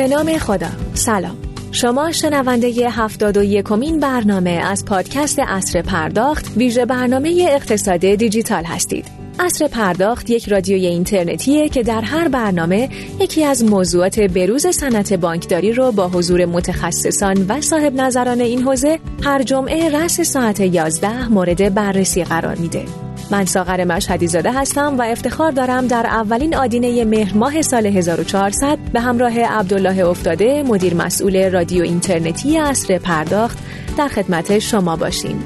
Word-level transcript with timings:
به 0.00 0.08
نام 0.08 0.38
خدا. 0.38 0.68
سلام. 0.94 1.36
شما 1.72 2.12
شنونده 2.12 2.90
هفتاد 2.90 3.36
و 3.36 3.42
یکمین 3.42 4.00
برنامه 4.00 4.50
از 4.50 4.84
پادکست 4.84 5.38
اصر 5.38 5.82
پرداخت 5.82 6.56
ویژه 6.56 6.84
برنامه 6.84 7.46
اقتصاد 7.50 8.00
دیجیتال 8.00 8.64
هستید. 8.64 9.06
اصر 9.38 9.68
پرداخت 9.68 10.30
یک 10.30 10.48
رادیوی 10.48 10.86
اینترنتیه 10.86 11.68
که 11.68 11.82
در 11.82 12.00
هر 12.00 12.28
برنامه 12.28 12.88
یکی 13.20 13.44
از 13.44 13.64
موضوعات 13.64 14.20
بروز 14.20 14.66
صنعت 14.66 15.12
بانکداری 15.12 15.72
رو 15.72 15.92
با 15.92 16.08
حضور 16.08 16.44
متخصصان 16.44 17.46
و 17.48 17.60
صاحب 17.60 17.94
نظران 17.94 18.40
این 18.40 18.62
حوزه 18.62 18.98
هر 19.22 19.42
جمعه 19.42 19.88
رأس 19.88 20.20
ساعت 20.20 20.60
11 20.60 21.28
مورد 21.28 21.74
بررسی 21.74 22.24
قرار 22.24 22.54
میده. 22.54 23.09
من 23.30 23.44
ساغر 23.44 23.84
مشهدی 23.84 24.26
زاده 24.26 24.52
هستم 24.52 24.98
و 24.98 25.02
افتخار 25.02 25.52
دارم 25.52 25.86
در 25.86 26.06
اولین 26.06 26.56
آدینه 26.56 27.04
مهر 27.04 27.36
ماه 27.36 27.62
سال 27.62 27.86
1400 27.86 28.78
به 28.92 29.00
همراه 29.00 29.40
عبدالله 29.40 30.06
افتاده 30.06 30.62
مدیر 30.62 30.94
مسئول 30.94 31.50
رادیو 31.50 31.82
اینترنتی 31.82 32.58
اصر 32.58 32.98
پرداخت 32.98 33.58
در 33.98 34.08
خدمت 34.08 34.58
شما 34.58 34.96
باشیم. 34.96 35.44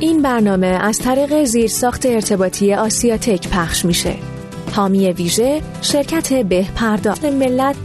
این 0.00 0.22
برنامه 0.22 0.66
از 0.66 0.98
طریق 0.98 1.44
زیرساخت 1.44 2.06
ارتباطی 2.06 2.74
آسیاتک 2.74 3.48
پخش 3.48 3.84
میشه. 3.84 4.14
حامی 4.72 5.12
ویژه 5.12 5.60
شرکت 5.82 6.32
به 6.32 6.66
پرداخت 6.76 7.24
ملت 7.24 7.76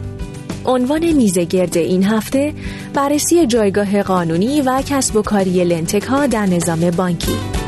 عنوان 0.66 1.12
میزه 1.12 1.46
گرد 1.46 1.78
این 1.78 2.04
هفته 2.04 2.54
بررسی 2.94 3.48
جایگاه 3.48 4.04
قانونی 4.04 4.62
و 4.62 4.82
کسب 4.82 5.16
و 5.16 5.22
کاری 5.22 5.64
لنتک 5.64 6.04
ها 6.04 6.28
در 6.28 6.46
نظام 6.46 6.92
بانکی 6.92 7.61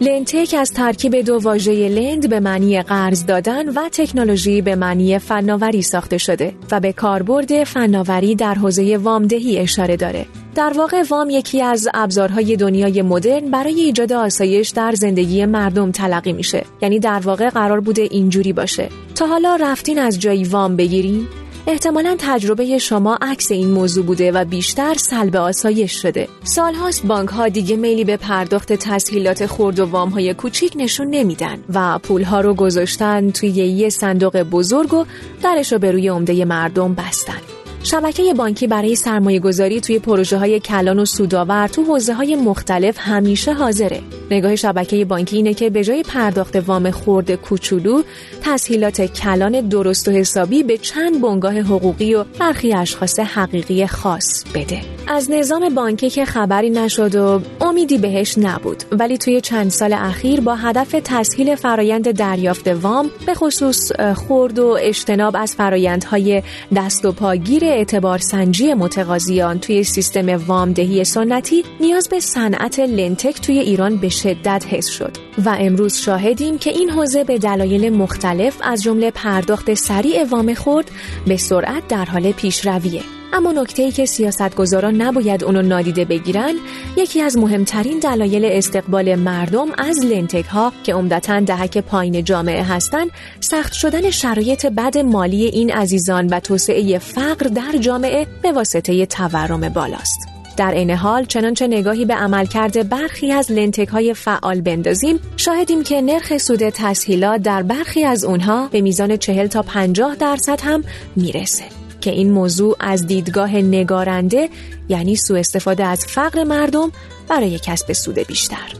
لنتک 0.00 0.54
از 0.58 0.72
ترکیب 0.72 1.16
دو 1.16 1.38
واژه 1.38 1.88
لند 1.88 2.30
به 2.30 2.40
معنی 2.40 2.82
قرض 2.82 3.26
دادن 3.26 3.68
و 3.68 3.88
تکنولوژی 3.88 4.62
به 4.62 4.76
معنی 4.76 5.18
فناوری 5.18 5.82
ساخته 5.82 6.18
شده 6.18 6.54
و 6.70 6.80
به 6.80 6.92
کاربرد 6.92 7.64
فناوری 7.64 8.34
در 8.34 8.54
حوزه 8.54 8.96
وامدهی 8.96 9.58
اشاره 9.58 9.96
داره. 9.96 10.26
در 10.54 10.72
واقع 10.76 11.02
وام 11.10 11.30
یکی 11.30 11.62
از 11.62 11.88
ابزارهای 11.94 12.56
دنیای 12.56 13.02
مدرن 13.02 13.50
برای 13.50 13.80
ایجاد 13.80 14.12
آسایش 14.12 14.68
در 14.68 14.92
زندگی 14.92 15.46
مردم 15.46 15.90
تلقی 15.90 16.32
میشه. 16.32 16.64
یعنی 16.82 16.98
در 16.98 17.18
واقع 17.18 17.48
قرار 17.48 17.80
بوده 17.80 18.02
اینجوری 18.02 18.52
باشه. 18.52 18.88
تا 19.14 19.26
حالا 19.26 19.56
رفتین 19.60 19.98
از 19.98 20.20
جایی 20.20 20.44
وام 20.44 20.76
بگیرین؟ 20.76 21.26
احتمالا 21.68 22.16
تجربه 22.18 22.78
شما 22.78 23.18
عکس 23.20 23.52
این 23.52 23.70
موضوع 23.70 24.04
بوده 24.04 24.32
و 24.32 24.44
بیشتر 24.44 24.94
سلب 24.94 25.36
آسایش 25.36 26.02
شده. 26.02 26.28
سالهاست 26.44 27.06
بانک 27.06 27.28
ها 27.28 27.48
دیگه 27.48 27.76
میلی 27.76 28.04
به 28.04 28.16
پرداخت 28.16 28.72
تسهیلات 28.72 29.46
خرد 29.46 29.78
و 29.78 29.86
وام 29.86 30.08
های 30.08 30.34
کوچیک 30.34 30.72
نشون 30.76 31.06
نمیدن 31.06 31.64
و 31.74 31.98
پول 31.98 32.22
ها 32.22 32.40
رو 32.40 32.54
گذاشتن 32.54 33.30
توی 33.30 33.48
یه 33.48 33.88
صندوق 33.88 34.42
بزرگ 34.42 34.94
و 34.94 35.04
درش 35.42 35.72
رو 35.72 35.78
به 35.78 35.92
روی 35.92 36.08
عمده 36.08 36.44
مردم 36.44 36.94
بستن. 36.94 37.55
شبکه 37.82 38.34
بانکی 38.34 38.66
برای 38.66 38.96
سرمایه 38.96 39.40
گذاری 39.40 39.80
توی 39.80 39.98
پروژه 39.98 40.38
های 40.38 40.60
کلان 40.60 40.98
و 40.98 41.04
سودآور 41.04 41.68
تو 41.68 41.82
حوزه 41.82 42.14
های 42.14 42.36
مختلف 42.36 42.96
همیشه 42.98 43.52
حاضره. 43.52 44.00
نگاه 44.30 44.56
شبکه 44.56 45.04
بانکی 45.04 45.36
اینه 45.36 45.54
که 45.54 45.70
به 45.70 45.84
جای 45.84 46.02
پرداخت 46.02 46.56
وام 46.56 46.90
خورد 46.90 47.34
کوچولو، 47.34 48.02
تسهیلات 48.42 49.00
کلان 49.00 49.60
درست 49.60 50.08
و 50.08 50.10
حسابی 50.10 50.62
به 50.62 50.78
چند 50.78 51.20
بنگاه 51.20 51.60
حقوقی 51.60 52.14
و 52.14 52.24
برخی 52.40 52.74
اشخاص 52.74 53.18
حقیقی 53.18 53.86
خاص 53.86 54.44
بده. 54.54 54.80
از 55.08 55.30
نظام 55.30 55.74
بانکی 55.74 56.10
که 56.10 56.24
خبری 56.24 56.70
نشد 56.70 57.14
و 57.14 57.40
امیدی 57.60 57.98
بهش 57.98 58.38
نبود 58.38 58.82
ولی 58.92 59.18
توی 59.18 59.40
چند 59.40 59.70
سال 59.70 59.92
اخیر 59.92 60.40
با 60.40 60.54
هدف 60.54 60.94
تسهیل 61.04 61.54
فرایند 61.54 62.10
دریافت 62.10 62.68
وام 62.68 63.10
به 63.26 63.34
خصوص 63.34 63.92
خورد 64.14 64.58
و 64.58 64.76
اجتناب 64.80 65.36
از 65.38 65.54
فرایندهای 65.54 66.42
دست 66.76 67.04
و 67.04 67.12
پاگیر 67.12 67.64
اعتبار 67.68 68.18
سنجی 68.18 68.74
متقاضیان 68.74 69.58
توی 69.58 69.84
سیستم 69.84 70.46
وامدهی 70.46 71.04
سنتی 71.04 71.64
نیاز 71.80 72.08
به 72.08 72.20
صنعت 72.20 72.78
لنتک 72.78 73.40
توی 73.40 73.58
ایران 73.58 73.96
به 73.96 74.08
شدت 74.08 74.64
حس 74.70 74.88
شد 74.88 75.16
و 75.44 75.56
امروز 75.60 75.96
شاهدیم 75.96 76.58
که 76.58 76.70
این 76.70 76.90
حوزه 76.90 77.24
به 77.24 77.38
دلایل 77.38 77.90
مختلف 77.90 78.56
از 78.62 78.82
جمله 78.82 79.10
پرداخت 79.10 79.74
سریع 79.74 80.24
وام 80.24 80.54
خورد 80.54 80.90
به 81.26 81.36
سرعت 81.36 81.88
در 81.88 82.04
حال 82.04 82.32
پیشرویه. 82.32 83.02
اما 83.32 83.52
نکته 83.52 83.82
ای 83.82 83.92
که 83.92 84.06
سیاستگزاران 84.06 85.02
نباید 85.02 85.44
اونو 85.44 85.62
نادیده 85.62 86.04
بگیرن 86.04 86.54
یکی 86.96 87.22
از 87.22 87.38
مهمترین 87.38 87.98
دلایل 87.98 88.44
استقبال 88.44 89.14
مردم 89.14 89.66
از 89.78 90.04
لنتک 90.04 90.44
ها 90.44 90.72
که 90.84 90.94
عمدتا 90.94 91.40
دهک 91.40 91.78
پایین 91.78 92.24
جامعه 92.24 92.62
هستند 92.62 93.10
سخت 93.40 93.72
شدن 93.72 94.10
شرایط 94.10 94.66
بد 94.66 94.98
مالی 94.98 95.44
این 95.44 95.72
عزیزان 95.72 96.26
و 96.26 96.40
توسعه 96.40 96.98
فقر 96.98 97.46
در 97.48 97.78
جامعه 97.80 98.26
به 98.42 98.52
واسطه 98.52 99.06
تورم 99.06 99.68
بالاست. 99.68 100.18
در 100.56 100.70
این 100.70 100.90
حال 100.90 101.24
چنانچه 101.24 101.66
نگاهی 101.66 102.04
به 102.04 102.14
عملکرد 102.14 102.88
برخی 102.88 103.32
از 103.32 103.52
لنتک 103.52 103.88
های 103.88 104.14
فعال 104.14 104.60
بندازیم 104.60 105.18
شاهدیم 105.36 105.82
که 105.82 106.00
نرخ 106.00 106.38
سود 106.38 106.68
تسهیلات 106.68 107.42
در 107.42 107.62
برخی 107.62 108.04
از 108.04 108.24
اونها 108.24 108.68
به 108.72 108.80
میزان 108.80 109.16
40 109.16 109.46
تا 109.46 109.62
50 109.62 110.16
درصد 110.16 110.60
هم 110.60 110.84
می‌رسه. 111.16 111.85
که 112.06 112.12
این 112.12 112.30
موضوع 112.30 112.76
از 112.80 113.06
دیدگاه 113.06 113.56
نگارنده 113.56 114.48
یعنی 114.88 115.16
سوء 115.16 115.38
استفاده 115.38 115.84
از 115.84 116.04
فقر 116.04 116.44
مردم 116.44 116.92
برای 117.28 117.58
کسب 117.58 117.92
سود 117.92 118.18
بیشتر. 118.18 118.72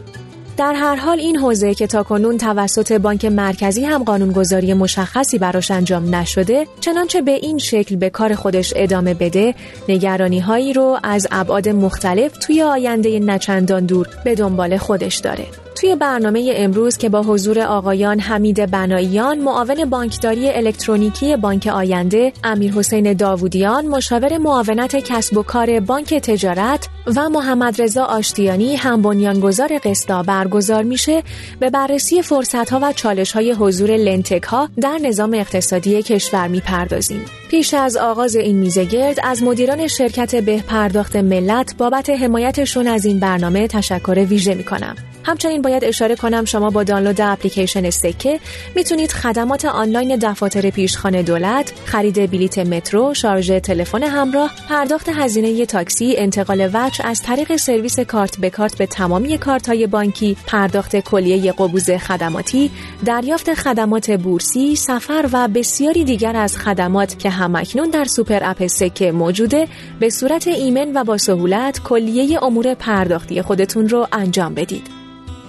در 0.57 0.73
هر 0.73 0.95
حال 0.95 1.19
این 1.19 1.37
حوزه 1.37 1.73
که 1.73 1.87
تاکنون 1.87 2.37
توسط 2.37 2.91
بانک 2.91 3.25
مرکزی 3.25 3.85
هم 3.85 4.03
قانونگذاری 4.03 4.73
مشخصی 4.73 5.37
براش 5.37 5.71
انجام 5.71 6.15
نشده 6.15 6.67
چنانچه 6.79 7.21
به 7.21 7.31
این 7.31 7.57
شکل 7.57 7.95
به 7.95 8.09
کار 8.09 8.35
خودش 8.35 8.73
ادامه 8.75 9.13
بده 9.13 9.55
نگرانی 9.89 10.39
هایی 10.39 10.73
رو 10.73 10.99
از 11.03 11.27
ابعاد 11.31 11.69
مختلف 11.69 12.31
توی 12.37 12.61
آینده 12.61 13.19
نچندان 13.19 13.85
دور 13.85 14.07
به 14.23 14.35
دنبال 14.35 14.77
خودش 14.77 15.15
داره. 15.15 15.66
توی 15.79 15.95
برنامه 15.95 16.53
امروز 16.55 16.97
که 16.97 17.09
با 17.09 17.21
حضور 17.21 17.59
آقایان 17.59 18.19
حمید 18.19 18.71
بناییان 18.71 19.39
معاون 19.39 19.85
بانکداری 19.85 20.49
الکترونیکی 20.49 21.35
بانک 21.35 21.67
آینده 21.67 22.33
امیر 22.43 22.73
حسین 22.73 23.13
داوودیان 23.13 23.85
مشاور 23.85 24.37
معاونت 24.37 24.95
کسب 24.95 25.37
و 25.37 25.43
کار 25.43 25.79
بانک 25.79 26.13
تجارت 26.13 26.87
و 27.15 27.29
محمد 27.29 27.81
رضا 27.81 28.03
آشتیانی 28.03 28.75
هم 28.75 29.01
بنیانگذار 29.01 29.77
قسطا 29.77 30.23
برگزار 30.23 30.83
میشه 30.83 31.23
به 31.59 31.69
بررسی 31.69 32.21
فرصت 32.21 32.69
ها 32.69 32.79
و 32.83 32.93
چالش 32.93 33.31
های 33.31 33.51
حضور 33.51 33.97
LendTech 33.97 34.43
ها 34.43 34.69
در 34.81 34.97
نظام 35.03 35.33
اقتصادی 35.33 36.03
کشور 36.03 36.47
می‌پردازیم. 36.47 37.25
پیش 37.49 37.73
از 37.73 37.97
آغاز 37.97 38.35
این 38.35 38.57
میزگرد 38.57 39.19
از 39.23 39.43
مدیران 39.43 39.87
شرکت 39.87 40.35
به 40.35 40.63
پرداخت 40.67 41.15
ملت 41.15 41.77
بابت 41.77 42.09
حمایتشون 42.09 42.87
از 42.87 43.05
این 43.05 43.19
برنامه 43.19 43.67
تشکر 43.67 44.25
ویژه 44.29 44.53
می‌کنم. 44.53 44.95
همچنین 45.27 45.61
باید 45.67 45.85
اشاره 45.85 46.15
کنم 46.15 46.45
شما 46.45 46.69
با 46.69 46.83
دانلود 46.83 47.21
اپلیکیشن 47.21 47.89
سکه 47.89 48.39
می‌تونید 48.75 49.11
خدمات 49.11 49.65
آنلاین 49.65 50.15
دفاتر 50.15 50.69
پیشخان 50.69 51.21
دولت، 51.21 51.73
خرید 51.85 52.31
بلیت 52.31 52.59
مترو، 52.59 53.13
شارژ 53.13 53.51
تلفن 53.51 54.03
همراه، 54.03 54.51
پرداخت 54.69 55.09
هزینه 55.09 55.65
تاکسی، 55.65 56.15
انتقال 56.17 56.69
وجه 56.73 57.05
از 57.05 57.21
طریق 57.21 57.55
سرویس 57.55 57.99
کارت 57.99 58.37
به 58.39 58.49
کارت 58.49 58.77
به 58.77 58.85
تمامی 58.85 59.37
کارت 59.37 59.69
های 59.69 59.87
بانکی، 59.87 60.37
پرداخت 60.47 60.95
کلیه 60.95 61.51
قبوض 61.51 61.91
خدماتی، 61.91 62.71
دریافت 63.05 63.53
خدمات 63.53 64.11
بورسی، 64.11 64.75
سفر 64.75 65.29
و 65.33 65.47
بسیاری 65.47 66.03
دیگر 66.03 66.35
از 66.35 66.57
خدمات 66.57 67.19
که 67.19 67.29
همکنون 67.29 67.89
در 67.89 68.05
سوپر 68.05 68.39
اپ 68.43 68.67
سکه 68.67 69.11
موجوده 69.11 69.67
به 69.99 70.09
صورت 70.09 70.47
ایمن 70.47 70.91
و 70.95 71.03
با 71.03 71.17
سهولت 71.17 71.83
کلیه 71.83 72.43
امور 72.43 72.73
پرداختی 72.73 73.41
خودتون 73.41 73.89
رو 73.89 74.07
انجام 74.11 74.53
بدید. 74.53 74.96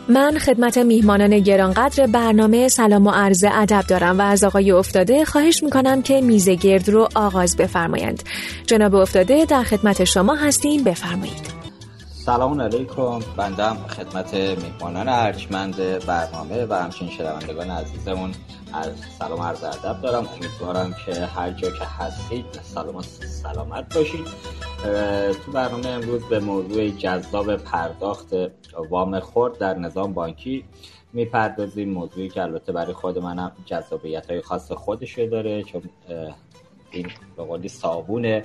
من 0.08 0.38
خدمت 0.38 0.78
میهمانان 0.78 1.38
گرانقدر 1.38 2.06
برنامه 2.06 2.68
سلام 2.68 3.06
و 3.06 3.10
عرض 3.10 3.44
ادب 3.52 3.84
دارم 3.88 4.18
و 4.18 4.22
از 4.22 4.44
آقای 4.44 4.70
افتاده 4.70 5.24
خواهش 5.24 5.62
می‌کنم 5.62 6.02
که 6.02 6.20
میزه 6.20 6.54
گرد 6.54 6.88
رو 6.88 7.08
آغاز 7.14 7.56
بفرمایند. 7.56 8.22
جناب 8.66 8.94
افتاده 8.94 9.44
در 9.44 9.62
خدمت 9.62 10.04
شما 10.04 10.34
هستیم. 10.34 10.84
بفرمایید. 10.84 11.57
سلام 12.28 12.60
علیکم. 12.60 13.18
بندم 13.36 13.74
خدمت 13.74 14.34
میهمانان 14.34 15.08
ارجمند 15.08 15.76
برنامه 16.06 16.66
و 16.66 16.74
همچنین 16.74 17.10
شنوندگان 17.10 17.70
عزیزمون 17.70 18.32
از 18.72 18.92
سلام 19.18 19.40
عرض 19.40 19.64
ادب 19.64 20.02
دارم. 20.02 20.28
امیدوارم 20.28 20.94
که 21.06 21.14
هر 21.14 21.50
جا 21.50 21.70
که 21.70 21.84
هستید 21.84 22.44
سلام 22.62 22.96
و 22.96 23.02
سلامت 23.02 23.94
باشید. 23.94 24.26
تو 25.44 25.52
برنامه 25.52 25.88
امروز 25.88 26.24
به 26.24 26.40
موضوع 26.40 26.88
جذاب 26.88 27.56
پرداخت 27.56 28.34
وام 28.90 29.20
خورد 29.20 29.58
در 29.58 29.74
نظام 29.74 30.14
بانکی 30.14 30.64
می‌پردازیم. 31.12 31.88
موضوعی 31.88 32.28
که 32.28 32.42
البته 32.42 32.72
برای 32.72 32.92
خود 32.92 33.18
منم 33.18 33.52
جذابیت 33.66 34.30
های 34.30 34.40
خاص 34.40 34.72
خودش 34.72 35.18
داره 35.18 35.62
چون 35.62 35.82
این 36.90 37.10
به 37.36 37.44
قولی 37.44 37.68
صابون 37.68 38.42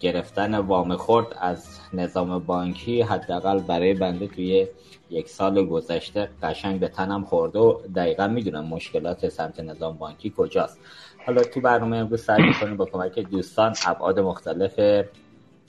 گرفتن 0.00 0.54
وام 0.54 0.96
خورد 0.96 1.26
از 1.40 1.80
نظام 1.92 2.38
بانکی 2.38 3.02
حداقل 3.02 3.60
برای 3.60 3.94
بنده 3.94 4.26
توی 4.26 4.66
یک 5.10 5.28
سال 5.28 5.66
گذشته 5.66 6.28
قشنگ 6.42 6.80
به 6.80 6.88
تنم 6.88 7.24
خورده 7.24 7.58
و 7.58 7.78
دقیقا 7.96 8.28
می‌دونم 8.28 8.64
مشکلات 8.66 9.28
سمت 9.28 9.60
نظام 9.60 9.96
بانکی 9.96 10.34
کجاست. 10.36 10.78
حالا 11.26 11.42
تو 11.42 11.60
برنامه 11.60 11.96
امروز 11.96 12.22
سعی 12.22 12.42
می‌کنیم 12.42 12.76
با 12.76 12.84
کمک 12.84 13.18
دوستان 13.18 13.74
ابعاد 13.86 14.20
مختلف 14.20 15.04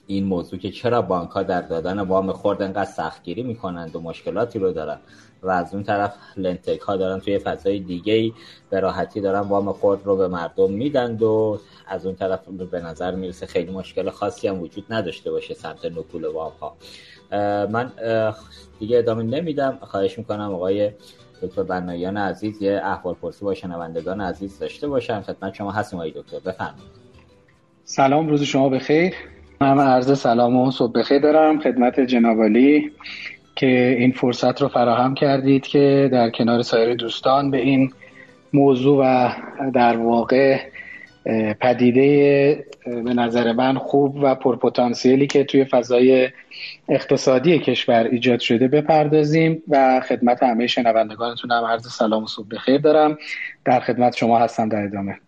این 0.06 0.24
موضوع 0.24 0.58
که 0.58 0.70
چرا 0.70 1.02
بانک 1.02 1.30
ها 1.30 1.42
در 1.42 1.60
دادن 1.60 2.00
وام 2.00 2.32
خورد 2.32 2.62
انقدر 2.62 2.84
سختگیری 2.84 3.42
می‌کنند 3.42 3.96
و 3.96 4.00
مشکلاتی 4.00 4.58
رو 4.58 4.72
دارن 4.72 4.98
و 5.42 5.50
از 5.50 5.74
اون 5.74 5.82
طرف 5.82 6.14
لنتک 6.36 6.80
ها 6.80 6.96
دارن 6.96 7.20
توی 7.20 7.38
فضای 7.38 7.78
دیگه 7.78 8.12
ای 8.12 8.32
به 8.70 8.80
راحتی 8.80 9.20
دارن 9.20 9.40
وام 9.40 9.72
خورد 9.72 10.00
رو 10.04 10.16
به 10.16 10.28
مردم 10.28 10.72
میدند 10.72 11.22
و 11.22 11.60
از 11.86 12.06
اون 12.06 12.14
طرف 12.14 12.48
به 12.48 12.80
نظر 12.80 13.14
می‌رسه 13.14 13.46
خیلی 13.46 13.72
مشکل 13.72 14.10
خاصی 14.10 14.48
هم 14.48 14.60
وجود 14.60 14.84
نداشته 14.90 15.30
باشه 15.30 15.54
سمت 15.54 15.84
نکول 15.84 16.24
وام 16.24 16.52
ها 16.60 16.76
من 17.66 17.92
دیگه 18.78 18.98
ادامه 18.98 19.22
نمیدم. 19.22 19.78
خواهش 19.80 20.18
می‌کنم 20.18 20.54
آقای 20.54 20.90
دکتر 21.42 21.62
بنایان 21.62 22.16
عزیز 22.16 22.62
یه 22.62 22.80
احوال 22.84 23.14
پرسی 23.14 23.44
با 23.44 23.54
شنوندگان 23.54 24.20
عزیز 24.20 24.58
داشته 24.58 24.88
باشم 24.88 25.20
خدمت 25.22 25.54
شما 25.54 25.72
هستیم 25.72 25.98
آقای 25.98 26.10
دکتر. 26.10 26.38
بفرمایید. 26.38 26.92
سلام 27.84 28.28
روز 28.28 28.42
شما 28.42 28.68
بخیر. 28.68 29.14
من 29.60 29.78
عرض 29.78 30.18
سلام 30.18 30.56
و 30.56 30.70
صبح 30.70 30.92
بخیر 30.92 31.22
دارم. 31.22 31.60
خدمت 31.60 32.00
جنابالی 32.00 32.92
که 33.62 33.96
این 33.98 34.12
فرصت 34.12 34.62
رو 34.62 34.68
فراهم 34.68 35.14
کردید 35.14 35.66
که 35.66 36.08
در 36.12 36.30
کنار 36.30 36.62
سایر 36.62 36.94
دوستان 36.94 37.50
به 37.50 37.58
این 37.58 37.92
موضوع 38.52 39.04
و 39.04 39.30
در 39.70 39.96
واقع 39.96 40.60
پدیده 41.60 42.64
به 42.86 43.14
نظر 43.14 43.52
من 43.52 43.78
خوب 43.78 44.18
و 44.22 44.34
پرپتانسیلی 44.34 45.26
که 45.26 45.44
توی 45.44 45.64
فضای 45.64 46.28
اقتصادی 46.88 47.58
کشور 47.58 48.08
ایجاد 48.10 48.40
شده 48.40 48.68
بپردازیم 48.68 49.62
و 49.68 50.00
خدمت 50.08 50.42
همه 50.42 50.66
شنوندگانتون 50.66 51.50
هم 51.50 51.64
عرض 51.64 51.92
سلام 51.92 52.24
و 52.24 52.26
صبح 52.26 52.48
بخیر 52.48 52.78
دارم. 52.78 53.18
در 53.64 53.80
خدمت 53.80 54.16
شما 54.16 54.38
هستم 54.38 54.68
در 54.68 54.84
ادامه. 54.84 55.18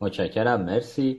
متشکرم. 0.00 0.62
مرسی. 0.62 1.16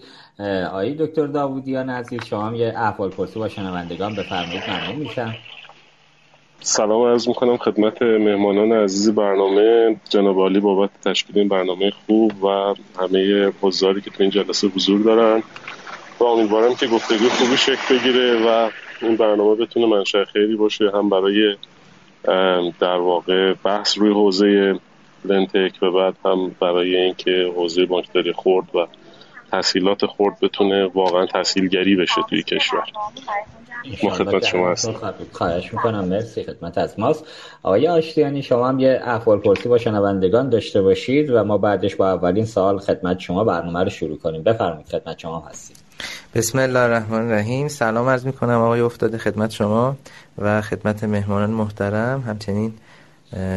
آقای 0.68 0.96
دکتر 1.00 1.28
داوودیان 1.28 1.90
عزیز 1.90 2.26
شما 2.26 2.48
هم 2.48 2.56
یه 2.56 2.74
احوال 2.78 3.10
پرسی 3.10 3.40
با 3.40 3.48
شنوندگان 3.48 4.16
بفرمایید. 4.16 4.64
ممنون 4.70 4.96
میشم. 4.96 5.36
سلام 6.62 7.02
عرض 7.02 7.28
می‌کنم 7.28 7.58
خدمت 7.58 8.02
مهمانان 8.02 8.72
عزیز 8.72 9.10
برنامه. 9.10 9.96
جناب 10.10 10.40
عالی 10.40 10.60
بابت 10.60 10.90
تشکیل 11.06 11.40
این 11.40 11.48
برنامه 11.48 11.92
خوب 11.92 12.44
و 12.44 12.74
همه 13.00 13.52
حضاری 13.62 14.02
که 14.02 14.10
تو 14.10 14.16
این 14.20 14.30
جلسه 14.30 14.68
حضور 14.68 15.02
دارن. 15.02 15.44
و 16.20 16.24
امیدوارم 16.24 16.76
که 16.76 16.88
گفتگو 16.88 17.30
خوبی 17.30 17.58
شکل 17.58 17.98
بگیره 17.98 18.48
و 18.48 18.70
این 19.02 19.16
برنامه 19.16 19.56
بتونه 19.56 19.86
منشأ 19.86 20.24
خیری 20.24 20.56
باشه. 20.56 20.92
هم 20.94 21.10
برای 21.10 21.56
در 22.80 22.98
واقع 22.98 23.54
بحث 23.54 23.98
روی 23.98 24.12
حوزه 24.12 24.80
لنتک 25.26 25.84
و 25.84 25.92
بعد 25.92 26.16
هم 26.26 26.56
برای 26.60 26.96
اینکه 26.96 27.54
حوزه 27.56 27.86
بانکداری 27.86 28.34
خورد 28.34 28.76
و 28.76 28.88
تحصیلات 29.52 30.06
خورد 30.06 30.40
بتونه 30.42 30.86
واقعا 30.86 31.26
تحصیلگری 31.26 31.96
بشه 31.96 32.22
توی 32.30 32.44
کشور. 32.44 32.84
ما 34.04 34.10
خدمت 34.10 34.46
شما 34.46 34.72
هستیم 34.72 34.96
خواهش 35.32 35.74
می‌کنم. 35.74 36.06
مرسی 36.06 36.44
خدمت 36.44 36.78
از 36.78 37.00
ماست. 37.00 37.24
آقای 37.64 37.88
آشتیانی 37.88 38.44
شما 38.44 38.68
هم 38.68 38.80
یه 38.80 39.02
احوال 39.04 39.40
پرسی 39.40 39.70
با 39.70 39.78
شنوندگان 39.78 40.50
داشته 40.50 40.82
باشید 40.82 41.30
و 41.30 41.44
ما 41.44 41.58
بعدش 41.58 41.96
با 41.96 42.12
اولین 42.12 42.46
سال 42.46 42.80
خدمت 42.80 43.20
شما 43.20 43.44
برنامه 43.44 43.84
رو 43.84 43.90
شروع 43.90 44.18
کنیم. 44.18 44.44
بفرمایید 44.44 44.88
خدمت 44.88 45.20
شما 45.20 45.40
هستیم 45.50 45.78
بسم 46.36 46.60
الله 46.60 46.80
الرحمن 46.80 47.22
الرحیم. 47.22 47.68
سلام 47.68 48.10
عرض 48.10 48.26
می‌کنم 48.26 48.62
آقای 48.62 48.80
افتاده 48.80 49.18
خدمت 49.18 49.52
شما 49.52 49.96
و 50.38 50.62
خدمت 50.62 51.04
مهمانان 51.04 51.50
محترم. 51.50 52.24
همچنین 52.28 52.74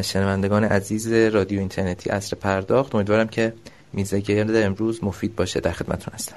شنوندگان 0.02 0.64
عزیز 0.64 1.12
رادیو 1.12 1.58
اینترنتی 1.58 2.10
اصر 2.10 2.36
پرداخت 2.36 2.94
امیدوارم 2.94 3.28
که 3.28 3.52
میزه 3.92 4.20
گرد 4.20 4.56
امروز 4.56 5.04
مفید 5.04 5.36
باشه. 5.36 5.60
در 5.60 5.72
خدمتتون 5.72 6.14
هستم. 6.14 6.36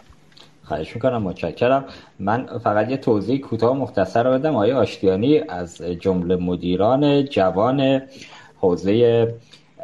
خواهش 0.63 0.95
می‌کنم 0.95 1.23
متشکرم. 1.23 1.85
من 2.19 2.59
فقط 2.63 2.89
یه 2.89 2.97
توضیح 2.97 3.39
کوتاه 3.39 3.77
مختصر 3.77 4.23
رو 4.23 4.31
بدم. 4.31 4.55
آقای 4.55 4.71
آشتیانی 4.71 5.39
از 5.49 5.81
جمله 5.81 6.35
مدیران 6.35 7.25
جوان 7.25 8.01
حوزه 8.57 9.27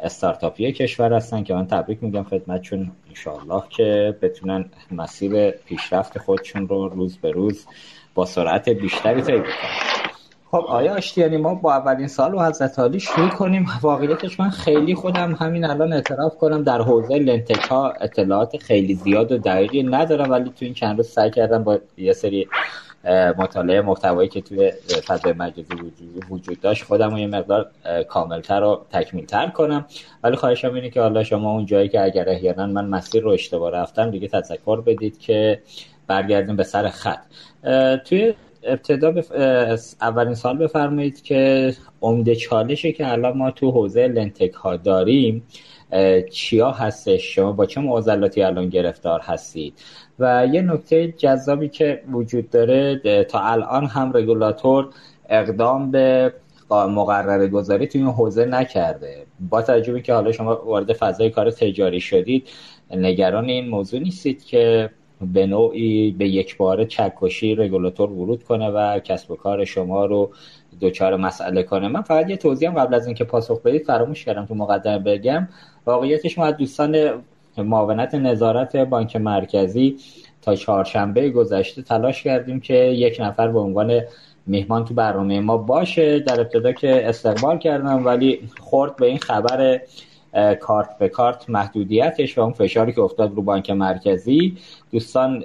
استارتاپی 0.02 0.72
کشور 0.72 1.12
هستن 1.12 1.42
که 1.42 1.54
من 1.54 1.66
تبریک 1.66 2.02
میگم 2.02 2.22
خدمتشون. 2.22 2.92
انشاءالله 3.08 3.62
که 3.70 4.16
بتونن 4.22 4.64
مسیر 4.90 5.50
پیشرفت 5.50 6.18
خودشون 6.18 6.68
رو 6.68 6.88
روز 6.88 7.18
به 7.18 7.30
روز 7.30 7.66
با 8.14 8.24
سرعت 8.24 8.68
بیشتری 8.68 9.22
طی 9.22 9.42
خب 10.50 10.64
آیا 10.68 10.94
آشتیانی 10.94 11.36
ما 11.36 11.54
با 11.54 11.74
اولین 11.74 12.08
سال 12.08 12.34
و 12.34 12.40
حضرت 12.40 12.78
عالی 12.78 13.00
شروع 13.00 13.28
کنیم. 13.28 13.66
واقعیتش 13.82 14.40
من 14.40 14.50
خیلی 14.50 14.94
خودم 14.94 15.32
همین 15.34 15.64
الان 15.64 15.92
اعتراف 15.92 16.36
کنم 16.36 16.62
در 16.62 16.80
حوزه 16.80 17.14
لنتک 17.14 17.72
اطلاعات 18.00 18.56
خیلی 18.56 18.94
زیاد 18.94 19.32
و 19.32 19.38
دقیقی 19.38 19.82
ندارم 19.82 20.30
ولی 20.30 20.44
تو 20.44 20.64
این 20.64 20.74
چند 20.74 20.96
روز 20.96 21.08
سعی 21.08 21.30
کردم 21.30 21.64
با 21.64 21.78
یه 21.96 22.12
سری 22.12 22.48
مطالعه 23.38 23.80
محتوایی 23.80 24.28
که 24.28 24.40
توی 24.40 24.72
فضای 25.06 25.32
مجازی 25.32 25.74
وجود 26.30 26.60
داشت 26.60 26.84
خودم 26.84 27.10
رو 27.10 27.18
یه 27.18 27.26
مقدار 27.26 27.70
کاملتر 28.08 28.62
و 28.62 28.86
تکمیلتر 28.92 29.48
کنم. 29.48 29.86
ولی 30.22 30.36
خواهشم 30.36 30.74
اینه 30.74 30.90
که 30.90 31.00
حالا 31.00 31.24
شما 31.24 31.52
اون 31.52 31.66
جایی 31.66 31.88
که 31.88 32.04
اگر 32.04 32.28
احیانا 32.28 32.66
من 32.66 32.86
مسیر 32.86 33.22
رو 33.22 33.30
اشتباه 33.30 33.72
رفتم 33.72 34.10
دیگه 34.10 34.28
تذکر 34.28 34.80
بدید 34.80 35.18
که 35.18 35.62
برگردیم 36.06 36.56
به 36.56 36.64
سر 36.64 36.88
خط. 36.88 37.20
توی 38.04 38.34
ابتدا 38.62 39.10
بف... 39.10 39.32
اولین 40.00 40.34
سال 40.34 40.58
بفرمایید 40.58 41.22
که 41.22 41.72
عمده 42.02 42.34
چالشه 42.34 42.92
که 42.92 43.12
الان 43.12 43.38
ما 43.38 43.50
تو 43.50 43.70
حوزه 43.70 44.06
لنتک 44.06 44.52
ها 44.52 44.76
داریم 44.76 45.42
چیا 46.30 46.70
هستش؟ 46.70 47.34
شما 47.34 47.52
با 47.52 47.66
چه 47.66 47.80
معضلاتی 47.80 48.42
الان 48.42 48.68
گرفتار 48.68 49.20
هستید؟ 49.20 49.74
و 50.18 50.48
یه 50.52 50.62
نکته 50.62 51.12
جذابی 51.12 51.68
که 51.68 52.02
وجود 52.12 52.50
داره 52.50 53.00
تا 53.24 53.40
الان 53.40 53.86
هم 53.86 54.12
رگولاتور 54.16 54.88
اقدام 55.28 55.90
به 55.90 56.32
مقرره 56.70 57.48
گذاری 57.48 57.86
توی 57.86 58.00
این 58.00 58.10
حوزه 58.10 58.44
نکرده. 58.44 59.26
با 59.50 59.62
توجه 59.62 60.00
که 60.00 60.14
حالا 60.14 60.32
شما 60.32 60.64
وارد 60.64 60.92
فضای 60.92 61.30
کار 61.30 61.50
تجاری 61.50 62.00
شدید 62.00 62.48
نگران 62.90 63.44
این 63.44 63.68
موضوع 63.68 64.00
نیستید 64.00 64.44
که 64.44 64.90
به 65.20 65.46
نوعی 65.46 66.10
به 66.10 66.28
یک 66.28 66.56
بار 66.56 66.84
چکشی 66.84 67.54
رگولاتور 67.54 68.10
ورود 68.10 68.42
کنه 68.42 68.68
و 68.70 68.98
کسب 68.98 69.30
و 69.30 69.36
کار 69.36 69.64
شما 69.64 70.04
رو 70.04 70.30
دوچار 70.80 71.16
مسئله 71.16 71.62
کنه. 71.62 71.88
من 71.88 72.02
فقط 72.02 72.30
یه 72.30 72.36
توضیح 72.36 72.70
قبل 72.70 72.94
از 72.94 73.06
اینکه 73.06 73.24
پاسخ 73.24 73.62
بدید 73.62 73.82
فراموش 73.82 74.24
کردم 74.24 74.46
تو 74.46 74.54
مقدمه 74.54 74.98
بگم. 74.98 75.48
واقعیتش 75.86 76.38
ما 76.38 76.50
دوستان 76.50 77.22
معاونت 77.58 78.14
نظارت 78.14 78.76
بانک 78.76 79.16
مرکزی 79.16 79.96
تا 80.42 80.54
چهارشنبه 80.54 81.30
گذشته 81.30 81.82
تلاش 81.82 82.22
کردیم 82.22 82.60
که 82.60 82.74
یک 82.74 83.16
نفر 83.20 83.48
به 83.48 83.58
عنوان 83.58 84.00
مهمان 84.46 84.84
تو 84.84 84.94
برنامه 84.94 85.40
ما 85.40 85.56
باشه. 85.56 86.18
در 86.18 86.40
ابتدا 86.40 86.72
که 86.72 87.08
استقبال 87.08 87.58
کردم 87.58 88.06
ولی 88.06 88.48
خورد 88.60 88.96
به 88.96 89.06
این 89.06 89.18
خبر 89.18 89.80
کارت 90.60 90.98
به 90.98 91.08
کارت 91.08 91.50
محدودیتش 91.50 92.38
و 92.38 92.40
اون 92.40 92.52
فشاری 92.52 92.92
که 92.92 93.00
افتاد 93.00 93.34
رو 93.34 93.42
بانک 93.42 93.70
مرکزی. 93.70 94.56
دوستان 94.92 95.44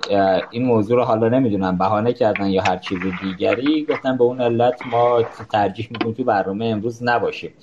این 0.51 0.65
موضوع 0.65 0.97
رو 0.97 1.03
حالا 1.03 1.29
نمی‌دونم 1.29 1.77
بهانه 1.77 2.13
کردن 2.13 2.49
یا 2.49 2.61
هر 2.61 2.77
چیز 2.77 2.99
دیگری. 3.23 3.85
گفتن 3.89 4.17
به 4.17 4.23
اون 4.23 4.41
علت 4.41 4.81
ما 4.91 5.23
ترجیح 5.51 5.87
می‌کنیم 5.91 6.13
تو 6.13 6.23
برنامه 6.23 6.65
امروز 6.65 7.03
نباشیم. 7.03 7.53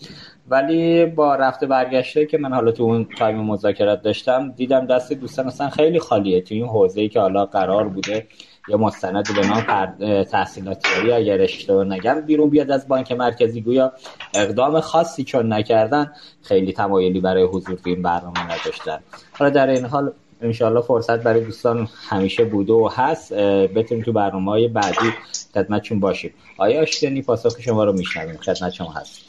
ولی 0.49 1.07
با 1.07 1.35
رفته 1.35 1.67
برگشته 1.67 2.27
که 2.27 2.39
من 2.39 2.53
حالا 2.53 2.73
تو 2.73 2.83
اون 2.83 3.07
تایم 3.19 3.37
مذاکرات 3.37 4.03
داشتم 4.03 4.53
دیدم 4.57 4.87
دست 4.87 5.13
دوستان 5.13 5.47
اصلا 5.47 5.69
خیلی 5.71 5.99
خالیه 5.99 6.41
تو 6.41 6.55
این 6.55 6.67
حوزه 6.67 7.01
ای 7.01 7.09
که 7.09 7.21
حالا 7.21 7.47
قرار 7.47 7.89
بوده. 7.89 8.27
یا 8.69 8.77
مستند 8.77 9.35
به 9.37 9.47
نام 9.47 10.25
تحصیلاتی 10.25 11.13
اگر 11.13 11.41
اشتباه 11.41 11.85
نگم 11.85 12.21
بیرون 12.21 12.51
بیاد 12.51 12.71
از 12.71 12.89
بانک 12.89 13.13
مرکزی 13.13 13.61
گویا 13.61 13.93
اقدام 14.35 14.81
خاصی 14.81 15.25
چون 15.25 15.53
نکردن 15.53 16.13
خیلی 16.43 16.73
تمایلی 16.73 17.21
برای 17.21 17.43
حضور 17.43 17.75
تو 17.75 17.91
این 17.91 18.03
برنامه 18.03 18.45
نداشتن. 18.45 18.99
حالا 19.33 19.51
در 19.51 19.67
این 19.67 19.85
حال 19.85 20.13
انشاءالله 20.43 20.81
فرصت 20.81 21.23
برای 21.23 21.45
دوستان 21.45 21.89
همیشه 22.09 22.45
بوده 22.45 22.73
و 22.73 22.91
هست. 22.97 23.33
بتونیم 23.33 24.05
تو 24.05 24.13
برنامه 24.13 24.51
های 24.51 24.69
بعدی 24.69 25.13
خدمتشون 25.55 26.01
باشیم. 26.01 26.35
آیا 26.59 26.83
آشتنی 26.83 27.23
پاسخ 27.23 27.61
شما 27.61 27.85
رو 27.85 27.93
میشنویم؟ 27.93 28.37
خدمت 28.37 28.73
شما 28.73 28.93
هست 28.93 29.23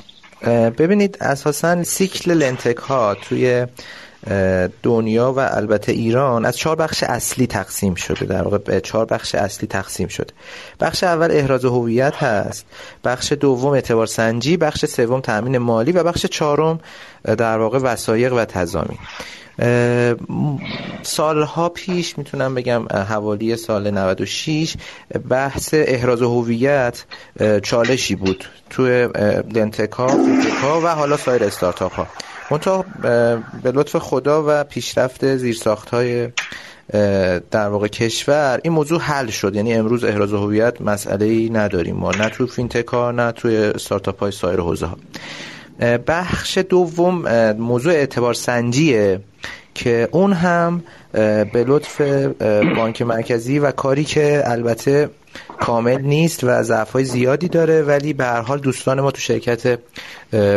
ببینید 0.78 1.18
اساسا 1.22 1.84
سیکل 1.84 2.32
لنتک 2.32 2.78
ها 2.78 3.16
توی 3.16 3.68
دنیا 4.84 5.34
و 5.34 5.40
البته 5.40 5.92
ایران 5.92 6.46
از 6.46 6.58
چهار 6.58 6.76
بخش 6.76 7.04
اصلی 7.04 7.48
تقسیم 7.48 7.96
شده 7.96 8.26
در 8.26 8.42
واقع 8.42 8.58
به 8.58 8.82
چهار 8.82 9.06
بخش 9.06 9.36
اصلی 9.36 9.68
تقسیم 9.68 10.08
شده. 10.08 10.34
بخش 10.80 11.04
اول 11.04 11.32
احراز 11.32 11.66
هویت 11.66 12.16
هست 12.16 12.66
بخش 13.04 13.32
دوم 13.32 13.74
اعتبار 13.74 14.06
سنجی 14.06 14.58
بخش 14.58 14.86
سوم 14.86 15.22
تامین 15.22 15.58
مالی 15.58 15.92
و 15.92 16.04
بخش 16.04 16.26
چهارم 16.26 16.80
در 17.24 17.58
واقع 17.58 17.80
وسایق 17.80 18.34
و 18.34 18.46
تضامین. 18.46 18.98
سالها 21.02 21.70
پیش 21.70 22.18
می‌تونم 22.18 22.56
بگم 22.56 22.88
حوالی 22.88 23.56
سال 23.56 23.92
96 23.92 24.76
بحث 25.30 25.70
احراز 25.78 26.22
هویت 26.22 27.06
چالشی 27.64 28.16
بود 28.16 28.46
توی 28.70 29.10
لنتکا 29.54 30.08
و 30.84 30.96
حالا 30.96 31.18
سایر 31.18 31.44
استارتاپ 31.44 31.94
ها 31.94 32.08
منتها 32.52 32.86
به 33.64 33.72
لطف 33.72 33.96
خدا 33.96 34.44
و 34.48 34.64
پیشرفت 34.64 35.36
زیرساخت 35.36 35.90
های 35.90 36.28
در 37.52 37.68
واقع 37.68 37.88
کشور 37.88 38.60
این 38.64 38.74
موضوع 38.74 39.00
حل 39.00 39.28
شد. 39.28 39.56
یعنی 39.56 39.74
امروز 39.74 40.04
احراز 40.04 40.34
هویت 40.34 40.82
مسئله 40.82 41.26
ای 41.26 41.50
نداریم 41.50 41.96
ما. 41.96 42.12
نه 42.12 42.30
تو 42.30 42.48
fintech 42.48 42.94
نه 42.94 43.32
توی 43.32 43.58
استارتاپ 43.58 44.20
های 44.20 44.32
سایر 44.32 44.60
حوزه 44.60 44.86
ها. 44.86 44.98
بخش 46.08 46.58
دوم 46.58 47.52
موضوع 47.52 47.94
اعتبار 47.94 48.34
سنجیه 48.34 49.20
که 49.74 50.10
اون 50.12 50.34
هم 50.34 50.84
به 51.54 51.66
لطف 51.68 52.02
بانک 52.76 53.02
مرکزی 53.02 53.60
و 53.60 53.72
کاری 53.72 54.04
که 54.04 54.44
البته 54.46 55.10
کامل 55.60 56.02
نیست 56.02 56.44
و 56.44 56.64
ضعف‌های 56.64 57.04
زیادی 57.06 57.48
داره 57.48 57.82
ولی 57.82 58.14
به 58.14 58.26
هر 58.26 58.42
حال 58.42 58.60
دوستان 58.60 59.02
ما 59.02 59.12
تو 59.12 59.20
شرکت 59.22 59.80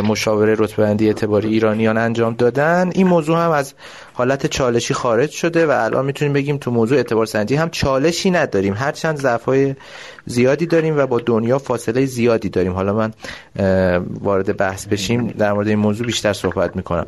مشاوره 0.05 0.55
رتبه‌بندی 0.59 1.07
اعتباری 1.07 1.49
ایرانیان 1.49 1.99
انجام 1.99 2.35
دادن. 2.35 2.91
این 2.95 3.07
موضوع 3.07 3.45
هم 3.45 3.50
از 3.50 3.75
حالت 4.12 4.47
چالشی 4.47 4.95
خارج 4.95 5.31
شده 5.31 5.67
و 5.67 5.71
الان 5.71 6.05
می‌تونیم 6.05 6.33
بگیم 6.33 6.57
تو 6.57 6.71
موضوع 6.71 6.97
اعتبار 6.97 7.26
سنجی 7.26 7.55
هم 7.55 7.71
چالشی 7.71 8.31
نداریم. 8.31 8.75
هرچند 8.75 9.17
ضعف‌های 9.17 9.75
زیادی 10.26 10.67
داریم 10.67 10.99
و 10.99 11.07
با 11.07 11.21
دنیا 11.21 11.59
فاصله 11.59 12.07
زیادی 12.07 12.49
داریم. 12.49 12.73
حالا 12.73 12.93
من 12.93 13.12
وارد 14.21 14.57
بحث 14.57 14.87
بشیم 14.87 15.26
در 15.26 15.53
مورد 15.53 15.69
این 15.69 15.79
موضوع 15.79 16.07
بیشتر 16.07 16.33
صحبت 16.33 16.76
می‌کنم. 16.76 17.07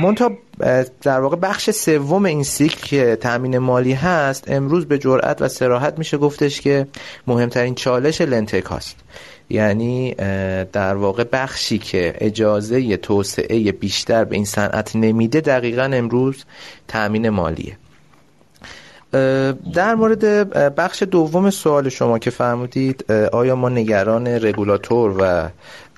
مونتا 0.00 0.30
در 1.02 1.20
واقع 1.20 1.36
بخش 1.36 1.70
سوم 1.70 2.24
این 2.24 2.42
سیکل 2.42 2.86
که 2.86 3.16
تامین 3.20 3.58
مالی 3.58 3.92
هست 3.92 4.44
امروز 4.50 4.86
به 4.86 4.98
جرأت 4.98 5.42
و 5.42 5.48
سراحت 5.48 5.98
میشه 5.98 6.16
گفتش 6.16 6.60
که 6.60 6.86
مهمترین 7.26 7.74
چالش 7.74 8.20
لنتک 8.20 8.64
هاست. 8.64 8.96
یعنی 9.50 10.14
در 10.72 10.94
واقع 10.94 11.24
بخشی 11.32 11.78
که 11.78 12.14
اجازه 12.18 12.96
توسعه 12.96 13.72
بیشتر 13.72 14.24
به 14.24 14.36
این 14.36 14.44
صنعت 14.44 14.96
نمیده 14.96 15.40
دقیقا 15.40 15.82
امروز 15.82 16.44
تامین 16.88 17.28
مالیه. 17.28 17.76
در 19.74 19.94
مورد 19.94 20.24
بخش 20.74 21.02
دوم 21.02 21.50
سوال 21.50 21.88
شما 21.88 22.18
که 22.18 22.30
فرمودید 22.30 23.12
آیا 23.12 23.56
ما 23.56 23.68
نگران 23.68 24.26
رگولاتور 24.26 25.14
و 25.18 25.48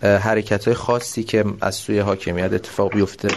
حرکت 0.02 0.64
های 0.64 0.74
خاصی 0.74 1.24
که 1.24 1.44
از 1.60 1.74
سوی 1.74 1.98
حاکمیت 1.98 2.52
اتفاق 2.52 2.94
بیفته 2.94 3.28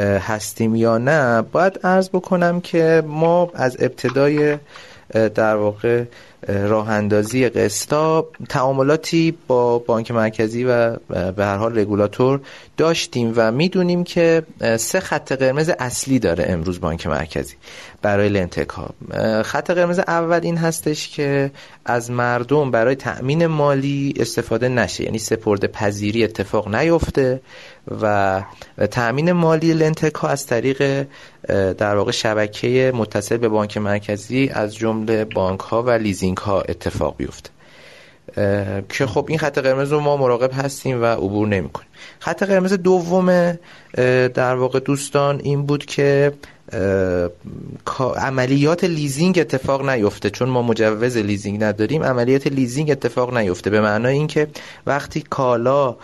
هستیم 0.00 0.74
یا 0.74 0.98
نه 0.98 1.42
باید 1.42 1.80
عرض 1.84 2.08
بکنم 2.08 2.60
که 2.60 3.02
ما 3.06 3.50
از 3.54 3.76
ابتدای 3.80 4.58
در 5.34 5.56
واقع 5.56 6.04
راه 6.48 6.90
اندازی 6.90 7.48
قسطا 7.48 8.28
تعاملاتی 8.48 9.38
با 9.46 9.78
بانک 9.78 10.10
مرکزی 10.10 10.64
و 10.64 10.96
به 11.08 11.44
هر 11.44 11.56
حال 11.56 11.78
رگولاتور 11.78 12.40
داشتیم 12.76 13.32
و 13.36 13.52
می‌دونیم 13.52 14.04
که 14.04 14.42
سه 14.76 15.00
خط 15.00 15.32
قرمز 15.32 15.70
اصلی 15.78 16.18
داره 16.18 16.44
امروز 16.48 16.80
بانک 16.80 17.06
مرکزی. 17.06 17.54
برای 18.02 18.28
لنتک 18.28 18.68
ها. 18.68 18.90
خط 19.42 19.70
قرمز 19.70 19.98
اول 19.98 20.40
این 20.42 20.56
هستش 20.56 21.08
که 21.08 21.50
از 21.84 22.10
مردم 22.10 22.70
برای 22.70 22.94
تأمین 22.94 23.46
مالی 23.46 24.14
استفاده 24.16 24.68
نشه. 24.68 25.04
یعنی 25.04 25.18
سپرده 25.18 25.66
پذیری 25.66 26.24
اتفاق 26.24 26.74
نیفته 26.74 27.40
و 28.02 28.42
تأمین 28.90 29.32
مالی 29.32 29.72
لنتک 29.72 30.14
ها 30.14 30.28
از 30.28 30.46
طریق 30.46 31.06
در 31.78 31.96
واقع 31.96 32.10
شبکه 32.10 32.92
متصل 32.94 33.36
به 33.36 33.48
بانک 33.48 33.76
مرکزی 33.76 34.50
از 34.54 34.74
جمله 34.74 35.24
بانک 35.24 35.60
ها 35.60 35.82
و 35.82 35.90
لیزینگ 35.90 36.36
ها 36.36 36.60
اتفاق 36.60 37.16
بیفته. 37.16 37.50
که 38.88 39.06
خب 39.06 39.26
این 39.28 39.38
خط 39.38 39.58
قرمز 39.58 39.92
رو 39.92 40.00
ما 40.00 40.16
مراقب 40.16 40.50
هستیم 40.52 41.02
و 41.02 41.04
عبور 41.04 41.48
نمی 41.48 41.68
کنیم 41.68 41.88
خط 42.18 42.42
قرمز 42.42 42.72
دوم 42.72 43.58
در 44.34 44.54
واقع 44.54 44.80
دوستان 44.80 45.40
این 45.44 45.66
بود 45.66 45.84
که 45.84 46.32
عملیات 48.16 48.84
لیزینگ 48.84 49.38
اتفاق 49.38 49.88
نیفته. 49.88 50.30
چون 50.30 50.48
ما 50.48 50.62
مجوز 50.62 51.16
لیزینگ 51.16 51.64
نداریم 51.64 52.02
عملیات 52.02 52.46
لیزینگ 52.46 52.90
اتفاق 52.90 53.36
نیفته. 53.36 53.70
به 53.70 53.80
معنای 53.80 54.14
اینکه 54.14 54.48
وقتی 54.86 55.24
کالا 55.30 55.96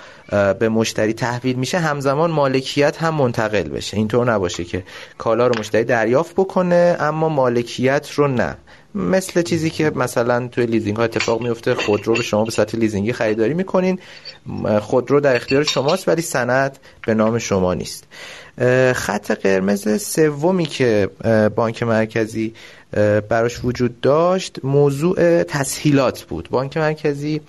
به 0.58 0.68
مشتری 0.68 1.12
تحویل 1.12 1.56
میشه 1.56 1.78
همزمان 1.78 2.30
مالکیت 2.30 3.02
هم 3.02 3.14
منتقل 3.14 3.68
بشه. 3.68 3.96
اینطور 3.96 4.32
نباشه 4.32 4.64
که 4.64 4.84
کالا 5.18 5.46
رو 5.46 5.58
مشتری 5.58 5.84
دریافت 5.84 6.34
بکنه 6.34 6.96
اما 7.00 7.28
مالکیت 7.28 8.10
رو 8.14 8.28
نه. 8.28 8.56
مثل 8.94 9.42
چیزی 9.42 9.70
که 9.70 9.92
مثلا 9.94 10.48
توی 10.48 10.66
لیزینگ 10.66 10.96
ها 10.96 11.04
اتفاق 11.04 11.42
میفته 11.42 11.74
خودرو 11.74 12.14
رو 12.14 12.22
شما 12.22 12.44
به 12.44 12.50
صورت 12.50 12.74
لیزینگی 12.74 13.12
خریداری 13.12 13.54
می‌کنین. 13.54 13.98
خودرو 14.80 15.20
در 15.20 15.36
اختیار 15.36 15.64
شماست 15.64 16.08
ولی 16.08 16.22
سند 16.22 16.78
به 17.06 17.14
نام 17.14 17.38
شما 17.38 17.74
نیست. 17.74 18.04
خط 18.94 19.30
قرمز 19.30 20.02
سومی 20.02 20.66
که 20.66 21.08
بانک 21.56 21.82
مرکزی 21.82 22.54
براش 23.28 23.64
وجود 23.64 24.00
داشت 24.00 24.64
موضوع 24.64 25.42
تسهیلات 25.42 26.22
بود. 26.22 26.48
بانک 26.50 26.76
مرکزی 26.76 27.40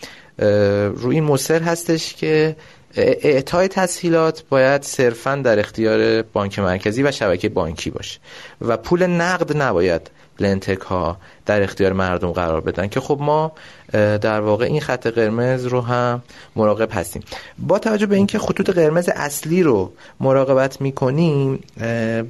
روی 0.96 1.16
این 1.16 1.24
مصر 1.24 1.62
هستش 1.62 2.13
که 2.13 2.56
اعطای 2.98 3.68
تسهیلات 3.68 4.44
باید 4.50 4.82
صرفا 4.84 5.36
در 5.36 5.60
اختیار 5.60 6.22
بانک 6.22 6.60
مرکزی 6.60 7.04
و 7.04 7.12
شبکه 7.12 7.50
بانکی 7.50 7.89
باشه 7.89 8.20
و 8.62 8.77
پول 8.77 9.06
نقد 9.06 9.58
نباید 9.58 10.10
لنتک 10.39 10.82
ها 10.82 11.17
در 11.46 11.63
اختیار 11.63 11.94
مردم 11.94 12.32
قرار 12.32 12.62
بدن 12.62 12.88
که 12.88 13.00
خب 13.00 13.17
ما 13.22 13.51
در 13.91 14.41
واقع 14.41 14.65
این 14.65 14.82
خط 14.82 15.08
قرمز 15.08 15.65
رو 15.65 15.82
هم 15.82 16.22
مراقب 16.56 16.89
هستیم. 16.91 17.24
با 17.60 17.79
توجه 17.79 18.06
به 18.06 18.15
اینکه 18.15 18.39
خطوط 18.39 18.70
قرمز 18.70 19.10
اصلی 19.15 19.63
رو 19.63 19.91
مراقبت 20.20 20.82
می‌کنیم 20.82 21.60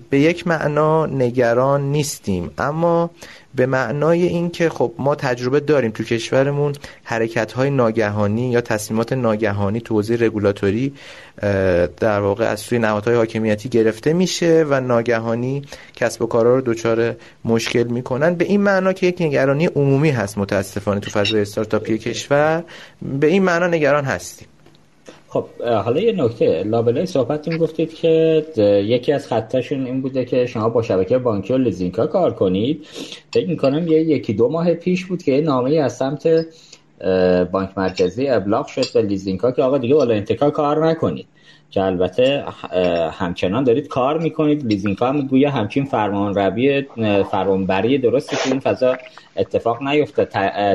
به 0.09 0.19
یک 0.19 0.47
معنا 0.47 1.05
نگران 1.05 1.81
نیستیم. 1.81 2.51
اما 2.57 3.09
به 3.57 3.65
معنای 3.65 4.23
اینکه 4.23 4.69
خب 4.69 4.93
ما 4.97 5.15
تجربه 5.15 5.59
داریم 5.59 5.91
تو 5.91 6.03
کشورمون 6.03 6.73
حرکت 7.03 7.51
های 7.51 7.69
ناگهانی 7.69 8.51
یا 8.51 8.61
تصمیمات 8.61 9.13
ناگهانی 9.13 9.81
تو 9.81 9.93
حوزه 9.93 10.15
رگولاتوری 10.15 10.93
در 11.99 12.19
واقع 12.19 12.45
از 12.45 12.59
سوی 12.59 12.79
نهادهای 12.79 13.15
حاکمیتی 13.15 13.69
گرفته 13.69 14.13
میشه 14.13 14.65
و 14.69 14.81
ناگهانی 14.81 15.61
کسب 15.95 16.21
و 16.21 16.25
کارا 16.25 16.55
رو 16.55 16.61
دچار 16.61 17.15
مشکل 17.45 17.83
می‌کنن. 17.83 18.35
به 18.35 18.45
این 18.45 18.61
معنا 18.61 18.93
که 18.93 19.07
یک 19.07 19.21
نگرانی 19.21 19.65
عمومی 19.65 20.09
هست 20.09 20.37
متاسفانه 20.37 20.99
تو 20.99 21.11
فضای 21.11 21.41
استارتاپی 21.41 21.97
کشور. 21.97 22.63
به 23.01 23.27
این 23.27 23.43
معنا 23.43 23.67
نگران 23.67 24.05
هستیم. 24.05 24.47
خب 25.37 25.63
حالا 25.63 26.01
یه 26.01 26.11
نکته. 26.11 26.63
لابلای 26.63 27.05
صحبتتون 27.05 27.57
گفتید 27.57 27.93
که 27.93 28.45
یکی 28.85 29.11
از 29.11 29.27
خطاشون 29.27 29.85
این 29.85 30.01
بوده 30.01 30.25
که 30.25 30.45
شما 30.45 30.69
با 30.69 30.81
شبکه 30.81 31.17
بانکی 31.17 31.53
و 31.53 31.57
لیزینکا 31.57 32.07
کار 32.07 32.33
کنید. 32.33 32.85
فکر 33.33 33.47
می‌کنم 33.47 33.87
یه 33.87 34.01
یکی 34.01 34.33
دو 34.33 34.49
ماه 34.49 34.73
پیش 34.73 35.05
بود 35.05 35.23
که 35.23 35.31
یه 35.31 35.41
نامه 35.41 35.75
از 35.75 35.97
سمت 35.97 36.45
بانک 37.51 37.69
مرکزی 37.77 38.27
ابلاغ 38.27 38.67
شد 38.67 38.93
به 38.93 39.01
لیزینگا 39.01 39.51
که 39.51 39.63
آقا 39.63 39.77
دیگه 39.77 39.95
با 39.95 40.13
LendTech 40.13 40.45
ا 40.45 40.49
کار 40.49 40.87
نکنید. 40.87 41.27
که 41.71 41.81
البته 41.81 42.43
همچنان 43.11 43.63
دارید 43.63 43.87
کار 43.87 44.17
می‌کنید. 44.17 44.65
لیزینگ 44.65 44.97
ها 44.97 45.11
می‌گویه 45.11 45.49
همچین 45.49 45.85
فرمان 45.85 46.35
روی 46.35 46.83
فرمانبری 47.31 47.97
درستی 47.97 48.35
که 48.35 48.51
این 48.51 48.59
فضا 48.59 48.97
اتفاق 49.37 49.83
نیفته 49.83 50.25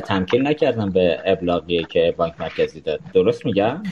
تمکین 0.00 0.46
نکردن 0.46 0.90
به 0.90 1.18
ابلاغی 1.24 1.84
که 1.84 2.14
بانک 2.16 2.32
مرکزی 2.40 2.80
داد. 2.80 3.00
درست 3.14 3.46
میگم؟ 3.46 3.82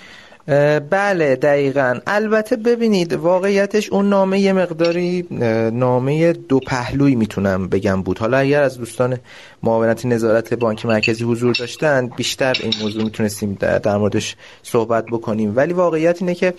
بله 0.90 1.36
دقیقا. 1.36 1.98
البته 2.06 2.56
ببینید 2.56 3.12
واقعیتش 3.12 3.90
اون 3.90 4.08
نامه 4.08 4.40
یه 4.40 4.52
مقداری 4.52 5.26
نامه 5.72 6.32
دو 6.32 6.60
پهلوی 6.60 7.14
می‌تونم 7.14 7.68
بگم 7.68 8.02
بود. 8.02 8.18
حالا 8.18 8.38
اگر 8.38 8.62
از 8.62 8.78
دوستان 8.78 9.18
معاونت 9.62 10.06
نظارت 10.06 10.54
بانک 10.54 10.86
مرکزی 10.86 11.24
حضور 11.24 11.54
داشتن 11.54 12.06
بیشتر 12.06 12.56
این 12.62 12.72
موضوع 12.82 13.04
می‌تونستیم 13.04 13.58
در 13.60 13.96
موردش 13.96 14.36
صحبت 14.62 15.04
بکنیم. 15.12 15.56
ولی 15.56 15.72
واقعیت 15.72 16.22
اینه 16.22 16.34
که 16.34 16.54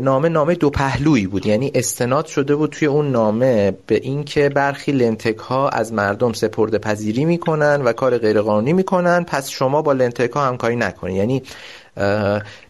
نامه 0.00 0.28
نامه 0.28 0.54
دو 0.54 0.70
پهلویی 0.70 1.26
بود. 1.26 1.46
یعنی 1.46 1.72
استناد 1.74 2.26
شده 2.26 2.56
بود 2.56 2.70
توی 2.70 2.88
اون 2.88 3.10
نامه 3.10 3.72
به 3.86 3.94
اینکه 3.94 4.48
برخی 4.48 4.92
لنتک 4.92 5.38
ها 5.38 5.68
از 5.68 5.92
مردم 5.92 6.32
سپرده 6.32 6.78
پذیری 6.78 7.24
می‌کنن 7.24 7.82
و 7.82 7.92
کار 7.92 8.18
غیرقانونی 8.18 8.72
می‌کنن 8.72 9.24
پس 9.24 9.48
شما 9.48 9.82
با 9.82 9.92
لنتک 9.92 10.30
ها 10.30 10.46
همکاری 10.46 10.76
نکنید. 10.76 11.16
یعنی 11.16 11.42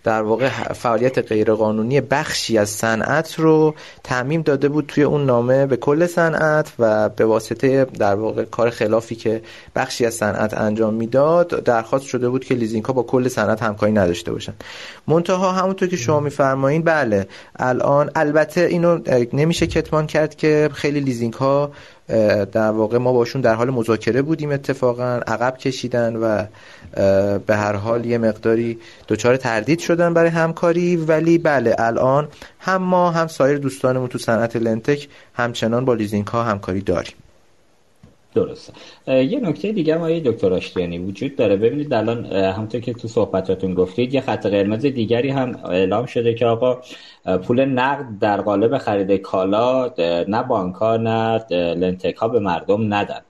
در 0.04 0.22
واقع 0.22 0.48
فعالیت 0.72 1.18
غیرقانونی 1.18 2.00
بخشی 2.00 2.58
از 2.58 2.68
صنعت 2.68 3.34
رو 3.38 3.74
تعمیم 4.04 4.42
داده 4.42 4.68
بود 4.68 4.84
توی 4.88 5.04
اون 5.04 5.26
نامه 5.26 5.66
به 5.66 5.76
کل 5.76 6.06
صنعت 6.06 6.72
و 6.78 7.08
به 7.08 7.24
واسطه 7.24 7.84
در 7.84 8.14
واقع 8.14 8.44
کار 8.44 8.70
خلافی 8.70 9.14
که 9.14 9.42
بخشی 9.76 10.06
از 10.06 10.14
صنعت 10.14 10.54
انجام 10.54 10.94
می‌داد 10.94 11.64
درخواست 11.64 12.04
شده 12.04 12.28
بود 12.28 12.44
که 12.44 12.54
لیزینگ 12.54 12.84
ها 12.84 12.92
با 12.92 13.02
کل 13.02 13.28
صنعت 13.28 13.62
همکاری 13.62 13.92
نداشته 13.92 14.32
باشن. 14.32 14.54
منتها 15.06 15.52
همونطور 15.52 15.88
که 15.88 15.96
شما 15.96 16.20
میفرمایین 16.20 16.82
بله 16.82 17.26
الان 17.56 18.10
البته 18.14 18.60
اینو 18.60 18.98
نمیشه 19.32 19.66
کتمان 19.66 20.06
کرد 20.06 20.34
که 20.34 20.70
خیلی 20.72 21.00
لیزینگ 21.00 21.32
ها 21.32 21.70
در 22.52 22.70
واقع 22.70 22.98
ما 22.98 23.12
باشون 23.12 23.40
در 23.40 23.54
حال 23.54 23.70
مذاکره 23.70 24.22
بودیم 24.22 24.50
اتفاقا 24.50 25.20
عقب 25.26 25.58
کشیدن 25.58 26.16
و 26.16 26.44
به 27.38 27.56
هر 27.56 27.76
حال 27.76 28.06
یه 28.06 28.18
مقداری 28.18 28.78
دچار 29.08 29.36
تردید 29.36 29.78
شدن 29.78 30.14
برای 30.14 30.30
همکاری. 30.30 30.96
ولی 30.96 31.38
بله 31.38 31.76
الان 31.78 32.28
هم 32.58 32.82
ما 32.82 33.10
هم 33.10 33.26
سایر 33.26 33.58
دوستانمون 33.58 34.08
تو 34.08 34.18
صنعت 34.18 34.56
LendTech 34.56 35.08
همچنان 35.34 35.84
با 35.84 35.94
لیزینگ 35.94 36.26
ها 36.26 36.42
همکاری 36.42 36.80
داریم. 36.80 37.14
درسته. 38.34 38.72
یه 39.06 39.40
نکته 39.40 39.72
دیگه 39.72 39.96
ما 39.96 40.10
یه 40.10 40.20
دکتر 40.20 40.52
آشتیانی 40.52 40.98
وجود 40.98 41.36
داره. 41.36 41.56
ببینید 41.56 41.94
الان 41.94 42.26
همونطور 42.26 42.80
که 42.80 42.92
تو 42.92 43.08
صحبتاتون 43.08 43.74
گفتید 43.74 44.14
یه 44.14 44.20
خط 44.20 44.46
قرمز 44.46 44.86
دیگری 44.86 45.28
هم 45.28 45.60
اعلام 45.64 46.06
شده 46.06 46.34
که 46.34 46.46
آقا 46.46 46.80
پول 47.42 47.64
نقد 47.64 48.06
در 48.20 48.40
قالب 48.40 48.78
خرید 48.78 49.12
کالا 49.12 49.94
نه 50.28 50.42
بانک 50.42 50.74
ها 50.74 50.96
نه 50.96 51.44
LendTech 51.50 52.16
ها 52.16 52.28
به 52.28 52.40
مردم 52.40 52.94
ندن. 52.94 53.20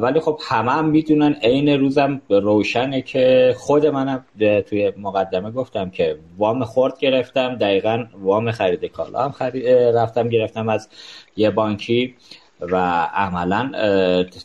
ولی 0.00 0.20
خب 0.20 0.38
همه 0.48 0.72
هم 0.72 0.88
می‌دونن 0.88 1.32
عین 1.42 1.68
روزم 1.68 2.20
روشنه 2.28 3.02
که 3.02 3.54
خود 3.58 3.86
منم 3.86 4.24
توی 4.38 4.92
مقدمه 4.96 5.50
گفتم 5.50 5.90
که 5.90 6.18
وام 6.38 6.64
خورد 6.64 6.98
گرفتم. 6.98 7.54
دقیقا 7.54 8.04
وام 8.22 8.50
خرید 8.50 8.84
کالا 8.84 9.24
هم 9.24 9.30
خرید 9.30 9.68
رفتم 9.68 10.28
گرفتم 10.28 10.68
از 10.68 10.88
یه 11.36 11.50
بانکی. 11.50 12.14
و 12.60 12.76
عملا 13.14 13.72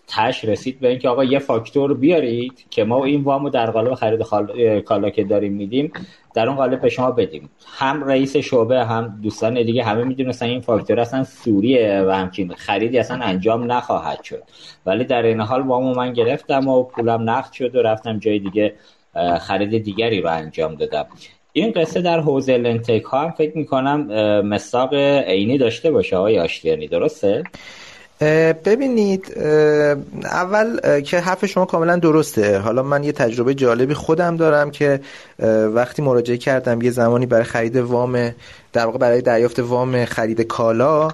تش 0.08 0.46
رسید 0.46 0.80
به 0.80 0.90
اینکه 0.90 1.10
آقا 1.10 1.24
یه 1.24 1.40
فاکتور 1.40 1.94
بیارید 1.94 2.66
که 2.70 2.84
ما 2.84 3.06
این 3.06 3.22
وامو 3.22 3.50
در 3.50 3.72
قالب 3.72 3.94
خرید 3.94 4.22
کالا 4.84 5.10
که 5.10 5.24
داریم 5.24 5.54
میدیم 5.54 5.92
در 6.34 6.48
اون 6.48 6.58
قالب 6.58 6.82
به 6.82 6.90
شما 6.90 7.12
بدیم. 7.12 7.50
هم 7.78 8.04
رئیس 8.04 8.38
شعبه 8.38 8.86
هم 8.86 9.20
دوستان 9.24 9.64
دیگه 9.64 9.84
همه 9.84 10.04
می‌دونستن 10.04 10.46
این 10.46 10.62
فاکتور 10.62 11.00
اصلا 11.00 11.24
سوریه 11.24 12.04
و 12.08 12.12
همچین 12.12 12.54
خریدی 12.54 13.00
اصلا 13.00 13.18
انجام 13.18 13.72
نخواهد 13.72 14.24
شد. 14.24 14.44
ولی 14.86 15.04
در 15.04 15.24
این 15.24 15.42
حال 15.42 15.62
وامو 15.62 15.94
من 15.96 16.14
گرفتم 16.14 16.68
و 16.68 16.84
پولم 16.84 17.30
نقد 17.30 17.52
شد 17.52 17.76
و 17.76 17.82
رفتم 17.82 18.20
جای 18.20 18.40
دیگه 18.40 18.74
خرید 19.42 19.84
دیگری 19.84 20.22
رو 20.22 20.30
انجام 20.30 20.76
دادم. 20.76 21.06
این 21.54 21.72
قصه 21.72 22.02
در 22.02 22.20
حوزه 22.20 22.58
لنتک 22.58 23.04
ها 23.04 23.22
هم 23.22 23.32
فکر 23.32 23.58
می‌کنم 23.58 24.02
مساق 24.42 24.94
عینی 24.94 25.58
داشته 25.58 25.92
باشه 25.92 26.16
آقای 26.16 26.40
آشتیانی 26.40 26.88
درسته؟ 26.88 27.44
ببینید 28.66 29.38
اول 30.24 31.00
که 31.02 31.20
حرف 31.20 31.46
شما 31.46 31.66
کاملا 31.66 31.96
درسته. 31.96 32.58
حالا 32.58 32.84
من 32.84 33.04
یه 33.04 33.12
تجربه 33.12 33.54
جالبی 33.54 33.94
خودم 33.94 34.38
دارم 34.38 34.72
که 34.72 35.00
وقتی 35.74 36.02
مراجعه 36.02 36.38
کردم 36.38 36.82
یه 36.82 36.92
زمانی 36.92 37.26
برای 37.26 37.44
خرید 37.44 37.78
وام 37.78 38.32
در 38.74 38.86
واقع 38.86 38.98
برای 38.98 39.22
دریافت 39.22 39.60
وام 39.60 40.06
خرید 40.06 40.42
کالا 40.42 41.08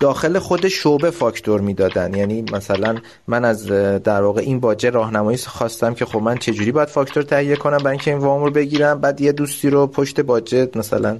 داخل 0.00 0.38
خود 0.38 0.68
شعبه 0.68 1.10
فاکتور 1.10 1.60
می‌دادن. 1.60 2.14
یعنی 2.14 2.44
مثلا 2.52 2.96
من 3.26 3.44
از 3.44 3.66
در 4.02 4.22
واقع 4.22 4.40
این 4.40 4.60
باجه 4.60 4.90
راهنمایی 4.90 5.38
خواستم 5.38 5.94
که 5.94 6.04
خب 6.04 6.18
من 6.18 6.38
چجوری 6.38 6.72
باید 6.72 6.88
فاکتور 6.88 7.22
تهیه 7.22 7.56
کنم 7.56 7.78
برای 7.78 7.90
اینکه 7.90 8.10
این 8.10 8.20
وام 8.20 8.44
رو 8.44 8.50
بگیرم 8.50 9.00
بعد 9.00 9.20
یه 9.20 9.32
دوستی 9.32 9.70
رو 9.70 9.86
پشت 9.86 10.20
باجه 10.20 10.68
مثلا 10.74 11.18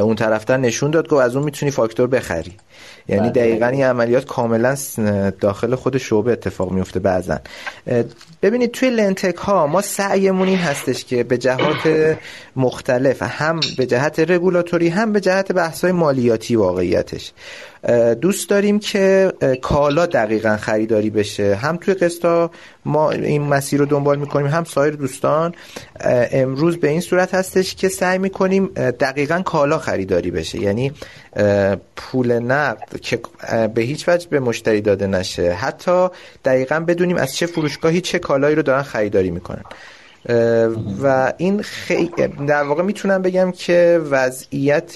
اون 0.00 0.16
طرفتر 0.16 0.56
نشون 0.56 0.90
داد 0.90 1.08
گفت 1.08 1.22
از 1.22 1.36
اون 1.36 1.44
می‌تونی 1.44 1.70
فاکتور 1.70 2.06
بخری. 2.06 2.52
یعنی 3.08 3.30
بله. 3.30 3.30
دقیقا 3.30 3.66
این 3.66 3.84
عملیات 3.84 4.24
کاملا 4.24 4.76
داخل 5.40 5.74
خود 5.74 5.98
شعبه 5.98 6.32
اتفاق 6.32 6.72
میفته 6.72 7.00
بعضا. 7.00 7.38
ببینید 8.42 8.70
توی 8.70 8.90
لنتک 8.90 9.36
ها 9.36 9.66
ما 9.66 9.82
سعیمون 9.82 10.48
این 10.48 10.58
هستش 10.58 11.04
که 11.04 11.24
به 11.24 11.38
جهات 11.38 12.16
مختلف 12.56 13.22
هم 13.22 13.60
به 13.76 13.86
جهت 13.86 14.20
رگولاتوری 14.20 14.88
هم 14.88 15.12
به 15.12 15.20
جهت 15.20 15.52
بحث 15.52 15.84
های 15.84 15.92
مالیاتی 15.92 16.56
واقعیتش. 16.56 17.32
دوست 18.20 18.50
داریم 18.50 18.78
که 18.78 19.32
کالا 19.62 20.06
دقیقا 20.06 20.56
خریداری 20.56 21.10
بشه. 21.10 21.54
هم 21.54 21.76
توی 21.76 21.94
قسطا 21.94 22.50
ما 22.84 23.10
این 23.10 23.42
مسیر 23.42 23.80
رو 23.80 23.86
دنبال 23.86 24.18
می‌کنیم 24.18 24.46
هم 24.46 24.64
سایر 24.64 24.94
دوستان. 24.94 25.54
امروز 26.32 26.76
به 26.76 26.88
این 26.88 27.00
صورت 27.00 27.34
هستش 27.34 27.74
که 27.74 27.88
سعی 27.88 28.18
می‌کنیم 28.18 28.66
دقیقا 28.76 29.42
کالا 29.42 29.78
خریداری 29.78 30.30
بشه. 30.30 30.60
یعنی 30.60 30.92
پول 31.96 32.32
نقد 32.32 33.00
که 33.00 33.20
به 33.74 33.82
هیچ 33.82 34.08
وجه 34.08 34.28
به 34.28 34.40
مشتری 34.40 34.80
داده 34.80 35.06
نشه. 35.06 35.52
حتی 35.52 36.08
دقیقا 36.44 36.80
بدونیم 36.80 37.16
از 37.16 37.36
چه 37.36 37.46
فروشگاهی 37.46 38.00
چه 38.00 38.18
کالایی 38.18 38.56
رو 38.56 38.62
دارن 38.62 38.82
خریداری 38.82 39.30
می‌کنن. 39.30 39.62
و 41.02 41.32
این 41.36 41.62
خی... 41.62 42.10
در 42.48 42.62
واقع 42.62 42.82
می‌تونم 42.82 43.22
بگم 43.22 43.52
که 43.52 44.00
وضعیت 44.10 44.94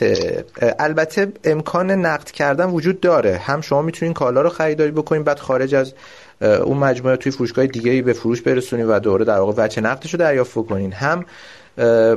البته 0.78 1.32
امکان 1.44 1.90
نقد 1.90 2.30
کردن 2.30 2.64
وجود 2.64 3.00
داره. 3.00 3.36
هم 3.36 3.60
شما 3.60 3.82
می‌تونین 3.82 4.14
کالا 4.14 4.42
رو 4.42 4.48
خریداری 4.48 4.90
بکنین 4.90 5.24
بعد 5.24 5.38
خارج 5.38 5.74
از 5.74 5.94
اون 6.40 6.78
مجموعه 6.78 7.16
توی 7.16 7.32
فروشگاه 7.32 7.66
دیگه 7.66 8.02
به 8.02 8.12
فروش 8.12 8.42
برسونین 8.42 8.86
و 8.86 8.98
دوره 8.98 9.24
در 9.24 9.38
واقع 9.38 9.64
وجه 9.64 9.82
نقدش 9.82 10.14
رو 10.14 10.18
دریافت 10.18 10.58
بکنین. 10.58 10.92
هم 10.92 11.24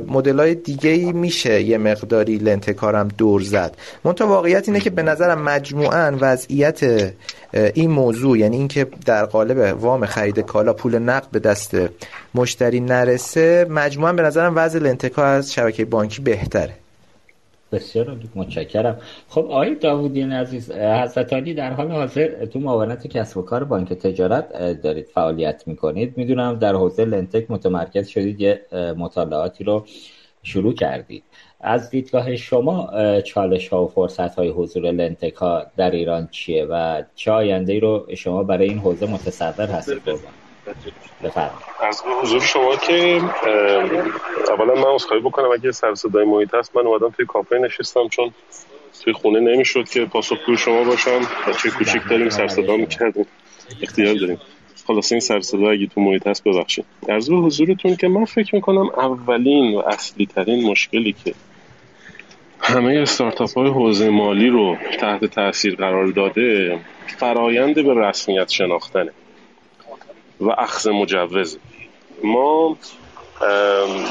مدل 0.08 0.40
های 0.40 0.54
دیگه 0.54 0.90
ای 0.90 1.12
میشه. 1.12 1.62
یه 1.62 1.78
مقداری 1.78 2.38
لنتکارم 2.38 3.08
دور 3.08 3.40
زد. 3.42 3.76
منتها 4.04 4.28
واقعیت 4.28 4.68
اینه 4.68 4.80
که 4.80 4.90
به 4.90 5.02
نظرم 5.02 5.42
مجموعا 5.42 6.16
وضعیت 6.20 7.12
این 7.52 7.90
موضوع 7.90 8.38
یعنی 8.38 8.56
اینکه 8.56 8.86
در 9.06 9.24
قالب 9.24 9.82
وام 9.82 10.06
خرید 10.06 10.40
کالا 10.40 10.72
پول 10.72 10.98
نقد 10.98 11.28
به 11.32 11.38
دست 11.38 11.76
مشتری 12.34 12.80
نرسه 12.80 13.66
مجموعا 13.70 14.12
به 14.12 14.22
نظرم 14.22 14.52
وضع 14.56 14.78
لنتکا 14.78 15.24
از 15.24 15.52
شبکه 15.52 15.84
بانکی 15.84 16.22
بهتره. 16.22 16.85
بسیار 17.72 18.18
متشکرم. 18.34 18.98
خب 19.28 19.40
آقای 19.40 19.74
داوودین 19.74 20.32
عزیز 20.32 20.70
حضرت 20.72 21.32
علی 21.32 21.54
در 21.54 21.72
حال 21.72 21.90
حاضر 21.90 22.44
تو 22.46 22.58
معاونت 22.58 23.06
کسب 23.06 23.36
و 23.36 23.42
کار 23.42 23.64
بانک 23.64 23.92
تجارت 23.92 24.72
دارید 24.82 25.06
فعالیت 25.06 25.62
می‌کنید. 25.66 26.18
می‌دونم 26.18 26.58
در 26.58 26.74
حوزه 26.74 27.04
لنتک 27.04 27.50
متمرکز 27.50 28.08
شدید 28.08 28.40
یه 28.40 28.60
مطالعاتی 28.98 29.64
رو 29.64 29.84
شروع 30.42 30.74
کردید. 30.74 31.22
از 31.60 31.90
دیدگاه 31.90 32.36
شما 32.36 32.90
چالش 33.24 33.68
ها 33.68 33.84
و 33.84 33.88
فرصت 33.88 34.34
های 34.34 34.48
حضور 34.48 34.90
لنتک 34.90 35.34
ها 35.34 35.66
در 35.76 35.90
ایران 35.90 36.28
چیه 36.30 36.64
و 36.64 37.02
چه 37.14 37.30
آینده 37.30 37.78
رو 37.78 38.06
شما 38.16 38.42
برای 38.42 38.68
این 38.68 38.78
حوزه 38.78 39.06
متصور 39.06 39.66
هستید؟ 39.66 40.02
از 41.80 42.02
حضور 42.22 42.40
شما 42.40 42.76
که 42.76 43.20
اولا 44.48 44.74
من 44.74 44.94
اصخایی 44.94 45.20
بکنم. 45.20 45.50
اگه 45.50 45.72
سر 45.72 45.94
صدای 45.94 46.24
محیط 46.24 46.54
هست 46.54 46.76
من 46.76 46.86
اومدم 46.86 47.10
توی 47.10 47.26
کافه 47.26 47.58
نشستم 47.58 48.08
چون 48.08 48.30
توی 49.04 49.12
خونه 49.12 49.40
نمی‌شد 49.40 49.88
که 49.88 50.04
پاسخگوی 50.04 50.56
شما 50.56 50.84
باشم 50.84 51.20
بچه 51.48 51.70
کوچیک 51.70 52.02
داریم 52.10 52.28
سر 52.28 52.48
صدا 52.48 52.76
می‌کردیم. 52.76 53.26
اختیار 53.82 54.14
داریم. 54.14 54.40
خلاص 54.86 55.12
این 55.12 55.20
سر 55.20 55.40
صدا 55.40 55.70
اگه 55.70 55.86
تو 55.86 56.00
محیط 56.00 56.26
هست 56.26 56.44
ببخشید. 56.44 56.84
از 57.08 57.30
به 57.30 57.36
حضورتون 57.36 57.96
که 57.96 58.08
من 58.08 58.24
فکر 58.24 58.54
می‌کنم 58.54 58.90
اولین 58.96 59.74
و 59.74 59.78
اصلی 59.78 60.26
ترین 60.26 60.70
مشکلی 60.70 61.12
که 61.24 61.34
همه 62.60 62.98
استارتاپ 62.98 63.58
های 63.58 63.68
حوزه 63.68 64.10
مالی 64.10 64.48
رو 64.48 64.76
تحت 65.00 65.24
تاثیر 65.24 65.76
قرار 65.76 66.06
داده 66.06 66.78
فرایند 67.18 67.74
به 67.74 67.94
رسمیت 67.94 68.48
شناختنه. 68.48 69.10
و 70.40 70.50
اخذ 70.50 70.88
مجوز. 70.88 71.58
ما 72.24 72.76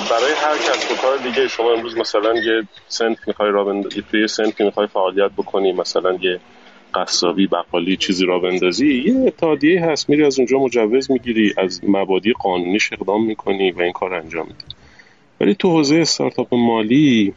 برای 0.09 0.33
هر 0.37 0.57
کسب 0.57 0.91
و 0.91 0.95
کار 0.95 1.17
دیگه 1.17 1.47
شما 1.47 1.73
امروز 1.73 1.97
مثلا 1.97 2.33
یه 2.33 2.63
سنت 2.87 3.17
می‌خوای 3.27 3.51
را 3.51 3.63
بند... 3.63 3.87
توی 4.11 4.27
سنت 4.27 4.61
می‌خوای 4.61 4.87
فعالیت 4.87 5.31
بکنی 5.37 5.71
مثلا 5.71 6.13
یه 6.13 6.39
قصابی 6.93 7.47
بقالی 7.47 7.97
چیزی 7.97 8.25
را 8.25 8.39
بندازی 8.39 9.03
یه 9.05 9.27
اتحادیه 9.27 9.85
هست 9.85 10.09
میری 10.09 10.25
از 10.25 10.39
اونجا 10.39 10.59
مجوز 10.59 11.11
می‌گیری 11.11 11.53
از 11.57 11.81
مبادی 11.83 12.33
قانونی 12.33 12.77
اقدام 12.91 13.25
می‌کنی 13.25 13.71
و 13.71 13.81
این 13.81 13.91
کار 13.91 14.13
انجام 14.13 14.45
میدی. 14.45 14.75
ولی 15.41 15.55
تو 15.55 15.69
حوزه 15.69 15.95
استارتاپ 15.95 16.53
مالی 16.53 17.33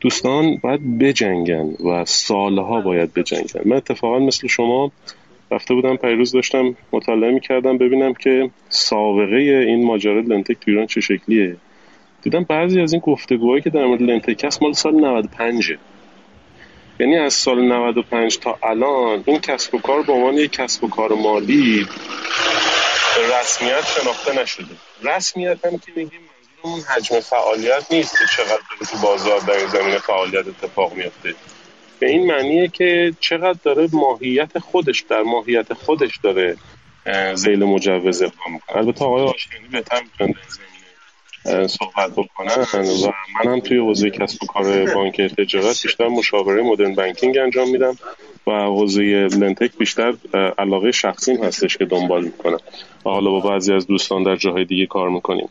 دوستان 0.00 0.56
باید 0.62 0.98
بجنگن 0.98 1.74
و 1.84 2.04
سالها 2.04 2.80
باید 2.80 3.14
بجنگن. 3.14 3.60
من 3.64 3.76
اتفاقا 3.76 4.18
مثل 4.18 4.48
شما 4.48 4.92
رفته 5.50 5.74
بودم 5.74 5.96
پیروز 5.96 6.32
داشتم 6.32 6.76
مطالعه 6.92 7.30
می‌کردم 7.30 7.78
ببینم 7.78 8.14
که 8.14 8.50
سابقه 8.68 9.36
این 9.36 9.86
ماجرا 9.86 10.20
لنتک 10.20 10.56
تو 10.60 10.70
ایران 10.70 10.86
چه 10.86 11.00
شکلیه. 11.00 11.56
دیدم 12.22 12.42
بعضی 12.42 12.80
از 12.80 12.92
این 12.92 13.02
گفتگوهایی 13.04 13.62
که 13.62 13.70
در 13.70 13.84
مورد 13.84 14.02
لنتک 14.02 14.44
هست 14.44 14.62
مال 14.62 14.72
سال 14.72 14.94
95 14.94 15.76
یعنی 17.00 17.16
از 17.16 17.34
سال 17.34 17.62
95 17.62 18.38
تا 18.38 18.58
الان 18.62 19.22
این 19.26 19.38
کسب 19.38 19.74
و 19.74 19.78
کار 19.78 20.02
به 20.02 20.12
عنوان 20.12 20.34
یک 20.34 20.52
کسب 20.52 20.84
و 20.84 20.88
کار 20.88 21.12
مالی 21.12 21.86
رسمیت 23.40 23.86
شناخته 23.86 24.42
نشده. 24.42 24.74
رسمیت 25.02 25.66
هم 25.66 25.78
که 25.78 25.92
میگیم 25.96 26.20
منظورمون 26.64 26.84
حجم 26.88 27.20
فعالیت 27.20 27.92
نیست 27.92 28.18
که 28.18 28.24
چقدر 28.36 28.90
تو 28.90 28.98
بازار 29.06 29.40
در 29.40 29.56
این 29.56 29.66
زمینه 29.66 29.98
فعالیت 29.98 30.48
اتفاق 30.48 30.94
میفته 30.94 31.34
به 31.98 32.10
این 32.10 32.26
معنیه 32.26 32.68
که 32.68 33.14
چقدر 33.20 33.58
داره 33.62 33.88
ماهیت 33.92 34.58
خودش 34.58 35.00
در 35.00 35.22
ماهیت 35.22 35.72
خودش 35.72 36.18
داره 36.22 36.56
زیل 37.34 37.64
مجوز 37.64 38.22
اقدام 38.22 38.52
می‌کنه. 38.52 38.76
البته 38.76 39.04
آقای 39.04 39.24
آشکانی 39.24 39.68
بهتر 39.72 40.02
می‌تونن 40.02 40.34
صحبت 41.66 42.12
بکنن 42.12 42.84
و 43.04 43.12
من 43.44 43.52
هم 43.52 43.60
توی 43.60 43.78
حوزه 43.78 44.10
کسب 44.10 44.42
و 44.42 44.46
کار 44.46 44.94
بانک 44.94 45.20
تجارت 45.20 45.82
بیشتر 45.82 46.08
مشاوره 46.08 46.62
مدرن 46.62 46.94
بانکینگ 46.94 47.38
انجام 47.38 47.70
میدم 47.70 47.96
و 48.46 48.50
حوزه 48.50 49.02
لنتک 49.26 49.70
بیشتر 49.78 50.14
علاقه 50.58 50.92
شخصیم 50.92 51.44
هستش 51.44 51.76
که 51.76 51.84
دنبال 51.84 52.24
می‌کنم 52.24 52.58
و 53.06 53.10
حالا 53.10 53.30
با 53.30 53.40
بعضی 53.40 53.72
از 53.72 53.86
دوستان 53.86 54.22
در 54.22 54.36
جاهای 54.36 54.64
دیگه 54.64 54.86
کار 54.86 55.08
می‌کنیم. 55.08 55.48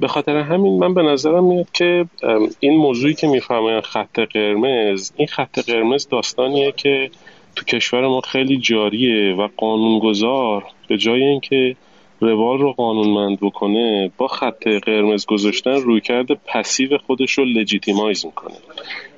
به 0.00 0.08
خاطر 0.08 0.36
همین 0.36 0.78
من 0.78 0.94
به 0.94 1.02
نظرم 1.02 1.44
میاد 1.44 1.70
که 1.72 2.06
این 2.60 2.76
موضوعی 2.76 3.14
که 3.14 3.26
می‌فهمه 3.26 3.80
خط 3.80 4.20
قرمز 4.20 5.12
این 5.16 5.28
خط 5.28 5.58
قرمز 5.58 6.08
داستانیه 6.08 6.72
که 6.72 7.10
تو 7.56 7.64
کشور 7.64 8.08
ما 8.08 8.20
خیلی 8.20 8.56
جاریه 8.56 9.34
و 9.34 9.48
قانونگذار 9.56 10.64
به 10.88 10.98
جای 10.98 11.24
اینکه 11.24 11.76
روال 12.20 12.58
رو 12.58 12.72
قانونمند 12.72 13.38
بکنه 13.40 14.10
با 14.18 14.28
خط 14.28 14.68
قرمز 14.68 15.26
گذاشتن 15.26 15.70
رویکرد 15.70 16.26
passive 16.32 16.98
خودش 16.98 17.32
رو 17.32 17.44
legitimize 17.44 18.26
می‌کنه. 18.26 18.54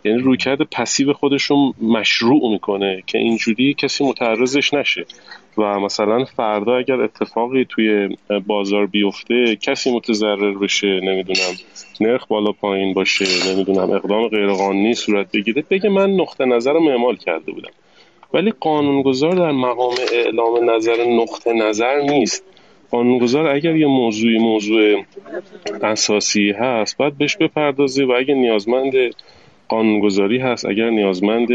یعنی 0.04 0.18
رویکرد 0.18 0.62
passive 0.62 1.12
خودش 1.12 1.42
رو 1.42 1.74
مشروع 1.82 2.50
می‌کنه 2.52 3.02
که 3.06 3.18
اینجوری 3.18 3.74
کسی 3.74 4.04
متعرضش 4.04 4.74
نشه. 4.74 5.04
و 5.58 5.80
مثلا 5.80 6.24
فردا 6.24 6.76
اگر 6.76 7.00
اتفاقی 7.00 7.64
توی 7.68 8.16
بازار 8.46 8.86
بیفته 8.86 9.56
کسی 9.56 9.94
متضرر 9.94 10.58
بشه 10.58 11.00
نمی‌دونم 11.00 11.54
نرخ 12.00 12.26
بالا 12.26 12.52
پایین 12.52 12.94
باشه 12.94 13.24
نمی‌دونم 13.52 13.90
اقدام 13.90 14.28
غیرقانونی 14.28 14.94
صورت 14.94 15.32
بگیره 15.32 15.64
بگه 15.70 15.88
من 15.88 16.10
نقطه 16.10 16.44
نظر 16.44 16.72
رو 16.72 16.88
اعمال 16.88 17.16
کرده 17.16 17.52
بودم. 17.52 17.70
ولی 18.34 18.52
قانونگذار 18.60 19.32
در 19.32 19.52
مقام 19.52 19.94
اعلام 20.12 20.70
نظر 20.70 21.04
نقطه 21.04 21.52
نظر 21.52 22.00
نیست. 22.00 22.44
قانونگذار 22.90 23.46
اگر 23.46 23.76
یه 23.76 23.86
موضوعی 23.86 24.38
موضوع 24.38 25.02
اساسی 25.82 26.50
هست 26.50 26.96
باید 26.96 27.18
بهش 27.18 27.36
بپردازه 27.36 28.04
و 28.04 28.12
اگر 28.12 28.34
نیازمند 28.34 28.92
قانونگذاری 29.68 30.38
هست 30.38 30.66
اگر 30.66 30.90
نیازمند 30.90 31.48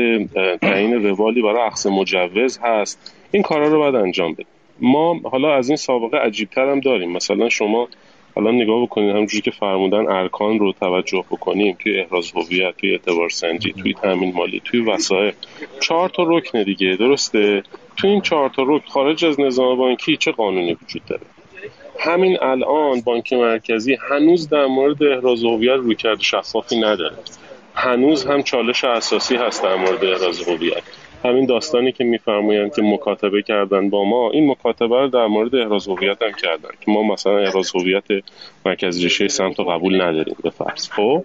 تعیین 0.60 0.94
روالی 0.94 1.42
برای 1.42 1.62
اخص 1.62 1.86
مجوز 1.86 2.60
هست 2.64 3.17
این 3.32 3.44
کارا 3.44 3.68
رو 3.68 3.80
باید 3.80 3.96
انجام 3.96 4.34
بده 4.34 4.46
ما 4.80 5.20
حالا 5.32 5.56
از 5.56 5.70
این 5.70 5.78
سابقه 5.78 6.18
عجیبتر 6.18 6.70
هم 6.70 6.80
داریم. 6.80 7.12
مثلا 7.12 7.50
شما 7.50 7.88
حالا 8.36 8.52
نگاه 8.52 8.84
بکنید 8.84 9.10
همونجوری 9.10 9.42
که 9.42 9.52
فرمودن 9.52 10.08
ارکان 10.08 10.60
رو 10.60 10.74
توجه 10.74 11.24
بکنیم 11.32 11.78
توی 11.80 12.00
احراز 12.00 12.32
هویت 12.32 12.78
توی 12.78 12.92
اعتبار 12.92 13.30
سنجی 13.30 13.74
توی 13.74 13.94
تامین 13.94 14.34
مالی 14.34 14.62
توی 14.66 14.80
وسایل. 14.80 15.34
چهار 15.80 16.10
تا 16.10 16.24
رکن 16.28 16.64
دیگه 16.64 16.96
درسته؟ 17.00 17.64
تو 17.98 18.08
این 18.08 18.22
چهار 18.22 18.50
تا 18.50 18.64
رکن 18.68 18.88
خارج 18.88 19.26
از 19.26 19.40
نظام 19.40 19.78
بانکی 19.78 20.18
چه 20.18 20.32
قانونی 20.32 20.78
وجود 20.84 21.06
داره؟ 21.06 21.22
همین 22.00 22.38
الان 22.42 23.02
بانک 23.02 23.34
مرکزی 23.34 23.98
هنوز 24.10 24.50
در 24.50 24.66
مورد 24.66 25.04
احراز 25.04 25.44
هویت 25.44 25.76
روی 25.76 25.96
کرد 25.96 26.20
شفافی 26.20 26.80
نداره. 26.80 27.18
هنوز 27.76 28.26
هم 28.26 28.44
چالش 28.44 28.84
اساسی 28.84 29.36
هست 29.36 29.64
در 29.64 29.76
مورد 29.76 30.06
احراز 30.06 30.50
هویت. 30.50 30.84
همین 31.24 31.46
داستانی 31.46 31.92
که 31.92 32.04
میفرمایند 32.04 32.76
که 32.76 32.82
مکاتبه 32.82 33.42
کردن 33.42 33.90
با 33.90 34.04
ما 34.04 34.32
این 34.32 34.52
مکاتبه 34.52 35.00
رو 35.00 35.08
در 35.08 35.28
مورد 35.28 35.56
احراز 35.56 35.88
هویت 35.88 36.22
هم 36.22 36.32
کردن 36.32 36.70
که 36.82 36.92
ما 36.92 37.04
مثلا 37.04 37.38
احراز 37.38 37.72
هویت 37.76 38.04
مرکز 38.66 39.04
ریشه 39.04 39.28
سمت 39.28 39.60
قبول 39.60 40.02
نداریم 40.02 40.36
به 40.44 40.50
فرض. 40.50 40.90
خب؟ 40.90 41.24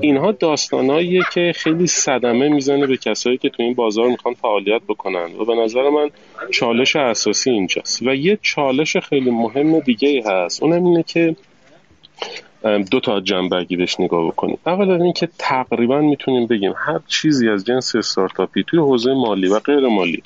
اینها 0.00 0.32
داستاناییه 0.32 1.22
که 1.32 1.52
خیلی 1.56 1.86
صدمه 1.86 2.48
می‌زنه 2.48 2.86
به 2.86 2.96
کسایی 2.96 3.38
که 3.38 3.48
تو 3.48 3.62
این 3.62 3.74
بازار 3.74 4.08
می‌خوان 4.08 4.34
فعالیت 4.34 4.82
بکنن 4.88 5.34
و 5.40 5.44
به 5.44 5.54
نظر 5.54 5.90
من 5.90 6.10
چالش 6.50 6.96
اساسی 6.96 7.50
اینجاست. 7.50 8.02
و 8.02 8.14
یه 8.14 8.38
چالش 8.42 8.96
خیلی 8.96 9.30
مهم 9.30 9.80
دیگه 9.80 10.22
هست. 10.26 10.62
اونم 10.62 10.84
اینه 10.84 11.02
که 11.02 11.36
دو 12.90 13.00
تا 13.00 13.20
جنبه 13.20 13.66
بهش 13.70 14.00
نگاه 14.00 14.26
بکنیم. 14.26 14.58
اولا 14.66 15.04
اینکه 15.04 15.28
تقریبا 15.38 16.00
می‌تونیم 16.00 16.46
بگیم 16.46 16.74
هر 16.76 17.00
چیزی 17.08 17.48
از 17.48 17.64
جنس 17.64 17.96
استارتاپی 17.96 18.64
توی 18.64 18.78
حوزه 18.78 19.14
مالی 19.14 19.48
و 19.48 19.58
غیر 19.58 19.88
مالی 19.88 20.22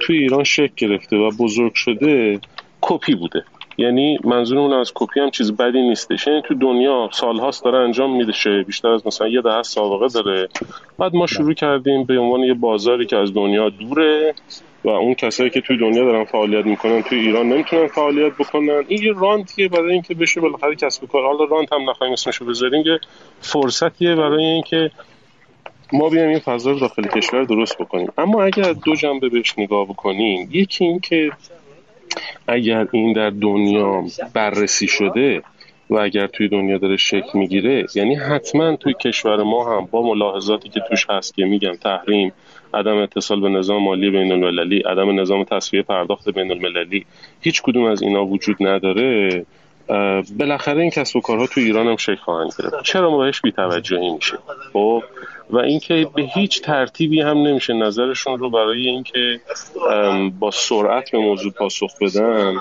توی 0.00 0.16
ایران 0.18 0.44
شکل 0.44 0.72
گرفته 0.76 1.16
و 1.16 1.30
بزرگ 1.38 1.74
شده 1.74 2.40
کپی 2.80 3.14
بوده. 3.14 3.44
یعنی 3.78 4.18
منظورمون 4.24 4.72
از 4.72 4.92
کپی 4.94 5.20
هم 5.20 5.30
چیز 5.30 5.52
بدی 5.52 5.82
نیستش. 5.82 6.26
یعنی 6.26 6.42
تو 6.42 6.54
دنیا 6.54 7.08
سالهاست 7.12 7.64
داره 7.64 7.78
انجام 7.78 8.16
میده 8.16 8.32
بیشتر 8.66 8.88
از 8.88 9.06
مثلا 9.06 9.28
یه 9.28 9.42
دهه 9.42 9.62
سابقه 9.62 10.08
داره. 10.08 10.48
بعد 10.98 11.14
ما 11.14 11.26
شروع 11.26 11.54
کردیم 11.54 12.04
به 12.04 12.18
عنوان 12.18 12.40
یه 12.40 12.54
بازاری 12.54 13.06
که 13.06 13.16
از 13.16 13.34
دنیا 13.34 13.68
دوره. 13.68 14.34
و 14.84 14.88
اون 14.88 15.14
کسایی 15.14 15.50
که 15.50 15.60
توی 15.60 15.76
دنیا 15.76 16.04
دارن 16.04 16.24
فعالیت 16.24 16.66
می‌کنن 16.66 17.02
توی 17.02 17.18
ایران 17.18 17.48
نمی‌تونن 17.48 17.86
فعالیت 17.86 18.32
بکنن. 18.32 18.84
این 18.88 19.02
یه 19.02 19.12
رانتیه 19.16 19.68
برای 19.68 19.92
اینکه 19.92 20.14
بشه 20.14 20.40
بالاخره 20.40 20.74
کسب 20.74 21.08
کار. 21.08 21.22
حالا 21.26 21.44
رانت 21.44 21.72
هم 21.72 21.90
نخواهیم 21.90 22.12
اسمشو 22.12 22.44
بذاریم 22.44 22.82
یه 22.86 22.98
فرصتیه 23.40 24.14
برای 24.14 24.44
اینکه 24.44 24.90
ما 25.92 26.08
بیایم 26.08 26.28
این 26.28 26.38
فضا 26.38 26.70
رو 26.70 26.78
داخل 26.78 27.02
کشور 27.02 27.44
درست 27.44 27.78
بکنیم. 27.78 28.12
اما 28.18 28.42
اگر 28.42 28.72
دو 28.72 28.94
جنبه 28.94 29.28
بهش 29.28 29.54
نگاه 29.58 29.84
بکنیم 29.84 30.48
یکی 30.52 30.84
این 30.84 31.00
که 31.00 31.30
اگر 32.48 32.86
این 32.92 33.12
در 33.12 33.30
دنیا 33.30 34.04
بررسی 34.34 34.86
شده 34.86 35.42
و 35.92 35.96
اگر 35.96 36.26
توی 36.26 36.48
دنیا 36.48 36.78
داره 36.78 36.96
شکل 36.96 37.38
می‌گیره 37.38 37.86
یعنی 37.94 38.14
حتما 38.14 38.76
توی 38.76 38.94
کشور 38.94 39.42
ما 39.42 39.76
هم 39.76 39.88
با 39.90 40.02
ملاحظاتی 40.02 40.68
که 40.68 40.80
توش 40.88 41.06
هست 41.10 41.34
که 41.34 41.44
میگم 41.44 41.72
تحریم 41.72 42.32
عدم 42.74 42.96
اتصال 42.96 43.40
به 43.40 43.48
نظام 43.48 43.82
مالی 43.82 44.10
بین 44.10 44.32
المللی 44.32 44.78
عدم 44.78 45.20
نظام 45.20 45.44
تصفیه 45.44 45.82
پرداخت 45.82 46.28
بین 46.28 46.50
المللی 46.50 47.06
هیچ 47.40 47.62
کدوم 47.62 47.84
از 47.84 48.02
اینا 48.02 48.24
وجود 48.24 48.56
نداره 48.60 49.44
بالاخره 50.38 50.80
این 50.80 50.90
کسب 50.90 51.16
و 51.16 51.20
کارها 51.20 51.46
تو 51.46 51.60
ایران 51.60 51.86
هم 51.86 51.96
شکل 51.96 52.14
خواهند 52.14 52.50
گرفت. 52.58 52.82
چرا 52.82 53.10
ما 53.10 53.18
بهش 53.18 53.40
بی‌توجهی 53.40 54.10
میشه 54.10 54.38
خب 54.72 55.02
و 55.50 55.58
اینکه 55.58 56.06
به 56.14 56.22
هیچ 56.22 56.62
ترتیبی 56.62 57.20
هم 57.20 57.38
نمیشه 57.38 57.72
نظرشون 57.72 58.38
رو 58.38 58.50
برای 58.50 58.88
اینکه 58.88 59.40
با 60.38 60.50
سرعت 60.50 61.10
به 61.10 61.18
موضوع 61.18 61.52
پاسخ 61.52 61.90
بدن 62.00 62.56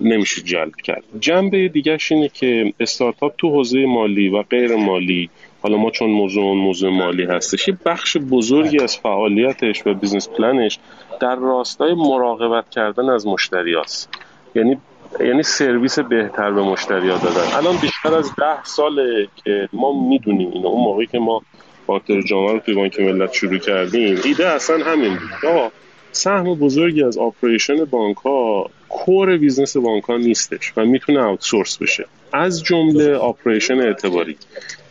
نمیشه 0.00 0.42
جلب 0.42 0.76
کرد. 0.84 1.02
جنبه 1.20 1.68
دیگرش 1.68 2.12
اینه 2.12 2.28
که 2.28 2.72
استارتاپ 2.80 3.36
تو 3.38 3.50
حوزه 3.50 3.86
مالی 3.86 4.28
و 4.28 4.42
غیر 4.42 4.76
مالی 4.76 5.30
حالا 5.62 5.76
ما 5.76 5.90
چون 5.90 6.10
موضوع 6.10 6.54
موضوع 6.54 6.90
مالی 6.90 7.24
هستش 7.24 7.68
یه 7.68 7.78
بخش 7.86 8.16
بزرگی 8.16 8.82
از 8.82 8.96
فعالیتش 8.98 9.86
و 9.86 9.94
business 9.94 10.28
plan 10.28 10.61
ش 10.61 10.78
در 11.20 11.34
راستای 11.34 11.94
مراقبت 11.94 12.70
کردن 12.70 13.08
از 13.08 13.26
مشتریاست. 13.26 14.08
یعنی 14.54 14.76
یعنی 15.20 15.42
سرویس 15.42 15.98
بهتر 15.98 16.50
به 16.50 16.62
مشتری 16.62 17.08
ها 17.08 17.18
دادن. 17.18 17.56
الان 17.56 17.76
بیشتر 17.76 18.14
از 18.14 18.30
ده 18.38 18.64
ساله 18.64 19.28
که 19.44 19.68
ما 19.72 20.08
می‌دونیم 20.08 20.50
اینو 20.52 20.68
اون 20.68 20.84
موقعی 20.84 21.06
که 21.06 21.18
ما 21.18 21.42
بانک 21.86 22.02
جامعه 22.26 22.52
رو 22.52 22.58
توی 22.58 22.74
بانک 22.74 23.00
ملت 23.00 23.32
شروع 23.32 23.58
کردیم 23.58 24.20
ایده 24.24 24.48
اصلا 24.48 24.84
همین 24.84 25.16
بود. 25.42 25.72
سهم 26.12 26.54
بزرگی 26.54 27.02
از 27.02 27.18
operation 27.18 27.84
بانک 27.84 28.16
ها 28.16 28.70
core 28.88 29.36
business 29.36 29.76
بانک 29.76 30.04
ها 30.04 30.16
نیستش 30.16 30.72
و 30.76 30.84
می‌تونه 30.84 31.20
outsource 31.20 31.78
بشه. 31.78 32.06
از 32.32 32.62
جمله 32.62 33.14
operation 33.14 33.80
اعتباری. 33.80 34.36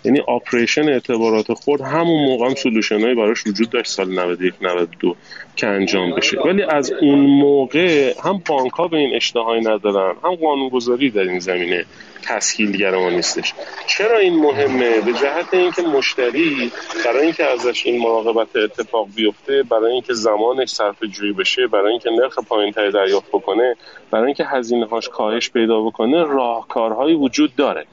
یعنی 0.06 0.20
operation 0.20 0.90
اعتبارات 0.90 1.54
خود 1.54 1.82
همون 1.82 2.26
موقع 2.26 2.46
هم 2.46 2.56
solution 2.56 3.02
هایی 3.02 3.16
براش 3.16 3.48
وجود 3.48 3.70
داشت 3.70 3.92
سال 3.92 4.20
91 4.20 4.54
92 4.62 5.16
که 5.56 5.68
انجام 5.68 6.16
بشه. 6.16 6.40
ولی 6.40 6.64
از 6.64 6.92
اون 6.92 7.20
موقع 7.20 8.14
هم 8.24 8.42
بانک 8.46 8.72
ها 8.72 8.88
به 8.88 8.98
این 8.98 9.16
اشتهایی 9.16 9.62
ندارن 9.62 10.16
هم 10.24 10.36
قانونگذاری 10.36 11.10
در 11.10 11.22
این 11.22 11.40
زمینه 11.40 11.86
تسهیلگر 12.26 12.96
ما 12.96 13.10
نیستش. 13.10 13.54
چرا 13.88 14.18
این 14.18 14.36
مهمه؟ 14.36 15.02
به 15.02 15.14
جهت 15.14 15.54
اینکه 15.54 15.82
مشتری 15.82 16.72
برای 17.06 17.24
اینکه 17.24 17.44
ازش 17.44 17.86
این 17.86 18.02
مراقبت 18.02 18.56
اتفاق 18.56 19.08
بیفته 19.16 19.64
برای 19.64 19.92
اینکه 19.92 20.14
زمانش 20.14 20.70
صرف 20.70 21.04
جویی 21.04 21.34
بشه 21.34 21.68
برای 21.68 21.92
اینکه 21.92 22.10
نرخ 22.10 22.40
پایین 22.40 22.72
تری 22.72 22.92
دریافت 22.92 23.28
بکنه 23.28 23.76
برای 24.12 24.26
اینکه 24.26 24.46
هزینه 24.46 24.86
هاش 24.86 25.10
کاهش 25.10 25.50
پیدا 25.50 25.82
بکنه 25.82 26.24
راهکارهایی 26.24 27.16
وجود 27.16 27.56
داره. 27.56 27.86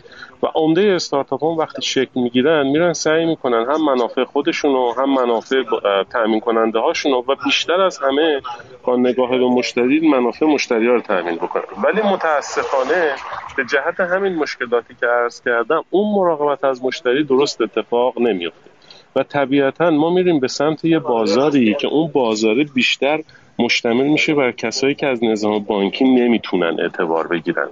و 0.42 0.46
عمده 0.54 0.82
استارتاپ 0.82 1.44
هم 1.44 1.50
وقتی 1.50 1.82
شکل 1.82 2.20
می‌گیرن 2.20 2.66
میرن 2.66 2.92
سعی 2.92 3.26
می‌کنن 3.26 3.66
هم 3.70 3.84
منافع 3.84 4.24
خودشونو 4.24 4.92
هم 4.92 5.14
منافع 5.14 5.62
تامین 6.10 6.40
کننده 6.40 6.78
هاشونو 6.78 7.16
و 7.28 7.34
بیشتر 7.44 7.80
از 7.80 7.98
همه 7.98 8.40
با 8.84 8.96
نگاه 8.96 9.30
به 9.30 9.46
مشتری 9.46 10.08
منافع 10.08 10.46
مشتری 10.46 10.86
ها 10.86 10.92
رو 10.94 11.00
تامین 11.00 11.36
بکنن. 11.36 11.62
ولی 11.84 12.02
متاسفانه 12.02 13.10
به 13.56 13.64
جهت 13.64 14.00
همین 14.00 14.34
مشکلاتی 14.34 14.94
که 15.00 15.06
عرض 15.06 15.42
کردم 15.42 15.84
اون 15.90 16.14
مراقبت 16.14 16.64
از 16.64 16.84
مشتری 16.84 17.24
درست 17.24 17.60
اتفاق 17.60 18.20
نمیفته 18.20 18.70
و 19.16 19.22
طبیعتا 19.22 19.90
ما 19.90 20.10
میریم 20.10 20.40
به 20.40 20.48
سمت 20.48 20.84
یه 20.84 20.98
بازاری 20.98 21.74
که 21.74 21.88
اون 21.88 22.10
بازار 22.12 22.54
بیشتر 22.74 23.20
مشتمل 23.58 24.06
میشه 24.06 24.34
بر 24.34 24.52
کسایی 24.52 24.94
که 24.94 25.06
از 25.06 25.24
نظام 25.24 25.58
بانکی 25.58 26.04
نمی‌تونن 26.04 26.80
اعتبار 26.80 27.26
بگیرن. 27.26 27.68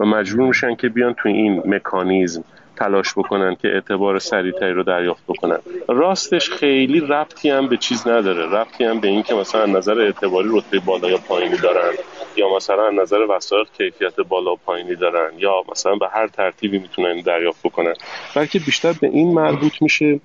و 0.00 0.04
مجبور 0.04 0.48
میشن 0.48 0.74
که 0.74 0.88
بیان 0.88 1.14
تو 1.14 1.28
این 1.28 1.62
مکانیزم 1.66 2.44
تلاش 2.76 3.12
بکنن 3.12 3.54
که 3.54 3.68
اعتبار 3.68 4.18
سریعتری 4.18 4.72
رو 4.72 4.82
دریافت 4.82 5.22
بکنن. 5.28 5.58
راستش 5.88 6.50
خیلی 6.50 7.00
ربطی 7.00 7.50
هم 7.50 7.68
به 7.68 7.76
چیز 7.76 8.08
نداره. 8.08 8.46
ربطی 8.46 8.84
هم 8.84 9.00
به 9.00 9.08
اینکه 9.08 9.34
مثلا 9.34 9.66
نظر 9.66 10.00
اعتباری 10.00 10.48
رتبه 10.52 10.78
بالا 10.78 11.10
یا 11.10 11.18
پایینی 11.18 11.56
دارن 11.56 11.92
یا 12.36 12.56
مثلا 12.56 12.90
نظر 12.90 13.18
وسایل 13.30 13.64
کیفیت 13.78 14.16
بالا 14.16 14.52
و 14.52 14.56
پایینی 14.66 14.94
دارن 14.94 15.30
یا 15.38 15.52
مثلا 15.72 15.94
به 15.94 16.08
هر 16.12 16.26
ترتیبی 16.26 16.78
می‌تونن 16.78 17.20
دریافت 17.20 17.62
بکنن. 17.64 17.94
بلکه 18.36 18.58
بیشتر 18.58 18.92
به 19.00 19.06
این 19.06 19.34
مربوط 19.34 19.82
میشه 19.82 20.20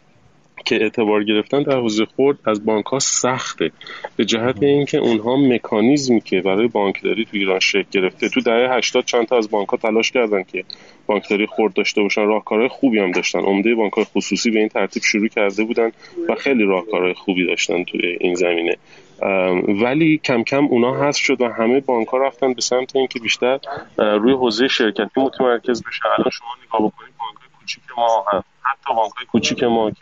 که 0.65 0.75
اعتبار 0.75 1.23
گرفتن 1.23 1.63
در 1.63 1.77
حوزه 1.77 2.05
خورد 2.05 2.37
از 2.45 2.65
بانک 2.65 2.85
ها 2.85 2.99
سخته. 2.99 3.71
به 4.15 4.25
جهت 4.25 4.63
اینکه 4.63 4.97
اونها 4.97 5.35
مکانیزمی 5.37 6.21
که 6.21 6.41
برای 6.41 6.67
بانکداری 6.67 7.25
تو 7.25 7.31
ایران 7.33 7.59
شکل 7.59 7.85
گرفته 7.91 8.29
تو 8.29 8.41
دهه 8.41 8.77
80 8.77 9.05
چند 9.05 9.27
تا 9.27 9.37
از 9.37 9.49
بانک 9.49 9.69
ها 9.69 9.77
تلاش 9.77 10.11
کردن 10.11 10.43
که 10.43 10.63
بانکداری 11.05 11.45
خورد 11.45 11.73
داشته 11.73 12.01
باشن 12.01 12.25
راهکارهای 12.25 12.67
خوبی 12.67 12.99
هم 12.99 13.11
داشتن. 13.11 13.39
عمده 13.39 13.75
بانک 13.75 13.93
های 13.93 14.05
خصوصی 14.05 14.51
به 14.51 14.59
این 14.59 14.67
ترتیب 14.67 15.03
شروع 15.03 15.27
کرده 15.27 15.63
بودن 15.63 15.91
و 16.29 16.35
خیلی 16.35 16.63
راهکارهای 16.63 17.13
خوبی 17.13 17.45
داشتن 17.45 17.83
توی 17.83 18.17
این 18.19 18.35
زمینه. 18.35 18.77
ولی 19.83 20.17
کم 20.17 20.43
کم 20.43 20.65
اونا 20.65 20.93
هست 20.93 21.19
شد 21.19 21.41
و 21.41 21.47
همه 21.47 21.79
بانک 21.79 22.07
ها 22.07 22.17
رفتن 22.17 22.53
به 22.53 22.61
سمت 22.61 22.95
اینکه 22.95 23.19
بیشتر 23.19 23.59
روی 23.97 24.33
حوزه 24.33 24.67
شرکتی 24.67 25.21
متمرکز 25.21 25.83
بشه. 25.83 26.01
الان 26.05 26.31
شما 26.31 26.49
نگاه 26.65 26.91
بکنید 26.91 27.13
بانک 27.19 27.51
کوچیک 27.59 27.83
ما 27.97 28.25
هم. 28.33 28.43
حتی 28.61 28.93
بانک 28.95 29.11
کوچیک 29.31 29.63
ما 29.63 29.91
که 29.91 29.97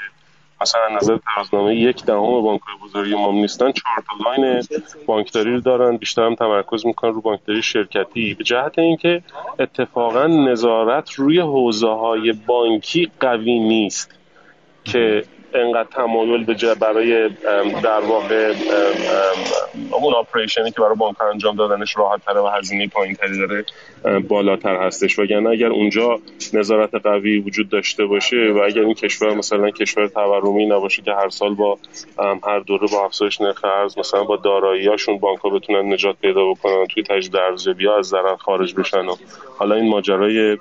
مثلا 0.61 0.87
نظر 0.97 1.17
ترازنامه 1.35 1.75
یک 1.75 2.05
دهم 2.05 2.41
بانک 2.41 2.61
بزرگی 2.83 3.15
ما 3.15 3.31
نیستن. 3.31 3.71
چهار 3.71 4.03
تا 4.07 4.31
لاین 4.31 4.63
بانکداری 5.05 5.53
رو 5.53 5.61
دارن. 5.61 5.97
بیشتر 5.97 6.25
هم 6.25 6.35
تمرکز 6.35 6.85
می‌کنن 6.85 7.13
رو 7.13 7.21
بانکداری 7.21 7.63
شرکتی. 7.63 8.33
به 8.33 8.43
جهت 8.43 8.79
اینکه 8.79 9.23
اتفاقا 9.59 10.27
نظارت 10.27 11.11
روی 11.11 11.39
حوزه 11.39 11.89
های 11.89 12.31
بانکی 12.31 13.11
قوی 13.19 13.59
نیست. 13.59 14.20
که 14.83 15.23
انقدر 15.53 15.89
تمایل 15.91 16.43
به 16.43 16.75
برای 16.75 17.29
در 17.83 17.99
واقع 17.99 18.53
اون 19.91 20.13
آپریشنی 20.13 20.71
که 20.71 20.81
برای 20.81 20.95
بانک 20.95 21.21
انجام 21.21 21.55
دادنش 21.55 21.97
راحت 21.97 22.25
تره 22.25 22.39
و 22.39 22.47
هزینه 22.47 22.87
پایین 22.87 23.15
تری 23.15 23.37
داره 23.37 23.65
بالاتر 24.19 24.75
هستش. 24.75 25.19
وگرنه 25.19 25.49
اگر 25.49 25.67
اونجا 25.67 26.19
نظارت 26.53 26.95
قوی 26.95 27.37
وجود 27.37 27.69
داشته 27.69 28.05
باشه 28.05 28.51
و 28.55 28.57
اگر 28.57 28.81
این 28.81 28.93
کشور 28.93 29.33
مثلا 29.33 29.69
کشور 29.71 30.07
تورمی 30.07 30.65
نباشه 30.65 31.01
که 31.01 31.11
هر 31.11 31.29
سال 31.29 31.53
با 31.53 31.77
هر 32.43 32.59
دوره 32.59 32.87
با 32.91 33.05
افزایش 33.05 33.41
نرخ 33.41 33.65
ارز 33.65 33.97
مثلا 33.97 34.23
با 34.23 34.35
داراییاشون 34.35 35.17
بانک 35.17 35.39
ها 35.39 35.49
بتونن 35.49 35.93
نجات 35.93 36.15
پیدا 36.21 36.51
بکنن 36.51 36.85
توی 36.85 37.03
تجدید 37.03 37.35
ارزیابی 37.35 37.87
از 37.87 38.05
ضرر 38.05 38.35
خارج 38.35 38.75
بشن 38.75 39.05
و 39.05 39.15
حالا 39.57 39.75
این 39.75 39.89
ماجرای 39.89 40.57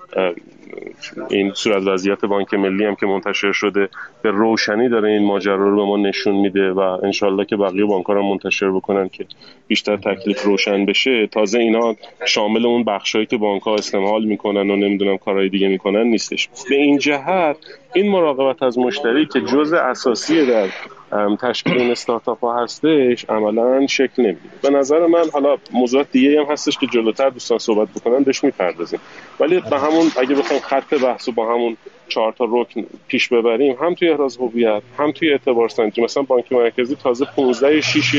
این 1.30 1.52
صورت 1.54 1.83
وضعیت 1.87 2.24
بانک 2.24 2.54
ملی 2.54 2.85
هم 2.85 2.94
که 2.94 3.06
منتشر 3.06 3.52
شده 3.52 3.88
به 4.22 4.30
روشنی 4.30 4.88
داره 4.88 5.09
این 5.09 5.24
ماجرا 5.24 5.56
رو 5.56 5.76
به 5.76 5.83
ما 5.83 5.96
نشون 5.96 6.35
میده 6.35 6.70
و 6.70 6.78
انشالله 6.78 7.44
که 7.44 7.56
بقیه 7.56 7.85
بانک 7.85 8.06
ها 8.06 8.12
رو 8.12 8.22
منتشر 8.22 8.70
بکنن 8.70 9.09
که 9.09 9.26
بیشتر 9.68 9.96
تکلیف 9.96 10.42
روشن 10.42 10.87
بشه. 10.87 11.26
تازه 11.26 11.59
اینا 11.59 11.96
شامل 12.26 12.66
اون 12.66 12.85
بخشهایی 12.85 13.26
که 13.26 13.37
بانک 13.37 13.62
ها 13.62 13.74
استعمال 13.74 14.24
می‌کنن 14.24 14.70
و 14.70 14.76
نمی‌دونم 14.76 15.16
کارهای 15.16 15.48
دیگه 15.48 15.68
می‌کنن 15.68 16.02
نیستش. 16.02 16.48
به 16.68 16.76
این 16.76 16.98
جهت 16.98 17.56
این 17.94 18.11
مراقبت 18.11 18.62
از 18.62 18.79
مشتری 18.79 19.26
که 19.26 19.40
جزء 19.40 19.76
اساسی 19.76 20.46
در 20.46 20.68
تشکیل 21.42 21.79
این 21.79 21.90
استارتاپ 21.90 22.40
ها 22.40 22.62
هستش 22.62 23.24
عملا 23.29 23.87
شکل 23.87 24.22
نمیده 24.22 24.40
به 24.62 24.70
نظر 24.70 25.07
من 25.07 25.24
حالا 25.33 25.57
موضوعات 25.72 26.07
دیگه 26.12 26.40
هم 26.40 26.53
هستش 26.53 26.79
که 26.79 26.87
جلوتر 26.87 27.31
دوستان 27.31 27.59
صحبت 27.59 27.88
بکنن 27.88 28.22
بهش 28.22 28.44
می‌پردازیم. 28.44 29.00
ولی 29.40 29.61
به 29.70 29.79
همون 29.79 30.11
اگه 30.20 30.35
بخوایم 30.35 30.62
خط 30.62 30.94
بحث 30.94 31.29
و 31.29 31.33
با 31.33 31.55
همون 31.55 31.76
چهار 32.09 32.33
تا 32.33 32.46
رکن 32.48 32.85
پیش 33.09 33.29
ببریم 33.29 33.76
هم 33.81 33.94
توی 33.94 34.09
احراز 34.09 34.37
هویت 34.37 34.83
هم 34.98 35.12
توی 35.12 35.31
اعتبار 35.31 35.68
سنجی 35.68 36.03
مثلا 36.03 36.22
بانک 36.22 36.53
مرکزی 36.53 36.96
تازه 36.96 37.26
15 37.37 37.81
شیش 37.81 38.16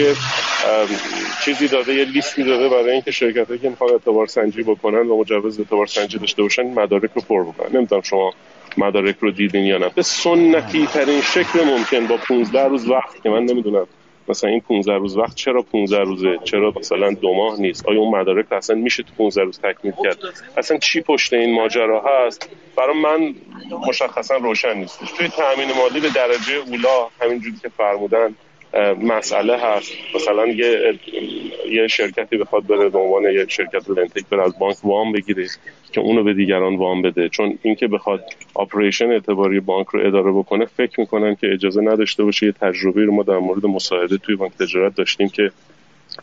چیزی 1.46 1.68
داده 1.68 1.94
یه 1.94 2.06
لیستی 2.06 2.44
داده 2.44 2.70
برای 2.70 2.92
اینکه 2.92 3.12
شرکتایی 3.12 3.60
که 3.60 3.70
می‌خوان 3.70 3.92
اعتبار 3.92 4.28
سنجی 4.28 4.64
بکنن 4.64 5.08
و 5.08 5.18
مجوز 5.18 5.60
اعتبار 5.60 5.86
سنجی 5.86 6.18
داشته 6.18 6.42
باشن 6.42 6.74
مدارک 6.74 7.12
رو 7.16 7.22
پر 7.22 7.44
بکنن. 7.44 7.78
نمی‌دونم 7.78 8.02
شما 8.02 8.34
مدارک 8.78 9.16
رو 9.20 9.32
دیدین 9.32 9.66
یا 9.66 9.78
نه. 9.78 9.90
به 9.90 10.02
سنتی 10.02 10.88
ترین 10.88 11.22
شکل 11.22 11.64
ممکن 11.64 12.08
با 12.08 12.18
15 12.18 12.68
روز 12.68 12.90
وقت 12.90 13.24
که 13.24 13.30
من 13.30 13.44
نمی‌دونم 13.44 13.88
مثلا 14.28 14.50
این 14.50 14.60
15 14.60 14.94
روز 14.94 15.18
وقت 15.18 15.36
چرا 15.36 15.62
15 15.62 16.00
روزه؟ 16.00 16.40
چرا 16.44 16.74
مثلا 16.80 17.12
دو 17.12 17.34
ماه 17.34 17.62
نیست؟ 17.62 17.88
آیا 17.88 18.00
اون 18.00 18.20
مدارک 18.20 18.52
اصلا 18.52 18.76
میشه 18.76 19.04
تو 19.04 19.14
15 19.18 19.42
روز 19.42 19.60
تکمیل 19.60 19.94
کرد؟ 20.04 20.18
اصلا 20.58 20.78
چی 20.78 21.02
پشت 21.02 21.34
این 21.34 21.56
ماجرا 21.56 22.04
هست؟ 22.06 22.50
برای 22.78 22.98
من 22.98 23.36
مشخصا 23.88 24.36
روشن 24.36 24.78
نیست. 24.78 25.00
توی 25.18 25.28
تامین 25.28 25.70
مالی 25.78 26.00
به 26.00 26.10
درجه 26.10 26.54
اولا 26.54 27.08
همینجوری 27.22 27.56
که 27.62 27.70
فرمودن 27.70 28.36
مسئله 29.02 29.58
هست. 29.58 29.92
مثلا 30.16 30.48
یه 30.48 31.00
یه 31.72 31.88
شرکتی 31.88 32.38
بخواد 32.38 32.68
بره 32.68 32.90
به 32.90 33.00
عنوان 33.00 33.24
یه 33.24 33.46
شرکت 33.48 33.90
لنتک 33.90 34.30
بره 34.30 34.44
از 34.44 34.60
بانک 34.60 34.78
وام 34.84 35.12
بگیره 35.12 35.48
که 35.92 36.02
اونو 36.02 36.24
به 36.24 36.34
دیگران 36.34 36.76
وام 36.76 37.02
بده. 37.02 37.30
چون 37.30 37.60
اینکه 37.62 37.88
بخواد 37.88 38.24
آپریشن 38.54 39.12
اعتباری 39.12 39.60
بانک 39.60 39.88
رو 39.88 40.08
اداره 40.08 40.32
بکنه 40.32 40.66
فکر 40.66 41.00
می‌کنن 41.00 41.36
که 41.36 41.54
اجازه 41.54 41.82
نداشته 41.82 42.24
باشه 42.24 42.46
یه 42.46 42.52
تجربه 42.52 43.06
رو 43.06 43.16
ما 43.16 43.24
در 43.24 43.38
مورد 43.38 43.66
مساعده 43.66 44.18
توی 44.18 44.36
بانک 44.36 44.52
تجارت 44.58 44.96
داشتیم 44.96 45.30
که 45.30 45.52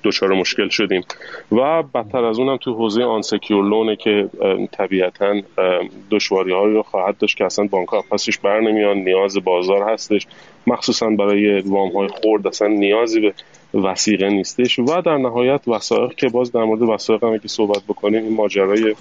دچار 0.05 0.35
مشکل 0.35 0.69
شدیم. 0.69 1.05
و 1.53 1.83
بدتر 1.83 2.25
از 2.25 2.39
اونم 2.39 2.57
تو 2.57 2.75
حوزه 2.75 3.05
آن 3.05 3.23
سکیور 3.23 3.65
لونه 3.65 3.97
که 3.97 4.29
طبیعتا 4.73 5.35
دشواری 6.11 6.53
هایی 6.53 6.75
رو 6.75 6.83
خواهد 6.83 7.19
داشت 7.19 7.37
که 7.37 7.45
اصلا 7.45 7.65
بانک 7.65 7.89
ها 7.89 8.05
پسش 8.11 8.39
بر 8.39 8.61
نمیان 8.61 8.97
نیاز 8.97 9.37
بازار 9.37 9.91
هستش. 9.93 10.27
مخصوصا 10.67 11.07
برای 11.07 11.61
وام 11.61 11.93
های 11.93 12.09
خورد 12.09 12.47
اصلا 12.47 12.69
نیازی 12.69 13.21
به 13.21 13.33
وسیقه 13.75 14.29
نیستش. 14.29 14.79
و 14.79 15.01
در 15.01 15.17
نهایت 15.17 15.69
وسایق 15.69 16.15
که 16.15 16.29
باز 16.29 16.53
در 16.53 16.65
مورد 16.65 16.83
وسایق 16.83 17.25
هم 17.25 17.39
که 17.39 17.49
صحبت 17.49 17.83
بکنیم 17.89 18.25
این 18.25 18.35
ماجرای 18.35 18.95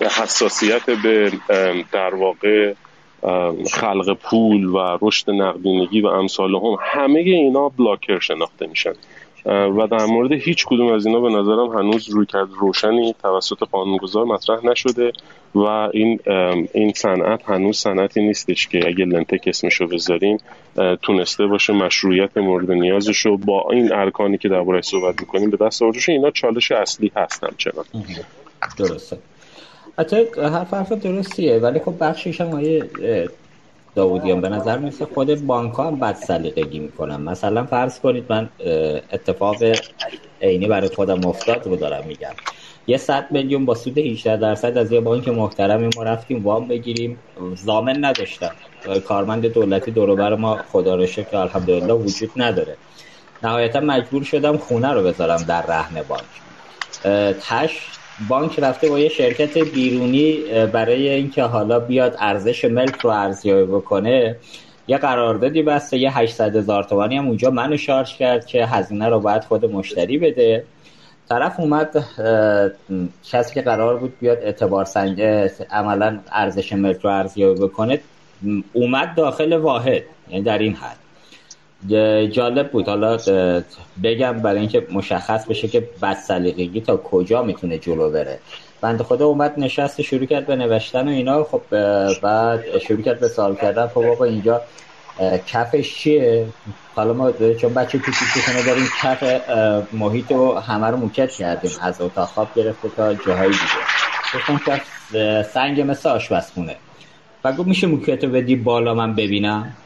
حساسیت 0.00 0.90
به 0.90 1.32
در 1.92 2.14
واقع 2.14 2.74
خلق 3.72 4.16
پول 4.22 4.64
و 4.64 4.98
رشد 5.02 5.30
نقدینگی 5.30 6.00
و 6.00 6.06
امثال 6.06 6.54
هم 6.54 6.76
همه 6.80 7.20
اینا 7.20 7.68
بلاکر 7.68 8.18
شناخته 8.18 8.66
میشن. 8.66 8.92
و 9.46 9.86
در 9.90 10.04
مورد 10.04 10.32
هیچ 10.32 10.66
کدوم 10.66 10.92
از 10.92 11.06
اینا 11.06 11.20
به 11.20 11.28
نظرم 11.28 11.78
هنوز 11.78 12.10
روی 12.10 12.26
کرد 12.26 12.48
روشنی 12.60 13.14
توسط 13.22 13.58
قانونگذار 13.72 14.24
مطرح 14.24 14.66
نشده 14.66 15.12
و 15.54 15.58
این 15.92 16.20
این 16.72 16.92
صنعت 16.92 17.50
هنوز 17.50 17.76
صنعتی 17.76 18.22
نیستش 18.22 18.68
که 18.68 18.80
اگه 18.86 19.04
لنتک 19.04 19.40
اسمشو 19.46 19.86
بذاریم 19.86 20.38
تونسته 21.02 21.46
باشه 21.46 21.72
مشروعیت 21.72 22.36
مورد 22.36 22.70
نیازش 22.70 23.18
رو 23.18 23.36
با 23.36 23.68
این 23.72 23.92
ارکانی 23.92 24.38
که 24.38 24.48
درباره 24.48 24.80
صحبت 24.80 25.20
می‌کنیم 25.20 25.50
به 25.50 25.56
دست 25.56 25.82
آورده 25.82 25.98
اینا 26.08 26.30
چالش 26.30 26.72
اصلی 26.72 27.12
هست 27.16 27.44
همچنان. 27.44 27.84
درسته. 28.78 29.18
حتی 29.98 30.16
حرف 30.36 30.74
حرف 30.74 30.92
درستیه 30.92 31.58
ولی 31.58 31.78
خب 31.78 31.94
بخشش 32.00 32.40
هم 32.40 32.50
داودیان 33.94 34.40
به 34.40 34.48
نظر 34.48 34.78
میسه 34.78 35.04
خود 35.04 35.46
بانک 35.46 35.78
هم 35.78 36.00
بد 36.00 36.14
سلیقگی 36.14 36.78
می‌کنن. 36.78 37.16
مثلا 37.16 37.66
فرض 37.66 38.00
کنید 38.00 38.32
من 38.32 38.50
اتفاق 39.12 39.56
عینی 40.40 40.66
برای 40.66 40.88
خودم 40.88 41.26
افتاد 41.26 41.66
رو 41.66 41.76
دارم 41.76 42.06
میگم. 42.06 42.32
یه 42.86 42.96
صد 42.96 43.26
میلیون 43.30 43.64
با 43.66 43.74
سود 43.74 43.98
18 43.98 44.36
درصد 44.36 44.78
از 44.78 44.92
یه 44.92 45.00
بانک 45.00 45.28
محترمی 45.28 45.90
ما 45.96 46.02
رفتیم 46.02 46.44
وام 46.44 46.68
بگیریم. 46.68 47.22
زامن 47.54 48.04
نداشتم 48.04 48.50
کارمند 49.04 49.46
دولتی 49.46 49.90
دور 49.90 50.34
ما 50.34 50.56
خدا 50.56 50.94
رو 50.94 51.06
شکر 51.06 51.36
الحمدلله 51.36 51.92
وجود 51.92 52.30
نداره. 52.36 52.76
نهایتا 53.42 53.80
مجبور 53.80 54.22
شدم 54.22 54.56
خونه 54.56 54.92
رو 54.92 55.02
بذارم 55.02 55.42
در 55.42 55.66
رهن 55.66 56.02
بانک. 56.02 56.42
تش 57.40 57.90
بانک 58.28 58.58
رفته 58.58 58.88
با 58.88 58.98
یه 58.98 59.08
شرکت 59.08 59.58
بیرونی 59.58 60.38
برای 60.72 61.08
اینکه 61.08 61.42
حالا 61.42 61.80
بیاد 61.80 62.16
ارزش 62.18 62.64
ملک 62.64 62.96
رو 62.96 63.10
ارزیابی 63.10 63.72
بکنه 63.72 64.36
یه 64.88 64.98
قراردادی 64.98 65.62
بسته 65.62 65.98
یه 65.98 66.18
800 66.18 66.56
هزار 66.56 66.84
تومانی 66.84 67.16
هم 67.16 67.26
اونجا 67.26 67.50
منو 67.50 67.76
شارژ 67.76 68.14
کرد 68.16 68.46
که 68.46 68.66
هزینه 68.66 69.08
رو 69.08 69.20
باید 69.20 69.44
خود 69.44 69.64
مشتری 69.64 70.18
بده. 70.18 70.64
طرف 71.28 71.60
اومد 71.60 72.04
کسی 73.30 73.54
که 73.54 73.62
قرار 73.62 73.96
بود 73.96 74.18
بیاد 74.20 74.38
اعتبار 74.42 74.84
سنج 74.84 75.20
عملا 75.70 76.18
ارزش 76.32 76.72
ملک 76.72 77.00
رو 77.00 77.10
ارزیابی 77.10 77.60
بکنه 77.60 78.00
اومد 78.72 79.14
داخل 79.14 79.52
واحد 79.52 80.02
یعنی 80.30 80.42
در 80.42 80.58
این 80.58 80.74
حد. 80.74 81.03
جالب 82.32 82.70
بود. 82.70 82.88
حالا 82.88 83.18
بگم 84.02 84.32
برای 84.32 84.58
اینکه 84.58 84.86
مشخص 84.92 85.46
بشه 85.46 85.68
که 85.68 85.88
بد 86.02 86.14
سلیقگی 86.14 86.80
تا 86.80 86.96
کجا 86.96 87.42
می‌تونه 87.42 87.78
جلو 87.78 88.10
بره. 88.10 88.38
بند 88.80 89.02
خدا 89.02 89.26
اومد 89.26 89.54
نشست 89.58 90.02
شروع 90.02 90.26
کرد 90.26 90.46
به 90.46 90.56
نوشتن 90.56 91.08
و 91.08 91.10
اینا. 91.10 91.44
خب 91.44 91.62
بعد 92.22 92.78
شروع 92.78 93.02
کرد 93.02 93.20
به 93.20 93.28
سوال 93.28 93.54
کردن. 93.54 93.86
خب 93.86 94.04
آقا 94.04 94.24
اینجا 94.24 94.60
کفش 95.46 95.94
چیه؟ 95.94 96.46
حالا 96.94 97.12
ما 97.12 97.32
چون 97.32 97.74
بچه 97.74 97.98
کنه 97.98 98.62
داریم 98.66 98.86
کف 99.02 99.22
محیط 99.92 100.32
رو 100.32 100.58
همه 100.58 100.86
رو 100.86 100.96
موکت 100.96 101.30
کردیم. 101.30 101.70
از 101.80 102.00
اتاق 102.00 102.28
خواب 102.28 102.48
گرفته 102.54 102.88
تا 102.96 103.14
جاهای 103.14 103.48
دیگه. 103.48 103.60
گفتم 104.34 104.60
کف 104.66 104.82
سنگ 105.46 105.80
مثل 105.80 106.08
آشپزخونه. 106.08 106.76
و 107.44 107.52
گفت 107.52 107.68
میشه 107.68 107.86
موکتو 107.86 108.28
بدی 108.28 108.56
بالا 108.56 108.94
من 108.94 109.14
ببینم؟ 109.14 109.76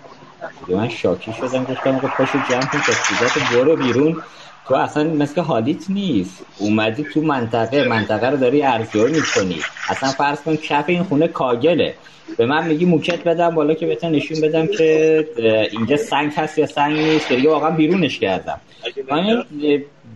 من 0.68 0.88
شاکی 0.88 1.32
شدم 1.32 1.64
گفتم 1.64 1.94
آقا 1.94 2.08
پاشو 2.08 2.38
جمع 2.38 2.60
کن 2.60 2.80
برو 3.54 3.76
بیرون. 3.76 4.22
تو 4.68 4.74
اصلا 4.74 5.04
مثل 5.04 5.40
حالیت 5.40 5.90
نیست. 5.90 6.46
اومدی 6.58 7.04
تو 7.04 7.20
منطقه 7.20 7.88
منطقه 7.88 8.30
رو 8.30 8.36
داری 8.36 8.62
ارزیابی 8.62 9.12
می‌کنی. 9.12 9.60
اصلا 9.88 10.08
فرض 10.10 10.40
کن 10.40 10.56
کف 10.56 10.84
این 10.88 11.02
خونه 11.02 11.28
کاگله. 11.28 11.94
به 12.36 12.46
من 12.46 12.66
میگی 12.66 12.84
موکت 12.84 13.24
بدم 13.24 13.54
بالا 13.54 13.74
که 13.74 13.86
بهتون 13.86 14.10
نشون 14.10 14.40
بدم 14.40 14.66
که 14.66 15.68
اینجا 15.72 15.96
سنگ 15.96 16.32
هست 16.36 16.58
یا 16.58 16.66
سنگ 16.66 16.96
نیست 16.96 17.28
دیگه 17.28 17.50
واقعا 17.50 17.70
بیرونش 17.70 18.18
کردم. 18.18 18.60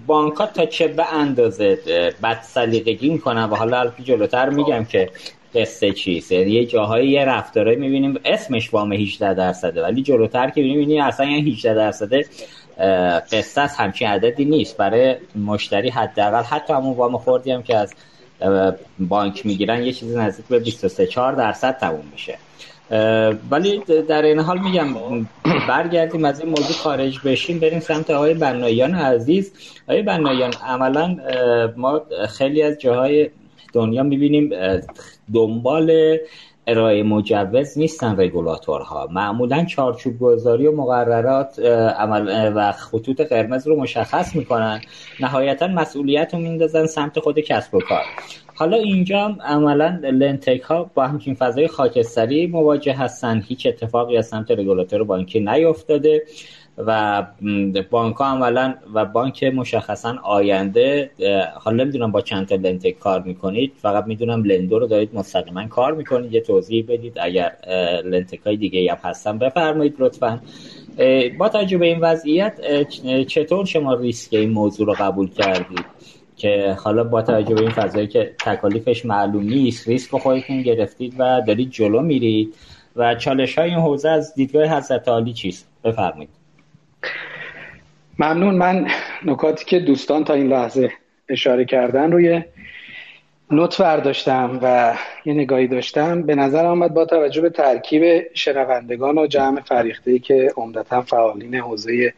بانکا 0.06 0.46
تا 0.46 0.66
چه 0.66 0.88
به 0.88 1.14
اندازه 1.14 1.78
بد 2.22 2.40
سلیقگی 2.42 3.10
می‌کنن 3.10 3.44
و 3.44 3.54
حالا 3.54 3.80
البته 3.80 4.02
جلوتر 4.02 4.48
میگم 4.48 4.84
که 4.84 5.10
قصه 5.54 5.92
چیست؟ 5.92 6.32
یعنی 6.32 6.50
یه 6.50 6.66
جاهایی 6.66 7.10
یه 7.10 7.24
رفتارهایی 7.24 7.78
می‌بینیم 7.78 8.20
اسمش 8.24 8.74
وام 8.74 8.92
18 8.92 9.34
درصده 9.34 9.82
ولی 9.82 10.02
جلوتر 10.02 10.50
که 10.50 10.62
می‌بینیم 10.62 11.02
اصلا 11.02 11.26
یه 11.26 11.52
18 11.52 11.74
درصده 11.74 12.26
قصه 13.32 13.66
همچین 13.66 14.08
عددی 14.08 14.44
نیست. 14.44 14.76
برای 14.76 15.16
مشتری 15.46 15.88
حداقل 15.88 16.42
حتی 16.42 16.72
همون 16.72 16.96
وام 16.96 17.18
خوردی 17.18 17.50
هم 17.50 17.62
که 17.62 17.76
از 17.76 17.94
بانک 18.98 19.46
می‌گیرن 19.46 19.82
یه 19.82 19.92
چیزی 19.92 20.16
نزدیک 20.16 20.46
به 20.46 20.58
23 20.58 21.06
4 21.06 21.32
درصد 21.32 21.76
تموم 21.76 22.04
میشه. 22.12 22.38
ولی 23.50 23.82
در 24.08 24.22
این 24.22 24.38
حال 24.38 24.58
میگم 24.58 24.86
برگردیم 25.68 26.24
از 26.24 26.40
این 26.40 26.48
موضوع 26.48 26.76
خارج 26.76 27.18
بشیم 27.24 27.58
بریم 27.58 27.80
سمت 27.80 28.10
آقای 28.10 28.34
بنایان 28.34 28.94
عزیز. 28.94 29.52
آقای 29.88 30.02
بنایان 30.02 30.52
عملا 30.66 31.16
ما 31.76 32.02
خیلی 32.28 32.62
از 32.62 32.78
جاهای 32.78 33.30
دنیا 33.72 34.02
می‌بینیم 34.02 34.50
دنبال 35.34 36.16
ارائه 36.66 37.02
مجوز 37.02 37.78
نیستن 37.78 38.20
رگولاتورها 38.20 39.08
معمولا 39.10 39.64
چارچوب 39.64 40.18
گذاری 40.18 40.66
و 40.66 40.76
مقررات 40.76 41.58
عمل 41.98 42.52
و 42.56 42.72
خطوط 42.72 43.20
قرمز 43.20 43.66
رو 43.66 43.80
مشخص 43.80 44.36
می‌کنن. 44.36 44.80
نهایتا 45.20 45.66
مسئولیت 45.66 46.34
رو 46.34 46.40
میندازن 46.40 46.86
سمت 46.86 47.18
خود 47.18 47.38
کسب 47.38 47.74
و 47.74 47.80
کار. 47.80 48.04
حالا 48.54 48.76
اینجا 48.76 49.24
هم 49.24 49.38
عملا 49.42 50.00
لنتک 50.02 50.60
ها 50.60 50.90
با 50.94 51.06
همچین 51.06 51.34
فضای 51.34 51.68
خاکستری 51.68 52.46
مواجه 52.46 52.92
هستن. 52.92 53.42
هیچ 53.48 53.66
اتفاقی 53.66 54.16
از 54.16 54.26
سمت 54.28 54.50
رگولاتور 54.50 55.04
بانکی 55.04 55.40
نیفتاده. 55.40 56.22
و 56.78 57.22
بانک 57.90 58.16
ها 58.16 58.26
عملا 58.26 58.74
و 58.94 59.04
بانک 59.04 59.44
مشخصا 59.44 60.16
آینده 60.22 61.10
حالا 61.54 61.84
نمی‌دونم 61.84 62.12
با 62.12 62.20
چند 62.20 62.46
تا 62.46 62.54
لنتک 62.54 62.98
کار 62.98 63.22
می‌کنید 63.22 63.72
فقط 63.76 64.06
می‌دونم 64.06 64.44
لندو 64.44 64.78
رو 64.78 64.86
دارید 64.86 65.14
مستقیما 65.14 65.66
کار 65.66 65.94
می‌کنید. 65.94 66.32
یه 66.32 66.40
توضیح 66.40 66.84
بدید 66.88 67.18
اگر 67.20 67.52
لنتک 68.04 68.40
های 68.46 68.56
دیگه 68.56 68.92
هم 68.92 68.98
هستن. 69.02 69.38
بفرمایید 69.38 69.94
لطفا. 69.98 70.40
با 71.38 71.48
توجه 71.48 71.78
به 71.78 71.86
این 71.86 72.00
وضعیت 72.00 72.60
چطور 73.26 73.66
شما 73.66 73.94
ریسک 73.94 74.34
این 74.34 74.50
موضوع 74.50 74.86
رو 74.86 74.94
قبول 74.98 75.30
کردید؟ 75.30 75.84
که 76.36 76.76
حالا 76.84 77.04
با 77.04 77.22
توجه 77.22 77.54
به 77.54 77.60
این 77.60 77.70
فضایی 77.70 78.06
که 78.06 78.34
تکالیفش 78.44 79.04
معلوم 79.04 79.42
نیست 79.42 79.88
ریسک 79.88 80.10
خودتون 80.10 80.62
گرفتید 80.62 81.14
و 81.18 81.42
دارید 81.46 81.70
جلو 81.70 82.00
میرید 82.00 82.54
و 82.96 83.14
چالش 83.14 83.58
های 83.58 83.70
این 83.70 83.78
حوزه 83.78 84.08
از 84.08 84.34
دیدگاه 84.34 84.76
حضرت 84.76 85.08
عالی 85.08 85.32
چیست؟ 85.32 85.68
بفرمایید. 85.84 86.41
ممنون. 88.18 88.54
من 88.54 88.88
نکاتی 89.24 89.64
که 89.64 89.80
دوستان 89.80 90.24
تا 90.24 90.34
این 90.34 90.46
لحظه 90.46 90.92
اشاره 91.28 91.64
کردن 91.64 92.12
روی 92.12 92.42
نوت 93.50 93.80
برداشتم 93.80 94.58
و 94.62 94.94
یه 95.24 95.34
نگاهی 95.34 95.66
داشتم. 95.66 96.22
به 96.22 96.34
نظر 96.34 96.66
آمد 96.66 96.94
با 96.94 97.04
توجه 97.04 97.40
به 97.40 97.50
ترکیب 97.50 98.22
شنوندگان 98.34 99.18
و 99.18 99.26
جمع 99.26 99.60
فریخته 99.60 100.18
که 100.18 100.52
عمدتا 100.56 101.02
فعالین 101.02 101.54
حوزه 101.54 102.14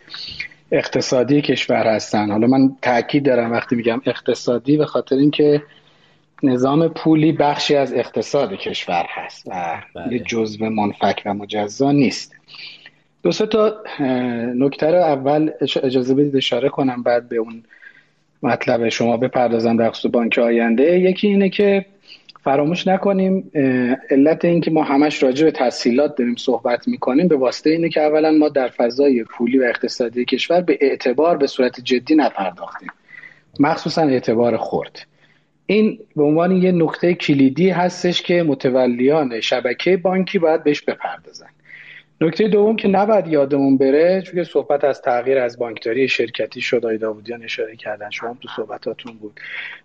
اقتصادی 0.73 1.43
کشور 1.43 1.87
هستن. 1.87 2.31
حالا 2.31 2.47
من 2.47 2.77
تاکید 2.83 3.27
دارم 3.27 3.53
وقتی 3.53 3.77
میگم 3.77 4.01
اقتصادی 4.07 4.77
به 4.77 4.87
خاطر 4.87 5.17
اینکه 5.17 5.63
نظام 6.43 6.89
پولی 6.89 7.33
بخشی 7.33 7.77
از 7.77 7.95
اقتصاد 7.95 8.53
کشور 8.53 9.07
هست 9.09 9.47
و 9.47 9.83
بله. 9.95 10.13
یه 10.13 10.19
جزو 10.19 10.71
منفک 10.71 11.23
و 11.27 11.35
مجزا 11.35 11.93
نیست. 11.93 12.33
دو 13.25 13.33
سه 13.33 13.47
تا 13.47 13.83
نکته 14.55 14.91
رو 14.91 14.99
اول 14.99 15.51
اجازه 15.61 16.15
بدید 16.15 16.37
اشاره 16.37 16.69
کنم 16.69 17.03
بعد 17.03 17.29
به 17.29 17.37
اون 17.37 17.63
مطلب 18.43 18.89
شما 18.89 19.17
بپردازم 19.17 19.77
در 19.77 19.91
خصوص 19.91 20.11
بانک 20.11 20.39
آینده. 20.39 21.01
یکی 21.01 21.27
اینه 21.27 21.49
که 21.49 21.87
فراموش 22.43 22.87
نکنیم 22.87 23.51
علت 24.11 24.45
اینکه 24.45 24.71
ما 24.71 24.83
همش 24.83 25.23
راجع 25.23 25.45
به 25.45 25.51
تسهیلات 25.51 26.17
داریم 26.17 26.35
صحبت 26.37 26.89
می‌کنیم 26.89 27.29
به 27.29 27.37
واسطه 27.37 27.71
اینه 27.71 27.89
که 27.89 28.01
اولا 28.01 28.31
ما 28.31 28.49
در 28.49 28.69
فضای 28.69 29.25
پولی 29.25 29.59
و 29.59 29.63
اقتصادی 29.63 30.25
کشور 30.25 30.61
به 30.61 30.79
اعتبار 30.81 31.37
به 31.37 31.47
صورت 31.47 31.81
جدی 31.81 32.15
نپرداختیم. 32.15 32.89
مخصوصا 33.61 34.03
اعتبار 34.03 34.57
خورد 34.57 35.07
این 35.67 35.99
به 36.17 36.23
عنوان 36.23 36.53
یه 36.53 36.73
نکته 36.73 37.15
کلیدی 37.15 37.71
هستش 37.71 38.23
که 38.23 38.43
متولیان 38.43 39.41
شبکه 39.41 39.97
بانکی 39.97 40.39
باید 40.39 40.65
بهش 40.65 40.83
بپردازن. 40.83 41.47
نکته 42.21 42.49
دوم 42.49 42.77
که 42.77 42.89
نباید 42.89 43.27
یادمون 43.27 43.79
بره 43.79 44.23
چون 44.23 44.35
که 44.35 44.45
صحبت 44.45 44.85
از 44.85 45.03
تغییر 45.03 45.39
از 45.39 45.59
بانکداری 45.59 46.09
شرکتی 46.09 46.61
شد 46.61 46.87
آی 46.87 46.99
داودیان 46.99 47.45
اشاره 47.45 47.77
کردن 47.77 48.11
شما 48.11 48.37
تو 48.41 48.49
صحبتاتون 48.57 49.13
بود. 49.13 49.41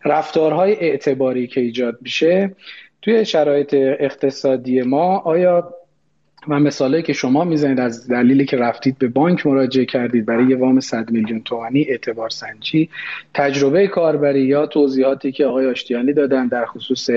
رفتارهای 0.05 0.75
اعتباری 0.75 1.47
که 1.47 1.61
ایجاد 1.61 1.97
میشه 2.01 2.55
توی 3.01 3.25
شرایط 3.25 3.73
اقتصادی 3.73 4.81
ما 4.81 5.17
آیا 5.17 5.73
و 6.47 6.59
مثاله 6.59 7.01
که 7.01 7.13
شما 7.13 7.43
می‌زنید 7.43 7.79
از 7.79 8.07
دلیلی 8.07 8.45
که 8.45 8.57
رفتید 8.57 8.97
به 8.97 9.07
بانک 9.07 9.45
مراجعه 9.45 9.85
کردید 9.85 10.25
برای 10.25 10.47
یه 10.47 10.57
وام 10.57 10.79
100 10.79 11.11
میلیون 11.11 11.41
تومانی 11.41 11.85
اعتبار 11.89 12.29
سنجی 12.29 12.89
تجربه 13.33 13.87
کاربری 13.87 14.41
یا 14.41 14.65
توضیحاتی 14.65 15.31
که 15.31 15.45
آقای 15.45 15.67
آشتیانی 15.67 16.13
دادن 16.13 16.47
در 16.47 16.65
خصوص 16.65 17.09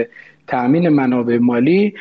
تأمین 0.47 0.89
منابع 0.89 1.39
مالی 1.39 1.95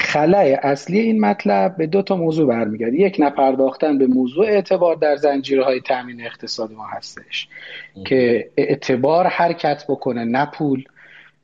خلای 0.00 0.52
اصلی 0.52 0.98
این 0.98 1.20
مطلب 1.20 1.76
به 1.76 1.86
دو 1.86 2.02
تا 2.02 2.16
موضوع 2.16 2.46
برمیگرده. 2.48 2.96
یک 3.00 3.16
نپرداختن 3.18 3.98
به 3.98 4.06
موضوع 4.06 4.46
اعتبار 4.46 4.96
در 4.96 5.16
زنجیرهای 5.16 5.80
تامین 5.80 6.26
اقتصاد 6.26 6.72
ما 6.72 6.86
هستش 6.86 7.48
که 8.06 8.50
اعتبار 8.56 9.26
حرکت 9.26 9.84
بکنه 9.88 10.24
نه 10.24 10.46
پول. 10.46 10.84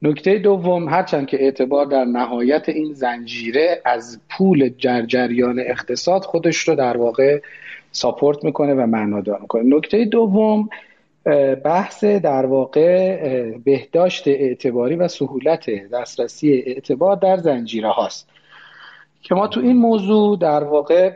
نکته 0.03 0.39
دوم 0.39 0.89
هرچند 0.89 1.27
که 1.27 1.43
اعتبار 1.43 1.87
در 1.87 2.05
نهایت 2.05 2.69
این 2.69 2.93
زنجیره 2.93 3.81
از 3.85 4.21
پول 4.31 4.71
جریان 5.07 5.61
اقتصاد 5.61 6.23
خودش 6.23 6.57
رو 6.57 6.75
در 6.75 6.97
واقع 6.97 7.41
ساپورت 7.91 8.45
می‌کنه 8.45 8.75
و 8.75 8.87
معنادار 8.87 9.41
می‌کنه. 9.41 9.77
نکته 9.77 10.05
دوم 10.05 10.69
بحث 11.65 12.05
در 12.05 12.47
واقع 12.47 13.51
بهداشت 13.65 14.29
اعتباری 14.29 14.97
و 14.97 15.09
سهولت 15.09 15.71
دسترسی 15.93 16.65
اعتبار 16.67 17.17
در 17.17 17.37
زنجیره 17.37 17.91
هاست 17.91 18.29
که 19.23 19.35
ما 19.35 19.47
تو 19.47 19.61
این 19.61 19.77
موضوع 19.77 20.39
در 20.39 20.65
واقع 20.65 21.13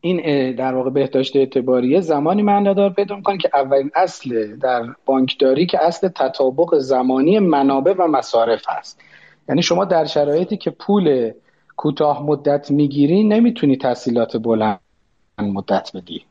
این 0.00 0.52
در 0.56 0.74
واقع 0.74 0.90
بهداشت 0.90 1.36
اعتباریه 1.36 2.00
زمانی 2.00 2.42
معنادار 2.42 2.90
پیدا 2.90 3.16
می‌کنه 3.16 3.38
که 3.38 3.50
اولین 3.54 3.90
اصل 3.94 4.56
در 4.56 4.82
بانکداری 5.06 5.66
که 5.66 5.84
اصل 5.84 6.08
تطابق 6.08 6.78
زمانی 6.78 7.38
منابع 7.38 7.94
و 7.98 8.06
مصارف 8.06 8.64
هست. 8.68 9.00
یعنی 9.48 9.62
شما 9.62 9.84
در 9.84 10.04
شرایطی 10.04 10.56
که 10.56 10.70
پول 10.70 11.32
کوتاه 11.76 12.22
مدت 12.22 12.70
می‌گیری 12.70 13.24
نمی‌تونی 13.24 13.76
تحصیلات 13.76 14.36
بلند 14.36 14.80
مدت 15.38 15.90
بدی. 15.94 16.24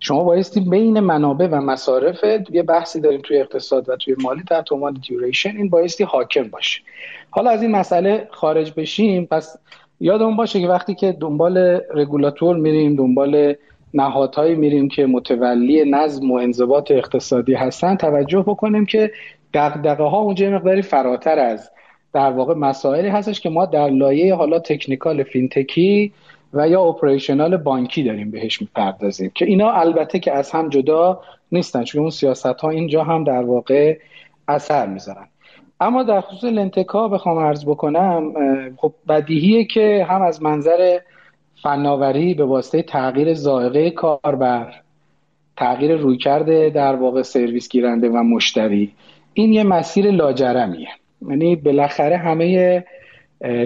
شما 0.00 0.24
بایستی 0.24 0.60
بین 0.60 1.00
منابع 1.00 1.46
و 1.46 1.60
مصارف 1.60 2.24
یه 2.50 2.62
بحثی 2.62 3.00
داریم 3.00 3.20
توی 3.20 3.38
اقتصاد 3.38 3.88
و 3.88 3.96
توی 3.96 4.16
مالی 4.22 4.42
در 4.42 4.64
عنوان 4.70 5.00
دیوریشن 5.08 5.56
این 5.56 5.68
بایستی 5.68 6.04
حاکم 6.04 6.48
باشه. 6.48 6.80
حالا 7.30 7.50
از 7.50 7.62
این 7.62 7.70
مسئله 7.70 8.28
خارج 8.30 8.72
بشیم 8.76 9.26
پس 9.26 9.58
یادمون 10.00 10.36
باشه 10.36 10.60
که 10.60 10.68
وقتی 10.68 10.94
که 10.94 11.12
دنبال 11.12 11.58
رگولاتور 11.94 12.56
میریم 12.56 12.96
دنبال 12.96 13.54
نهادهایی 13.94 14.54
میریم 14.54 14.88
که 14.88 15.06
متولی 15.06 15.90
نظم 15.90 16.30
و 16.30 16.34
انضباط 16.34 16.90
اقتصادی 16.90 17.54
هستن 17.54 17.96
توجه 17.96 18.40
بکنیم 18.40 18.86
که 18.86 19.10
دقدقه 19.54 20.04
ها 20.04 20.18
اونجا 20.18 20.50
مقداری 20.50 20.82
فراتر 20.82 21.38
از 21.38 21.70
در 22.12 22.30
واقع 22.30 22.54
مسائلی 22.54 23.08
هستش 23.08 23.40
که 23.40 23.50
ما 23.50 23.66
در 23.66 23.88
لایه 23.88 24.34
حالا 24.34 24.58
تکنیکال 24.58 25.22
فینتکی 25.22 26.12
و 26.52 26.68
یا 26.68 26.82
اپریشنال 26.82 27.56
بانکی 27.56 28.02
داریم 28.02 28.30
بهش 28.30 28.60
می‌پردازیم 28.60 29.30
که 29.34 29.44
اینا 29.44 29.70
البته 29.70 30.18
که 30.18 30.32
از 30.32 30.50
هم 30.50 30.68
جدا 30.68 31.20
نیستن 31.52 31.84
چون 31.84 32.00
اون 32.00 32.10
سیاست 32.10 32.46
ها 32.46 32.70
اینجا 32.70 33.04
هم 33.04 33.24
در 33.24 33.42
واقع 33.42 33.98
اثر 34.48 34.86
می‌ذارن. 34.86 35.28
اما 35.80 36.02
در 36.02 36.20
خصوص 36.20 36.44
لنتکا 36.44 37.08
بخوام 37.08 37.38
عرض 37.38 37.64
بکنم 37.64 38.32
خب 38.76 38.92
بدیهیه 39.08 39.64
که 39.64 40.06
هم 40.08 40.22
از 40.22 40.42
منظر 40.42 40.98
فناوری 41.62 42.34
به 42.34 42.44
واسطه 42.44 42.82
تغییر 42.82 43.34
زائقه 43.34 43.90
کاربر 43.90 44.74
تغییر 45.56 45.96
رویکرد 45.96 46.68
در 46.68 46.96
واقع 46.96 47.22
سرویس 47.22 47.68
گیرنده 47.68 48.08
و 48.08 48.22
مشتری 48.22 48.92
این 49.34 49.52
یه 49.52 49.64
مسیر 49.64 50.10
لاجرمیه. 50.10 50.88
یعنی 51.28 51.56
بالاخره 51.56 52.16
همه 52.16 52.84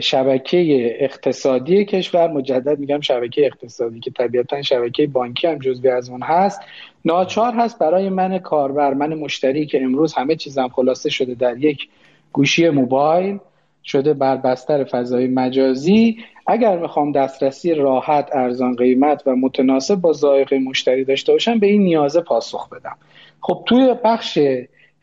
شبکه 0.00 0.90
اقتصادی 1.00 1.84
کشور 1.84 2.32
مجدد 2.32 2.78
میگم 2.78 3.00
شبکه 3.00 3.46
اقتصادی 3.46 4.00
که 4.00 4.10
طبیعتا 4.10 4.62
شبکه 4.62 5.06
بانکی 5.06 5.46
هم 5.46 5.58
جزوی 5.58 5.88
از 5.88 6.10
اون 6.10 6.22
هست. 6.22 6.60
ناچار 7.04 7.54
هست 7.54 7.78
برای 7.78 8.08
من 8.08 8.38
کاربر 8.38 8.94
من 8.94 9.14
مشتری 9.14 9.66
که 9.66 9.82
امروز 9.82 10.14
همه 10.14 10.36
چیزم 10.36 10.68
خلاصه 10.68 11.10
شده 11.10 11.34
در 11.34 11.58
یک 11.58 11.88
گوشی 12.32 12.68
موبایل 12.68 13.38
شده 13.84 14.14
بر 14.14 14.36
بستر 14.36 14.84
فضای 14.84 15.26
مجازی. 15.26 16.18
اگر 16.46 16.78
می‌خوام 16.78 17.12
دسترسی 17.12 17.74
راحت 17.74 18.28
ارزان 18.32 18.76
قیمت 18.76 19.22
و 19.26 19.36
متناسب 19.36 19.94
با 19.94 20.12
ذائقه 20.12 20.58
مشتری 20.58 21.04
داشته 21.04 21.32
باشم 21.32 21.58
به 21.58 21.66
این 21.66 21.82
نیازه 21.82 22.20
پاسخ 22.20 22.68
بدم. 22.68 22.96
خب 23.40 23.62
توی 23.66 23.94
بخش 24.04 24.38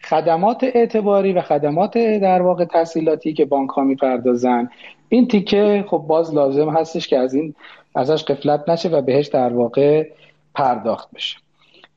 خدمات 0.03 0.63
اعتباری 0.63 1.33
و 1.33 1.41
خدمات 1.41 1.97
در 1.97 2.41
واقع 2.41 2.65
تحصیلاتی 2.65 3.33
که 3.33 3.45
بانک 3.45 3.69
ها 3.69 3.83
می‌پردازن. 3.83 4.69
این 5.09 5.27
تیکه 5.27 5.85
خب 5.87 5.97
باز 5.97 6.35
لازم 6.35 6.69
هستش 6.69 7.07
که 7.07 7.17
از 7.17 7.33
این 7.33 7.55
ازش 7.95 8.23
قفلت 8.23 8.69
نشه 8.69 8.89
و 8.89 9.01
بهش 9.01 9.27
در 9.27 9.53
واقع 9.53 10.07
پرداخت 10.55 11.11
بشه. 11.11 11.37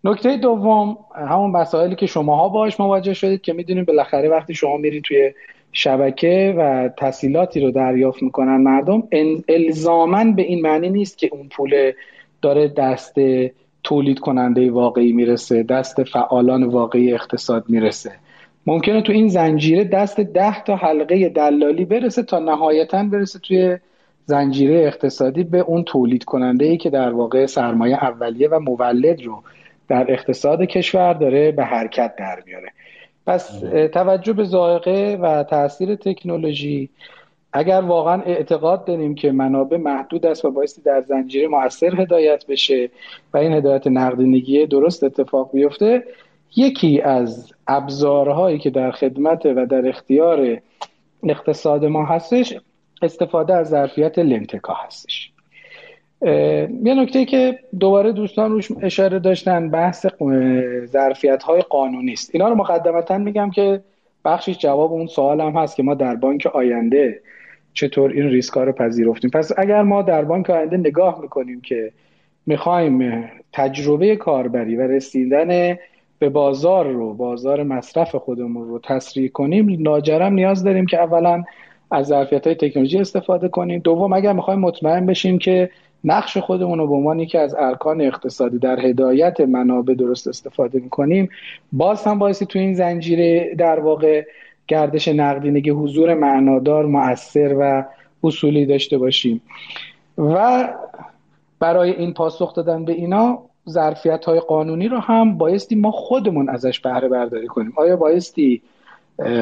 نکته 0.04 0.36
دوم 0.36 0.98
همون 1.14 1.50
مسائلی 1.50 1.94
که 1.94 2.06
شماها 2.06 2.48
باش 2.48 2.80
مواجه 2.80 3.14
شدید 3.14 3.40
که 3.40 3.52
می‌دونید 3.52 3.86
بالاخره 3.86 4.28
وقتی 4.28 4.54
شما 4.54 4.76
میرید 4.76 5.02
توی 5.02 5.32
شبکه 5.72 6.54
و 6.58 6.90
تحصیلاتی 6.96 7.60
رو 7.60 7.70
دریافت 7.70 8.22
می‌کنن 8.22 8.56
مردم 8.56 9.08
الزامن 9.48 10.32
به 10.32 10.42
این 10.42 10.62
معنی 10.62 10.90
نیست 10.90 11.18
که 11.18 11.28
اون 11.32 11.48
پول 11.48 11.92
داره 12.42 12.68
دست 12.68 13.14
تولید 13.82 14.18
کننده 14.18 14.70
واقعی 14.70 15.12
می‌رسه 15.12 15.62
دست 15.62 16.02
فعالان 16.02 16.64
واقعی 16.64 17.14
اقتصاد 17.14 17.64
می‌رسه. 17.68 18.12
ممکنه 18.66 19.02
تو 19.02 19.12
این 19.12 19.28
زنجیره 19.28 19.84
دست 19.84 20.20
ده 20.20 20.62
تا 20.62 20.76
حلقه 20.76 21.28
دلالی 21.28 21.84
برسه 21.84 22.22
تا 22.22 22.38
نهایتا 22.38 23.02
برسه 23.02 23.38
توی 23.38 23.78
زنجیره 24.26 24.78
اقتصادی 24.86 25.44
به 25.44 25.58
اون 25.58 25.84
تولید 25.84 26.24
کننده 26.24 26.64
ای 26.64 26.76
که 26.76 26.90
در 26.90 27.12
واقع 27.12 27.46
سرمایه 27.46 28.04
اولیه 28.04 28.48
و 28.48 28.60
مولد 28.60 29.22
رو 29.22 29.42
در 29.88 30.12
اقتصاد 30.12 30.62
کشور 30.62 31.12
داره 31.12 31.52
به 31.52 31.64
حرکت 31.64 32.16
در 32.18 32.42
میاره. 32.46 32.68
پس 33.26 33.60
توجه 33.92 34.32
به 34.32 34.44
ذائقه 34.44 35.18
و 35.22 35.42
تاثیر 35.42 35.94
تکنولوژی 35.94 36.88
اگر 37.52 37.80
واقعا 37.80 38.22
اعتقاد 38.22 38.84
داریم 38.84 39.14
که 39.14 39.32
منابع 39.32 39.76
محدود 39.76 40.26
است 40.26 40.44
و 40.44 40.50
بایستی 40.50 40.82
در 40.82 41.00
زنجیره 41.00 41.48
موثر 41.48 42.00
هدایت 42.00 42.46
بشه 42.46 42.90
و 43.34 43.38
این 43.38 43.52
هدایت 43.52 43.86
نقدینگی 43.86 44.66
درست 44.66 45.04
اتفاق 45.04 45.50
بیفته 45.52 46.04
یکی 46.56 47.00
از 47.00 47.52
ابزارهایی 47.66 48.58
که 48.58 48.70
در 48.70 48.90
خدمت 48.90 49.46
و 49.46 49.66
در 49.66 49.88
اختیار 49.88 50.60
اقتصاد 51.22 51.84
ما 51.84 52.04
هستش 52.04 52.54
استفاده 53.02 53.54
از 53.54 53.68
ظرفیت 53.68 54.18
لنتکا 54.18 54.74
هستش. 54.74 55.32
یه 56.22 56.94
نکته 56.94 57.24
که 57.24 57.58
دوباره 57.78 58.12
دوستان 58.12 58.50
روش 58.50 58.68
اشاره 58.82 59.18
داشتن 59.18 59.70
بحث 59.70 60.06
ظرفیت 60.84 61.42
های 61.42 61.62
قانونی 61.62 62.12
است. 62.12 62.30
اینا 62.34 62.48
رو 62.48 62.54
مقدمتا 62.54 63.18
میگم 63.18 63.50
که 63.50 63.80
بخشش 64.24 64.58
جواب 64.58 64.92
اون 64.92 65.06
سوال 65.06 65.40
هم 65.40 65.52
هست 65.56 65.76
که 65.76 65.82
ما 65.82 65.94
در 65.94 66.16
بانک 66.16 66.46
آینده 66.46 67.20
چطور 67.74 68.10
این 68.10 68.26
ریسک 68.26 68.54
ها 68.54 68.64
رو 68.64 68.72
پذیرفتیم. 68.72 69.30
پس 69.30 69.52
اگر 69.58 69.82
ما 69.82 70.02
در 70.02 70.24
بانک 70.24 70.50
آینده 70.50 70.76
نگاه 70.76 71.20
می‌کنیم 71.22 71.60
که 71.60 71.92
می‌خوایم 72.46 73.24
تجربه 73.52 74.16
کاربری 74.16 74.76
و 74.76 74.80
رسیدن 74.80 75.78
به 76.18 76.28
بازار 76.28 76.86
رو 76.86 77.14
بازار 77.14 77.62
مصرف 77.62 78.14
خودمون 78.14 78.68
رو 78.68 78.78
تسریع 78.78 79.28
کنیم 79.28 79.76
ناجرم 79.80 80.32
نیاز 80.32 80.64
داریم 80.64 80.86
که 80.86 80.98
اولا 81.02 81.44
از 81.90 82.06
ظرفیت 82.06 82.46
های 82.46 82.56
تکنولوژی 82.56 82.98
استفاده 82.98 83.48
کنیم. 83.48 83.80
دوم 83.80 84.12
اگر 84.12 84.32
می‌خوایم 84.32 84.60
مطمئن 84.60 85.06
بشیم 85.06 85.38
که 85.38 85.70
نقش 86.04 86.36
خودمون 86.36 86.78
رو 86.78 86.86
به 86.86 86.94
عنوان 86.94 87.20
یکی 87.20 87.38
از 87.38 87.54
ارکان 87.58 88.00
اقتصادی 88.00 88.58
در 88.58 88.80
هدایت 88.80 89.40
منابع 89.40 89.94
درست 89.94 90.28
استفاده 90.28 90.78
می‌کنیم 90.78 91.28
باز 91.72 92.04
هم 92.04 92.18
باعثی 92.18 92.46
تو 92.46 92.58
این 92.58 92.74
زنجیره 92.74 93.54
در 93.54 93.80
واقع 93.80 94.24
گردش 94.68 95.08
نقدینگی 95.08 95.70
حضور 95.70 96.14
معنادار 96.14 96.86
مؤثر 96.86 97.56
و 97.60 97.84
اصولی 98.24 98.66
داشته 98.66 98.98
باشیم. 98.98 99.42
و 100.18 100.68
برای 101.58 101.90
این 101.90 102.14
پاسخ 102.14 102.54
دادن 102.54 102.84
به 102.84 102.92
اینا 102.92 103.42
ظرفیت 103.68 104.24
های 104.24 104.40
قانونی 104.40 104.88
رو 104.88 104.98
هم 104.98 105.38
بایستی 105.38 105.74
ما 105.74 105.90
خودمون 105.90 106.48
ازش 106.48 106.80
بهره 106.80 107.08
برداری 107.08 107.46
کنیم. 107.46 107.72
آیا 107.76 107.96
بایستی 107.96 108.62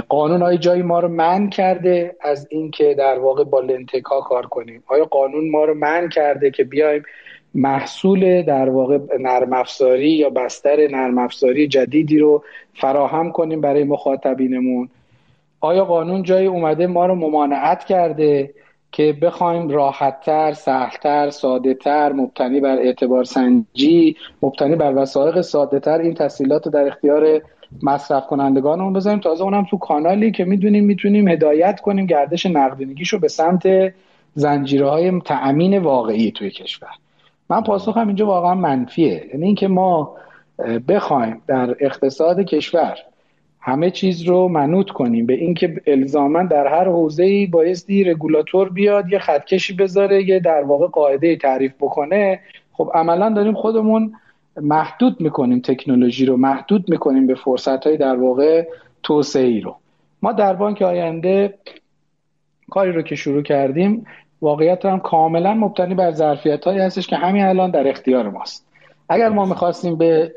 قانون 0.08 0.42
های 0.42 0.58
جایی 0.58 0.82
ما 0.82 1.00
رو 1.00 1.08
من 1.08 1.50
کرده 1.50 2.16
از 2.20 2.48
اینکه 2.50 2.94
در 2.98 3.18
واقع 3.18 3.44
با 3.44 3.60
لنتکا 3.60 4.20
کار 4.20 4.46
کنیم؟ 4.46 4.82
آیا 4.86 5.04
قانون 5.04 5.50
ما 5.50 5.64
رو 5.64 5.74
من 5.74 6.08
کرده 6.08 6.50
که 6.50 6.64
بیایم 6.64 7.02
محصول 7.54 8.42
در 8.42 8.68
واقع 8.68 8.98
نرم 9.20 9.52
افزاری 9.52 10.10
یا 10.10 10.30
بستر 10.30 10.88
نرم 10.88 11.18
افزاری 11.18 11.68
جدیدی 11.68 12.18
رو 12.18 12.44
فراهم 12.74 13.32
کنیم 13.32 13.60
برای 13.60 13.84
مخاطبینمون؟ 13.84 14.88
آیا 15.60 15.84
قانون 15.84 16.22
جایی 16.22 16.46
اومده 16.46 16.86
ما 16.86 17.06
رو 17.06 17.14
ممانعت 17.14 17.84
کرده 17.84 18.54
که 18.92 19.12
بخوایم 19.22 19.68
راحتتر، 19.68 20.52
سهلتر، 20.52 21.30
سادهتر، 21.30 22.12
مبتنی 22.12 22.60
بر 22.60 22.76
اعتبار 22.78 23.24
سنجی، 23.24 24.16
مبتنی 24.42 24.76
بر 24.76 24.92
وسایق 24.96 25.40
سادهتر 25.40 25.98
این 25.98 26.14
تسهیلات 26.14 26.66
رو 26.66 26.72
در 26.72 26.86
اختیار 26.86 27.40
مصرف 27.82 28.26
کنندگانمون 28.26 28.92
بذاریم؟ 28.92 29.20
تازه 29.20 29.44
اونم 29.44 29.66
تو 29.70 29.78
کانالی 29.78 30.30
که 30.30 30.44
می‌دونیم 30.44 30.84
می‌تونیم 30.84 31.28
هدایت 31.28 31.80
کنیم 31.80 32.06
گردش 32.06 32.46
نقدینگیشو 32.46 33.18
به 33.18 33.28
سمت 33.28 33.92
زنجیره 34.34 34.88
های 34.88 35.20
تأمین 35.20 35.78
واقعی 35.78 36.30
توی 36.30 36.50
کشور. 36.50 36.88
من 37.50 37.62
پاسخم 37.62 38.06
اینجا 38.06 38.26
واقعا 38.26 38.54
منفیه. 38.54 39.26
یعنی 39.32 39.46
اینکه 39.46 39.68
ما 39.68 40.16
بخوایم 40.88 41.42
در 41.46 41.76
اقتصاد 41.80 42.40
کشور 42.40 42.98
همه 43.60 43.90
چیز 43.90 44.22
رو 44.22 44.48
منوط 44.48 44.90
کنیم. 44.90 45.26
به 45.26 45.34
اینکه 45.34 45.80
الزاما 45.86 46.42
در 46.42 46.66
هر 46.66 46.84
حوزه‌ای 46.84 47.46
بایستی 47.46 48.04
رگولاتور 48.04 48.68
بیاد 48.68 49.12
یه 49.12 49.18
خطکشی 49.18 49.74
بذاره 49.74 50.28
یه 50.28 50.40
در 50.40 50.62
واقع 50.62 50.86
قاعده 50.86 51.36
تعریف 51.36 51.72
بکنه. 51.80 52.40
خب 52.72 52.90
عملا 52.94 53.30
داریم 53.30 53.54
خودمون 53.54 54.12
محدود 54.60 55.20
می‌کنیم 55.20 55.60
تکنولوژی 55.60 56.26
رو 56.26 56.36
محدود 56.36 56.90
می‌کنیم 56.90 57.26
به 57.26 57.34
فرصت 57.34 57.86
های 57.86 57.96
در 57.96 58.16
واقع 58.16 58.66
توسعه 59.02 59.46
ای 59.46 59.60
رو. 59.60 59.76
ما 60.22 60.32
در 60.32 60.52
بانک 60.52 60.82
آینده 60.82 61.54
کاری 62.70 62.92
رو 62.92 63.02
که 63.02 63.14
شروع 63.14 63.42
کردیم 63.42 64.06
واقعیت 64.42 64.84
هم 64.84 65.00
کاملا 65.00 65.54
مبتنی 65.54 65.94
بر 65.94 66.10
ظرفیت 66.10 66.64
هایی 66.64 66.78
هستش 66.78 67.06
که 67.06 67.16
همین 67.16 67.44
الان 67.44 67.70
در 67.70 67.88
اختیار 67.88 68.30
ماست. 68.30 68.66
اگر 69.08 69.28
ما 69.28 69.44
می‌خواستیم 69.44 69.96
به 69.96 70.32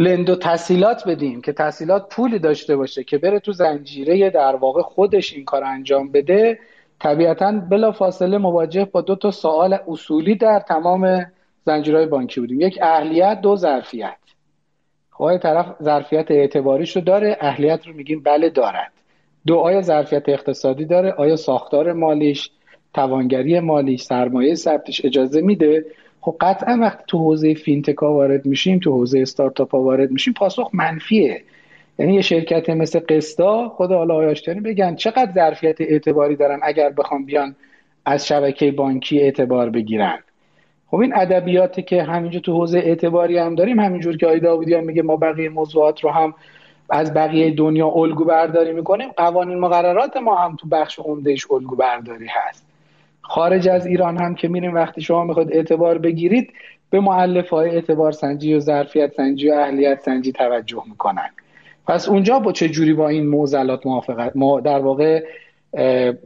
لندو 0.00 0.36
تحصیلات 0.36 1.08
بدیم 1.08 1.40
که 1.40 1.52
تحصیلات 1.52 2.14
پولی 2.14 2.38
داشته 2.38 2.76
باشه 2.76 3.04
که 3.04 3.18
بره 3.18 3.40
تو 3.40 3.52
زنجیره 3.52 4.30
در 4.30 4.56
واقع 4.56 4.82
خودش 4.82 5.32
این 5.32 5.44
کار 5.44 5.64
انجام 5.64 6.12
بده 6.12 6.58
طبیعتا 7.00 7.52
بلا 7.52 7.92
فاصله 7.92 8.38
مواجه 8.38 8.84
با 8.84 9.00
دو 9.00 9.16
تا 9.16 9.30
سوال 9.30 9.78
اصولی 9.88 10.34
در 10.34 10.60
تمام 10.60 11.26
زنجیرهای 11.66 12.06
بانکی 12.06 12.40
بودیم. 12.40 12.60
یک 12.60 12.78
اهلیت 12.82 13.40
دو 13.40 13.56
ظرفیت. 13.56 14.16
خب 15.10 15.36
طرف 15.36 15.66
ظرفیت 15.82 16.30
اعتباریش 16.30 16.96
رو 16.96 17.02
داره؟ 17.02 17.36
اهلیت 17.40 17.86
رو 17.86 17.92
میگیم 17.92 18.22
بله 18.22 18.50
دارد. 18.50 18.92
دو 19.46 19.56
آیا 19.56 19.82
ظرفیت 19.82 20.28
اقتصادی 20.28 20.84
داره؟ 20.84 21.12
آیا 21.12 21.36
ساختار 21.36 21.92
مالیش 21.92 22.50
توانگری 22.94 23.60
مالیش 23.60 24.02
سرمایه 24.02 24.54
ثبتش 24.54 25.04
اجازه 25.04 25.40
میده؟ 25.40 25.84
خب 26.20 26.36
قطعا 26.40 26.78
وقتی 26.80 27.04
تو 27.06 27.18
حوزه 27.18 27.54
فینتکا 27.54 28.12
وارد 28.12 28.46
میشیم 28.46 28.78
تو 28.78 28.92
حوزه 28.92 29.20
استارتاپ 29.20 29.74
ها 29.74 29.82
وارد 29.82 30.10
میشیم 30.10 30.34
پاسخ 30.34 30.70
منفیه. 30.72 31.42
یعنی 31.98 32.14
یه 32.14 32.22
شرکت 32.22 32.70
مثل 32.70 32.98
قستا 32.98 33.68
خدا 33.68 33.98
حالا 33.98 34.14
آیاشتانی 34.14 34.60
بگن 34.60 34.94
چقدر 34.94 35.32
ظرفیت 35.34 35.80
اعتباری 35.80 36.36
دارن 36.36 36.60
اگر 36.62 36.90
بخوام 36.90 37.24
بیان 37.24 37.56
از 38.04 38.26
شبکه 38.26 38.72
بانکی 38.72 39.20
اعتبار 39.20 39.70
بگیرن. 39.70 40.18
خب 40.86 40.96
این 40.96 41.16
ادبیاتی 41.16 41.82
که 41.82 42.02
همینجا 42.02 42.40
تو 42.40 42.52
حوزه 42.52 42.78
اعتباری 42.78 43.38
هم 43.38 43.54
داریم 43.54 43.80
همینجور 43.80 44.16
که 44.16 44.26
آیدا 44.26 44.48
داوودیان 44.48 44.84
میگه 44.84 45.02
ما 45.02 45.16
بقیه 45.16 45.48
موضوعات 45.48 46.04
رو 46.04 46.10
هم 46.10 46.34
از 46.90 47.14
بقیه 47.14 47.50
دنیا 47.54 47.88
الگو 47.88 48.24
برداری 48.24 48.72
می‌کنیم 48.72 49.08
قوانین 49.16 49.58
مقررات 49.58 50.16
ما 50.16 50.36
هم 50.36 50.56
تو 50.56 50.68
بخش 50.68 50.98
عمدهش 50.98 51.50
الگو 51.50 51.76
برداری 51.76 52.26
هست. 52.26 52.69
خارج 53.30 53.68
از 53.68 53.86
ایران 53.86 54.16
هم 54.16 54.34
که 54.34 54.48
میریم 54.48 54.74
وقتی 54.74 55.00
شما 55.00 55.24
می‌خواد 55.24 55.52
اعتبار 55.52 55.98
بگیرید 55.98 56.52
به 56.90 57.00
معلف 57.00 57.48
های 57.48 57.70
اعتبار 57.70 58.12
سنجی 58.12 58.54
و 58.54 58.60
ظرفیت 58.60 59.12
سنجی 59.12 59.50
و 59.50 59.54
اهلیت 59.54 60.00
سنجی 60.00 60.32
توجه 60.32 60.82
می‌کنن. 60.90 61.30
پس 61.86 62.08
اونجا 62.08 62.38
با 62.38 62.52
چه 62.52 62.68
جوری 62.68 62.92
با 62.92 63.08
این 63.08 63.26
موزلات 63.26 63.86
موافقت 63.86 64.32
ما 64.34 64.60
در 64.60 64.78
واقع 64.78 65.24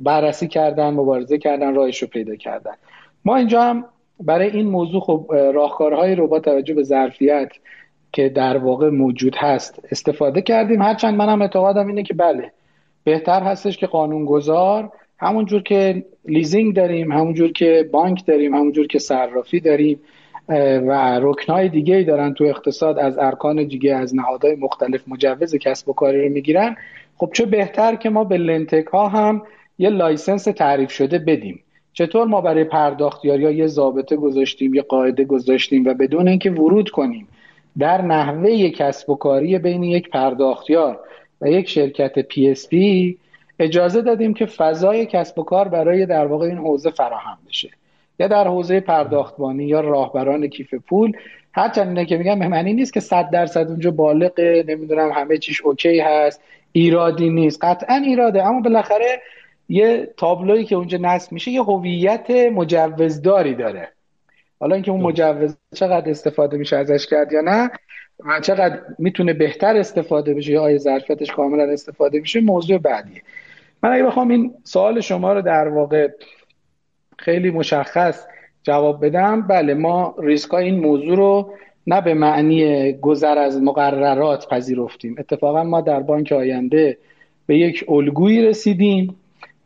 بررسی 0.00 0.48
کردن 0.48 0.90
مبارزه 0.90 1.38
کردن 1.38 1.74
راهش 1.74 2.02
رو 2.02 2.09
پیدا 2.09 2.36
کردن. 2.36 2.74
ما 3.24 3.36
اینجا 3.36 3.62
هم 3.62 3.84
برای 4.20 4.50
این 4.50 4.66
موضوع 4.66 5.00
خب 5.00 5.26
راهکارهایی 5.55 6.14
رو 6.14 6.28
با 6.28 6.40
توجه 6.40 6.74
به 6.74 6.82
ظرفیت 6.82 7.52
که 8.12 8.28
در 8.28 8.57
واقع 8.57 8.90
موجود 8.90 9.36
هست 9.36 9.80
استفاده 9.90 10.42
کردیم. 10.42 10.82
هرچند 10.82 11.14
منم 11.14 11.42
اعتقادم 11.42 11.86
اینه 11.86 12.02
که 12.02 12.14
بله 12.14 12.52
بهتر 13.05 13.42
هستش 13.42 13.76
که 13.76 13.86
قانونگذار 13.86 14.92
همونجور 15.18 15.62
که 15.62 16.04
لیزینگ 16.24 16.76
داریم 16.76 17.12
همونجور 17.12 17.52
که 17.52 17.88
بانک 17.92 18.26
داریم 18.26 18.54
همونجور 18.54 18.86
که 18.86 18.98
صرافی 18.98 19.60
داریم 19.60 20.00
و 20.88 21.18
رکنهای 21.22 21.68
دیگه 21.68 21.96
ای 21.96 22.04
دارن 22.04 22.34
تو 22.34 22.44
اقتصاد 22.44 22.98
از 22.98 23.18
ارکان 23.18 23.64
دیگه 23.64 23.94
از 23.94 24.14
نهادهای 24.14 24.54
مختلف 24.54 25.08
مجوز 25.08 25.54
کسب 25.54 25.88
و 25.88 25.92
کاری 25.92 26.22
رو 26.22 26.32
می‌گیرن. 26.32 26.76
خب 27.16 27.30
چه 27.34 27.46
بهتر 27.46 27.94
که 27.94 28.10
ما 28.10 28.24
به 28.24 28.36
LendTech 28.36 28.86
ها 28.86 29.08
هم 29.08 29.42
یه 29.78 29.90
license 29.90 30.45
تعریف 30.44 30.90
شده 30.90 31.18
بدیم. 31.18 31.60
چطور 31.92 32.26
ما 32.26 32.40
برای 32.40 32.64
پرداختیاریا 32.64 33.51
یه 33.50 33.66
ضابطه 33.66 34.16
گذاشتیم 34.16 34.74
یه 34.74 34.82
قاعده 34.82 35.24
گذاشتیم 35.24 35.84
و 35.84 35.94
بدون 35.94 36.28
اینکه 36.28 36.50
ورود 36.50 36.90
کنیم 36.90 37.28
در 37.78 38.02
نحوه 38.02 38.68
کسب 38.68 39.10
و 39.10 39.14
کاری 39.14 39.58
بین 39.58 39.82
یک 39.82 40.08
پرداختیار 40.08 41.00
و 41.40 41.48
یک 41.48 41.68
شرکت 41.68 42.18
PSP 42.18 43.18
اجازه 43.59 44.02
دادیم 44.02 44.34
که 44.34 44.46
فضای 44.46 45.07
کسب 45.07 45.38
و 45.38 45.42
کار 45.42 45.68
برای 45.68 46.07
در 46.07 46.26
واقع 46.26 46.46
این 46.46 46.59
حوزه 46.59 46.90
فراهم 46.90 47.38
بشه. 47.48 47.70
یا 48.18 48.28
در 48.28 48.48
حوزه 48.48 48.80
پرداختبانی 48.80 49.64
یا 49.64 49.80
راهبران 49.80 50.46
کیف 50.46 50.74
پول. 50.74 51.12
هرچند 51.52 51.88
اینه 51.88 52.05
که 52.05 52.16
میگم 52.16 52.38
معنی 52.38 52.72
نیست 52.72 52.92
که 52.92 53.00
صد 53.00 53.30
درصد 53.30 53.68
اونجا 53.68 53.90
بالغه 53.90 54.64
نمی‌دونم 54.68 55.12
همه 55.12 55.38
چیش 55.38 55.61
okay 55.61 56.01
هست 56.00 56.40
ایرادی 56.72 57.30
نیست. 57.30 57.64
قطعا 57.64 57.94
ایراده. 57.94 58.46
اما 58.46 58.61
بالاخره 58.61 59.22
یه 59.68 60.09
تابلویی 60.16 60.64
که 60.64 60.76
اونجا 60.76 60.98
نصب 61.00 61.32
میشه 61.32 61.50
یه 61.50 61.62
هویت 61.62 62.30
مجوزداری 62.30 63.55
داره. 63.55 63.88
حالا 64.61 64.74
اینکه 64.74 64.90
اون 64.90 65.00
مجوز 65.00 65.57
چقدر 65.74 66.11
استفاده 66.11 66.57
میشه 66.57 66.76
ازش 66.76 67.07
کرد 67.07 67.32
یا 67.32 67.40
نه 67.40 67.70
و 68.26 68.40
چقدر 68.40 68.80
می‌تونه 68.98 69.32
بهتر 69.32 69.76
استفاده 69.76 70.34
بشه 70.34 70.52
یا 70.52 70.62
آیا 70.62 70.78
ظرفیتش 70.78 71.32
کاملا 71.32 71.72
استفاده 71.72 72.20
میشه 72.20 72.40
موضوع 72.40 72.78
بعدیه. 72.78 73.22
من 73.85 73.93
اگه 73.93 74.03
بخوام 74.03 74.28
این 74.28 74.55
سوال 74.62 75.01
شما 75.01 75.32
رو 75.32 75.43
در 75.43 75.68
واقع 75.68 76.09
خیلی 77.18 77.51
مشخص 77.51 78.26
جواب 78.62 79.07
بدم 79.07 79.43
بله 79.43 79.74
ما 79.74 80.14
ریسک 80.18 80.55
این 80.55 80.80
موضوع 80.80 81.16
رو 81.16 81.53
نه 81.87 82.01
به 82.01 82.14
معنی 82.14 82.93
گذر 82.93 83.39
از 83.39 83.62
مقررات 83.62 84.49
پذیرفتیم. 84.49 85.14
اتفاقا 85.18 85.64
ما 85.64 85.80
در 85.80 86.01
بانک 86.01 86.32
آینده 86.32 86.99
به 87.47 87.59
یک 87.59 87.85
الگویی 87.89 88.43
رسیدیم 88.43 89.16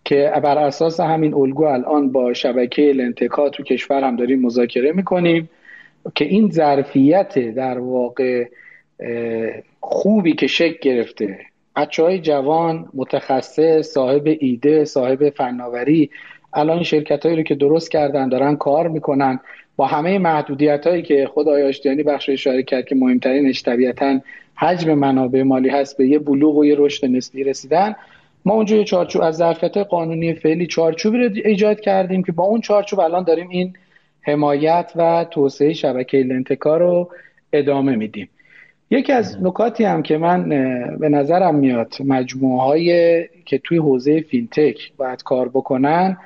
که 0.05 0.33
بر 0.43 0.59
اساس 0.59 1.01
همین 1.01 1.35
الگو 1.35 1.65
الان 1.65 2.13
با 2.13 2.33
شبکه 2.33 2.83
لنتکا 2.83 3.51
تو 3.51 3.63
کشور 3.63 4.05
هم 4.05 4.17
داریم 4.17 4.41
مذاکره 4.41 4.93
می‌کنیم 4.93 5.51
که 6.15 6.25
این 6.25 6.51
ظرفیت 6.51 7.39
در 7.39 7.79
واقع 7.79 8.45
خوبی 9.81 10.33
که 10.33 10.47
شکل 10.47 10.79
گرفته 10.83 11.39
بچه 11.77 12.03
های 12.03 12.19
جوان 12.19 12.89
متخصص 12.95 13.81
صاحب 13.81 14.37
ایده 14.41 14.85
صاحب 14.85 15.31
فناوری. 15.31 16.11
الان 16.53 16.83
شرکت 16.83 17.27
هایی 17.27 17.37
رو 17.37 17.43
که 17.43 17.55
درست 17.55 17.91
کردن 17.91 18.29
دارن 18.29 18.57
کار 18.57 18.89
می‌کنن. 18.89 19.41
با 19.77 19.87
همه 19.87 20.19
محدودیت 20.19 20.87
هایی 20.87 21.03
که 21.03 21.27
خود 21.27 21.49
آیاشتیانی 21.49 22.03
بخش 22.03 22.29
اشاره 22.29 22.63
کرد 22.63 22.85
که 22.85 22.95
مهمترینش 22.95 23.63
طبیعتا 23.63 24.21
حجم 24.55 24.95
منابع 24.95 25.43
مالی 25.43 25.69
هست 25.69 25.99
به 25.99 26.09
یه 26.09 26.19
بلوغ 26.19 26.57
و 26.57 26.65
یه 26.65 26.75
رشد 26.79 27.07
نسبی 27.07 27.45
رسیدن. 27.45 27.97
ما 28.45 28.55
اونجا 28.55 28.77
یه 28.77 28.85
چارچوب 28.85 29.23
از 29.23 29.37
ظرفیت 29.37 29.77
قانونی 29.77 30.35
فعلی 30.35 30.67
چارچوبی 30.67 31.19
رو 31.19 31.31
ایجاد 31.45 31.81
کردیم 31.81 32.23
که 32.23 32.33
با 32.33 32.45
اون 32.45 32.61
چارچوب 32.61 33.01
الان 33.01 33.25
داریم 33.25 33.49
این 33.49 33.73
حمایت 34.23 34.93
و 34.97 35.27
توسعه 35.31 35.73
شبکه 35.73 36.19
لنتکا 36.19 36.77
رو 36.77 37.11
ادامه 37.53 37.97
میدیم. 37.97 38.29
یکی 38.91 39.13
از 39.13 39.43
نکاتی 39.43 39.85
هم 39.85 40.03
که 40.03 40.19
من 40.19 40.49
به 40.99 41.09
نظرم 41.09 41.55
میاد 41.55 41.95
مجموعه 42.05 42.63
های 42.63 43.29
که 43.45 43.59
توی 43.59 43.79
حوزه 43.79 44.21
فینتک 44.21 44.93
باید 44.97 45.23
کار 45.23 45.49
بکنن 45.49 46.17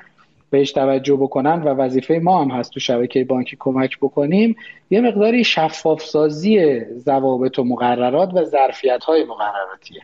بهش 0.49 0.71
توجه 0.71 1.15
بکنن 1.15 1.61
و 1.61 1.67
وظیفه 1.67 2.19
ما 2.23 2.41
هم 2.41 2.51
هست 2.51 2.71
تو 2.71 2.79
شبکه 2.79 3.23
بانکی 3.23 3.57
کمک 3.59 3.97
بکنیم 3.97 4.55
یه 4.89 5.01
مقداری 5.01 5.43
شفاف 5.43 6.01
سازی 6.01 6.79
ضوابط 6.79 7.59
و 7.59 7.63
مقررات 7.63 8.33
و 8.33 8.43
ظرفیت 8.43 9.03
های 9.03 9.23
مقرراتیه 9.23 10.01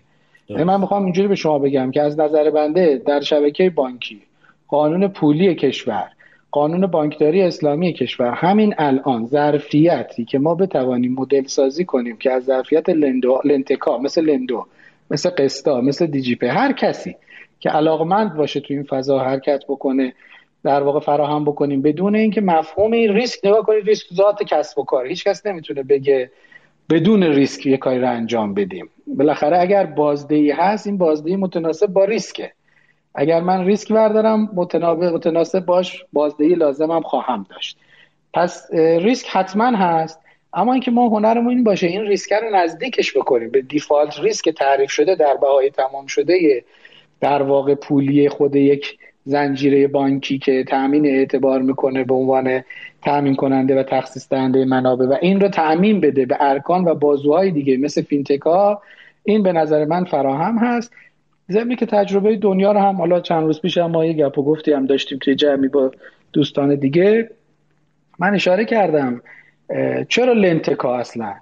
من 0.50 0.82
می‌خوام 0.82 1.04
اینجوری 1.04 1.28
به 1.28 1.36
شما 1.36 1.60
بگم 1.60 1.92
که 1.92 2.02
از 2.02 2.20
نظر 2.20 2.50
بنده 2.50 3.02
در 3.06 3.22
شبکه 3.22 3.70
بانکی 3.70 4.22
قانون 4.68 5.08
پولی 5.08 5.56
کشور 5.56 6.10
قانون 6.52 6.88
بانکداری 6.88 7.42
اسلامی 7.42 7.94
کشور. 7.94 8.32
همین 8.32 8.76
الان 8.78 9.26
ظرفیتی 9.26 10.26
که 10.26 10.40
ما 10.40 10.56
بتوانیم 10.56 11.16
مدل 11.20 11.44
سازی 11.44 11.86
کنیم 11.86 12.18
که 12.18 12.32
از 12.32 12.44
ظرفیت 12.44 12.90
لندو، 12.90 13.42
لنتکا 13.46 13.98
مثل 13.98 14.26
لندو 14.26 14.66
مثل 15.12 15.30
قستا 15.30 15.82
مثل 15.82 16.06
دیجیپه 16.06 16.52
هر 16.52 16.72
کسی 16.72 17.16
که 17.60 17.70
علاقمند 17.70 18.36
باشه 18.36 18.60
تو 18.60 18.74
این 18.74 18.84
فضا 18.84 19.20
حرکت 19.20 19.64
بکنه 19.70 20.14
در 20.64 20.84
واقع 20.84 21.00
فراهم 21.00 21.46
بکنیم. 21.46 21.82
بدون 21.82 22.16
اینکه 22.16 22.42
مفهوم 22.42 22.92
این 22.92 23.14
ریسک 23.14 23.40
نگاه 23.44 23.66
کنید 23.66 23.86
ریسک 23.86 24.14
ذات 24.14 24.44
کسب 24.44 24.80
و 24.80 24.84
کار. 24.84 25.08
هیچ 25.08 25.24
کس 25.24 25.46
نمی‌تونه 25.46 25.84
بگه 25.84 26.32
بدون 26.90 27.24
ریسک 27.24 27.66
یه 27.66 27.78
کاری 27.78 28.00
رو 28.00 28.10
انجام 28.10 28.54
بدیم. 28.54 28.90
بالاخره 29.08 29.60
اگر 29.60 29.86
بازدهی 29.86 30.52
هست 30.52 30.88
این 30.88 30.98
بازدهی 30.98 31.36
متناسب 31.36 31.88
با 31.88 32.06
ریسکه. 32.06 32.52
اگر 33.16 33.42
من 33.42 33.66
ریسک 33.66 33.94
بردارم 33.94 34.50
متناسب 34.54 35.66
باش 35.66 36.04
بازدهی 36.14 36.56
لازمم 36.56 37.02
خواهم 37.02 37.46
داشت. 37.50 37.78
پس 38.34 38.74
ریسک 38.74 39.28
حتما 39.30 39.78
هست 39.78 40.20
اما 40.54 40.74
اینکه 40.74 40.92
ما 40.92 41.08
هنرمون 41.08 41.50
این 41.50 41.64
باشه 41.64 41.88
این 41.88 42.02
ریسک 42.02 42.34
رو 42.34 42.56
نزدیکش 42.56 43.18
بکنیم. 43.18 43.50
به 43.52 43.62
default 43.62 44.20
risk 44.20 44.50
تعریف 44.50 44.92
شده 44.92 45.16
در 45.16 45.38
بهای 45.42 45.70
تمام 45.70 46.06
شده 46.06 46.64
در 47.22 47.42
واقع 47.42 47.76
پولی 47.76 48.30
خود 48.30 48.56
یک 48.56 48.98
زنجیره 49.26 49.88
بانکی 49.88 50.40
که 50.40 50.64
تامین 50.64 51.06
اعتبار 51.06 51.62
می‌کنه 51.62 52.04
به 52.04 52.14
عنوان 52.14 52.64
تامین 53.02 53.36
کننده 53.36 53.80
و 53.80 53.84
تخصیص 53.84 54.30
دهنده 54.30 54.66
منابع 54.66 55.06
و 55.06 55.16
این 55.22 55.42
رو 55.42 55.48
تامین 55.48 56.02
بده 56.02 56.26
به 56.26 56.38
ارکان 56.40 56.86
و 56.86 56.96
بازوهای 56.96 57.52
دیگه 57.52 57.78
مثل 57.78 58.02
فینتکا 58.02 58.82
این 59.24 59.44
به 59.44 59.54
نظر 59.54 59.86
من 59.86 60.04
فراهم 60.04 60.58
هست. 60.58 60.92
ضمنی 61.52 61.76
که 61.76 61.86
تجربه 61.86 62.36
دنیا 62.36 62.72
رو 62.72 62.80
هم 62.80 62.96
حالا 62.96 63.20
چند 63.20 63.44
روز 63.44 63.62
پیش 63.62 63.78
هم 63.78 63.92
ما 63.92 64.06
یه 64.06 64.14
گپ 64.14 64.38
و 64.38 64.44
گفتی 64.44 64.74
هم 64.74 64.86
داشتیم 64.86 65.18
توی 65.18 65.36
جمعی 65.36 65.68
با 65.68 65.92
دوستان 66.34 66.76
دیگه. 66.76 67.30
من 68.20 68.34
اشاره 68.34 68.66
کردم 68.66 69.22
چرا 70.10 70.34
لنتکا 70.34 70.98
اصلا؟ 70.98 71.36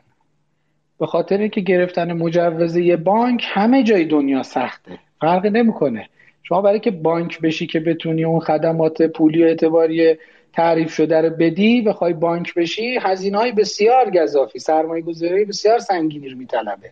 به 1.00 1.06
خاطر 1.06 1.38
اینکه 1.38 1.62
گرفتن 1.62 2.14
مجوز 2.14 2.76
یه 2.76 2.98
بانک 2.98 3.44
همه 3.48 3.84
جای 3.84 4.06
دنیا 4.06 4.44
سخته. 4.44 5.00
فرقی 5.22 5.50
نمی‌کنه. 5.50 6.10
شما 6.44 6.62
برای 6.62 6.80
که 6.80 6.92
بانک 6.92 7.42
بشی 7.42 7.68
که 7.68 7.80
بتونی 7.80 8.24
اون 8.24 8.40
خدمات 8.40 9.02
پولی 9.02 9.44
و 9.44 9.46
اعتباری 9.46 10.16
تعریف 10.54 10.94
شده 10.94 11.22
رو 11.22 11.30
بدی 11.30 11.82
بخوای 11.82 12.14
بانک 12.14 12.54
بشی 12.54 13.00
هزینه 13.02 13.38
های 13.38 13.52
بسیار 13.52 14.10
گذافی 14.10 14.60
سرمایه 14.60 15.04
گذاری 15.04 15.46
بسیار 15.46 15.80
سنگینی 15.80 16.30
رو 16.30 16.38
میطلبه. 16.38 16.92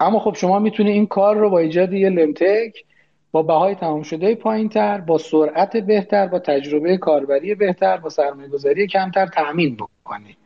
اما 0.00 0.18
خب 0.18 0.34
شما 0.34 0.58
می‌تونی 0.58 0.90
این 0.90 1.06
کار 1.06 1.36
رو 1.36 1.50
با 1.50 1.58
ایجاد 1.58 1.92
یه 1.92 2.08
لمتک 2.08 2.84
با 3.32 3.42
بهای 3.42 3.74
تمام 3.74 4.02
شده 4.02 4.34
پایین 4.34 4.68
تر 4.68 4.98
با 4.98 5.18
سرعت 5.18 5.76
بهتر 5.76 6.26
با 6.26 6.38
تجربه 6.38 6.96
کاربری 6.96 7.54
بهتر 7.54 7.96
با 7.96 8.08
سرمایه 8.08 8.48
گذاری 8.48 8.86
کمتر 8.86 9.26
تأمین 9.26 9.76
بکنی. 9.76 10.36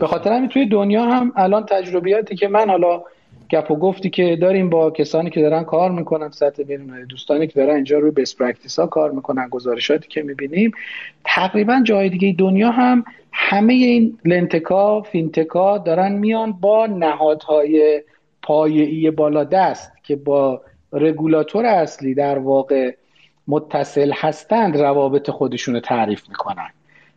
به 0.00 0.06
خاطر 0.06 0.32
همین 0.32 0.48
توی 0.48 0.66
دنیا 0.66 1.02
هم 1.02 1.32
الان 1.36 1.66
تجربیاتی 1.66 2.36
که 2.36 2.48
من 2.48 2.70
حالا 2.70 3.02
گپ 3.50 3.70
و 3.70 3.76
گفتی 3.76 4.10
که 4.10 4.36
داریم 4.40 4.70
با 4.70 4.90
کسانی 4.90 5.30
که 5.30 5.40
دارن 5.40 5.64
کار 5.64 5.90
می‌کنن 5.90 6.30
سطح 6.30 6.62
بین 6.62 7.04
دوستانی 7.04 7.46
که 7.46 7.60
دارن 7.60 7.74
اینجا 7.74 7.98
روی 7.98 8.10
best 8.10 8.36
practice 8.36 8.78
ها 8.78 8.86
کار 8.86 9.10
می‌کنن 9.10 9.48
گزارشاتی 9.48 10.08
که 10.08 10.22
می‌بینیم 10.22 10.72
تقریبا 11.24 11.80
جای 11.84 12.08
دیگه 12.08 12.34
دنیا 12.38 12.70
هم 12.70 13.04
همه 13.32 13.72
این 13.72 14.18
لندتکا 14.24 15.02
فینتکا 15.02 15.78
دارن 15.78 16.12
میان 16.12 16.52
با 16.52 16.86
نهادهای 16.86 18.02
پایه‌ای 18.46 19.10
بالا 19.10 19.44
دست 19.44 19.92
که 20.02 20.16
با 20.16 20.60
رگولاتور 20.92 21.66
اصلی 21.66 22.14
در 22.14 22.38
واقع 22.38 22.94
متصل 23.48 24.12
هستند 24.14 24.76
روابط 24.76 25.30
خودشون 25.30 25.74
رو 25.74 25.80
تعریف 25.80 26.28
می‌کنن. 26.28 26.68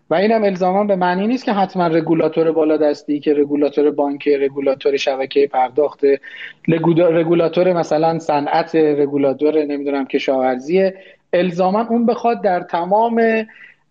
و 0.10 0.16
اینم 0.16 0.44
الزاما 0.44 0.84
به 0.84 0.96
معنی 0.96 1.28
نیست 1.28 1.46
که 1.46 1.54
حتما 1.54 1.88
رگولاتور 1.88 2.52
بالا 2.52 2.78
دستی 2.78 3.20
که 3.20 3.34
رگولاتور 3.34 3.92
بانک 3.92 4.28
رگولاتور 4.28 4.98
شبکه 4.98 5.48
پرداخت 5.48 6.02
رگولاتور 6.98 7.74
مثلا 7.74 8.20
صنعت 8.20 8.76
رگولاتور 8.76 9.66
نمی‌دونم 9.66 10.06
کشاورزی 10.06 10.92
الزاما 11.34 11.86
اون 11.90 12.06
بخواد 12.06 12.42
در 12.42 12.60
تمام 12.60 13.24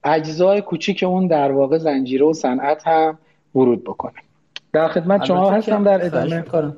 اجزای 0.04 0.60
کوچیک 0.60 1.02
اون 1.02 1.26
در 1.26 1.52
واقع 1.52 1.78
زنجیره 1.78 2.26
و 2.26 2.32
صنعت 2.32 2.86
هم 2.86 3.18
ورود 3.54 3.84
بکنه. 3.84 4.12
در 4.72 4.88
خدمت 4.88 5.24
شما 5.24 5.50
هستم 5.50 5.84
در 5.84 6.06
ادامه. 6.06 6.42
کنم 6.42 6.76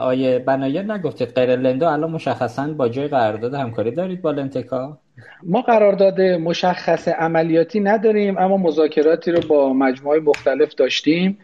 آیه 0.00 0.38
بنایه 0.38 0.82
نگفتید 0.82 1.28
غیر 1.28 1.56
لندو 1.56 1.86
الان 1.86 2.10
مشخصا 2.10 2.66
با 2.66 2.88
جای 2.88 3.08
قرارداد 3.08 3.54
همکاری 3.54 3.90
دارید 3.90 4.22
با 4.22 4.30
لنتکا؟ 4.30 4.98
ما 5.42 5.62
قرارداد 5.62 6.20
مشخص 6.20 7.08
عملیاتی 7.08 7.80
نداریم 7.80 8.38
اما 8.38 8.56
مذاکراتی 8.56 9.32
رو 9.32 9.40
با 9.48 9.72
مجموعه 9.72 10.20
مختلف 10.20 10.74
داشتیم. 10.74 11.38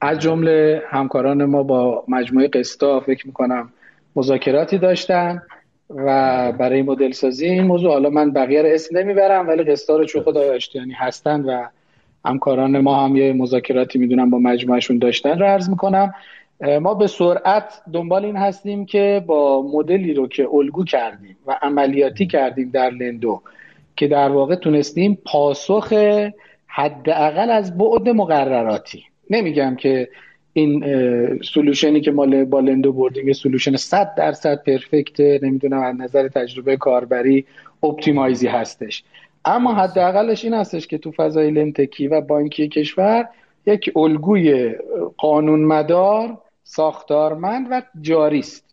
از 0.00 0.18
جمله 0.18 0.82
همکاران 0.88 1.44
ما 1.44 1.62
با 1.62 2.04
مجموعه 2.08 2.48
قسطا 2.48 3.00
فکر 3.00 3.26
می‌کنم 3.26 3.72
مذاکراتی 4.16 4.78
داشتن 4.78 5.42
و 5.90 6.52
برای 6.52 6.82
مدل 6.82 7.10
سازی 7.10 7.46
این 7.46 7.64
موضوع. 7.64 7.92
حالا 7.92 8.10
من 8.10 8.32
بقیه 8.32 8.62
رو 8.62 8.68
اسم 8.68 8.98
نمی‌برم 8.98 9.48
ولی 9.48 9.64
قسطا 9.64 9.96
رو 9.96 10.04
چون 10.04 10.22
خدای 10.22 10.50
آشتیانی 10.50 10.92
هستند 10.92 11.48
و 11.48 11.68
همکاران 12.24 12.78
ما 12.78 13.04
هم 13.04 13.16
یه 13.16 13.32
مذاکراتی 13.32 13.98
می‌دونم 13.98 14.30
با 14.30 14.38
مجموعشون 14.38 14.98
داشتن 14.98 15.38
رو 15.38 15.46
عرض 15.46 15.70
می‌کنم. 15.70 16.14
ما 16.60 16.94
به 16.94 17.06
سرعت 17.06 17.82
دنبال 17.92 18.24
این 18.24 18.36
هستیم 18.36 18.86
که 18.86 19.24
با 19.26 19.62
مدلی 19.62 20.14
رو 20.14 20.28
که 20.28 20.48
الگو 20.52 20.84
کردیم 20.84 21.36
و 21.46 21.58
عملیاتی 21.62 22.26
کردیم 22.26 22.70
در 22.70 22.90
لندو 22.90 23.42
که 23.96 24.08
در 24.08 24.28
واقع 24.28 24.54
تونستیم 24.54 25.18
پاسخ 25.24 25.92
حداقل 26.66 27.50
از 27.50 27.78
بعد 27.78 28.08
مقرراتی. 28.08 29.04
نمیگم 29.30 29.76
که 29.76 30.08
این 30.52 30.84
solutionی 31.54 32.00
که 32.00 32.10
ما 32.10 32.44
با 32.44 32.60
لندو 32.60 32.92
بردیم 32.92 33.28
یه 33.28 33.34
solution 33.34 33.76
100 33.76 34.14
درصد 34.14 34.62
perfect 34.62 35.20
نمی‌دونم 35.20 35.82
از 35.82 35.96
نظر 36.00 36.28
تجربه 36.28 36.76
کاربری 36.76 37.44
optimizeی 37.82 38.46
هستش. 38.46 39.04
اما 39.44 39.74
حداقلش 39.74 40.44
این 40.44 40.54
هستش 40.54 40.86
که 40.86 40.98
تو 40.98 41.12
فضای 41.12 41.50
لندتکی 41.50 42.08
و 42.08 42.20
بانکی 42.20 42.68
کشور 42.68 43.28
یک 43.66 43.92
الگوی 43.96 44.74
قانون 45.16 45.64
مدار 45.64 46.38
ساختارمند 46.68 47.66
و 47.70 47.82
جاری 48.00 48.38
است 48.38 48.64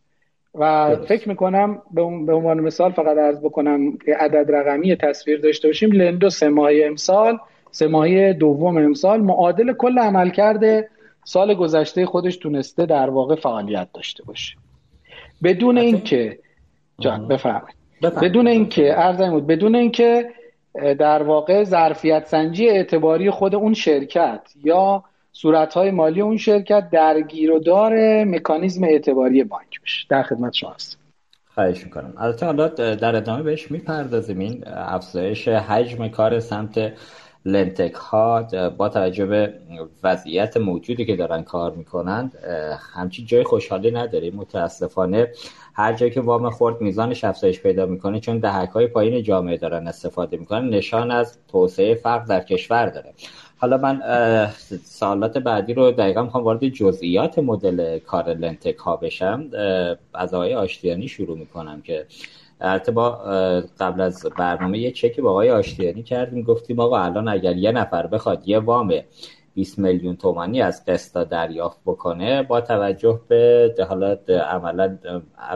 و 0.55 0.95
فکر 0.95 1.29
می‌کنم 1.29 1.81
به 1.91 2.01
عنوان 2.01 2.59
مثال 2.59 2.91
فقط 2.91 3.17
عرض 3.17 3.39
بکنم 3.39 3.97
عدد 4.19 4.51
رقمی 4.51 4.95
تصویر 4.95 5.39
داشته 5.39 5.67
باشیم. 5.67 5.91
لندو 5.91 6.29
سه 6.29 6.49
ماهی 6.49 6.83
امسال 6.83 7.37
سه 7.71 7.87
ماهی 7.87 8.33
دوم 8.33 8.77
امسال. 8.77 9.21
معادل 9.21 9.73
کل 9.73 9.99
عمل 9.99 10.29
کرده. 10.29 10.89
سال 11.25 11.53
گذشته 11.53 12.05
خودش 12.05 12.37
تونسته 12.37 12.85
در 12.85 13.09
واقع 13.09 13.35
فعالیت 13.35 13.87
داشته 13.93 14.23
باشه. 14.23 14.55
بدون 15.43 15.77
اینکه 15.77 16.39
جان 16.99 17.27
بفرمایید. 17.27 17.75
بدون 18.21 18.47
اینکه 18.47 18.99
ارزم 18.99 19.29
بود. 19.29 19.47
بدون 19.47 19.75
اینکه 19.75 20.29
در 20.99 21.23
واقع 21.23 21.63
ظرفیت 21.63 22.25
سنجی 22.25 22.69
اعتباری 22.69 23.29
خود 23.29 23.55
اون 23.55 23.73
شرکت 23.73 24.41
یا 24.63 25.03
صورتهای 25.35 25.91
مالی 25.91 26.21
اون 26.21 26.37
شرکت 26.37 26.89
درگیر 26.89 27.51
و 27.51 27.59
دار 27.59 28.23
مکانیزم 28.23 28.83
اعتباری 28.83 29.43
بانک 29.43 29.81
بشه 29.83 30.05
در 30.09 30.23
خدمت 30.23 30.53
شما 30.53 30.71
هستم. 30.71 30.97
خواهش 31.53 31.83
می‌کنم. 31.83 32.13
البته 32.17 32.45
حالا 32.45 32.67
در 32.67 33.15
ادامه 33.15 33.43
بهش 33.43 33.71
می‌پردازیم 33.71 34.39
این 34.39 34.63
افزایش 34.67 35.47
حجم 35.47 36.07
کار 36.07 36.39
سمت 36.39 36.93
لنتک 37.45 37.93
ها 37.93 38.43
با 38.77 38.89
توجه 38.89 39.25
به 39.25 39.53
وضعیت 40.03 40.57
موجودی 40.57 41.05
که 41.05 41.15
دارن 41.15 41.41
کار 41.41 41.71
می‌کنند 41.71 42.35
همچین 42.93 43.25
جای 43.25 43.43
خوشحالی 43.43 43.91
نداریم. 43.91 44.35
متاسفانه 44.35 45.27
هر 45.73 45.93
جایی 45.93 46.11
که 46.11 46.21
وام 46.21 46.49
خورد 46.49 46.81
میزانش 46.81 47.23
افزایش 47.23 47.61
پیدا 47.61 47.85
می‌کنه 47.85 48.19
چون 48.19 48.39
دهک 48.39 48.69
های 48.69 48.87
پایین 48.87 49.23
جامعه 49.23 49.57
دارن 49.57 49.87
استفاده 49.87 50.37
می‌کنن 50.37 50.69
نشان 50.69 51.11
از 51.11 51.37
توسعه 51.47 51.95
فرق 51.95 52.27
در 52.27 52.39
کشور 52.39 52.85
داره. 52.89 53.13
حالا 53.63 53.77
من 53.77 54.01
سالات 54.83 55.37
بعدی 55.37 55.73
رو 55.73 55.91
دقیقا 55.91 56.23
می‌خوام 56.23 56.43
وارد 56.43 56.67
جزئیات 56.67 57.39
مدل 57.39 57.99
کار 57.99 58.29
لنتک 58.33 58.77
ها 58.77 58.95
بشم 58.95 59.49
از 60.13 60.33
آقای 60.33 60.55
آشتیانی 60.55 61.07
شروع 61.07 61.37
می‌کنم 61.37 61.81
که 61.81 62.05
البته 62.61 62.91
با 62.91 63.09
قبل 63.79 64.01
از 64.01 64.25
برنامه 64.37 64.79
یه 64.79 64.91
چکی 64.91 65.21
با 65.21 65.29
آقای 65.29 65.51
آشتیانی 65.51 66.03
کردیم. 66.03 66.43
گفتیم 66.43 66.79
آقا 66.79 66.99
الان 66.99 67.27
اگر 67.27 67.57
یه 67.57 67.71
نفر 67.71 68.07
بخواد 68.07 68.47
یه 68.47 68.59
وام 68.59 68.93
20 69.55 69.79
میلیون 69.79 70.15
تومانی 70.15 70.61
از 70.61 70.85
قسطا 70.85 71.23
دریافت 71.23 71.79
بکنه 71.85 72.43
با 72.43 72.61
توجه 72.61 73.19
به 73.27 73.75
حالت 73.89 74.29
عملا 74.29 74.97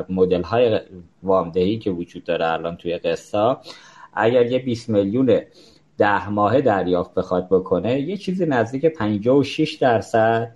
مدل 0.10 0.42
های 0.42 0.80
وامدهی 1.24 1.78
که 1.78 1.92
وجود 1.92 2.24
داره 2.24 2.52
الان 2.52 2.78
توی 2.78 2.98
قسطا 2.98 3.62
اگر 4.14 4.46
یه 4.46 4.60
20 4.60 4.90
میلیون 4.90 5.42
ده 5.98 6.30
ماهه 6.30 6.62
دریافت 6.62 7.14
بخواد 7.14 7.50
بکنه 7.50 8.00
یه 8.00 8.18
چیزی 8.18 8.46
نزدیک 8.46 8.86
56 8.86 9.74
درصد 9.74 10.52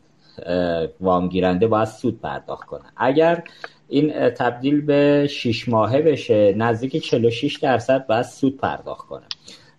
وام 1.01 1.29
گیرنده 1.29 1.67
باید 1.67 1.87
سود 1.87 2.21
پرداخت 2.21 2.67
کنه. 2.67 2.83
اگر 2.97 3.43
این 3.89 4.29
تبدیل 4.29 4.81
به 4.81 5.27
6 5.29 5.69
ماهه 5.69 6.01
بشه 6.01 6.53
نزدیک 6.57 6.97
46 6.97 7.57
درصد 7.57 8.07
باید 8.07 8.25
سود 8.25 8.57
پرداخت 8.57 9.07
کنه. 9.07 9.25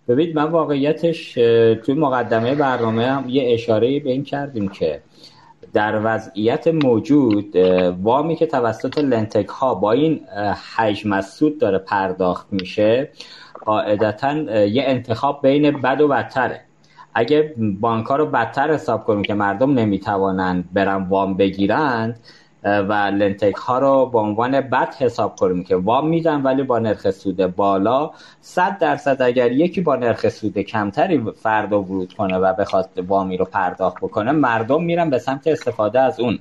ببینید 0.07 0.35
من 0.35 0.43
واقعیتش 0.43 1.33
توی 1.83 1.93
مقدمه 1.95 2.55
برنامه 2.55 3.05
هم 3.05 3.29
یه 3.29 3.53
اشاره 3.53 3.99
به 3.99 4.11
این 4.11 4.23
کردیم 4.23 4.67
که 4.67 5.01
در 5.73 6.01
وضعیت 6.03 6.67
موجود 6.67 7.55
وامی 8.03 8.35
که 8.35 8.45
توسط 8.45 8.97
لنتک 8.97 9.47
ها 9.47 9.75
با 9.75 9.91
این 9.91 10.21
حجم 10.75 11.13
از 11.13 11.29
سود 11.29 11.59
داره 11.59 11.77
پرداخت 11.77 12.47
میشه 12.51 13.09
قاعدتا 13.65 14.33
یه 14.65 14.83
انتخاب 14.85 15.41
بین 15.41 15.81
بد 15.81 16.01
و 16.01 16.07
بدتره. 16.07 16.61
اگه 17.13 17.53
بانک 17.57 18.05
ها 18.05 18.15
رو 18.15 18.25
بدتر 18.25 18.73
حساب 18.73 19.03
کنیم 19.03 19.23
که 19.23 19.33
مردم 19.33 19.73
نمی‌توانند 19.73 20.73
برن 20.73 21.03
وام 21.03 21.37
بگیرند 21.37 22.19
و 22.63 22.93
لنتک 22.93 23.55
ها 23.55 23.79
رو 23.79 24.05
به 24.05 24.19
عنوان 24.19 24.61
بد 24.61 24.95
حساب 24.95 25.35
کنیم 25.35 25.63
که 25.63 25.75
وام 25.75 26.07
میدن 26.07 26.41
ولی 26.41 26.63
با 26.63 26.79
نرخ 26.79 27.11
سود 27.11 27.55
بالا. 27.55 28.11
100 28.41 28.77
درصد 28.77 29.21
اگر 29.21 29.51
یکی 29.51 29.81
با 29.81 29.95
نرخ 29.95 30.29
سود 30.29 30.59
کمتری 30.59 31.23
فردا 31.41 31.81
ورود 31.81 32.13
کنه 32.13 32.37
و 32.37 32.53
بخواد 32.53 32.89
وامی 33.07 33.37
رو 33.37 33.45
پرداخت 33.45 33.97
بکنه 33.97 34.31
مردم 34.31 34.83
میرن 34.83 35.09
به 35.09 35.19
سمت 35.19 35.47
استفاده 35.47 35.99
از 35.99 36.19
اون. 36.19 36.39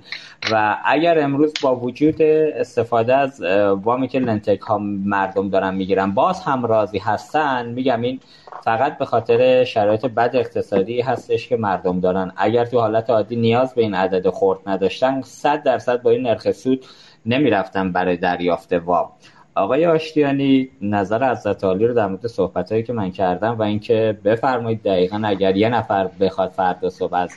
و 0.52 0.76
اگر 0.84 1.20
امروز 1.20 1.52
با 1.62 1.76
وجود 1.76 2.22
استفاده 2.22 3.16
از 3.16 3.40
وامی 3.82 4.08
که 4.08 4.18
لنتک 4.18 4.60
ها 4.60 4.78
مردم 4.78 5.48
دارن 5.48 5.74
می‌گیرن 5.74 6.10
باز 6.10 6.40
هم 6.40 6.66
راضی 6.66 6.98
هستن 6.98 7.68
میگم 7.68 8.00
این 8.00 8.20
فقط 8.64 8.98
به 8.98 9.04
خاطر 9.04 9.64
شرایط 9.64 10.06
بد 10.06 10.30
اقتصادی 10.34 11.00
هستش 11.00 11.48
که 11.48 11.56
مردم 11.56 12.00
دارن. 12.00 12.32
اگر 12.36 12.64
تو 12.64 12.80
حالت 12.80 13.10
عادی 13.10 13.36
نیاز 13.36 13.74
به 13.74 13.82
این 13.82 13.94
عدد 13.94 14.28
خورد 14.28 14.58
نداشتن 14.66 15.22
100 15.22 15.62
درصد 15.62 16.02
با 16.02 16.10
این 16.10 16.22
نرخ 16.22 16.50
سود 16.50 16.84
نمی‌رفتن 17.26 17.92
برای 17.92 18.16
دریافت 18.16 18.72
وام 18.72 19.08
آقای 19.54 19.86
آشتیانی 19.86 20.70
نظر 20.82 21.24
از 21.24 21.46
عالی 21.46 21.86
رو 21.86 21.94
در 21.94 22.06
مورد 22.06 22.26
صحبت 22.26 22.72
هایی 22.72 22.82
که 22.82 22.92
من 22.92 23.10
کردم 23.10 23.58
و 23.58 23.62
اینکه 23.62 24.18
بفرمایید 24.24 24.82
دقیقا 24.82 25.22
اگر 25.24 25.56
یه 25.56 25.68
نفر 25.68 26.08
بخواد 26.20 26.50
فردا 26.50 26.90
صبح 26.90 27.14
از 27.14 27.30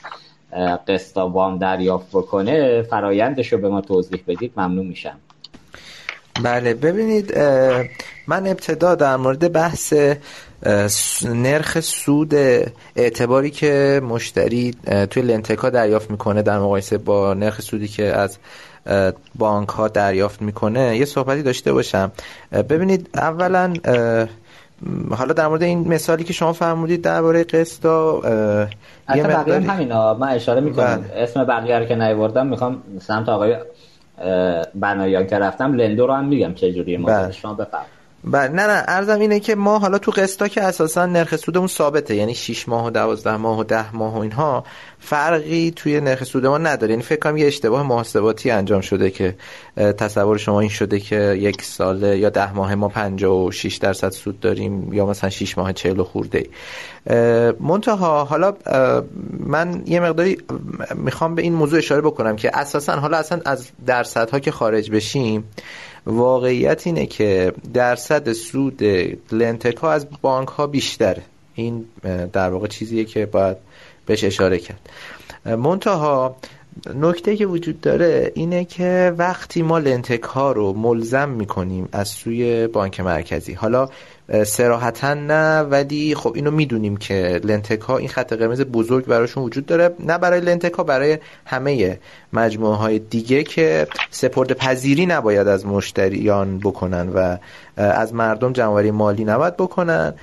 قسطا 0.88 1.28
وام 1.28 1.58
دریافت 1.58 2.08
بکنه 2.12 2.82
فرایندش 2.82 3.52
رو 3.52 3.58
به 3.58 3.68
ما 3.68 3.80
توضیح 3.80 4.22
بدید 4.26 4.52
ممنون 4.56 4.86
میشم. 4.86 5.16
بله 6.44 6.74
ببینید 6.74 7.38
من 8.26 8.46
ابتدا 8.46 8.94
در 8.94 9.16
مورد 9.16 9.52
بحث 9.52 9.94
نرخ 11.24 11.80
سود 11.80 12.34
اعتباری 12.96 13.50
که 13.50 14.00
مشتری 14.04 14.74
توی 15.10 15.22
لنتکا 15.22 15.70
دریافت 15.70 16.10
می‌کنه 16.10 16.42
در 16.42 16.58
مقایسه 16.58 16.98
با 16.98 17.34
نرخ 17.34 17.60
سودی 17.60 17.88
که 17.88 18.04
از 18.04 18.38
بانک 19.34 19.68
ها 19.68 19.88
دریافت 19.88 20.42
می‌کنه 20.42 20.96
یه 20.96 21.04
صحبتی 21.04 21.42
داشته 21.42 21.72
باشم 21.72 22.12
ببینید 22.52 23.08
اولا 23.14 23.74
حالا 25.10 25.32
در 25.32 25.48
مورد 25.48 25.62
این 25.62 25.88
مثالی 25.88 26.24
که 26.24 26.32
شما 26.32 26.52
فرمودید 26.52 27.02
درباره 27.02 27.44
قسطا 27.44 28.20
یه 29.14 29.22
بقیه 29.22 29.70
همینا 29.70 30.14
من 30.14 30.28
اشاره 30.28 30.60
می‌کنم 30.60 31.04
بله. 31.12 31.22
اسم 31.22 31.44
بقیه 31.44 31.78
رو 31.78 31.84
که 31.84 31.94
نیوردم 31.94 32.46
می‌خوام 32.46 32.82
سمت 33.00 33.28
آقای 33.28 33.56
بنایان 34.74 35.26
که 35.26 35.38
رفتم 35.38 35.74
لندو 35.74 36.06
رو 36.06 36.12
هم 36.12 36.24
میگم 36.24 36.54
چه 36.54 36.72
جوریه 36.72 36.98
بله. 36.98 37.32
شما 37.32 37.54
بفرمایید 37.54 37.95
بله 38.26 38.48
نه 38.48 38.66
نه 38.66 38.84
ارزم 38.88 39.20
اینه 39.20 39.40
که 39.40 39.54
ما 39.54 39.78
حالا 39.78 39.98
تو 39.98 40.10
قسطا 40.10 40.48
که 40.48 40.62
اساسا 40.62 41.06
نرخ 41.06 41.36
سودمون 41.36 41.66
ثابته 41.66 42.14
یعنی 42.14 42.34
6 42.34 42.68
ماه 42.68 42.86
و 42.86 42.90
12 42.90 43.36
ماه 43.36 43.58
و 43.58 43.64
10 43.64 43.96
ماه 43.96 44.14
و 44.14 44.18
اینها 44.18 44.64
فرقی 44.98 45.72
توی 45.76 46.00
نرخ 46.00 46.24
سود 46.24 46.46
ما 46.46 46.58
نداره. 46.58 46.90
یعنی 46.90 47.02
فکر 47.02 47.18
کنم 47.18 47.36
یه 47.36 47.46
اشتباه 47.46 47.82
محاسباتی 47.82 48.50
انجام 48.50 48.80
شده 48.80 49.10
که 49.10 49.36
تصور 49.76 50.38
شما 50.38 50.60
این 50.60 50.68
شده 50.68 51.00
که 51.00 51.36
یک 51.40 51.62
سال 51.62 52.02
یا 52.02 52.30
10 52.30 52.52
ماه 52.52 52.74
ما 52.74 52.88
56 52.88 53.76
درصد 53.76 54.10
سود 54.10 54.40
داریم 54.40 54.92
یا 54.92 55.06
مثلا 55.06 55.30
6 55.30 55.58
ماه 55.58 55.72
40 55.72 56.02
خورده 56.02 56.46
منتها 57.60 58.24
حالا 58.24 58.54
من 59.40 59.82
یه 59.86 60.00
مقداری 60.00 60.38
می‌خوام 60.94 61.34
به 61.34 61.42
این 61.42 61.54
موضوع 61.54 61.78
اشاره 61.78 62.00
بکنم 62.00 62.36
که 62.36 62.50
اساسا 62.54 62.92
حالا 62.92 63.16
اصلا 63.16 63.40
از 63.44 63.68
درصدها 63.86 64.38
که 64.38 64.50
خارج 64.50 64.90
بشیم 64.90 65.44
واقعیت 66.06 66.86
اینه 66.86 67.06
که 67.06 67.52
درصد 67.74 68.32
سود 68.32 68.82
لنتک 69.32 69.76
ها 69.76 69.92
از 69.92 70.06
بانک 70.22 70.48
ها 70.48 70.66
بیشتره. 70.66 71.22
این 71.54 71.84
در 72.32 72.50
واقع 72.50 72.66
چیزیه 72.66 73.04
که 73.04 73.26
باید 73.26 73.56
بهش 74.06 74.24
اشاره 74.24 74.58
کرد. 74.58 74.90
منتها 75.44 76.36
نکته 76.94 77.36
که 77.36 77.46
وجود 77.46 77.80
داره 77.80 78.32
اینه 78.34 78.64
که 78.64 79.14
وقتی 79.18 79.62
ما 79.62 79.78
لنتک 79.78 80.22
ها 80.22 80.52
رو 80.52 80.72
ملزم 80.72 81.28
می‌کنیم 81.28 81.88
از 81.92 82.08
سوی 82.08 82.66
بانک 82.66 83.00
مرکزی 83.00 83.52
حالا 83.52 83.88
صراحتا 84.46 85.14
نه 85.14 85.60
ولی 85.60 86.14
خب 86.14 86.32
اینو 86.34 86.50
می‌دونیم 86.50 86.96
که 86.96 87.40
لندتک 87.44 87.80
ها 87.80 87.96
این 87.96 88.08
خط 88.08 88.32
قرمز 88.32 88.60
بزرگ 88.60 89.06
براشون 89.06 89.42
وجود 89.42 89.66
داره 89.66 89.94
نه 90.00 90.18
برای 90.18 90.40
لندتک 90.40 90.72
ها 90.72 90.84
برای 90.84 91.18
همه 91.44 91.98
مجموعه 92.32 92.76
های 92.76 92.98
دیگه 92.98 93.42
که 93.42 93.86
سپرده 94.10 94.52
پذیری 94.52 95.06
نباید 95.06 95.48
از 95.48 95.66
مشتریان 95.66 96.58
بکنن 96.58 97.08
و 97.08 97.36
از 97.76 98.14
مردم 98.14 98.52
جمع‌آوری 98.52 98.90
مالی 98.90 99.24
نباید 99.24 99.56
بکنن. 99.56 100.14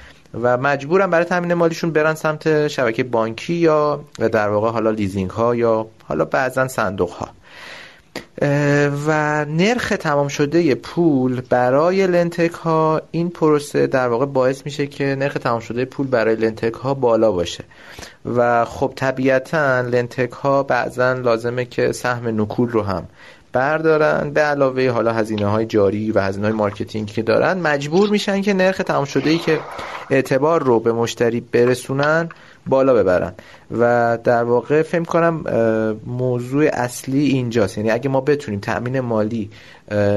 و 0.42 0.58
مجبورن 0.58 1.10
برای 1.10 1.26
تامین 1.26 1.54
مالیشون 1.54 1.92
برن 1.92 2.14
سمت 2.14 2.68
شبکه 2.68 3.04
بانکی 3.04 3.54
یا 3.54 4.04
در 4.18 4.50
واقع 4.50 4.70
حالا 4.70 4.90
لیزینگ 4.90 5.30
ها 5.30 5.56
یا 5.56 5.88
حالا 6.04 6.26
بعضا 6.26 6.68
صندوق 6.68 7.10
ها 7.12 7.30
و 9.08 9.46
نرخ 9.46 9.94
تمام 10.00 10.28
شده 10.28 10.76
پول 10.76 11.42
برای 11.42 12.08
لندتک 12.08 12.52
ها 12.52 13.02
این 13.12 13.30
پروسه 13.30 13.88
در 13.88 14.08
واقع 14.08 14.26
باعث 14.26 14.66
میشه 14.66 14.88
که 14.88 15.16
نرخ 15.20 15.34
تمام 15.34 15.60
شده 15.60 15.86
پول 15.86 16.08
برای 16.08 16.36
لندتک 16.36 16.74
ها 16.74 16.94
بالا 16.94 17.32
باشه. 17.32 17.64
و 18.26 18.66
خب 18.66 18.94
طبیعتا 18.96 19.82
لندتک 19.82 20.32
ها 20.32 20.64
بعضا 20.64 21.14
لازمه 21.14 21.66
که 21.66 21.92
سهم 21.92 22.42
نکول 22.42 22.70
رو 22.70 22.82
هم 22.82 23.06
بردارن 23.54 24.30
به 24.30 24.42
علاوه 24.42 24.90
حالا 24.90 25.14
هزینه 25.14 25.46
های 25.46 25.66
جاری 25.66 26.12
و 26.12 26.20
هزینه 26.20 26.48
های 26.48 26.56
marketing 26.56 27.08
که 27.08 27.22
دارن 27.22 27.60
مجبور 27.60 28.10
میشن 28.10 28.42
که 28.42 28.54
نرخ 28.54 28.78
تمام 28.78 29.06
شده 29.06 29.30
ای 29.30 29.38
که 29.38 29.60
اعتبار 30.10 30.64
رو 30.64 30.80
به 30.80 30.94
مشتری 30.94 31.42
برسونن 31.42 32.30
بالا 32.68 32.94
ببرن. 32.94 33.34
و 33.72 34.18
در 34.24 34.44
واقع 34.44 34.82
فکر 34.82 35.06
کنم 35.06 35.44
موضوع 36.06 36.70
اصلی 36.74 37.26
اینجاست. 37.26 37.78
یعنی 37.78 37.92
اگه 37.92 38.10
ما 38.10 38.22
بتونیم 38.22 38.60
تأمین 38.60 39.00
مالی 39.00 39.50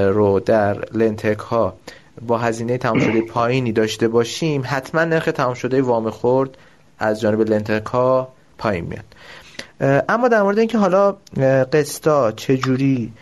رو 0.09 0.41
در 0.41 0.79
لندتک 0.95 1.39
ها 1.39 1.75
با 2.27 2.39
هزینه 2.39 2.79
تمام 2.79 3.01
شده 3.01 3.21
پایینی 3.21 3.73
داشته 3.73 4.09
باشیم 4.09 4.63
حتما 4.67 5.05
نرخ 5.05 5.25
تمام 5.25 5.55
شده 5.55 5.83
وام 5.83 6.11
خرد 6.11 6.51
از 6.99 7.21
جانب 7.21 7.41
لنتک 7.41 7.87
ها 7.87 8.29
پایین 8.59 8.85
میاد. 8.85 9.05
اما 10.09 10.29
در 10.29 10.43
مورد 10.43 10.59
اینکه 10.59 10.79
حالا 10.79 11.17
قسطا 11.73 12.33
چجوری 12.33 13.13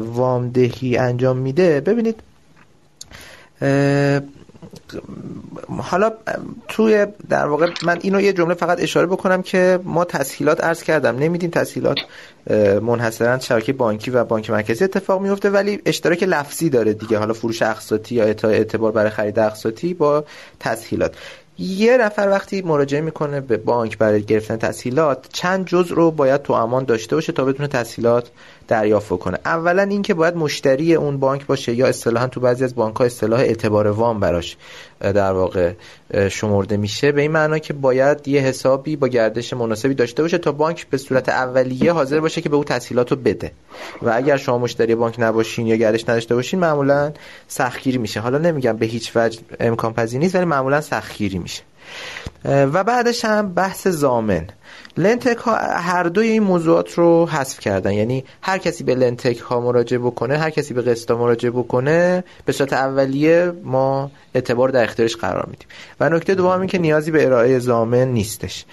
وامدهی 0.00 0.96
انجام 0.96 1.36
میده. 1.36 1.80
ببینید 1.80 2.20
حالا 5.78 6.12
توی 6.68 7.06
در 7.28 7.46
واقع 7.46 7.66
من 7.82 7.98
اینو 8.02 8.20
یه 8.20 8.32
جمله 8.32 8.54
فقط 8.54 8.82
اشاره 8.82 9.06
بکنم 9.06 9.42
که 9.42 9.78
ما 9.84 10.04
تسهیلات 10.04 10.64
عرض 10.64 10.82
کردم. 10.82 11.16
نمیدیم 11.16 11.50
تسهیلات 11.50 11.96
منحصرا 12.82 13.38
شبکه 13.38 13.72
بانکی 13.72 14.10
و 14.10 14.24
بانک 14.24 14.50
مرکزی 14.50 14.84
اتفاق 14.84 15.22
میفته 15.22 15.50
ولی 15.50 15.80
اشتراک 15.86 16.22
لفظی 16.22 16.70
داره 16.70 16.92
دیگه. 16.92 17.18
حالا 17.18 17.32
فروش 17.32 17.62
اقساطی 17.62 18.14
یا 18.14 18.24
اعتبار 18.24 18.92
برای 18.92 19.10
خرید 19.10 19.38
اقساطی 19.38 19.94
با 19.94 20.24
تسهیلات. 20.60 21.14
یه 21.58 21.96
نفر 21.96 22.28
وقتی 22.28 22.62
مراجعه 22.62 23.00
می‌کنه 23.00 23.40
به 23.40 23.56
بانک 23.56 23.98
برای 23.98 24.22
گرفتن 24.22 24.56
تسهیلات 24.56 25.26
چند 25.32 25.66
جز 25.66 25.92
رو 25.92 26.10
باید 26.10 26.42
تو 26.42 26.52
امان 26.52 26.84
داشته 26.84 27.16
باشه 27.16 27.32
تا 27.32 27.44
بتونه 27.44 27.68
تسهیلات 27.68 28.30
دریافت 28.68 29.18
کنه 29.18 29.38
اولا 29.44 29.82
اینکه 29.82 30.14
باید 30.14 30.36
مشتری 30.36 30.94
اون 30.94 31.18
بانک 31.18 31.46
باشه 31.46 31.74
یا 31.74 31.86
اصطلاحا 31.86 32.26
تو 32.26 32.40
بعضی 32.40 32.64
از 32.64 32.74
بانک 32.74 32.96
ها 32.96 33.04
اصطلاح 33.04 33.40
اعتبار 33.40 33.86
وام 33.86 34.20
براش 34.20 34.56
در 35.00 35.32
واقع 35.32 35.72
شمرده 36.30 36.76
میشه. 36.76 37.12
به 37.12 37.22
این 37.22 37.30
معنا 37.30 37.58
که 37.58 37.72
باید 37.72 38.28
یه 38.28 38.40
حسابی 38.40 38.96
با 38.96 39.08
گردش 39.08 39.52
مناسبی 39.52 39.94
داشته 39.94 40.22
باشه 40.22 40.38
تا 40.38 40.52
بانک 40.52 40.86
به 40.86 40.96
صورت 40.96 41.28
اولیه 41.28 41.92
حاضر 41.92 42.20
باشه 42.20 42.40
که 42.40 42.48
به 42.48 42.56
او 42.56 42.64
تسهیلات 42.64 43.10
رو 43.10 43.16
بده. 43.16 43.52
و 44.02 44.12
اگر 44.14 44.36
شما 44.36 44.58
مشتری 44.58 44.94
بانک 44.94 45.14
نباشین 45.18 45.66
یا 45.66 45.76
گردش 45.76 46.08
نداشته 46.08 46.34
باشین 46.34 46.60
معمولا 46.60 47.12
سختگیری 47.48 47.98
میشه. 47.98 48.20
حالا 48.20 48.38
نمیگم 48.38 48.76
به 48.76 48.86
هیچ 48.86 49.12
وجه 49.14 49.40
امکان 49.60 49.94
پذیر 49.94 50.20
نیست 50.20 50.34
ولی 50.34 50.44
معمولا 50.44 50.80
سختگیری 50.80 51.38
میشه. 51.38 51.62
و 52.44 52.84
بعدش 52.84 53.24
هم 53.24 53.54
بحث 53.54 53.88
زامن. 53.88 54.46
لنتک 54.96 55.36
ها 55.36 55.56
هر 55.56 56.02
دوی 56.02 56.28
این 56.28 56.42
موضوعات 56.42 56.92
رو 56.92 57.26
حذف 57.26 57.60
کردن. 57.60 57.92
یعنی 57.92 58.24
هر 58.42 58.58
کسی 58.58 58.84
به 58.84 58.94
لنتک 58.94 59.38
ها 59.38 59.60
مراجعه 59.60 59.98
بکنه 59.98 60.38
هر 60.38 60.50
کسی 60.50 60.74
به 60.74 60.82
قسطا 60.82 61.16
مراجعه 61.16 61.50
بکنه 61.50 62.24
به 62.44 62.52
صورت 62.52 62.72
اولیه 62.72 63.52
ما 63.64 64.10
اعتبار 64.34 64.68
در 64.68 64.84
اختیارش 64.84 65.16
قرار 65.16 65.46
میدیم. 65.46 65.68
و 66.00 66.08
نکته 66.08 66.34
دوم 66.34 66.60
این 66.60 66.68
که 66.68 66.78
نیازی 66.78 67.10
به 67.10 67.26
ارائه 67.26 67.58
زامن 67.58 68.08
نیستش. 68.08 68.64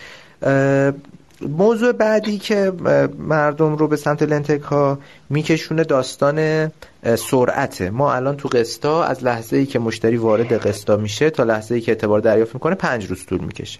موضوع 1.49 1.91
بعدی 1.91 2.37
که 2.37 2.71
مردم 3.19 3.75
رو 3.75 3.87
به 3.87 3.95
سمت 3.95 4.23
لنتک 4.23 4.61
ها 4.61 4.99
میکشونه 5.29 5.83
داستان 5.83 6.69
سرعته. 7.15 7.89
ما 7.89 8.13
الان 8.13 8.37
تو 8.37 8.47
قسطا 8.47 9.03
از 9.03 9.23
لحظه 9.23 9.57
ای 9.57 9.65
که 9.65 9.79
مشتری 9.79 10.17
وارد 10.17 10.53
قسطا 10.53 10.97
میشه 10.97 11.29
تا 11.29 11.43
لحظه 11.43 11.75
ای 11.75 11.81
که 11.81 11.91
اعتبار 11.91 12.19
دریافت 12.19 12.53
می‌کنه 12.53 12.75
پنج 12.75 13.05
روز 13.05 13.25
طول 13.25 13.39
می‌کشه. 13.39 13.79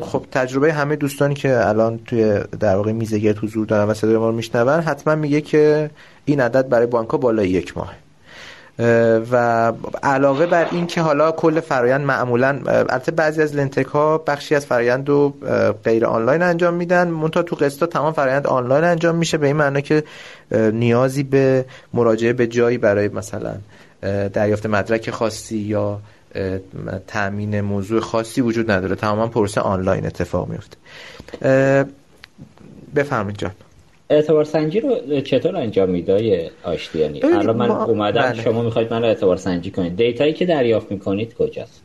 خب 0.00 0.24
تجربه 0.32 0.72
همه 0.72 0.96
دوستانی 0.96 1.34
که 1.34 1.68
الان 1.68 2.00
توی 2.06 2.40
در 2.60 2.76
واقع 2.76 2.92
میزگرد 2.92 3.38
حضور 3.38 3.66
دارن 3.66 3.90
و 3.90 3.94
صدای 3.94 4.16
ما 4.16 4.28
رو 4.28 4.34
میشنون 4.34 4.80
حتما 4.80 5.14
میگه 5.14 5.40
که 5.40 5.90
این 6.24 6.40
عدد 6.40 6.68
برای 6.68 6.86
بانک 6.86 7.08
بالای 7.08 7.48
یک 7.48 7.76
ماه 7.76 7.94
و 9.30 9.72
علاوه 10.02 10.46
بر 10.46 10.68
این 10.70 10.86
که 10.86 11.00
حالا 11.00 11.32
کل 11.32 11.60
فرایند 11.60 12.00
معمولا 12.00 12.60
البته 12.66 13.12
بعضی 13.12 13.42
از 13.42 13.56
لنتک 13.56 13.86
ها 13.86 14.18
بخشی 14.18 14.54
از 14.54 14.66
فرایند 14.66 15.08
رو 15.08 15.34
غیر 15.84 16.06
آنلاین 16.06 16.42
انجام 16.42 16.74
میدن. 16.74 17.08
منتها 17.08 17.42
تو 17.42 17.56
قسطا 17.56 17.86
تمام 17.86 18.12
فرایند 18.12 18.46
آنلاین 18.46 18.84
انجام 18.84 19.16
میشه 19.16 19.38
به 19.38 19.46
این 19.46 19.56
معنی 19.56 19.82
که 19.82 20.04
نیازی 20.52 21.22
به 21.22 21.64
مراجعه 21.94 22.32
به 22.32 22.46
جایی 22.46 22.78
برای 22.78 23.08
مثلا 23.08 23.54
دریافت 24.32 24.66
مدرک 24.66 25.10
خاصی 25.10 25.58
یا 25.58 26.00
تامین 27.06 27.60
موضوع 27.60 28.00
خاصی 28.00 28.40
وجود 28.40 28.70
نداره. 28.70 28.96
تماما 28.96 29.26
پروسه 29.26 29.60
آنلاین 29.60 30.06
اتفاق 30.06 30.48
میفته. 30.48 30.76
بفرمایید 32.96 33.38
جان. 33.38 33.50
اعتبار 34.12 34.44
سنجی 34.44 34.80
رو 34.80 35.20
چطور 35.20 35.56
انجام 35.56 35.90
میده 35.90 36.50
آشتیانی 36.62 37.22
الان 37.22 37.56
من 37.56 37.70
اومدم 37.70 38.22
بله. 38.22 38.42
شما 38.42 38.62
می‌خواید 38.62 38.92
من 38.92 39.02
رو 39.02 39.08
اعتبار 39.08 39.36
سنجی 39.36 39.70
کنید. 39.70 39.96
دیتایی 39.96 40.32
که 40.32 40.46
دریافت 40.46 40.92
می‌کنید 40.92 41.34
کجاست؟ 41.34 41.82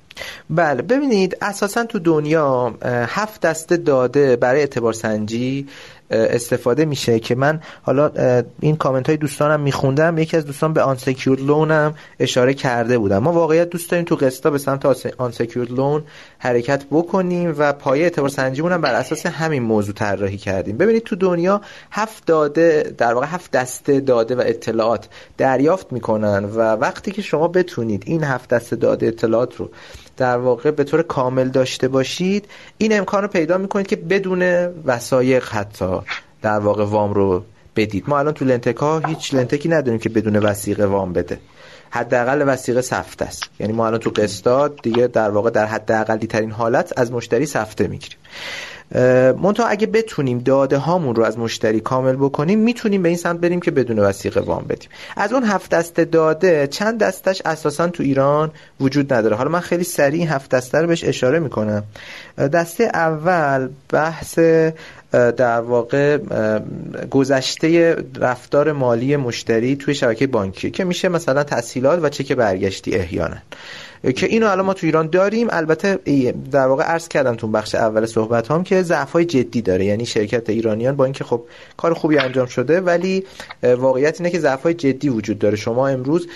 بله 0.50 0.82
ببینید 0.82 1.38
اساسا 1.42 1.86
تو 1.86 2.00
دنیا 2.00 2.76
هفت 2.86 3.42
دسته 3.42 3.78
داده 3.78 4.36
برای 4.36 4.60
اعتبار 4.60 4.94
سنجی 4.94 5.68
استفاده 6.10 6.86
میشه 6.86 7.20
که 7.20 7.36
من 7.36 7.60
حالا 7.82 8.12
این 8.60 8.76
کامنت 8.76 9.08
های 9.08 9.18
دوستانم 9.18 9.60
میخوندم. 9.60 10.18
یکی 10.18 10.38
از 10.38 10.46
دوستان 10.46 10.74
به 10.74 10.82
unsecured 10.82 11.42
loan 11.42 11.72
هم 11.72 11.94
اشاره 12.20 12.54
کرده 12.54 12.98
بودم. 12.98 13.18
ما 13.18 13.32
واقعیت 13.32 13.70
دوست 13.70 13.92
داریم 13.92 14.06
تو 14.06 14.16
قسطا 14.16 14.50
به 14.50 14.58
سمت 14.58 14.86
unsecured 15.18 15.72
loan 15.72 16.04
حرکت 16.40 16.86
بکنیم 16.92 17.56
و 17.58 17.74
پایه 17.74 18.04
اعتبار 18.04 18.30
سنجیمون 18.30 18.72
هم 18.72 18.82
بر 18.82 18.94
اساس 18.94 19.26
همین 19.26 19.64
موضوع 19.64 19.96
طراحی 19.96 20.38
کردیم. 20.38 20.78
ببینید 20.78 21.04
تو 21.04 21.16
دنیا 21.16 21.62
هفت 21.92 22.26
داده 22.26 22.94
در 22.98 23.14
واقع 23.14 23.28
هفت 23.28 23.52
دسته 23.52 24.00
داده 24.00 24.36
و 24.36 24.44
اطلاعات 24.46 25.08
دریافت 25.38 25.92
می‌کنن 25.92 26.46
و 26.46 26.60
وقتی 26.60 27.12
که 27.12 27.22
شما 27.22 27.48
بتونید 27.48 28.04
این 28.06 28.24
هفت 28.24 28.50
دسته 28.50 28.76
داده 28.76 29.08
اطلاعات 29.08 29.56
رو 29.56 29.70
در 30.18 30.38
واقع 30.38 30.72
به 30.72 30.84
طور 30.84 31.02
کامل 31.02 31.50
داشته 31.50 31.88
باشید 31.88 32.46
این 32.78 32.98
امکان 32.98 33.22
رو 33.22 33.28
پیدا 33.28 33.58
می‌کنید 33.58 33.88
که 33.88 33.96
بدون 33.96 34.42
وسایق 34.86 35.44
حتی 35.50 36.00
در 36.42 36.60
واقع 36.60 36.86
وام 36.86 37.14
رو 37.14 37.44
بدید. 37.76 38.04
ما 38.08 38.20
الان 38.20 38.34
تو 38.34 38.46
لنتک 38.46 39.04
هیچ 39.08 39.34
لنتکی 39.34 39.70
نداریم 39.70 40.00
که 40.00 40.10
بدون 40.10 40.36
وسیقه 40.36 40.86
وام 40.86 41.14
بده. 41.14 41.40
حداقل 41.90 42.44
وسیقه 42.48 42.82
سفته 42.82 43.26
است. 43.26 43.44
یعنی 43.60 43.74
ما 43.74 43.88
الان 43.88 44.00
تو 44.00 44.10
قسطات 44.10 44.82
دیگه 44.84 45.08
در 45.08 45.30
واقع 45.30 45.50
در 45.50 45.66
حداقلی 45.66 46.28
ترین 46.28 46.52
حالت 46.52 46.94
از 47.00 47.12
مشتری 47.12 47.46
سفته 47.46 47.88
می‌گیریم. 47.88 48.18
منتها 49.42 49.68
اگه 49.68 49.88
بتونیم 49.88 50.40
داده 50.40 50.78
هامون 50.78 51.16
رو 51.16 51.24
از 51.24 51.38
مشتری 51.38 51.80
کامل 51.80 52.16
بکنیم 52.16 52.60
می‌تونیم 52.60 53.02
به 53.02 53.10
این 53.10 53.18
سمت 53.18 53.40
بریم 53.40 53.60
که 53.60 53.72
بدون 53.72 54.00
وسیقه 54.00 54.40
وام 54.40 54.66
بدیم. 54.70 54.90
از 55.18 55.34
اون 55.34 55.44
هفت 55.44 55.72
دسته 55.72 56.06
داده 56.06 56.68
چند 56.68 57.00
دستش 57.00 57.42
اساسا 57.46 57.88
تو 57.88 58.04
ایران 58.04 58.52
وجود 58.80 59.14
نداره. 59.14 59.36
حالا 59.36 59.50
من 59.50 59.60
خیلی 59.60 59.84
سریع 59.84 60.26
هفت 60.26 60.52
دسته 60.52 60.78
رو 60.78 60.88
بهش 60.88 61.04
اشاره 61.04 61.40
می‌کنم. 61.40 61.84
دسته 62.38 62.84
اول 62.84 63.70
بحث 63.90 64.40
در 65.12 65.60
واقع 65.60 66.18
گذشته 67.10 67.96
رفتار 68.20 68.72
مالی 68.72 69.16
مشتری 69.16 69.76
توی 69.76 69.96
شبکه 69.96 70.28
بانکی 70.28 70.72
که 70.72 70.84
میشه 70.84 71.10
مثلا 71.10 71.44
تسهیلات 71.44 72.00
و 72.04 72.10
چک 72.10 72.32
برگشتی 72.32 72.96
احیانا. 72.96 73.38
که 74.16 74.26
اینو 74.26 74.48
الان 74.48 74.66
ما 74.66 74.74
تو 74.74 74.86
ایران 74.86 75.08
داریم. 75.10 75.48
البته 75.50 76.00
در 76.52 76.68
واقع 76.68 76.84
عرض 76.84 77.08
کردم 77.08 77.36
تو 77.36 77.48
بخش 77.48 77.76
اول 77.76 78.06
صحبت 78.06 78.52
هم 78.52 78.64
که 78.64 78.82
ضعف 78.84 79.12
های 79.12 79.26
جدی 79.26 79.62
داره. 79.62 79.86
یعنی 79.86 80.06
شرکت 80.06 80.50
ایرانیان 80.50 80.96
با 80.96 81.04
اینکه 81.04 81.24
خب 81.24 81.44
کار 81.78 81.94
خوبی 81.94 82.18
انجام 82.18 82.46
شده 82.46 82.82
ولی 82.82 83.24
واقعیت 83.64 84.22
اینه 84.22 84.30
که 84.30 84.40
ضعف 84.40 84.64
های 84.64 84.74
جدی 84.74 85.10
وجود 85.10 85.40
داره. 85.40 85.56
شما 85.56 85.88
امروز 85.88 86.28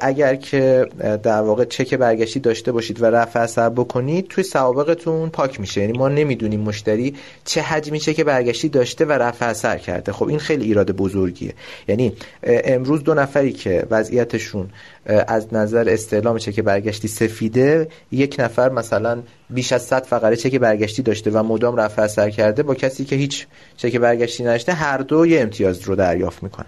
اگر 0.00 0.34
که 0.34 0.86
در 1.22 1.42
واقع 1.42 1.64
چک 1.64 1.94
برگشتی 1.94 2.40
داشته 2.40 2.72
باشید 2.72 3.02
و 3.02 3.04
رفع 3.06 3.40
اثر 3.40 3.68
بکنید 3.68 4.28
توی 4.28 4.44
سوابقتون 4.44 5.28
پاک 5.28 5.60
میشه. 5.60 5.80
یعنی 5.80 5.98
ما 5.98 6.08
نمی‌دونیم 6.08 6.60
مشتری 6.60 7.14
چه 7.44 7.60
حجمی 7.60 8.00
چک 8.00 8.20
برگشتی 8.20 8.68
داشته 8.68 9.04
و 9.04 9.12
رفع 9.12 9.46
اثر 9.46 9.78
کرده. 9.78 10.12
خب 10.12 10.28
این 10.28 10.38
خیلی 10.38 10.64
ایراد 10.64 10.90
بزرگیه. 10.90 11.54
یعنی 11.88 12.12
امروز 12.42 13.04
دو 13.04 13.14
نفری 13.14 13.52
که 13.52 13.86
وضعیتشون 13.90 14.68
از 15.08 15.54
نظر 15.54 15.88
استعلام 15.88 16.38
چک 16.38 16.60
برگشتی 16.60 17.08
سفیده 17.08 17.88
یک 18.12 18.36
نفر 18.38 18.68
مثلا 18.68 19.22
بیش 19.50 19.72
از 19.72 19.82
100 19.82 20.02
فقره 20.04 20.36
چک 20.36 20.54
برگشتی 20.54 21.02
داشته 21.02 21.30
و 21.30 21.42
مدام 21.42 21.76
رفع 21.76 22.02
اثر 22.02 22.30
کرده 22.30 22.62
با 22.62 22.74
کسی 22.74 23.04
که 23.04 23.16
هیچ 23.16 23.46
چک 23.76 23.96
برگشتی 23.96 24.44
نداشته 24.44 24.72
هر 24.72 24.98
دو 24.98 25.26
یه 25.26 25.40
امتیاز 25.40 25.82
رو 25.82 25.96
دریافت 25.96 26.42
می‌کنن. 26.42 26.66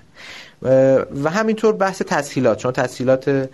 و 0.62 1.30
همینطور 1.30 1.72
بحث 1.74 2.02
تسهیلات. 2.02 2.58
چون 2.58 2.72
تسهیلات 2.72 3.48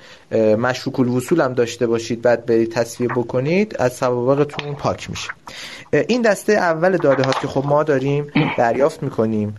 مشروک 0.59 1.01
الوصول 1.01 1.41
هم 1.41 1.53
داشته 1.53 1.87
باشید 1.87 2.23
بعد 2.23 2.47
برید 2.47 2.73
تصویه 2.73 3.09
بکنید 3.09 3.77
از 3.79 3.93
سوابقتون 3.93 4.75
پاک 4.75 5.11
میشه. 5.11 5.31
این 6.09 6.23
دسته 6.23 6.53
اول 6.53 6.97
داده 6.97 7.23
ها 7.23 7.33
که 7.33 7.49
خب 7.49 7.65
ما 7.67 7.83
داریم 7.83 8.27
دریافت 8.59 9.03
می‌کنیم. 9.03 9.57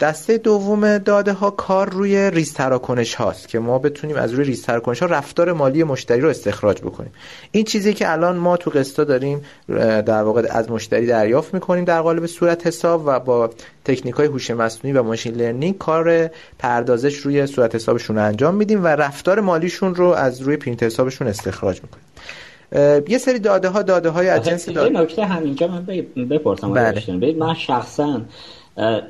دسته 0.00 0.38
دوم 0.38 0.98
داده 0.98 1.32
ها 1.32 1.50
کار 1.50 1.90
روی 1.90 2.30
ریز 2.30 2.54
تراکنش 2.54 3.14
هاست 3.14 3.48
که 3.48 3.58
ما 3.58 3.78
بتونیم 3.78 4.16
از 4.16 4.32
روی 4.32 4.44
ریز 4.44 4.62
تراکنش 4.62 5.00
ها 5.02 5.06
رفتار 5.06 5.52
مالی 5.52 5.84
مشتری 5.84 6.20
رو 6.20 6.28
استخراج 6.28 6.80
بکنیم. 6.80 7.12
این 7.50 7.64
چیزی 7.64 7.94
که 7.94 8.12
الان 8.12 8.36
ما 8.36 8.56
تو 8.56 8.70
قسطا 8.70 9.04
داریم 9.04 9.40
در 10.06 10.22
واقع 10.22 10.46
از 10.50 10.70
مشتری 10.70 11.06
دریافت 11.06 11.54
می‌کنیم 11.54 11.84
در 11.84 12.00
قالب 12.00 12.26
صورت 12.26 12.66
حساب 12.66 13.02
و 13.06 13.20
با 13.20 13.50
تکنیک 13.84 14.14
های 14.14 14.26
هوش 14.26 14.50
مصنوعی 14.50 14.96
و 14.96 15.02
machine 15.02 15.34
learning 15.34 15.78
کار 15.78 16.30
پردازش 16.66 17.16
روی 17.16 17.46
صورت 17.46 17.74
حسابشون 17.74 18.18
انجام 18.18 18.54
میدیم 18.54 18.84
و 18.84 18.86
رفتار 18.86 19.40
مالیشون 19.40 19.94
رو 19.94 20.06
از 20.06 20.40
روی 20.40 20.56
پرینت 20.56 20.82
حسابشون 20.82 21.28
استخراج 21.28 21.80
می‌کنیم. 21.82 23.04
یه 23.08 23.18
سری 23.18 23.38
داده 23.38 23.68
ها 23.68 23.82
داده 23.82 24.08
های 24.08 24.28
از 24.28 24.42
جنس 24.42 24.68
داده 24.68 25.00
نکته 25.00 25.24
همینجا 25.24 25.68
من 25.68 25.86
بپرسم 26.30 26.72
بله. 26.72 27.34
من 27.38 27.54
شخصا 27.54 28.20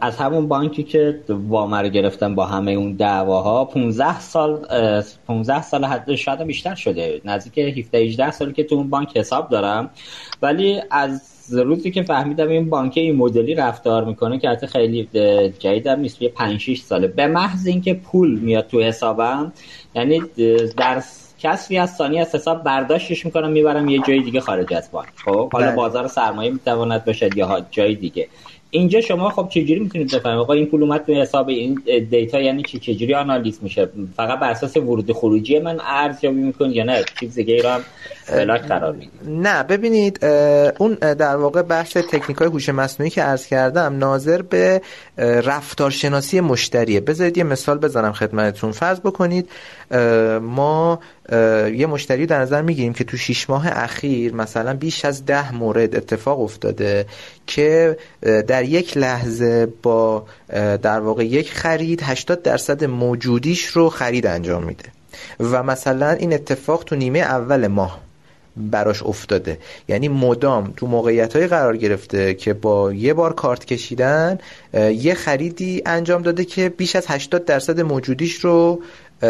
از 0.00 0.16
همون 0.16 0.48
بانکی 0.48 0.82
که 0.82 1.20
وام 1.28 1.74
رو 1.74 1.88
گرفتم 1.88 2.34
با 2.34 2.46
همه 2.46 2.72
اون 2.72 2.92
دعواها 2.92 3.64
15 3.64 4.20
سال 4.20 4.66
15 5.26 5.62
سال 5.62 5.84
حد 5.84 6.14
شاید 6.14 6.42
بیشتر 6.42 6.74
شده. 6.74 7.20
نزدیک 7.24 7.58
17 7.58 7.98
18 7.98 8.30
سالی 8.30 8.52
که 8.52 8.64
تو 8.64 8.74
اون 8.74 8.90
بانک 8.90 9.16
حساب 9.16 9.48
دارم. 9.50 9.90
ولی 10.42 10.82
از 10.90 11.35
روزی 11.50 11.90
که 11.90 12.02
فهمیدم 12.02 12.48
این 12.48 12.70
بانک 12.70 12.92
این 12.96 13.16
مدلی 13.16 13.54
رفتار 13.54 14.04
می‌کنه 14.04 14.38
که 14.38 14.48
حتی 14.48 14.66
خیلی 14.66 15.08
جدیدم 15.58 16.00
نیست 16.00 16.22
یه 16.22 16.28
5 16.28 16.60
6 16.60 16.80
ساله. 16.80 17.06
به 17.06 17.26
محض 17.26 17.66
اینکه 17.66 17.94
پول 17.94 18.38
میاد 18.38 18.66
تو 18.66 18.82
حسابم 18.82 19.52
یعنی 19.94 20.22
در 20.76 21.02
کسری 21.38 21.78
از 21.78 21.96
ثانیه 21.96 22.20
از 22.20 22.34
حساب 22.34 22.62
برداشتش 22.62 23.26
می‌کنم 23.26 23.50
می‌برم 23.50 23.88
یه 23.88 24.00
جای 24.08 24.22
دیگه 24.22 24.40
خارج 24.40 24.74
از 24.74 24.90
بانک. 24.92 25.08
خب 25.24 25.52
حالا 25.52 25.66
بله. 25.66 25.76
بازار 25.76 26.06
سرمایه 26.06 26.50
می‌تواند 26.50 27.04
باشد 27.04 27.36
یا 27.36 27.66
جای 27.70 27.94
دیگه. 27.94 28.28
اینجا 28.70 29.00
شما 29.00 29.30
خب 29.30 29.48
چجوری 29.48 29.80
می‌تونید 29.80 30.14
بفهمید؟ 30.14 30.38
آقا 30.38 30.52
این 30.52 30.66
پول 30.66 30.82
اومد 30.82 31.04
تو 31.06 31.14
حساب 31.14 31.48
این 31.48 31.82
دیتا 32.10 32.40
یعنی 32.40 32.62
چی؟ 32.62 32.78
چجوری 32.78 33.14
آنالیز 33.14 33.58
میشه؟ 33.62 33.88
فقط 34.16 34.38
بر 34.38 34.50
اساس 34.50 34.76
ورود 34.76 35.12
خروجی 35.12 35.58
من 35.58 35.80
ارزیابی 35.80 36.40
می‌کنید 36.40 36.76
یا 36.76 36.84
نه؟ 36.84 37.04
چیز 37.20 37.34
دیگه 37.34 37.62
رو 37.62 37.68
هم 37.68 37.80
بلاک 38.32 38.62
قرار 38.62 38.96
نه 39.26 39.62
ببینید 39.62 40.24
اون 40.78 40.94
در 40.94 41.36
واقع 41.36 41.62
بحث 41.62 41.96
تکنیک 41.96 42.38
های 42.38 42.48
هوش 42.48 42.68
مصنوعی 42.68 43.10
که 43.10 43.22
عرض 43.22 43.46
کردم 43.46 43.98
ناظر 43.98 44.42
به 44.42 44.80
رفتارشناسی 45.18 46.40
مشتریه. 46.40 47.00
بذارید 47.00 47.38
یه 47.38 47.44
مثال 47.44 47.78
بزنم 47.78 48.12
خدمتتون. 48.12 48.72
فرض 48.72 49.00
بکنید 49.00 49.48
ما 50.40 51.00
یه 51.74 51.86
مشتری 51.86 52.26
در 52.26 52.40
نظر 52.40 52.62
می‌گیریم 52.62 52.92
که 52.92 53.04
تو 53.04 53.16
شیش 53.16 53.50
ماه 53.50 53.66
اخیر 53.68 54.34
مثلا 54.34 54.74
بیش 54.74 55.04
از 55.04 55.24
ده 55.24 55.54
مورد 55.54 55.96
اتفاق 55.96 56.40
افتاده 56.40 57.06
که 57.46 57.96
در 58.46 58.64
یک 58.64 58.96
لحظه 58.96 59.68
با 59.82 60.26
در 60.82 61.00
واقع 61.00 61.24
یک 61.24 61.52
خرید 61.52 62.02
80 62.02 62.42
درصد 62.42 62.84
موجودیش 62.84 63.66
رو 63.66 63.90
خرید 63.90 64.26
انجام 64.26 64.64
میده. 64.64 64.84
و 65.40 65.62
مثلا 65.62 66.10
این 66.10 66.32
اتفاق 66.32 66.84
تو 66.84 66.96
نیمه 66.96 67.18
اول 67.18 67.66
ماه 67.66 68.05
براش 68.56 69.02
افتاده. 69.02 69.58
یعنی 69.88 70.08
مدام 70.08 70.72
تو 70.76 70.86
موقعیت 70.86 71.36
های 71.36 71.46
قرار 71.46 71.76
گرفته 71.76 72.34
که 72.34 72.54
با 72.54 72.92
یه 72.92 73.14
بار 73.14 73.32
کارت 73.32 73.64
کشیدن 73.64 74.38
یه 74.74 75.14
خریدی 75.14 75.82
انجام 75.86 76.22
داده 76.22 76.44
که 76.44 76.68
بیش 76.68 76.96
از 76.96 77.06
80 77.08 77.44
درصد 77.44 77.80
موجودیش 77.80 78.34
رو 78.34 78.82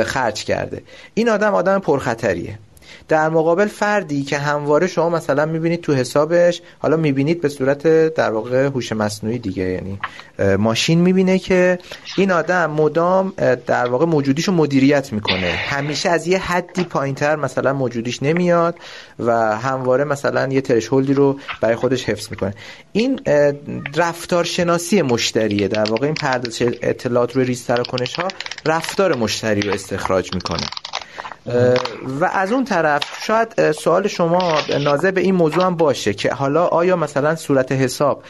خرج 0.04 0.44
کرده. 0.44 0.82
این 1.14 1.28
آدم 1.28 1.54
آدم 1.54 1.78
پرخطریه. 1.78 2.58
در 3.08 3.28
مقابل 3.28 3.66
فردی 3.66 4.22
که 4.22 4.38
همواره 4.38 4.86
شما 4.86 5.08
مثلا 5.08 5.46
می‌بینید 5.46 5.80
تو 5.80 5.94
حسابش 5.94 6.62
حالا 6.78 6.96
می‌بینید 6.96 7.40
به 7.40 7.48
صورت 7.48 8.14
در 8.14 8.30
واقع 8.30 8.64
هوش 8.66 8.92
مصنوعی 8.92 9.38
دیگه 9.38 9.62
یعنی 9.62 9.98
ماشین 10.58 11.00
می‌بینه 11.00 11.38
که 11.38 11.78
این 12.16 12.32
آدم 12.32 12.70
مدام 12.70 13.32
در 13.66 13.86
واقع 13.86 14.06
موجودیشو 14.06 14.52
مدیریت 14.52 15.12
می‌کنه. 15.12 15.50
همیشه 15.50 16.08
از 16.08 16.26
یه 16.26 16.38
حدی 16.38 16.84
پایینتر 16.84 17.36
مثلا 17.36 17.72
موجودیش 17.72 18.22
نمیاد 18.22 18.78
و 19.18 19.56
همواره 19.56 20.04
مثلا 20.04 20.48
یه 20.52 20.60
ترشهولدی 20.60 21.14
رو 21.14 21.38
برای 21.60 21.76
خودش 21.76 22.04
حفظ 22.04 22.30
می‌کنه. 22.30 22.54
این 22.92 23.20
رفتار 23.94 24.44
شناسی 24.44 25.02
مشتریه. 25.02 25.68
در 25.68 25.90
واقع 25.90 26.06
این 26.06 26.14
پردازش 26.14 26.62
اطلاعات 26.82 27.36
روی 27.36 27.44
ریز 27.44 27.66
تراکنش 27.66 28.14
ها 28.14 28.28
رفتار 28.66 29.16
مشتری 29.16 29.60
رو 29.60 29.72
استخراج 29.72 30.34
می‌کنه. 30.34 30.66
و 32.20 32.30
از 32.32 32.52
اون 32.52 32.64
طرف 32.64 33.02
شاید 33.22 33.72
سوال 33.72 34.08
شما 34.08 34.58
ناظر 34.80 35.10
به 35.10 35.20
این 35.20 35.34
موضوع 35.34 35.64
هم 35.64 35.76
باشه 35.76 36.14
که 36.14 36.32
حالا 36.32 36.66
آیا 36.66 36.96
مثلا 36.96 37.36
صورت 37.36 37.72
حساب 37.72 38.22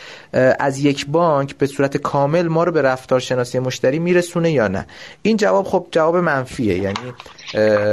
از 0.59 0.79
یک 0.79 1.07
بانک 1.07 1.57
به 1.57 1.67
صورت 1.67 1.97
کامل 1.97 2.49
ما 2.49 2.65
رو 2.65 2.73
به 2.73 2.83
رفتار 2.83 3.21
شناسی 3.21 3.59
مشتری 3.59 3.99
میرسونه 3.99 4.53
یا 4.53 4.69
نه؟ 4.69 4.87
این 5.23 5.37
جواب 5.37 5.67
خب 5.67 5.87
جواب 5.91 6.17
منفیه 6.17 6.79
یعنی 6.79 7.13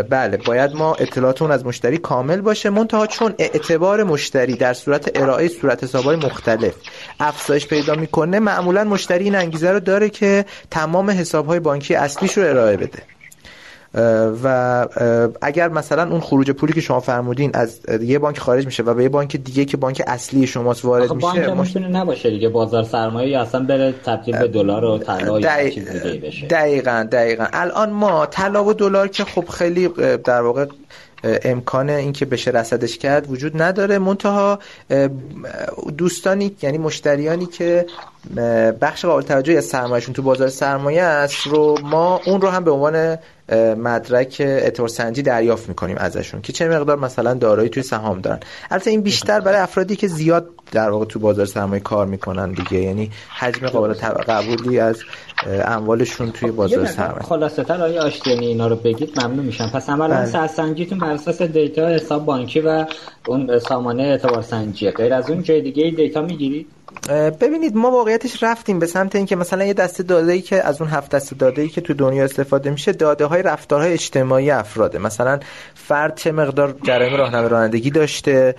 بله 0.09 0.37
باید 0.37 0.75
ما 0.75 0.95
اطلاعات 0.95 1.41
اون 1.41 1.51
از 1.51 1.65
مشتری 1.65 1.97
کامل 1.97 2.41
باشه 2.41 2.69
منتها 2.69 3.07
چون 3.07 3.33
اعتبار 3.37 4.03
مشتری 4.03 4.55
در 4.55 4.73
صورت 4.73 5.11
ارائه 5.21 5.47
صورت 5.47 5.83
حسابهای 5.83 6.15
مختلف 6.15 6.73
افزایش 7.19 7.67
پیدا 7.67 7.95
می‌کنه 7.95 8.39
معمولا 8.39 8.83
مشتری 8.83 9.23
این 9.23 9.35
انگیزه 9.35 9.71
رو 9.71 9.79
داره 9.79 10.09
که 10.09 10.45
تمام 10.71 11.09
حسابهای 11.09 11.59
بانکی 11.59 11.95
اصلیش 11.95 12.37
رو 12.37 12.43
ارائه 12.43 12.77
بده. 12.77 13.03
و 14.43 14.87
اگر 15.41 15.69
مثلا 15.69 16.11
اون 16.11 16.19
خروج 16.19 16.51
پولی 16.51 16.73
که 16.73 16.81
شما 16.81 16.99
فرمودین 16.99 17.51
از 17.53 17.79
یه 18.01 18.19
بانک 18.19 18.39
خارج 18.39 18.65
میشه 18.65 18.83
و 18.83 18.93
به 18.93 19.03
یه 19.03 19.09
بانک 19.09 19.37
دیگه 19.37 19.65
که 19.65 19.77
بانک 19.77 20.01
اصلی 20.07 20.47
شماست 20.47 20.85
وارد 20.85 21.13
میشه 21.13 21.27
بانک 21.27 21.49
مش... 21.49 21.77
نباشه 21.77 22.29
دیگه 22.29 22.49
بازار 22.49 22.83
سرمایه 22.83 23.29
یا 23.29 23.41
اصلا 23.41 23.63
بره 23.65 23.93
تبدیل 24.05 24.37
به 24.37 24.47
دلار 24.47 24.85
و 24.85 24.97
طلا 24.97 25.39
یا 25.39 25.69
چیز 25.69 25.89
دیگه 25.89 26.27
بشه. 26.27 26.47
دقیقاً 26.47 27.07
دقیقاً. 27.11 27.45
الان 27.53 27.89
ما 27.89 28.25
طلا 28.25 28.65
و 28.65 28.73
دلار 28.73 29.07
که 29.07 29.23
خب 29.23 29.45
خیلی 29.45 29.87
در 30.23 30.41
واقع 30.41 30.65
امکان 31.23 31.89
اینکه 31.89 32.25
بشه 32.25 32.51
رصدش 32.51 32.97
کرد 32.97 33.31
وجود 33.31 33.61
نداره. 33.61 33.99
منتها 33.99 34.59
دوستانی 35.97 36.55
یعنی 36.61 36.77
مشتریانی 36.77 37.45
که 37.45 37.85
بخش 38.81 39.05
قابل 39.05 39.21
توجهی 39.21 39.57
از 39.57 39.65
سرمایهشون 39.65 40.13
تو 40.13 40.21
بازار 40.21 40.47
سرمایه 40.47 41.01
است 41.01 41.47
رو 41.47 41.77
ما 41.83 42.21
اون 42.25 42.41
رو 42.41 42.49
هم 42.49 42.63
به 42.63 42.71
عنوان 42.71 43.17
مدرک 43.77 44.35
اعتبار 44.39 44.87
سنجی 44.87 45.21
دریافت 45.21 45.69
می‌کنیم 45.69 45.97
ازشون 45.97 46.41
که 46.41 46.53
چه 46.53 46.67
مقدار 46.67 46.99
مثلا 46.99 47.33
دارایی 47.33 47.69
توی 47.69 47.83
سهام 47.83 48.21
دارن. 48.21 48.39
البته 48.71 48.89
این 48.89 49.01
بیشتر 49.01 49.39
برای 49.39 49.59
افرادی 49.59 49.95
که 49.95 50.07
زیاد 50.07 50.49
در 50.71 50.89
واقع 50.89 51.05
تو 51.05 51.19
بازار 51.19 51.45
سرمایه 51.45 51.81
کار 51.81 52.05
می‌کنن 52.05 52.51
دیگه. 52.51 52.83
یعنی 52.83 53.11
حجم 53.39 53.67
قابل 53.67 53.93
قبولی 54.27 54.79
از 54.79 54.99
اموالشون 55.47 56.31
توی 56.31 56.51
بازار 56.51 56.85
سرمایه. 56.85 57.23
خلاصه 57.23 57.63
تر 57.63 57.81
آیا 57.81 58.03
آشتینی 58.03 58.47
اینا 58.47 58.67
رو 58.67 58.75
بگید 58.75 59.19
ممنون 59.19 59.45
میشم. 59.45 59.69
پس 59.73 59.89
عملا 59.89 60.15
بله. 60.15 60.47
سنجیتون 60.47 60.99
بر 60.99 61.11
اساس 61.11 61.41
دیتا 61.41 61.87
حساب 61.87 62.25
بانکی 62.25 62.59
و 62.59 62.85
اون 63.27 63.59
سامانه 63.59 64.03
اعتبار 64.03 64.41
سنجی 64.41 64.91
غیر 64.91 65.13
از 65.13 65.29
اون 65.29 65.43
جای 65.43 65.61
دیگه 65.61 65.93
دیتا 65.97 66.21
می‌گیرید؟ 66.21 66.67
ببینید 67.41 67.75
ما 67.75 67.91
واقعیتش 67.91 68.43
رفتیم 68.43 68.79
به 68.79 68.85
سمت 68.85 69.15
اینکه 69.15 69.35
مثلا 69.35 69.65
یه 69.65 69.73
دسته 69.73 70.03
داده 70.03 70.31
ای 70.31 70.41
که 70.41 70.67
از 70.67 70.81
اون 70.81 70.89
هفت 70.89 71.11
دسته 71.15 71.35
داده 71.35 71.61
ای 71.61 71.69
که 71.69 71.81
تو 71.81 71.93
دنیا 71.93 72.23
استفاده 72.23 72.69
میشه 72.69 72.91
داده 72.91 73.25
های 73.25 73.41
رفتارهای 73.41 73.93
اجتماعی 73.93 74.51
افراده. 74.51 74.99
مثلا 74.99 75.39
فرد 75.75 76.15
چه 76.15 76.31
مقدار 76.31 76.75
جرایم 76.83 77.15
راهنمای 77.15 77.49
رانندگی 77.49 77.89
داشته 77.89 78.55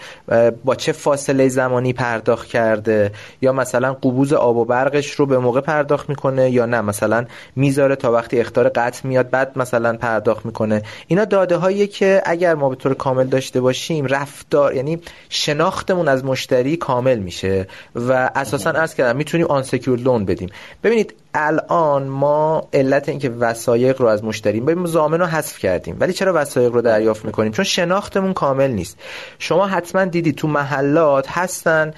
با 0.64 0.74
چه 0.74 0.92
فاصله 0.92 1.48
زمانی 1.48 1.92
پرداخت 1.92 2.48
کرده 2.48 3.12
یا 3.40 3.52
مثلا 3.52 3.92
قبوز 3.92 4.32
آب 4.32 4.56
و 4.56 4.64
برقش 4.64 5.10
رو 5.10 5.26
به 5.26 5.38
موقع 5.38 5.60
پرداخت 5.60 6.08
می‌کنه 6.08 6.50
یا 6.50 6.66
نه. 6.66 6.80
مثلا 6.80 7.24
می‌ذاره 7.56 7.96
تا 7.96 8.12
وقتی 8.12 8.40
اختار 8.40 8.68
قطع 8.68 9.08
میاد 9.08 9.30
بعد 9.30 9.58
مثلا 9.58 9.96
پرداخت 9.96 10.46
می‌کنه. 10.46 10.82
اینا 11.06 11.24
داده 11.24 11.56
هایی 11.56 11.86
که 11.86 12.22
اگر 12.24 12.54
ما 12.54 12.68
به 12.68 12.76
طور 12.76 12.94
کامل 12.94 13.26
داشته 13.26 13.60
باشیم 13.60 14.06
رفتار 14.06 14.74
یعنی 14.74 15.00
شناختمون 15.28 16.08
از 16.08 16.24
مشتری 16.24 16.76
کامل 16.76 17.18
میشه 17.18 17.66
و 17.94 18.23
اساسا 18.34 18.70
از 18.70 18.94
کردم 18.94 19.16
می‌تونیم 19.16 19.46
آن 19.46 19.62
لون 19.96 20.24
بدیم. 20.24 20.50
ببینید 20.82 21.14
الان 21.34 22.06
ما 22.06 22.68
علت 22.72 23.08
اینکه 23.08 23.30
وسایق 23.30 24.00
رو 24.00 24.06
از 24.06 24.24
مشتری 24.24 24.60
ببین 24.60 24.86
زامن 24.86 25.18
رو 25.18 25.26
حذف 25.26 25.58
کردیم. 25.58 25.96
ولی 26.00 26.12
چرا 26.12 26.32
وسایق 26.36 26.72
رو 26.72 26.82
دریافت 26.82 27.24
می‌کنیم؟ 27.24 27.52
چون 27.52 27.64
شناختمون 27.64 28.32
کامل 28.32 28.70
نیست. 28.70 28.98
شما 29.38 29.66
حتما 29.66 30.04
دیدی 30.04 30.32
تو 30.32 30.48
محلات 30.48 31.28
هستن 31.28 31.94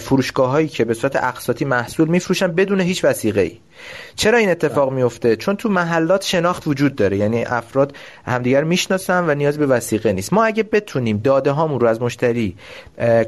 فروشگاه 0.00 0.50
هایی 0.50 0.68
که 0.68 0.84
به 0.84 0.94
صورت 0.94 1.16
اقساطی 1.16 1.64
محصول 1.64 2.08
میفروشن 2.08 2.46
بدون 2.46 2.80
هیچ 2.80 3.04
وسیقه 3.04 3.40
ای 3.40 3.58
چرا 4.16 4.38
این 4.38 4.50
اتفاق 4.50 4.92
میفته 4.92 5.36
چون 5.36 5.56
تو 5.56 5.68
محلات 5.68 6.24
شناخت 6.24 6.66
وجود 6.66 6.94
داره. 6.94 7.16
یعنی 7.16 7.44
افراد 7.44 7.96
همدیگر 8.26 8.64
می‌شناسن 8.64 9.30
و 9.30 9.34
نیاز 9.34 9.58
به 9.58 9.66
وسیقه 9.66 10.12
نیست. 10.12 10.32
ما 10.32 10.44
اگه 10.44 10.62
بتونیم 10.62 11.20
داده 11.24 11.50
هامون 11.50 11.80
رو 11.80 11.86
از 11.86 12.02
مشتری 12.02 12.56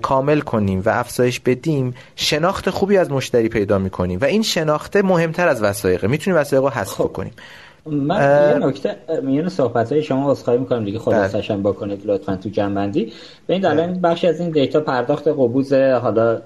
کامل 0.02 0.40
کنیم 0.40 0.82
و 0.84 0.88
افزایش 0.88 1.40
بدیم 1.40 1.94
شناخت 2.16 2.70
خوبی 2.70 2.96
از 2.96 3.10
مشتری 3.10 3.48
پیدا 3.48 3.78
می‌کنیم. 3.78 4.18
و 4.20 4.24
این 4.24 4.42
شناخته 4.42 5.02
مهمتر 5.02 5.48
از 5.50 5.62
وسایقه 5.62 6.06
می‌تونیم 6.06 6.40
وسایق 6.40 6.62
رو 6.62 6.70
حذف 6.70 6.94
خب. 6.94 7.12
کنیم 7.12 7.32
من 7.86 8.50
یه 8.60 8.66
نکته 8.66 8.96
میون 9.22 9.48
صحبت 9.48 9.92
های 9.92 10.02
شما 10.02 10.34
خواهی 10.34 10.58
می‌کنم 10.58 10.84
دیگه 10.84 10.98
خلاصش 10.98 11.50
هم 11.50 11.62
بکنید 11.62 12.02
لطفا 12.04 12.36
تو 12.36 12.48
جنبندی. 12.48 13.12
به 13.46 13.54
این 13.54 13.62
دلیل 13.62 14.00
بخشی 14.02 14.26
از 14.26 14.40
این 14.40 14.50
دیتا 14.50 14.80
پرداخت 14.80 15.28
قبوز 15.28 15.72
حالا 15.72 16.40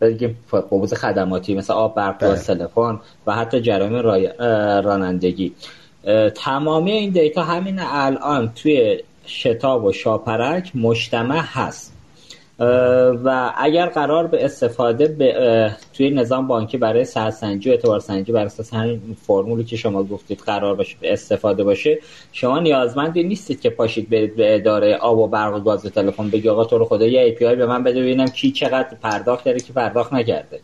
بگیم 0.00 0.38
قبوز 0.52 0.94
خدماتی 0.94 1.54
مثل 1.54 1.72
آب 1.72 1.94
برق 1.94 2.22
و 2.22 2.34
تلفن 2.34 3.00
و 3.26 3.32
حتی 3.32 3.60
جرایم 3.60 3.96
رانندگی. 4.86 5.52
تمامی 6.34 6.92
این 6.92 7.10
دیتا 7.10 7.42
همین 7.42 7.78
الان 7.80 8.52
توی 8.54 9.00
شتاب 9.26 9.84
و 9.84 9.92
شاپرک 9.92 10.72
مجتمع 10.74 11.40
هست. 11.44 11.95
و 12.58 13.52
اگر 13.56 13.86
قرار 13.86 14.26
به 14.26 14.44
استفاده 14.44 15.08
به 15.08 15.72
توی 15.92 16.10
نظام 16.10 16.46
بانکی 16.46 16.78
برای 16.78 17.04
سرسنجی 17.04 17.70
و 17.70 17.72
اعتبار 17.72 18.00
سنجی 18.00 18.32
بر 18.32 18.44
اساس 18.44 18.74
همین 18.74 19.16
فرمولی 19.26 19.64
که 19.64 19.76
شما 19.76 20.02
گفتید 20.02 20.38
قرار 20.38 20.74
باشه 20.74 20.96
به 21.00 21.12
استفاده 21.12 21.64
باشه 21.64 21.98
شما 22.32 22.58
نیازمندی 22.58 23.22
نیستید 23.22 23.60
که 23.60 23.70
پاشید 23.70 24.10
برید 24.10 24.36
به 24.36 24.54
اداره 24.54 24.96
آب 24.96 25.18
و 25.18 25.28
برق 25.28 25.54
و 25.54 25.60
گاز 25.60 25.82
تلفن 25.82 26.30
بگی 26.30 26.48
آقا 26.48 26.64
تو 26.64 26.78
رو 26.78 26.84
خدا 26.84 27.06
یه 27.06 27.36
API 27.40 27.56
به 27.56 27.66
من 27.66 27.84
بده 27.84 28.00
ببینم 28.00 28.26
کی 28.26 28.52
چقدر 28.52 28.96
پرداخت 29.02 29.44
کرده 29.44 29.60
کی 29.60 29.72
پرداخت 29.72 30.12
نکرده. 30.12 30.60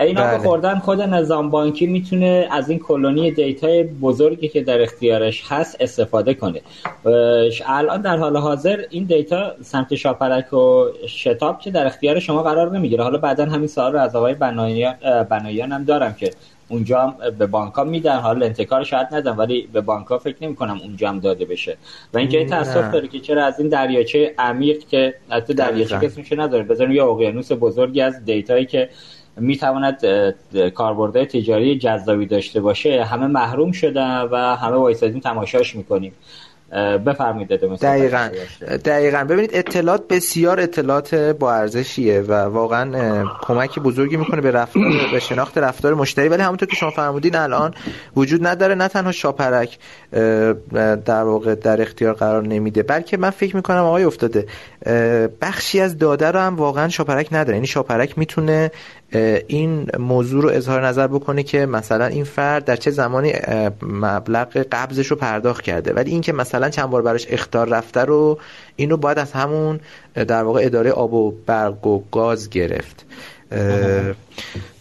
اینا 0.00 0.22
بله. 0.22 0.38
خوردن 0.38 0.78
خود 0.78 1.00
نظام 1.00 1.50
بانکی 1.50 1.86
می‌تونه 1.86 2.48
از 2.50 2.70
این 2.70 2.78
colony 2.78 3.30
دیتای 3.30 3.82
بزرگی 3.82 4.48
که 4.48 4.62
در 4.62 4.82
اختیارش 4.82 5.42
هست 5.48 5.76
استفاده 5.80 6.34
کنه. 6.34 6.60
الان 7.66 8.00
در 8.00 8.16
حال 8.16 8.36
حاضر 8.36 8.84
این 8.90 9.04
data 9.04 9.52
سمت 9.62 9.94
شاپرک 9.94 10.52
و 10.52 10.86
شتاب 11.06 11.60
که 11.60 11.70
در 11.70 11.86
اختیار 11.86 12.20
شما 12.20 12.42
قرار 12.42 12.70
نمی‌گیره. 12.70 13.04
حالا 13.04 13.18
بعدا 13.18 13.44
همین 13.44 13.66
سوال 13.66 13.92
رو 13.92 13.98
از 13.98 14.16
آقای 14.16 14.34
بنایان, 14.34 15.72
هم 15.72 15.84
دارم 15.84 16.14
که 16.14 16.30
اونجا 16.68 17.00
هم 17.00 17.14
به 17.38 17.46
بانک 17.46 17.74
ها 17.74 17.84
میدن. 17.84 18.16
حالا 18.18 18.46
انتکار 18.46 18.84
شاید 18.84 19.08
ندن 19.12 19.36
ولی 19.36 19.68
به 19.72 19.80
بانک 19.80 20.06
ها 20.06 20.18
فکر 20.18 20.36
نمی 20.40 20.56
کنم 20.56 20.80
اونجا 20.82 21.08
هم 21.08 21.20
داده 21.20 21.44
بشه. 21.44 21.76
و 22.14 22.18
اینکه 22.18 22.44
تاسف 22.44 22.92
داره 22.92 23.08
که 23.08 23.20
چرا 23.20 23.44
از 23.44 23.60
این 23.60 23.68
دریاچه 23.68 24.34
عمیق 24.38 24.78
که 24.78 25.14
حتی 25.30 25.54
دریاچه 25.54 25.98
کسی 25.98 26.36
نداره. 26.36 26.62
بذاریم 26.62 26.92
یه 26.92 27.04
اقیانوس 27.04 27.52
بزرگی 27.52 28.00
از 28.00 28.24
دیتایی 28.24 28.66
که 28.66 28.88
می‌تواند 29.36 29.98
کاربردهای 30.74 31.26
تجاری 31.26 31.78
جذابی 31.78 32.26
داشته 32.26 32.60
باشه. 32.60 33.04
همه 33.04 33.26
محروم 33.26 33.72
شدن 33.72 34.28
و 34.32 34.36
همه 34.36 34.76
وایسادیم 34.76 35.20
تماشاش 35.20 35.76
می‌کنیم. 35.76 36.12
بفرمایید 37.06 37.48
دقیقا. 37.48 38.28
دقیقا. 38.84 39.24
ببینید 39.24 39.50
اطلاعات 39.52 40.08
بسیار 40.08 40.60
اطلاعات 40.60 41.14
با 41.14 41.52
ارزشیه 41.52 42.20
و 42.20 42.32
واقعا 42.32 43.24
کمکی 43.42 43.80
بزرگی 43.80 44.16
می‌کنه 44.16 44.40
به 44.40 44.50
رفتار 44.50 44.82
به 45.12 45.20
شناخت 45.20 45.58
رفتار 45.58 45.94
مشتری. 45.94 46.28
ولی 46.28 46.42
همونطور 46.42 46.68
که 46.68 46.76
شما 46.76 46.90
فرمودین 46.90 47.36
الان 47.36 47.74
وجود 48.16 48.46
نداره. 48.46 48.74
نه 48.74 48.88
تنها 48.88 49.12
شاپرک 49.12 49.78
در 51.04 51.22
واقع 51.22 51.54
در 51.54 51.82
اختیار 51.82 52.14
قرار 52.14 52.42
نمیده 52.42 52.82
بلکه 52.82 53.16
من 53.16 53.30
فکر 53.30 53.56
می‌کنم 53.56 53.84
آقای 53.84 54.04
افتاده 54.04 54.46
بخشی 55.40 55.80
از 55.80 55.98
داده 55.98 56.30
رو 56.30 56.40
هم 56.40 56.56
واقعا 56.56 56.88
شاپرک 56.88 57.28
نداره. 57.32 57.56
یعنی 57.56 57.66
شاپرک 57.66 58.18
می‌تونه 58.18 58.70
این 59.46 59.86
موضوع 59.98 60.42
رو 60.42 60.48
اظهار 60.48 60.86
نظر 60.86 61.06
بکنه 61.06 61.42
که 61.42 61.66
مثلا 61.66 62.06
این 62.06 62.24
فرد 62.24 62.64
در 62.64 62.76
چه 62.76 62.90
زمانی 62.90 63.32
مبلغ 63.82 64.66
قبضش 64.72 65.06
رو 65.06 65.16
پرداخت 65.16 65.62
کرده. 65.62 65.92
ولی 65.92 66.10
اینکه 66.10 66.32
مثلا 66.32 66.70
چند 66.70 66.90
بار 66.90 67.02
براش 67.02 67.26
اختار 67.30 67.68
رفته 67.68 68.00
رو 68.00 68.38
اینو 68.76 68.96
باید 68.96 69.18
از 69.18 69.32
همون 69.32 69.80
در 70.14 70.42
واقع 70.42 70.60
اداره 70.64 70.90
آب 70.90 71.14
و 71.14 71.34
برق 71.46 71.86
و 71.86 72.02
گاز 72.12 72.50
گرفت. 72.50 73.04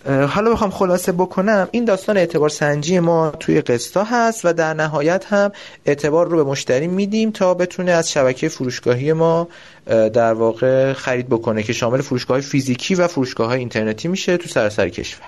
حالا 0.05 0.51
بخوام 0.51 0.69
خلاصه 0.69 1.11
بکنم. 1.11 1.67
این 1.71 1.85
داستان 1.85 2.17
اعتبار 2.17 2.49
سنجی 2.49 2.99
ما 2.99 3.31
توی 3.39 3.61
قسطا 3.61 4.03
هست 4.03 4.45
و 4.45 4.53
در 4.53 4.73
نهایت 4.73 5.25
هم 5.25 5.51
اعتبار 5.85 6.27
رو 6.27 6.37
به 6.37 6.49
مشتری 6.49 6.87
میدیم 6.87 7.31
تا 7.31 7.53
بتونه 7.53 7.91
از 7.91 8.11
شبکه 8.11 8.49
فروشگاهی 8.49 9.13
ما 9.13 9.47
در 9.85 10.33
واقع 10.33 10.93
خرید 10.93 11.29
بکنه 11.29 11.63
که 11.63 11.73
شامل 11.73 12.01
فروشگاه 12.01 12.41
فیزیکی 12.41 12.95
و 12.95 13.07
فروشگاه 13.07 13.47
های 13.47 13.59
اینترنتی 13.59 14.07
میشه 14.07 14.37
تو 14.37 14.49
سراسر 14.49 14.89
کشور. 14.89 15.27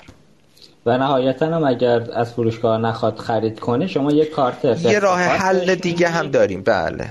و 0.86 0.98
نهایتا 0.98 1.46
هم 1.46 1.64
اگر 1.64 2.08
از 2.14 2.32
فروشگاه 2.34 2.78
نخواد 2.78 3.18
خرید 3.18 3.60
کنه 3.60 3.88
شما 3.88 4.12
یه 4.12 4.26
کارت 4.26 4.66
یه 4.86 5.00
راه 5.00 5.20
حل 5.20 5.76
دیگه 5.76 6.08
هم 6.10 6.28
داریم. 6.28 6.64
بله. 6.64 7.10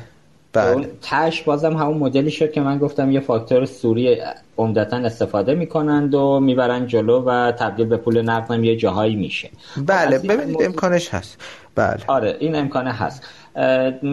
بله. 0.54 0.90
تش 1.02 1.42
بازم 1.42 1.76
همون 1.76 1.98
مدلی 1.98 2.30
شد 2.30 2.52
که 2.52 2.60
من 2.60 2.78
گفتم 2.78 3.10
یه 3.10 3.20
فاکتور 3.20 3.64
سوری 3.64 4.16
عمدتا 4.58 4.96
استفاده 4.96 5.54
می‌کنند 5.54 6.14
و 6.14 6.40
می‌برن 6.40 6.86
جلو 6.86 7.24
و 7.24 7.52
تبدیل 7.52 7.86
به 7.86 7.96
پول 7.96 8.22
نقدم 8.22 8.64
یه 8.64 8.76
جاهایی 8.76 9.16
میشه. 9.16 9.50
بله 9.86 10.18
ببینید 10.18 10.62
امکانش 10.62 11.08
هست. 11.08 11.40
بله. 11.74 12.00
آره 12.06 12.36
این 12.40 12.56
امکانه 12.56 12.92
هست. 12.92 13.22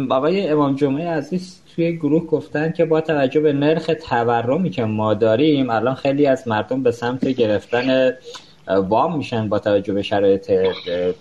آقای 0.09 0.47
امام 0.47 0.75
جمعه 0.75 1.09
عزیز 1.09 1.61
توی 1.75 1.97
گروه 1.97 2.25
گفتن 2.25 2.71
که 2.71 2.85
با 2.85 3.01
توجه 3.01 3.39
به 3.39 3.53
نرخ 3.53 3.91
تورمی 4.09 4.69
که 4.69 4.85
ما 4.85 5.13
داریم 5.13 5.69
الان 5.69 5.95
خیلی 5.95 6.27
از 6.27 6.47
مردم 6.47 6.83
به 6.83 6.91
سمت 6.91 7.25
گرفتن 7.25 8.11
وام 8.77 9.17
میشن 9.17 9.49
با 9.49 9.59
توجه 9.59 9.93
به 9.93 10.01
شرایط 10.01 10.51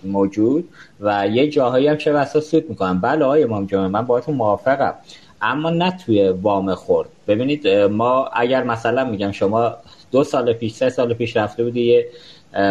موجود 0.03 0.69
و 0.99 1.27
یه 1.27 1.49
جاهایی 1.49 1.87
هم 1.87 1.97
چه 1.97 2.13
بسا 2.13 2.39
سود 2.39 2.69
می‌کنن. 2.69 2.99
بله 2.99 3.25
آقای 3.25 3.43
امام 3.43 3.65
جمعه 3.65 3.87
من 3.87 4.05
باهاتون 4.05 4.35
موافقم. 4.35 4.93
اما 5.41 5.69
نه 5.69 5.97
توی 6.05 6.29
وام 6.29 6.75
خورد 6.75 7.09
ببینید 7.27 7.67
ما 7.67 8.25
اگر 8.25 8.63
مثلا 8.63 9.05
میگم 9.05 9.31
شما 9.31 9.73
دو 10.11 10.23
سال 10.23 10.53
پیش 10.53 10.73
سه 10.73 10.89
سال 10.89 11.13
پیش 11.13 11.37
رفته 11.37 11.63
بودی 11.63 11.81
یه 11.81 12.07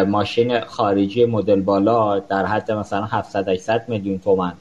ماشین 0.07 0.59
خارجی 0.59 1.25
مدل 1.25 1.61
بالا 1.61 2.19
در 2.19 2.45
حد 2.45 2.71
مثلا 2.71 3.05
700 3.05 3.49
800 3.49 3.85
میلیون 3.87 4.19
تومن 4.19 4.53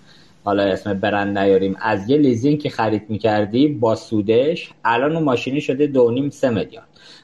حالا 0.44 0.62
اسم 0.62 0.94
برند 0.94 1.38
نیاریم 1.38 1.76
از 1.80 2.10
یه 2.10 2.16
لیزینگ 2.16 2.58
که 2.58 2.70
خرید 2.70 3.02
می‌کردی 3.08 3.68
با 3.68 3.94
سودش 3.94 4.70
الان 4.84 5.16
اون 5.16 5.24
ماشینی 5.24 5.60
شده 5.60 5.86
دو 5.86 6.10
نیم 6.10 6.30
سه 6.30 6.50
میلیون. 6.50 6.82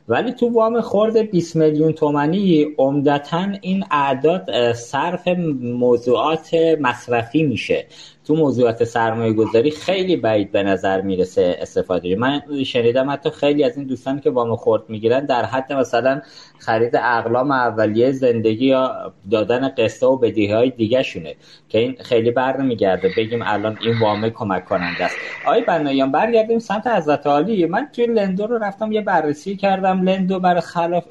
ولی 0.09 0.33
تو 0.33 0.49
وام 0.49 0.81
خورد 0.81 1.17
20 1.17 1.57
میلیون 1.57 1.93
تومنی 1.93 2.67
عمدتا 2.79 3.47
این 3.61 3.85
اعداد 3.91 4.73
صرف 4.73 5.29
موضوعات 5.63 6.55
مصرفی 6.81 7.43
میشه. 7.43 7.87
تو 8.27 8.35
موضوعات 8.35 8.85
سرمایه 8.85 9.33
گذاری 9.33 9.71
خیلی 9.71 10.17
بعید 10.17 10.53
به 10.53 10.63
نظر 10.63 11.01
می‌رسه 11.01 11.57
استفاده 11.61 12.17
من 12.17 12.43
شنیدم 12.65 13.11
حتی 13.11 13.31
خیلی 13.31 13.65
از 13.65 13.77
این 13.77 13.87
دوستانی 13.87 14.21
که 14.21 14.31
وام 14.31 14.57
خورد 14.57 14.83
می‌گیرن 14.89 15.27
در 15.27 15.45
حد 15.45 15.73
مثلا 15.73 16.21
خرید 16.59 16.97
اقلام 16.97 17.51
اولیه 17.51 18.13
زندگی 18.13 18.67
یا 18.67 19.13
دادن 19.31 19.69
قسطه 19.69 20.07
و 20.07 20.17
بدیه 20.17 20.57
های 20.57 20.71
دیگه 20.71 21.03
شونه 21.03 21.35
که 21.69 21.79
این 21.79 21.97
خیلی 22.01 22.31
بر 22.31 22.57
نمیگرده 22.57 23.11
بگیم 23.17 23.43
الان 23.43 23.79
این 23.81 23.99
وامه 24.01 24.31
کمک 24.31 24.65
کننده 24.65 25.05
است. 25.05 25.17
آقای 25.47 25.61
بنایان 25.61 26.13
برگردیم 26.13 26.59
سمت 26.59 26.87
حضرت 26.87 27.27
عالی. 27.27 27.67
من 27.67 27.89
توی 27.93 28.07
لندو 28.07 28.47
رو 28.47 28.59
رفتم 28.59 28.93
یه 28.93 29.01
بررسی 29.01 29.57
کردم. 29.57 30.03
لندو 30.03 30.41
برای 30.41 30.61
خلاف 30.61 31.05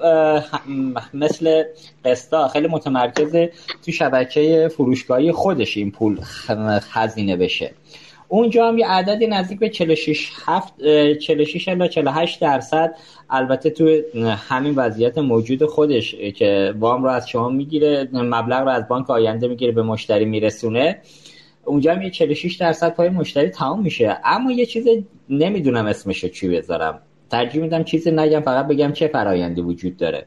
مثل 1.13 1.63
قسطا 2.05 2.47
خیلی 2.47 2.67
متمرکز 2.67 3.35
تو 3.85 3.91
شبکه 3.91 4.69
فروشگاهی 4.77 5.31
خودش 5.31 5.77
این 5.77 5.91
پول 5.91 6.19
هزینه 6.91 7.35
بشه. 7.35 7.71
اونجا 8.27 8.67
هم 8.67 8.77
یه 8.77 8.87
عددی 8.87 9.27
نزدیک 9.27 9.59
به 9.59 9.69
46 9.69 10.31
7 10.45 10.73
46 11.19 11.67
الی 11.67 11.89
48 11.89 12.41
درصد 12.41 12.95
البته 13.29 13.69
تو 13.69 14.01
همین 14.49 14.73
وضعیت 14.75 15.17
موجود 15.17 15.65
خودش 15.65 16.15
که 16.15 16.73
وام 16.79 17.03
رو 17.03 17.09
از 17.09 17.29
شما 17.29 17.49
می‌گیره 17.49 18.09
مبلغ 18.13 18.61
رو 18.61 18.69
از 18.69 18.87
بانک 18.87 19.09
آینده 19.09 19.47
می‌گیره 19.47 19.71
به 19.71 19.83
مشتری 19.83 20.25
میرسونه. 20.25 20.99
اونجا 21.65 21.93
هم 21.93 22.01
یه 22.01 22.09
46 22.09 22.55
درصد 22.55 22.93
پای 22.93 23.09
مشتری 23.09 23.49
تمام 23.49 23.81
میشه. 23.81 24.17
اما 24.23 24.51
یه 24.51 24.65
چیز 24.65 24.87
نمی‌دونم 25.29 25.85
اسمشو 25.85 26.27
چی 26.27 26.47
بذارم. 26.47 26.99
ترجیح 27.29 27.61
میدم 27.61 27.83
چیزی 27.83 28.11
نگم 28.11 28.39
فقط 28.39 28.67
بگم 28.67 28.91
چه 28.91 29.07
فرایندی 29.07 29.61
وجود 29.61 29.97
داره. 29.97 30.25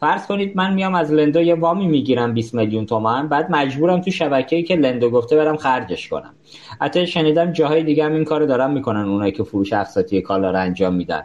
فرض 0.00 0.26
کنید 0.26 0.56
من 0.56 0.74
میام 0.74 0.94
از 0.94 1.12
لندو 1.12 1.42
یه 1.42 1.54
وامی 1.54 1.86
می‌گیرم 1.86 2.34
20 2.34 2.54
میلیون 2.54 2.86
تومان 2.86 3.28
بعد 3.28 3.50
مجبورم 3.50 4.00
تو 4.00 4.10
شبکه‌ای 4.10 4.62
که 4.62 4.76
لندو 4.76 5.10
گفته 5.10 5.36
برم 5.36 5.56
خرجش 5.56 6.08
کنم. 6.08 6.34
حتی 6.80 7.06
شنیدم 7.06 7.52
جاهای 7.52 7.82
دیگه 7.82 8.04
هم 8.04 8.12
این 8.12 8.24
کارو 8.24 8.46
دارن 8.46 8.70
می‌کنن 8.70 9.08
اونایی 9.08 9.32
که 9.32 9.42
فروش 9.42 9.72
اقساطی 9.72 10.22
کالا 10.22 10.50
رو 10.50 10.60
انجام 10.60 10.94
میدن. 10.94 11.22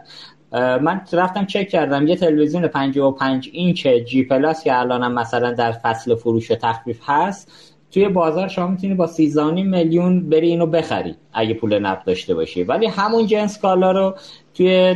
من 0.52 1.00
رفتم 1.12 1.46
چک 1.46 1.68
کردم 1.68 2.06
یه 2.06 2.16
تلویزیون 2.16 2.68
55 2.68 3.50
اینچ 3.52 3.86
جی 3.86 4.24
پلاس 4.24 4.64
که 4.64 4.78
الانم 4.78 5.12
مثلا 5.12 5.52
در 5.52 5.72
فصل 5.72 6.14
فروش 6.14 6.50
و 6.50 6.54
تخفیف 6.54 7.00
هست 7.04 7.71
توی 7.92 8.08
بازار 8.08 8.48
شما 8.48 8.66
می‌تونی 8.66 8.94
با 8.94 9.06
13 9.06 9.50
میلیون 9.50 10.28
بری 10.30 10.48
اینو 10.48 10.66
بخری 10.66 11.14
اگه 11.32 11.54
پول 11.54 11.78
نقد 11.78 12.04
داشته 12.04 12.34
باشی. 12.34 12.62
ولی 12.62 12.86
همون 12.86 13.26
جنس 13.26 13.58
کالا 13.58 13.92
رو 13.92 14.14
توی 14.54 14.94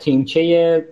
تیمچه 0.00 0.84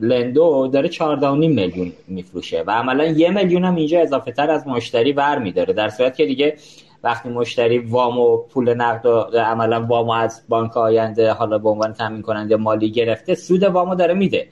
لندو 0.00 0.68
داره 0.72 0.88
14 0.88 1.30
میلیون 1.30 1.92
میفروشه 2.08 2.64
و 2.66 2.70
عملا 2.70 3.04
یه 3.04 3.30
میلیون 3.30 3.64
هم 3.64 3.74
اینجا 3.74 4.00
اضافه 4.00 4.32
تر 4.32 4.50
از 4.50 4.66
مشتری 4.66 5.12
ور 5.12 5.38
میداره. 5.38 5.74
در 5.74 5.88
صورت 5.88 6.16
که 6.16 6.26
دیگه 6.26 6.56
وقتی 7.04 7.28
مشتری 7.28 7.78
وام 7.78 8.18
و 8.18 8.36
پول 8.36 8.74
نقد 8.74 9.06
و 9.06 9.38
عملا 9.38 9.86
وامو 9.86 10.12
از 10.12 10.42
بانک 10.48 10.76
آینده 10.76 11.32
حالا 11.32 11.58
به 11.58 11.68
عنوان 11.68 11.92
تامین 11.92 12.22
کننده 12.22 12.56
مالی 12.56 12.90
گرفته 12.90 13.34
سود 13.34 13.62
وامو 13.62 13.94
داره 13.94 14.14
میده. 14.14 14.48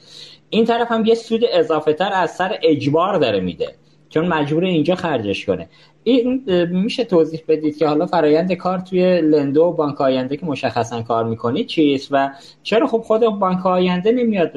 این 0.51 0.65
طرف 0.65 0.93
هم 0.93 1.05
یه 1.07 1.15
سود 1.15 1.45
اضافه 1.53 1.93
تر 1.93 2.11
از 2.15 2.31
سر 2.31 2.59
اجبار 2.63 3.19
داره 3.19 3.41
میده. 3.41 3.75
چون 4.09 4.29
مجبور 4.29 4.65
اینجا 4.65 4.95
خرجش 4.95 5.47
کنه. 5.47 5.69
این 6.09 6.45
میشه 6.71 7.05
توضیح 7.05 7.43
بدید 7.49 7.79
که 7.79 7.87
حالا 7.87 8.07
فرایند 8.07 8.53
کار 8.53 8.79
توی 8.79 9.21
لندو 9.21 9.63
و 9.63 9.73
بانک 9.73 10.01
آینده 10.01 10.37
که 10.37 10.47
مشخصا 10.47 11.03
کار 11.03 11.25
می‌کنید 11.25 11.67
چیست 11.67 12.09
و 12.11 12.31
چرا 12.63 12.87
خب 12.87 12.99
خود 12.99 13.21
بانک 13.21 13.67
آینده 13.67 14.13
نمیاد 14.13 14.53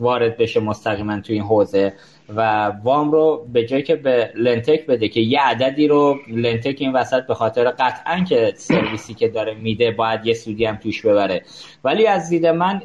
وارد 0.00 0.36
بشه 0.36 0.60
مستقیما 0.60 1.20
توی 1.20 1.34
این 1.34 1.44
حوزه 1.44 1.92
و 2.36 2.72
وام 2.84 3.12
رو 3.12 3.46
به 3.52 3.66
جای 3.66 3.82
که 3.82 3.96
به 3.96 4.30
لنتک 4.34 4.86
بده 4.86 5.08
که 5.08 5.20
یه 5.20 5.40
عددی 5.40 5.88
رو 5.88 6.16
لنتک 6.28 6.76
این 6.78 6.92
وسط 6.92 7.26
به 7.26 7.34
خاطر 7.34 7.64
قطعا 7.64 8.24
که 8.28 8.52
سرویسی 8.56 9.14
که 9.14 9.28
داره 9.28 9.54
میده 9.54 9.90
باید 9.90 10.26
یه 10.26 10.34
سودی 10.34 10.64
هم 10.64 10.76
توش 10.76 11.06
ببره. 11.06 11.42
ولی 11.84 12.06
از 12.06 12.28
دید 12.28 12.46
من 12.46 12.82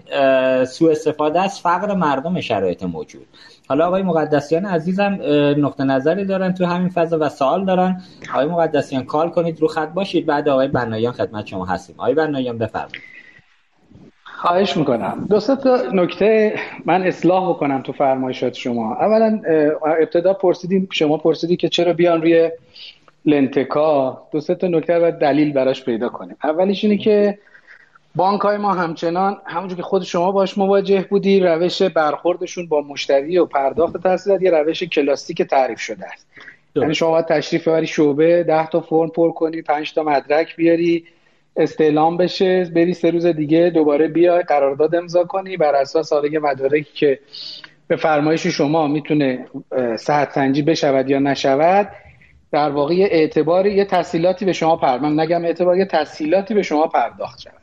سوء 0.66 0.92
استفاده 0.92 1.42
از 1.42 1.60
فقر 1.60 1.96
مردم 1.96 2.42
شرایط 2.42 2.84
موجود. 2.84 3.28
حالا 3.74 3.88
آقای 3.88 4.04
مقدسیان 4.04 4.66
عزیزم 4.66 5.20
نقطه 5.58 5.84
نظری 5.84 6.26
دارن 6.26 6.54
تو 6.54 6.66
همین 6.66 6.90
فضا 6.90 7.18
و 7.22 7.30
سوال 7.30 7.66
دارن. 7.66 8.02
آقای 8.34 8.46
مقدسیان 8.46 9.04
کال 9.04 9.30
کنید 9.30 9.62
رو 9.62 9.68
خط 9.68 9.90
باشید. 9.94 10.26
بعد 10.26 10.50
آقای 10.50 10.68
بنایان 10.68 11.14
خدمت 11.14 11.46
شما 11.48 11.66
هستیم. 11.66 11.96
آقای 12.00 12.14
بنایان 12.14 12.58
بفرمایید. 12.58 13.02
خواهش 14.24 14.78
می‌کنم. 14.78 15.28
دو 15.30 15.40
تا 15.40 15.78
نکته 15.94 16.56
من 16.86 17.04
اصلاح 17.04 17.50
بکنم 17.50 17.82
تو 17.82 17.92
فرمایشات 17.92 18.54
شما. 18.54 18.96
اولا 18.96 19.42
ابتدا 20.02 20.34
پرسیدیم 20.34 20.88
شما 20.92 21.18
پرسیدی 21.18 21.56
که 21.56 21.70
چرا 21.70 21.94
بیان 21.94 22.22
روی 22.22 22.52
لنتکا؟ 23.26 24.22
دو 24.32 24.40
تا 24.40 24.68
نکته 24.68 25.08
و 25.08 25.12
دلیل 25.22 25.54
براش 25.54 25.86
پیدا 25.86 26.10
کنیم. 26.10 26.36
اولیش 26.44 26.84
اینه 26.84 26.98
که 26.98 27.38
بانک 28.16 28.42
های 28.42 28.58
ما 28.58 28.74
همچنان 28.74 29.38
همونجور 29.46 29.78
که 29.78 29.84
خود 29.84 30.04
شما 30.04 30.32
باش 30.32 30.58
مواجه 30.58 31.02
بودی 31.10 31.40
روش 31.40 31.82
برخوردشون 31.82 32.68
با 32.68 32.82
مشتری 32.82 33.38
و 33.38 33.46
پرداخت 33.46 33.98
تحصیلات 33.98 34.42
یه 34.42 34.52
روش 34.52 34.84
کلاسیک 34.84 35.42
تعریف 35.42 35.80
شده 35.80 36.06
است. 36.06 36.28
یعنی 36.76 36.96
شما 36.96 37.12
باید 37.12 37.26
تشریف 37.26 37.68
ببری 37.68 37.88
شعبه 37.88 38.44
ده 38.44 38.68
تا 38.68 38.82
فرم 38.82 39.10
پر 39.10 39.32
کنی 39.32 39.62
پنج 39.62 39.94
تا 39.94 40.04
مدرک 40.04 40.56
بیاری 40.56 41.04
استعلام 41.58 42.18
بشه 42.18 42.72
بری 42.76 42.94
سه 42.94 43.12
روز 43.12 43.26
دیگه 43.26 43.72
دوباره 43.74 44.08
بیای 44.08 44.44
قرارداد 44.44 44.96
امضا 44.96 45.24
کنی 45.24 45.58
بر 45.58 45.76
اساس 45.76 46.14
حالا 46.14 46.40
مدارکی 46.40 46.94
که 46.94 47.20
به 47.88 47.96
فرمایش 47.96 48.48
شما 48.48 48.88
می‌تونه 48.88 49.46
صحت 50.00 50.32
سنجی 50.32 50.62
بشود 50.62 51.10
یا 51.10 51.20
نشود 51.20 51.90
در 52.52 52.70
واقع 52.70 52.94
اعتبار 52.94 53.68
یه 53.68 53.86
تحصیلاتی 53.86 54.46
به 54.46 54.54
شما 54.54 54.76
پرداخت. 54.76 55.14
نگم 55.14 55.46
اعتبار 55.46 55.78
یه 55.78 55.86
تحصیلاتی 55.86 56.54
به 56.54 56.62
شما 56.62 56.88
پرداخت 56.88 57.40
شود. 57.40 57.63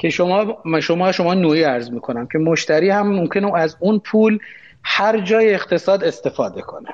که 0.00 0.10
شما 0.10 0.56
شما 0.82 1.12
شما 1.12 1.34
نوعی 1.34 1.64
ارز 1.64 1.90
می‌کنم 1.90 2.28
که 2.32 2.38
مشتری 2.38 2.90
هم 2.90 3.12
ممکنه 3.12 3.54
از 3.54 3.76
اون 3.80 3.98
پول 3.98 4.38
هر 4.82 5.20
جای 5.20 5.54
اقتصاد 5.54 6.04
استفاده 6.04 6.60
کنه 6.60 6.88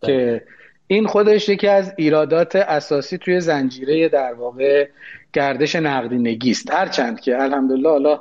ده. 0.00 0.06
که 0.06 0.42
این 0.86 1.06
خودش 1.06 1.48
یکی 1.48 1.68
از 1.68 1.94
ایرادات 1.96 2.56
اساسی 2.56 3.18
توی 3.18 3.40
زنجیره 3.40 4.08
در 4.08 4.34
واقع 4.34 4.88
گردش 5.32 5.76
نقدینگی 5.76 6.50
است 6.50 6.70
هرچند 6.70 7.20
که 7.20 7.42
الحمدلله 7.42 7.88
حالا 7.88 8.20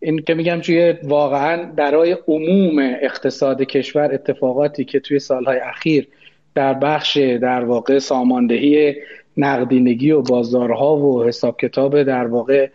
این 0.00 0.22
که 0.22 0.34
میگم 0.34 0.60
توی 0.60 0.94
واقعا 1.02 1.72
برای 1.76 2.16
عموم 2.28 2.78
اقتصاد 3.02 3.62
کشور 3.62 4.14
اتفاقاتی 4.14 4.84
که 4.84 5.00
توی 5.00 5.18
سالهای 5.18 5.58
اخیر 5.58 6.08
در 6.54 6.74
بخش 6.74 7.16
در 7.16 7.64
واقع 7.64 7.98
ساماندهی 7.98 8.94
نقدینگی 9.36 10.10
و 10.10 10.22
بازارها 10.22 10.96
و 10.96 11.24
حساب 11.24 11.56
کتاب 11.60 12.02
در 12.02 12.26
واقع 12.26 12.68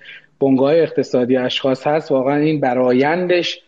بنگاه 0.45 0.73
اقتصادی 0.75 1.37
اشخاص 1.37 1.87
هست 1.87 2.11
واقعا 2.11 2.35
این 2.35 2.59
برایندش 2.59 3.59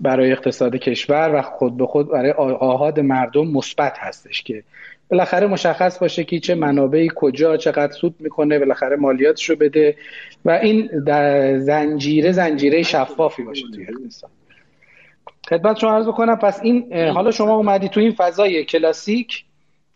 برای 0.00 0.32
اقتصاد 0.32 0.76
کشور 0.76 1.34
و 1.34 1.42
خود 1.42 1.76
به 1.76 1.86
خود 1.86 2.08
برای 2.08 2.30
آهاد 2.30 3.00
مردم 3.00 3.46
مثبت 3.48 3.98
هستش 3.98 4.42
که 4.42 4.62
بالاخره 5.10 5.46
مشخص 5.46 5.98
باشه 5.98 6.24
که 6.24 6.40
چه 6.40 6.54
منابعی 6.54 7.08
کجا 7.14 7.56
چقدر 7.56 7.92
سود 7.92 8.14
می‌کنه 8.18 8.58
بالاخره 8.58 8.96
مالیاتش 8.96 9.50
رو 9.50 9.56
بده 9.56 9.96
و 10.44 10.50
این 10.50 10.90
در 11.06 11.58
زنجیره 11.58 12.32
زنجیره 12.32 12.82
شفافی 12.82 13.42
باشه 13.42 13.64
توی 13.74 13.86
اقتصاد. 13.86 14.30
خدمت 15.48 15.78
شما 15.78 15.94
عرض 15.94 16.06
بکنم 16.06 16.36
پس 16.36 16.60
این 16.62 16.92
حالا 17.08 17.30
شما 17.30 17.54
اومدی 17.54 17.88
تو 17.88 18.00
این 18.00 18.12
فضای 18.12 18.64
کلاسیک 18.64 19.44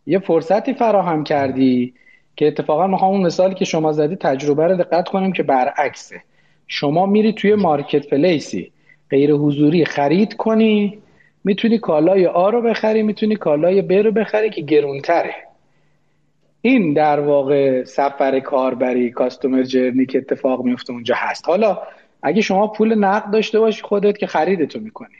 یه 0.06 0.18
فرصتی 0.18 0.74
فراهم 0.74 1.24
کردی. 1.24 1.94
که 2.36 2.46
اتفاقا 2.46 2.86
ما 2.86 2.96
همون 2.96 3.20
مثالی 3.20 3.54
که 3.54 3.64
شما 3.64 3.92
زدی 3.92 4.16
تجربه 4.16 4.66
رو 4.66 4.76
دقت 4.76 5.08
کنیم 5.08 5.32
که 5.32 5.42
برعکسه. 5.42 6.22
شما 6.66 7.06
میری 7.06 7.32
توی 7.32 7.54
مارکت 7.54 8.08
پلیسی 8.08 8.72
غیر 9.10 9.32
حضوری 9.32 9.84
خرید 9.84 10.34
کنی 10.34 10.98
می‌تونی 11.44 11.78
کالای 11.78 12.26
آ 12.26 12.50
رو 12.50 12.62
بخری 12.62 13.02
می‌تونی 13.02 13.36
کالای 13.36 13.82
ب 13.82 13.92
رو 13.92 14.12
بخری 14.12 14.50
که 14.50 14.60
گرونتره. 14.60 15.34
این 16.60 16.92
در 16.92 17.20
واقع 17.20 17.84
سفر 17.84 18.40
کاربری 18.40 19.10
کاستومر 19.10 19.62
جرنی 19.62 20.06
که 20.06 20.18
اتفاق 20.18 20.64
میفته 20.64 20.92
اونجا 20.92 21.14
هست. 21.18 21.48
حالا 21.48 21.78
اگه 22.22 22.40
شما 22.42 22.66
پول 22.66 22.94
نقد 22.94 23.30
داشته 23.30 23.60
باشی 23.60 23.82
خودت 23.82 24.18
که 24.18 24.26
خریدتو 24.26 24.80
می‌کنی. 24.80 25.16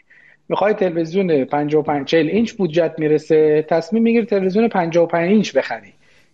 می‌خوای 0.49 0.75
تلویزیون 0.75 1.45
55 1.45 2.07
40 2.07 2.29
اینچ 2.29 2.53
بودجت 2.53 2.95
می‌رسه 2.99 3.67
تصمیم 3.69 4.03
می‌گیری 4.03 4.27
تلویزیون 4.27 4.69
55 4.69 5.31
اینچ 5.31 5.57
بخری. 5.57 5.93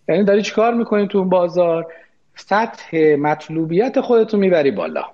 یعنی 0.09 0.23
داری 0.23 0.41
چیکار 0.41 0.73
می‌کنی 0.73 1.07
تو 1.07 1.17
اون 1.17 1.29
بازار؟ 1.29 1.87
سطح 2.35 3.15
مطلوبیت 3.15 4.01
خودتو 4.01 4.37
می‌بری 4.37 4.71
بالا. 4.71 5.05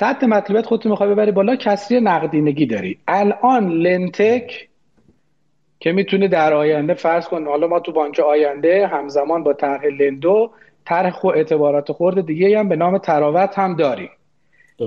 سطح 0.00 0.26
مطلوبیت 0.26 0.66
خودتو 0.66 0.88
می‌خوای 0.88 1.10
ببری 1.10 1.32
بالا 1.32 1.56
کسری 1.56 2.00
نقدینگی 2.00 2.66
داری. 2.66 2.98
الان 3.08 3.68
لنتک 3.68 4.68
که 5.80 5.92
می‌تونه 5.92 6.28
در 6.28 6.54
آینده 6.54 6.94
فرض 6.94 7.28
کن 7.28 7.44
حالا 7.44 7.66
ما 7.66 7.80
تو 7.80 7.92
بانک 7.92 8.20
آینده 8.20 8.86
همزمان 8.86 9.42
با 9.42 9.52
طرح 9.52 9.84
لندو 9.84 10.50
طرح 10.84 11.10
خو 11.10 11.28
اعتبارات 11.28 11.92
خورد 11.92 12.26
دیگه 12.26 12.58
هم 12.58 12.68
به 12.68 12.76
نام 12.76 12.98
تراوت 12.98 13.58
هم 13.58 13.76
داریم. 13.76 14.10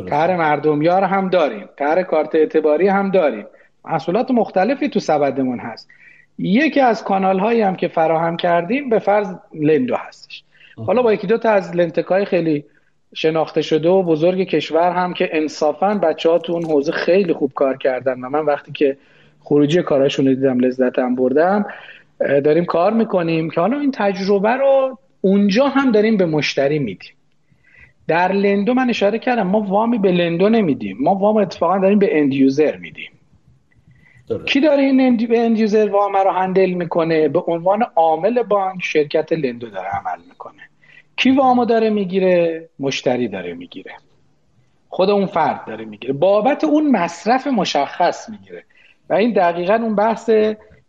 طرح 0.10 0.38
مردمیار 0.38 1.04
هم 1.04 1.30
داریم. 1.30 1.70
طرح 1.78 2.04
کارت 2.04 2.36
اعتباری 2.36 2.88
هم 2.88 3.12
داریم. 3.12 3.46
محصولات 3.86 4.32
مختلفی 4.32 4.90
تو 4.90 5.00
سبدمون 5.00 5.60
هست. 5.60 5.90
یکی 6.40 6.80
از 6.80 7.04
کانال 7.04 7.40
هایی 7.40 7.62
هم 7.62 7.76
که 7.76 7.88
فراهم 7.88 8.38
کردیم 8.38 8.90
به 8.90 9.00
فرض 9.00 9.36
لندو 9.54 9.96
هستش. 9.96 10.44
حالا 10.86 11.02
با 11.02 11.14
یکی 11.14 11.28
دو 11.28 11.38
تا 11.38 11.50
از 11.50 11.76
لندتکای 11.76 12.26
خیلی 12.26 12.64
شناخته 13.14 13.62
شده 13.62 13.90
و 13.90 14.04
بزرگ 14.04 14.44
کشور 14.44 14.92
هم 14.92 15.14
که 15.14 15.30
انصافا 15.32 15.94
بچه 15.94 16.30
ها 16.30 16.40
تو 16.40 16.54
اون 16.54 16.66
حوزه 16.66 16.92
خیلی 16.92 17.34
خوب 17.34 17.52
کار 17.54 17.78
کردن 17.78 18.20
و 18.20 18.30
من 18.30 18.46
وقتی 18.46 18.72
که 18.72 18.98
خروجی 19.40 19.82
کاراشون 19.82 20.28
رو 20.28 20.34
دیدم 20.34 20.60
لذتم 20.60 21.16
بردم 21.16 21.66
داریم 22.20 22.66
کار 22.66 22.94
می‌کنیم 22.94 23.50
که 23.50 23.62
حالا 23.62 23.80
این 23.80 23.92
تجربه 23.92 24.50
رو 24.50 24.98
اونجا 25.22 25.68
هم 25.68 25.92
داریم 25.92 26.18
به 26.18 26.26
مشتری 26.26 26.80
میدیم. 26.80 27.12
در 28.08 28.32
لندو 28.32 28.74
من 28.74 28.90
اشاره 28.90 29.20
کردم 29.20 29.48
ما 29.48 29.62
وامی 29.62 29.98
به 29.98 30.12
لندو 30.12 30.50
نمیدیم. 30.50 30.98
ما 31.00 31.16
وام 31.16 31.38
اتفاقا 31.38 31.78
داریم 31.78 32.00
به 32.00 32.20
end 32.20 32.34
user 32.34 32.78
میدیم. 32.78 33.12
کی 34.46 34.60
داره 34.60 34.84
این 34.84 35.02
end 35.32 35.60
user 35.60 35.90
وام 35.90 36.18
رو 36.18 36.32
handle 36.32 36.70
می‌کنه؟ 36.70 37.28
به 37.28 37.40
عنوان 37.48 37.86
عامل 37.96 38.44
بانک 38.44 38.84
شرکت 38.84 39.34
لندو 39.34 39.70
داره 39.70 39.88
عمل 39.88 40.20
می‌کنه. 40.30 40.62
کی 41.16 41.32
وامو 41.32 41.66
داره 41.66 41.90
می‌گیره؟ 41.90 42.70
مشتری 42.80 43.28
داره 43.28 43.54
می‌گیره. 43.54 43.92
خود 44.90 45.10
اون 45.10 45.26
فرد 45.26 45.66
داره 45.66 45.86
می‌گیره. 45.86 46.14
بابت 46.14 46.64
اون 46.64 46.92
مصرف 46.92 47.48
مشخص 47.48 48.30
می‌گیره. 48.30 48.64
و 49.10 49.14
این 49.14 49.34
دقیقا 49.34 49.74
اون 49.74 49.96
بحث 49.96 50.30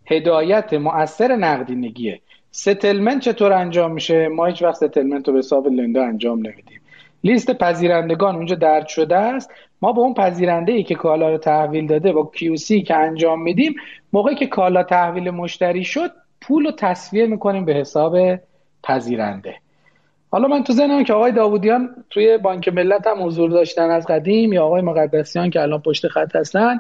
هدایت 0.06 0.74
مؤثر 0.74 1.36
نقدینگیه. 1.36 2.20
settlement 2.50 3.20
چطور 3.20 3.52
انجام 3.52 3.92
میشه؟ 3.92 4.28
ما 4.28 4.46
هیچ 4.46 4.62
وقت 4.62 4.74
settlement 4.74 5.28
رو 5.28 5.32
به 5.32 5.38
حساب 5.38 5.68
لندو 5.68 6.04
انجام 6.04 6.38
نمیدیم. 6.38 6.79
لیست 7.24 7.52
پذیرندگان 7.52 8.36
اونجا 8.36 8.54
درج 8.54 8.88
شده 8.88 9.16
است. 9.16 9.50
ما 9.82 9.92
به 9.92 10.00
اون 10.00 10.14
پذیرنده 10.14 10.72
ای 10.72 10.82
که 10.82 10.94
کالا 10.94 11.30
رو 11.30 11.38
تحویل 11.38 11.86
داده 11.86 12.12
با 12.12 12.30
QC 12.36 12.84
که 12.86 12.96
انجام 12.96 13.42
میدیم 13.42 13.74
موقعی 14.12 14.34
که 14.34 14.46
کالا 14.46 14.82
تحویل 14.82 15.30
مشتری 15.30 15.84
شد 15.84 16.10
پول 16.40 16.64
رو 16.64 16.72
تصویه 16.72 17.26
می‌کنیم 17.26 17.64
به 17.64 17.74
حساب 17.74 18.16
پذیرنده. 18.82 19.54
حالا 20.30 20.48
من 20.48 20.64
تو 20.64 20.72
ذهنم 20.72 21.04
که 21.04 21.12
آقای 21.12 21.32
داوودیان 21.32 22.04
توی 22.10 22.38
بانک 22.38 22.68
ملت 22.68 23.06
هم 23.06 23.26
حضور 23.26 23.50
داشتن 23.50 23.90
از 23.90 24.06
قدیم 24.06 24.52
یا 24.52 24.64
آقای 24.64 24.82
مقدسیان 24.82 25.50
که 25.50 25.62
الان 25.62 25.80
پشت 25.80 26.08
خط 26.08 26.36
هستن 26.36 26.78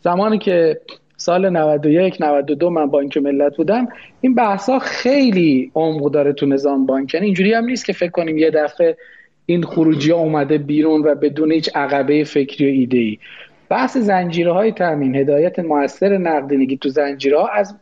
زمانی 0.00 0.38
که 0.38 0.80
سال 1.16 1.48
91 1.48 2.16
92 2.20 2.70
من 2.70 2.86
بانک 2.86 3.16
ملت 3.16 3.56
بودم 3.56 3.88
این 4.20 4.34
بحثا 4.34 4.78
خیلی 4.78 5.70
عمق 5.74 6.10
داره 6.10 6.32
تو 6.32 6.46
نظام 6.46 6.86
بانک. 6.86 7.14
یعنی 7.14 7.26
اینجوری 7.26 7.54
هم 7.54 7.64
نیست 7.64 7.84
که 7.84 7.92
فکر 7.92 8.10
کنیم 8.10 8.38
یه 8.38 8.50
دفعه 8.50 8.96
این 9.50 9.62
خروجی 9.62 10.10
ها 10.10 10.18
اومده 10.18 10.58
بیرون 10.58 11.02
و 11.02 11.14
بدون 11.14 11.52
هیچ 11.52 11.70
عقبه 11.74 12.24
فکری 12.24 12.66
و 12.66 12.68
ایده 12.68 12.98
ای 12.98 13.18
بحث 13.68 13.96
زنجیره 13.96 14.52
های 14.52 14.72
تامین 14.72 15.16
هدایت 15.16 15.58
موثر 15.58 16.18
نقدینگی 16.18 16.76
تو 16.76 16.88
زنجیره 16.88 17.38
ها 17.38 17.48
از 17.48 17.76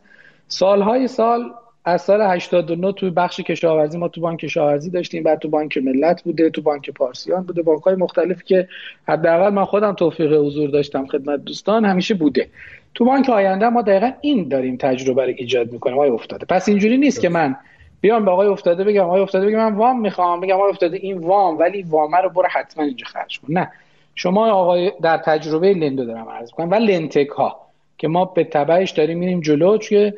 سالهای 0.47 1.07
سال 1.07 1.41
از 1.85 2.01
سال 2.01 2.21
89 2.21 2.93
تو 2.93 3.11
بخش 3.11 3.39
کشاورزی 3.39 3.97
ما 3.97 4.07
تو 4.07 4.21
بانک 4.21 4.39
کشاورزی 4.39 4.89
داشتیم 4.89 5.23
بعد 5.23 5.39
تو 5.39 5.49
بانک 5.49 5.77
ملت 5.77 6.23
بوده 6.23 6.49
تو 6.49 6.61
بانک 6.61 6.89
پارسیان 6.89 7.43
بوده 7.43 7.61
بانک 7.61 7.83
های 7.83 7.95
مختلفی 7.95 8.43
که 8.45 8.67
حداقل 9.07 9.49
من 9.53 9.65
خودم 9.65 9.93
توفیق 9.93 10.33
حضور 10.33 10.69
داشتم 10.69 11.07
خدمت 11.07 11.43
دوستان 11.43 11.85
همیشه 11.85 12.13
بوده. 12.13 12.47
تو 12.93 13.05
بانک 13.05 13.29
آینده 13.29 13.69
ما 13.69 13.81
دقیقا 13.81 14.11
این 14.21 14.47
داریم 14.47 14.77
تجربه 14.77 15.25
رو 15.25 15.33
ایجاد 15.37 15.71
می‌کنیم. 15.71 15.95
آقای 15.95 16.09
افتاده 16.09 16.45
پس 16.45 16.69
اینجوری 16.69 16.97
نیست 16.97 17.21
که 17.21 17.29
من 17.29 17.55
بیام 18.01 18.25
به 18.25 18.31
آقای 18.31 18.47
افتاده 18.47 18.83
بگم 18.83 19.03
آقای 19.03 19.21
افتاده 19.21 19.45
بگم 19.45 19.57
من 19.57 19.75
وام 19.75 20.01
می‌خوام. 20.01 20.39
بگم 20.39 20.55
آقای 20.55 20.69
افتاده 20.69 20.97
این 20.97 21.17
وام 21.17 21.57
ولی 21.57 21.83
وامه 21.83 22.17
رو 22.17 22.29
برو 22.29 22.47
حتما 22.51 22.83
اینجا 22.83 23.05
خرج 23.05 23.39
کن. 23.39 23.53
نه. 23.53 23.71
شما 24.15 24.51
آقای 24.51 24.91
در 25.01 25.17
تجربه 25.17 25.73
لندو 25.73 26.05
دارم 26.05 26.29
عرض 26.29 26.51
کنم 26.51 26.71
و 26.71 26.75
لنتک 26.75 27.27
ها 27.27 27.59
که 27.97 28.07
ما 28.07 28.25
به 28.25 28.43
تبعش 28.43 28.91
داریم 28.91 29.17
میریم 29.17 29.41
جلو 29.41 29.77
چون 29.77 30.11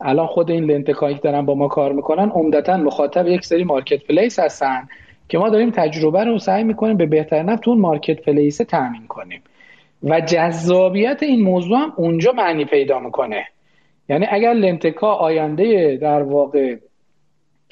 الان 0.00 0.26
خود 0.26 0.50
این 0.50 0.64
لنتکایی 0.64 1.14
که 1.14 1.20
دارن 1.20 1.46
با 1.46 1.54
ما 1.54 1.68
کار 1.68 1.92
می‌کنن 1.92 2.30
عمدتا 2.30 2.76
مخاطب 2.76 3.26
یک 3.26 3.44
سری 3.44 3.64
مارکت 3.64 4.06
پلیس 4.06 4.38
هستن 4.38 4.88
که 5.28 5.38
ما 5.38 5.48
داریم 5.48 5.70
تجربه 5.70 6.24
رو 6.24 6.38
سعی 6.38 6.64
می‌کنیم 6.64 6.96
به 6.96 7.06
بهتر 7.06 7.42
نفت 7.42 7.68
اون 7.68 7.78
مارکت 7.78 8.22
پلیس 8.22 8.56
تامین 8.56 9.06
کنیم. 9.06 9.42
و 10.02 10.20
جذابیت 10.20 11.22
این 11.22 11.42
موضوع 11.42 11.78
هم 11.78 11.92
اونجا 11.96 12.32
معنی 12.32 12.64
پیدا 12.64 12.98
می‌کنه. 12.98 13.46
یعنی 14.08 14.26
اگر 14.30 14.52
لنتکا 14.52 15.12
آینده 15.12 15.96
در 15.96 16.22
واقع 16.22 16.76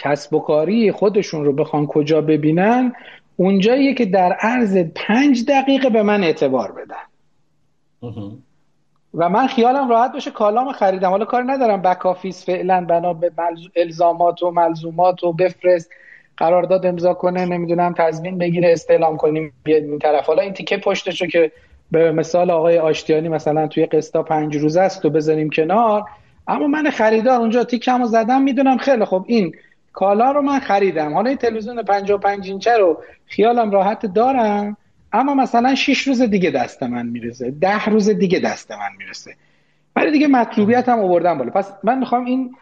کسب 0.02 0.35
و 0.35 0.40
کاری 0.40 0.93
خودشون 0.93 1.44
رو 1.44 1.52
بخوان 1.52 1.86
کجا 1.86 2.20
ببینن 2.20 2.93
اونجاییه 3.36 3.94
که 3.94 4.05
در 4.05 4.32
عرض 4.32 4.77
پنج 4.94 5.44
دقیقه 5.48 5.90
به 5.90 6.02
من 6.02 6.24
اعتبار 6.24 6.72
بدن. 6.72 7.06
و 9.14 9.28
من 9.28 9.47
خیالم 9.47 9.89
راحت 9.89 10.12
باشه 10.12 10.31
کالام 10.31 10.72
خریدم. 10.72 11.10
حالا 11.10 11.24
کار 11.24 11.52
ندارم 11.52 11.82
back 11.82 12.07
office 12.07 12.47
فعلا 12.47 12.85
بنا 12.85 13.12
به 13.12 13.31
الزامات 13.77 14.43
و 14.43 14.51
ملزومات 14.51 15.24
و 15.24 15.32
بفرست 15.32 15.90
قرارداد 16.36 16.86
امضا 16.86 17.14
کنه 17.14 17.44
نمی‌دونم 17.44 17.94
تضمین 17.98 18.39
بگیره 18.39 18.72
استعلام 18.72 19.16
کنیم 19.16 19.52
این 19.66 19.98
طرف. 19.98 20.27
حالا 20.27 20.43
این 20.43 20.52
تیکه 20.52 20.77
پشتشو 20.77 21.27
که 21.27 21.52
به 21.90 22.12
مثال 22.12 22.51
آقای 22.51 22.78
آشتیانی 22.78 23.28
مثلا 23.28 23.66
توی 23.66 23.86
قسطا 23.86 24.22
پنج 24.22 24.56
روز 24.56 24.77
است 24.77 25.05
و 25.05 25.10
بذاریم 25.10 25.51
کنار. 25.51 26.05
اما 26.48 26.66
من 26.66 26.90
خریدار 26.90 27.40
اونجا 27.40 27.64
تیکمو 27.64 28.06
زدم 28.06 28.43
می‌دونم 28.43 28.77
خیلی 28.77 29.05
خب 29.05 29.24
این 29.27 29.52
کالا 29.93 30.31
رو 30.33 30.43
من 30.43 30.59
خریدم. 30.59 31.15
حالا 31.15 31.29
این 31.29 31.39
تلویزیون 31.39 31.83
55 31.83 32.49
اینچه 32.49 32.77
رو 32.77 33.03
خیالم 33.27 33.71
راحت 33.71 34.07
دارم 34.07 34.77
اما 35.12 35.35
مثلا 35.35 35.75
6 35.75 36.09
روز 36.09 36.23
دیگه 36.23 36.51
دست 36.51 36.83
من 36.83 37.07
می‌رسه. 37.07 37.51
ده 37.51 37.85
روز 37.85 38.09
دیگه 38.09 38.41
دست 38.41 38.73
من 38.73 38.91
می‌رسه. 38.99 39.35
ولی 39.97 40.11
دیگه 40.11 40.29
مطلوبیت 40.29 40.89
هم 40.89 41.01
آوردم 41.01 41.39
بالا. 41.39 41.51
پس 41.51 41.73
من 41.83 41.99
می‌خوام 41.99 42.25
این 42.25 42.57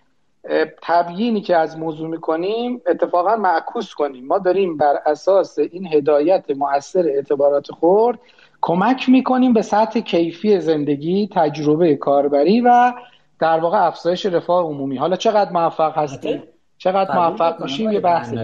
تبیینی 0.82 1.40
که 1.40 1.56
از 1.56 1.78
موضوع 1.78 2.08
می‌کنیم 2.08 2.80
اتفاقا 2.86 3.36
معکوس 3.36 3.94
کنیم. 3.94 4.26
ما 4.26 4.38
داریم 4.38 4.76
بر 4.76 4.98
اساس 5.06 5.58
این 5.58 5.86
هدایت 5.86 6.44
مؤثر 6.56 7.04
اعتبارات 7.08 7.70
خورد 7.70 8.18
کمک 8.60 9.08
می‌کنیم 9.08 9.52
به 9.52 9.62
سطح 9.62 10.00
کیفی 10.00 10.60
زندگی 10.60 11.28
تجربه 11.34 11.96
کاربری 11.96 12.60
و 12.60 12.92
در 13.40 13.60
واقع 13.60 13.86
افزایش 13.86 14.26
رفاه 14.26 14.64
عمومی. 14.64 14.96
حالا 14.96 15.16
چقدر 15.16 15.52
موفق 15.52 15.98
هستیم؟ 15.98 16.42
چقدر 16.78 17.16
موفق 17.16 17.62
میشیم 17.62 17.92
یه 17.92 18.00
بحث 18.00 18.34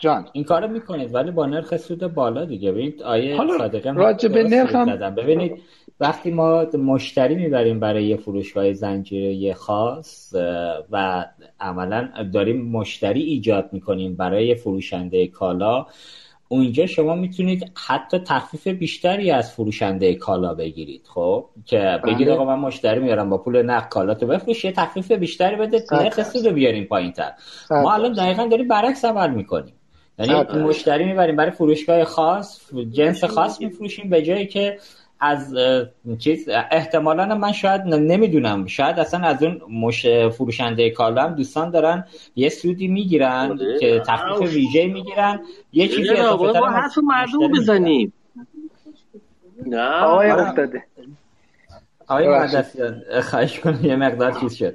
جان. 0.00 0.28
این 0.32 0.44
کارو 0.44 0.68
می‌کنید 0.68 1.14
ولی 1.14 1.30
با 1.30 1.46
نرخ 1.46 1.76
سود 1.76 2.14
بالا 2.14 2.44
دیگه. 2.44 2.72
ببینید 2.72 3.02
آیه 3.02 3.36
صادقه 3.58 3.92
راجع 3.92 4.28
به 4.28 4.42
نرخ 4.44 4.74
هم 4.74 5.14
ببینید 5.14 5.62
وقتی 6.00 6.30
ما 6.30 6.66
مشتری 6.78 7.34
می‌بریم 7.34 7.80
برای 7.80 8.04
یه 8.04 8.16
فروشگاه 8.16 8.72
زنجیره 8.72 9.54
خاص 9.54 10.34
و 10.90 11.26
عملا 11.60 12.08
داریم 12.32 12.70
مشتری 12.70 13.22
ایجاد 13.22 13.68
می‌کنیم 13.72 14.16
برای 14.16 14.54
فروشنده 14.54 15.26
کالا 15.26 15.86
اونجا 16.48 16.86
شما 16.86 17.14
می‌تونید 17.14 17.72
حتی 17.86 18.18
تخفیف 18.18 18.66
بیشتری 18.66 19.30
از 19.30 19.52
فروشنده 19.52 20.14
کالا 20.14 20.54
بگیرید 20.54 21.06
خب؟ 21.14 21.46
که 21.66 22.00
بگید 22.04 22.26
بله. 22.26 22.36
آقا 22.36 22.44
من 22.44 22.58
مشتری 22.58 23.00
میارم 23.00 23.30
با 23.30 23.38
پول 23.38 23.62
نقد 23.62 23.88
کالا 23.88 24.14
تو 24.14 24.26
بفروش 24.26 24.64
یه 24.64 24.72
تخفیف 24.72 25.12
بیشتری 25.12 25.56
بده 25.56 25.84
نرخ 25.92 26.22
سود 26.22 26.46
رو 26.46 26.52
بیاریم 26.52 26.84
پایین 26.84 27.12
تر. 27.12 27.32
ما 27.70 27.92
الان 27.94 28.12
دقیقا 28.12 28.46
داریم 28.46 28.68
برعکس 28.68 29.04
عمل 29.04 29.30
می‌کنیم. 29.30 29.74
یعنی 30.18 30.62
مشتری 30.62 31.04
می‌بریم 31.04 31.36
برای 31.36 31.50
فروشگاه 31.50 32.04
خاص 32.04 32.60
جنس 32.92 33.24
خاص 33.24 33.60
میفروشیم 33.60 34.10
به 34.10 34.22
جایی 34.22 34.46
که 34.46 34.78
از 35.20 35.54
چیز 36.18 36.48
احتمالا 36.70 37.34
من 37.34 37.52
شاید 37.52 37.80
نمی‌دونم. 37.82 38.66
شاید 38.66 38.98
اصلا 38.98 39.26
از 39.26 39.42
اون 39.42 39.60
مش 39.70 40.06
فروشنده 40.06 40.90
کالا 40.90 41.22
هم 41.22 41.34
دوستان 41.34 41.70
دارن 41.70 42.04
یه 42.36 42.48
سودی 42.48 42.88
می‌گیرن 42.88 43.48
بله. 43.48 43.78
که 43.78 44.02
تخفیف 44.06 44.52
ویژه 44.52 44.86
می‌گیرن. 44.86 45.40
یه 45.72 45.88
چیزی 45.88 46.10
اضافه 46.10 46.58
ما 46.58 46.66
حرف 46.66 46.98
مردم 46.98 47.52
بزنیم. 47.52 48.12
نه. 49.66 49.90
آقای 49.90 50.30
افتاده. 50.30 50.84
آقای 52.08 52.28
مهدسیان 52.28 53.02
خواهش 53.22 53.60
کنم 53.60 53.84
یه 53.84 53.96
مقدار 53.96 54.32
چیز 54.32 54.54
شد. 54.54 54.74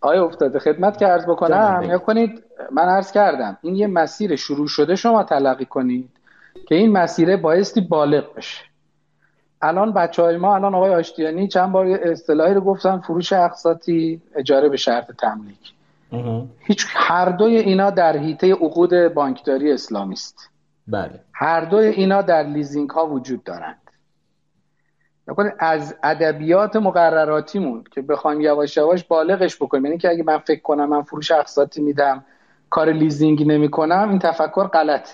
آقای 0.00 0.18
افتاده 0.18 0.58
خدمت 0.58 0.98
که 0.98 1.06
عرض 1.06 1.24
بکنم. 1.26 1.86
یا 1.90 1.98
کنید 1.98 2.42
من 2.72 2.88
عرض 2.88 3.12
کردم 3.12 3.58
این 3.62 3.76
یه 3.76 3.86
مسیر 3.86 4.36
شروع 4.36 4.68
شده 4.68 4.96
شما 4.96 5.22
تلقی 5.22 5.64
کنید 5.64 6.10
که 6.68 6.74
این 6.74 6.92
مسیره 6.92 7.36
بایستی 7.36 7.80
بالغ 7.80 8.34
بشه. 8.34 8.69
الان 9.62 9.92
بچه 9.92 10.22
های 10.22 10.36
ما 10.36 10.54
الان 10.54 10.74
آقای 10.74 10.94
آشتیانی 10.94 11.48
چند 11.48 11.72
بار 11.72 11.86
اصطلاحی 11.86 12.54
رو 12.54 12.60
گفتن 12.60 12.98
فروش 12.98 13.32
اقساطی 13.32 14.22
اجاره 14.36 14.68
به 14.68 14.76
شرط 14.76 15.10
تملیک. 15.18 15.72
هیچ 16.58 16.86
هر 16.88 17.28
دوی 17.28 17.56
اینا 17.56 17.90
در 17.90 18.16
حیطه 18.16 18.52
عقود 18.52 18.94
بانکداری 18.94 19.72
اسلامی 19.72 20.12
است 20.12 20.50
بله. 20.88 21.20
هر 21.32 21.60
دوی 21.60 21.86
اینا 21.86 22.22
در 22.22 22.42
لیزینگ 22.42 22.90
ها 22.90 23.06
وجود 23.06 23.44
دارند. 23.44 23.76
از 25.58 25.96
ادبیات 26.02 26.76
مقرراتیمون 26.76 27.84
که 27.90 28.02
بخوایم 28.02 28.40
یواش 28.40 28.76
یواش 28.76 29.04
بالغش 29.04 29.56
بکنیم 29.56 29.84
یعنی 29.84 29.98
که 29.98 30.10
اگه 30.10 30.22
من 30.22 30.38
فکر 30.38 30.60
کنم 30.60 30.88
من 30.88 31.02
فروش 31.02 31.30
اقساطی 31.30 31.82
میدم 31.82 32.24
کار 32.70 32.92
لیزینگ 32.92 33.46
نمی‌کنم 33.46 34.08
این 34.08 34.18
تفکر 34.18 34.66
غلطه. 34.66 35.10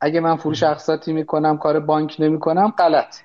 اگه 0.00 0.20
من 0.20 0.36
فروش 0.36 0.62
اقساطی 0.62 1.12
می‌کنم 1.12 1.58
کار 1.58 1.80
بانک 1.80 2.16
نمی‌کنم 2.18 2.72
غلط 2.78 3.16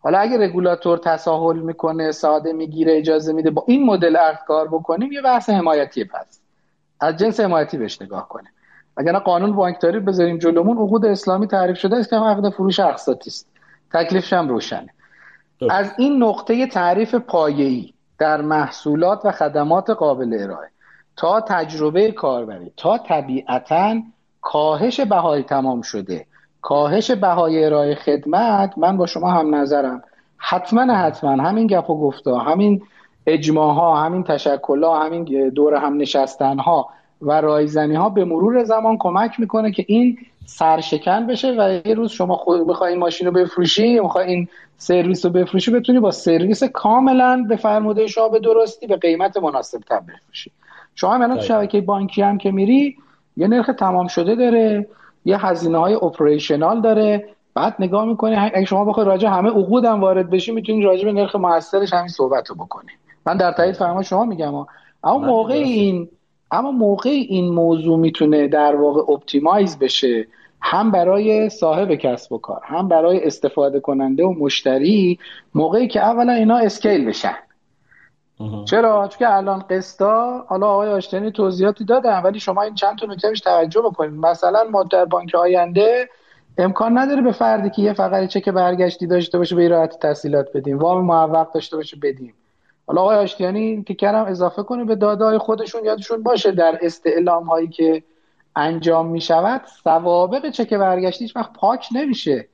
حالا 0.00 0.18
اگه 0.18 0.38
رگولاتور 0.38 0.98
تساهل 0.98 1.58
می‌کنه 1.58 2.12
ساده 2.12 2.52
می‌گیره 2.52 2.98
اجازه 2.98 3.32
میده 3.32 3.50
با 3.50 3.64
این 3.66 3.86
مدل 3.86 4.16
عقد 4.16 4.38
کار 4.46 4.68
بکنیم 4.68 5.12
یه 5.12 5.22
بحث 5.22 5.50
حمایتی 5.50 6.04
پس. 6.04 6.40
از 7.00 7.16
جنس 7.16 7.40
حمایتی 7.40 7.78
بهش 7.78 8.02
نگاه 8.02 8.28
کنه 8.28 8.48
اگر 8.96 9.18
قانون 9.18 9.52
بانکداری 9.52 10.00
بذاریم 10.00 10.38
جلومون 10.38 10.76
عقود 10.76 11.04
اسلامی 11.04 11.46
تعریف 11.46 11.78
شده 11.78 11.96
است 11.96 12.10
که 12.10 12.16
عقد 12.16 12.48
فروش 12.48 12.80
اقساطی 12.80 13.30
است. 13.30 13.46
تکلیفش 13.92 14.32
هم 14.32 14.48
روشنه. 14.48 14.88
از 15.70 15.92
این 15.98 16.22
نقطه 16.22 16.66
تعریف 16.66 17.14
پایه‌ای 17.14 17.92
در 18.18 18.40
محصولات 18.40 19.20
و 19.24 19.30
خدمات 19.30 19.90
قابل 19.90 20.36
ارائه. 20.40 20.68
تا 21.16 21.40
تجربه 21.40 22.12
کاربری 22.12 22.72
تا 22.76 22.98
طبیعتا 22.98 23.96
کاهش 24.40 25.00
بهای 25.00 25.42
تمام 25.42 25.82
شده 25.82 26.26
کاهش 26.62 27.10
بهای 27.10 27.64
ارائه 27.64 27.94
خدمت 27.94 28.78
من 28.78 28.96
با 28.96 29.06
شما 29.06 29.30
هم 29.30 29.54
نظرم. 29.54 30.02
حتما 30.36 30.94
حتما. 30.94 31.42
همین 31.42 31.66
گپ 31.66 31.90
و 31.90 32.00
گفتا 32.00 32.38
همین 32.38 32.82
اجماع 33.26 33.74
ها 33.74 33.96
همین 33.96 34.24
تشکل 34.24 34.84
ها 34.84 35.04
همین 35.04 35.48
دور 35.48 35.74
هم 35.74 35.96
نشستن 35.96 36.58
ها 36.58 36.88
و 37.22 37.40
رایزنی 37.40 37.94
ها 37.94 38.08
به 38.08 38.24
مرور 38.24 38.64
زمان 38.64 38.96
کمک 38.98 39.40
می‌کنه 39.40 39.72
که 39.72 39.84
این 39.88 40.18
سرشکن 40.46 41.26
بشه 41.26 41.54
و 41.58 41.88
یه 41.88 41.94
روز 41.94 42.10
شما 42.10 42.36
خود 42.36 42.66
بخوای 42.66 42.90
این 42.90 43.00
ماشین 43.00 43.26
رو 43.26 43.32
بفروشی 43.32 43.88
یا 43.88 44.02
می‌خوای 44.02 44.26
این 44.26 44.48
سرویس 44.76 45.24
رو 45.24 45.32
بفروشی 45.32 45.70
بتونی 45.70 46.00
با 46.00 46.10
سرویس 46.10 46.64
کاملا 46.64 47.44
به 47.48 47.56
فرموده 47.56 48.06
شما 48.06 48.28
به 48.28 48.38
درستی 48.38 48.86
به 48.86 48.96
قیمت 48.96 49.36
مناسب 49.36 49.78
تر 49.78 50.00
بفروشی. 50.00 50.50
شما 50.94 51.14
الان 51.14 51.36
تو 51.36 51.42
شبکه 51.42 51.80
بانکی 51.80 52.22
هم 52.22 52.38
که 52.38 52.50
میری 52.50 52.96
یه 53.36 53.48
نرخ 53.48 53.70
تمام 53.78 54.06
شده 54.06 54.34
داره. 54.34 54.86
یه 55.24 55.46
هزینه 55.46 55.78
های 55.78 55.94
اپریشنال 55.94 56.80
داره. 56.80 57.28
بعد 57.54 57.76
نگاه 57.78 58.04
می‌کنی 58.04 58.36
اگه 58.36 58.64
شما 58.64 58.84
بخوای 58.84 59.06
راجع 59.06 59.28
همه 59.28 59.48
عقود 59.48 59.84
هم 59.84 60.00
وارد 60.00 60.30
بشی 60.30 60.52
می‌تونی 60.52 60.82
راجع 60.82 61.04
به 61.04 61.12
نرخ 61.12 61.36
موثرش 61.36 61.92
همین 61.92 62.08
صحبت 62.08 62.50
رو 62.50 62.56
بکنی. 62.56 62.90
من 63.26 63.36
در 63.36 63.52
تایید 63.52 63.74
فرما 63.74 64.02
شما 64.02 64.24
میگم 64.24 64.54
اما 65.04 65.18
موقع 65.18 65.54
این 65.54 66.08
اما 66.50 66.70
موقع 66.70 67.10
این 67.10 67.54
موضوع 67.54 67.98
می‌تونه 67.98 68.48
در 68.48 68.76
واقع 68.76 69.12
optimize 69.12 69.78
بشه 69.78 70.26
هم 70.60 70.90
برای 70.90 71.48
صاحب 71.48 71.94
کسب 71.94 72.32
و 72.32 72.38
کار 72.38 72.60
هم 72.64 72.88
برای 72.88 73.24
استفاده 73.24 73.80
کننده 73.80 74.24
و 74.24 74.34
مشتری 74.38 75.18
موقعی 75.54 75.88
که 75.88 76.00
اولا 76.00 76.32
اینا 76.32 76.56
scale 76.56 77.04
بشن. 77.04 77.36
چرا؟ 78.64 79.08
چون 79.08 79.18
که 79.18 79.36
الان 79.36 79.64
قسطا 79.70 80.44
حالا 80.48 80.66
آقای 80.66 80.88
آشتیانی 80.88 81.30
توضیحاتی 81.32 81.84
دادن 81.84 82.22
ولی 82.22 82.40
شما 82.40 82.62
این 82.62 82.74
چند 82.74 82.98
تا 82.98 83.06
نکته 83.06 83.32
توجه 83.32 83.80
بکنید. 83.80 84.12
مثلا 84.12 84.64
ما 84.70 84.82
در 84.82 85.04
بانک 85.04 85.34
آینده 85.34 86.08
امکان 86.58 86.98
نداره 86.98 87.22
به 87.22 87.32
فردی 87.32 87.70
که 87.70 87.82
یه 87.82 87.92
فقط 87.92 88.28
چک 88.28 88.48
برگشتی 88.48 89.06
داشته 89.06 89.38
باشه 89.38 89.56
به 89.56 89.68
راحتی 89.68 89.98
تسهیلات 89.98 90.46
بدیم 90.54 90.78
وام 90.78 91.04
معوق 91.04 91.52
داشته 91.52 91.76
باشه 91.76 91.96
بدیم. 92.02 92.34
حالا 92.86 93.02
آقای 93.02 93.16
آشتیانی 93.16 93.84
تیکه 93.84 94.13
رم 94.13 94.24
اضافه 94.24 94.62
کنه 94.62 94.84
به 94.84 94.94
data 94.94 95.29
ی 95.29 95.38
خودشون 95.38 95.84
یادشون 95.84 96.22
باشه 96.22 96.52
در 96.52 96.78
استعلام 96.82 97.44
هایی 97.44 97.68
که 97.68 98.02
انجام 98.56 99.06
می 99.06 99.20
شود 99.20 99.60
سوابق 99.84 100.50
چک 100.50 100.74
برگشتی 100.74 101.24
هیچ 101.24 101.36
وقت 101.36 101.52
پاک 101.52 101.88
نمیشه. 101.92 102.48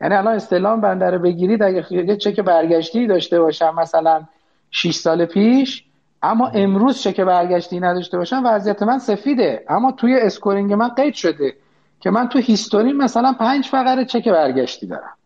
یعنی 0.00 0.14
الان 0.14 0.34
استعلام 0.34 0.80
بنده 0.80 1.10
رو 1.10 1.18
بگیرید 1.18 1.62
اگه 1.62 2.16
چک 2.16 2.40
برگشتی 2.40 3.06
داشته 3.06 3.40
باشم 3.40 3.74
مثلا 3.74 4.22
6 4.70 4.94
سال 4.94 5.24
پیش. 5.24 5.84
اما 6.22 6.48
امروز 6.48 7.02
چک 7.02 7.20
برگشتی 7.20 7.80
نداشته 7.80 8.18
باشم 8.18 8.42
وضعیت 8.44 8.82
من 8.82 8.98
سفیده. 8.98 9.64
اما 9.68 9.92
توی 9.92 10.20
scoring 10.20 10.72
من 10.72 10.88
قید 10.88 11.14
شده 11.14 11.54
که 12.00 12.10
من 12.10 12.28
تو 12.28 12.38
history 12.38 12.92
مثلا 12.92 13.32
پنج 13.32 13.66
فقره 13.66 14.04
چک 14.04 14.28
برگشتی 14.28 14.86
دارم. 14.86 15.16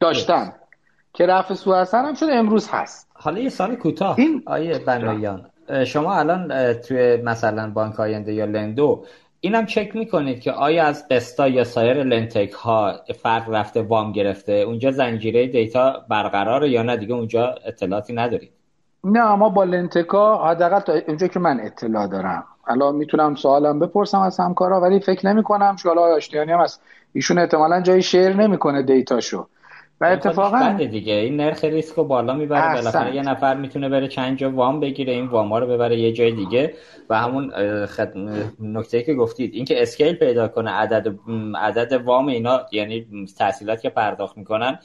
داشتم. 0.00 0.52
که 1.14 1.26
رفع 1.26 1.54
سو 1.54 1.74
هم 1.74 2.14
شده 2.14 2.34
امروز 2.34 2.68
هست. 2.68 3.10
حالا 3.14 3.38
یه 3.38 3.48
سال 3.48 3.76
کوتاه. 3.76 4.18
این... 4.18 4.42
آیه 4.46 4.78
بنایان. 4.78 5.46
شما 5.86 6.14
الان 6.14 6.72
توی 6.72 7.16
مثلا 7.16 7.70
بانک 7.70 8.00
آینده 8.00 8.32
یا 8.32 8.44
لندو 8.44 9.04
اینم 9.40 9.66
چک 9.66 9.96
می‌کنید 9.96 10.40
که 10.40 10.52
آیا 10.52 10.84
از 10.84 11.08
قسطا 11.08 11.48
یا 11.48 11.64
سایر 11.64 12.02
لنتک 12.02 12.52
ها 12.52 13.00
فرق 13.22 13.50
رفته 13.50 13.82
وام 13.82 14.12
گرفته؟ 14.12 14.52
اونجا 14.52 14.90
زنجیره 14.90 15.46
دیتا 15.46 16.04
برقراره 16.08 16.70
یا 16.70 16.82
نه؟ 16.82 16.96
دیگه 16.96 17.14
اونجا 17.14 17.54
اطلاعاتی 17.66 18.12
ندارید 18.12 18.51
نه 19.04 19.34
ما 19.34 19.48
با 19.48 19.64
لنتکا 19.64 20.44
حداقل 20.48 20.80
تا 20.80 20.92
اینجا 20.92 21.26
که 21.26 21.40
من 21.40 21.60
اطلاع 21.60 22.06
دارم. 22.06 22.44
الان 22.66 22.94
می‌تونم 22.94 23.34
سوالم 23.34 23.78
بپرسم 23.78 24.20
از 24.20 24.40
همکارا 24.40 24.80
ولی 24.80 25.00
فکر 25.00 25.26
نمی 25.26 25.42
کنم 25.42 25.76
چون 25.76 25.98
آشتیانی 25.98 26.52
هم 26.52 26.60
از 26.60 26.80
ایشون 27.12 27.38
احتمالا 27.38 27.80
جای 27.80 28.02
شیر 28.02 28.36
نمی‌کنه 28.36 28.82
دیتاشو. 28.82 29.46
و 30.00 30.04
اتفاقا 30.04 30.76
دیگه 30.90 31.14
این 31.14 31.36
نرخ 31.36 31.64
ریسک 31.64 31.94
رو 31.94 32.04
بالا 32.04 32.34
می‌بره 32.34 32.74
بالاخره 32.74 33.14
یه 33.14 33.22
نفر 33.22 33.56
می‌تونه 33.56 33.88
بره 33.88 34.08
چند 34.08 34.36
جا 34.36 34.50
وام 34.50 34.80
بگیره 34.80 35.12
این 35.12 35.26
وام 35.26 35.54
رو 35.54 35.66
ببره 35.66 35.98
یه 35.98 36.12
جای 36.12 36.32
دیگه. 36.32 36.74
و 37.10 37.18
همون 37.18 37.50
خد... 37.86 38.12
نکته 38.60 39.02
که 39.02 39.14
گفتید 39.14 39.54
اینکه 39.54 39.82
اسکیل 39.82 40.14
پیدا 40.14 40.48
کنه 40.48 40.70
عدد 40.70 41.14
عدد 41.54 41.92
وام 41.92 42.26
اینا 42.26 42.60
یعنی 42.72 43.06
تحصیلات 43.38 43.80
که 43.80 43.90
پرداخت 43.90 44.38
می‌کنن 44.38 44.78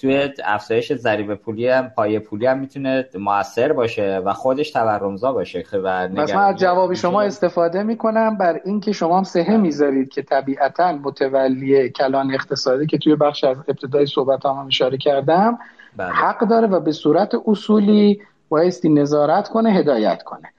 توی 0.00 0.28
افزایش 0.44 0.92
ضریب 0.92 1.34
پولی 1.34 1.68
هم 1.68 1.88
پای 1.88 2.18
پولی 2.18 2.46
هم 2.46 2.58
می‌تونه 2.58 3.08
موثر 3.14 3.72
باشه 3.72 4.22
و 4.24 4.32
خودش 4.32 4.70
تورمزا 4.70 5.32
باشه 5.32 5.64
و 5.72 6.08
پس 6.08 6.34
من 6.34 6.42
از 6.42 6.56
جواب 6.56 6.94
شما 6.94 7.22
استفاده 7.22 7.82
می‌کنم 7.82 8.38
بر 8.38 8.60
اینکه 8.64 8.92
شما 8.92 9.16
هم 9.16 9.24
سهه 9.24 9.56
می‌ذارید 9.56 10.08
که 10.08 10.22
طبیعتا 10.22 10.92
متولی 10.92 11.90
کلان 11.90 12.34
اقتصادی 12.34 12.86
که 12.86 12.98
توی 12.98 13.16
بخش 13.16 13.44
از 13.44 13.56
ابتدای 13.68 14.06
صحبت 14.06 14.46
هم, 14.46 14.66
اشاره 14.66 14.98
کردم 14.98 15.58
بله. 15.96 16.08
حق 16.08 16.48
داره 16.48 16.66
و 16.66 16.80
به 16.80 16.92
صورت 16.92 17.32
اصولی 17.46 18.22
بایستی 18.48 18.88
نظارت 18.88 19.48
کنه 19.48 19.70
هدایت 19.70 20.22
کنه. 20.22 20.52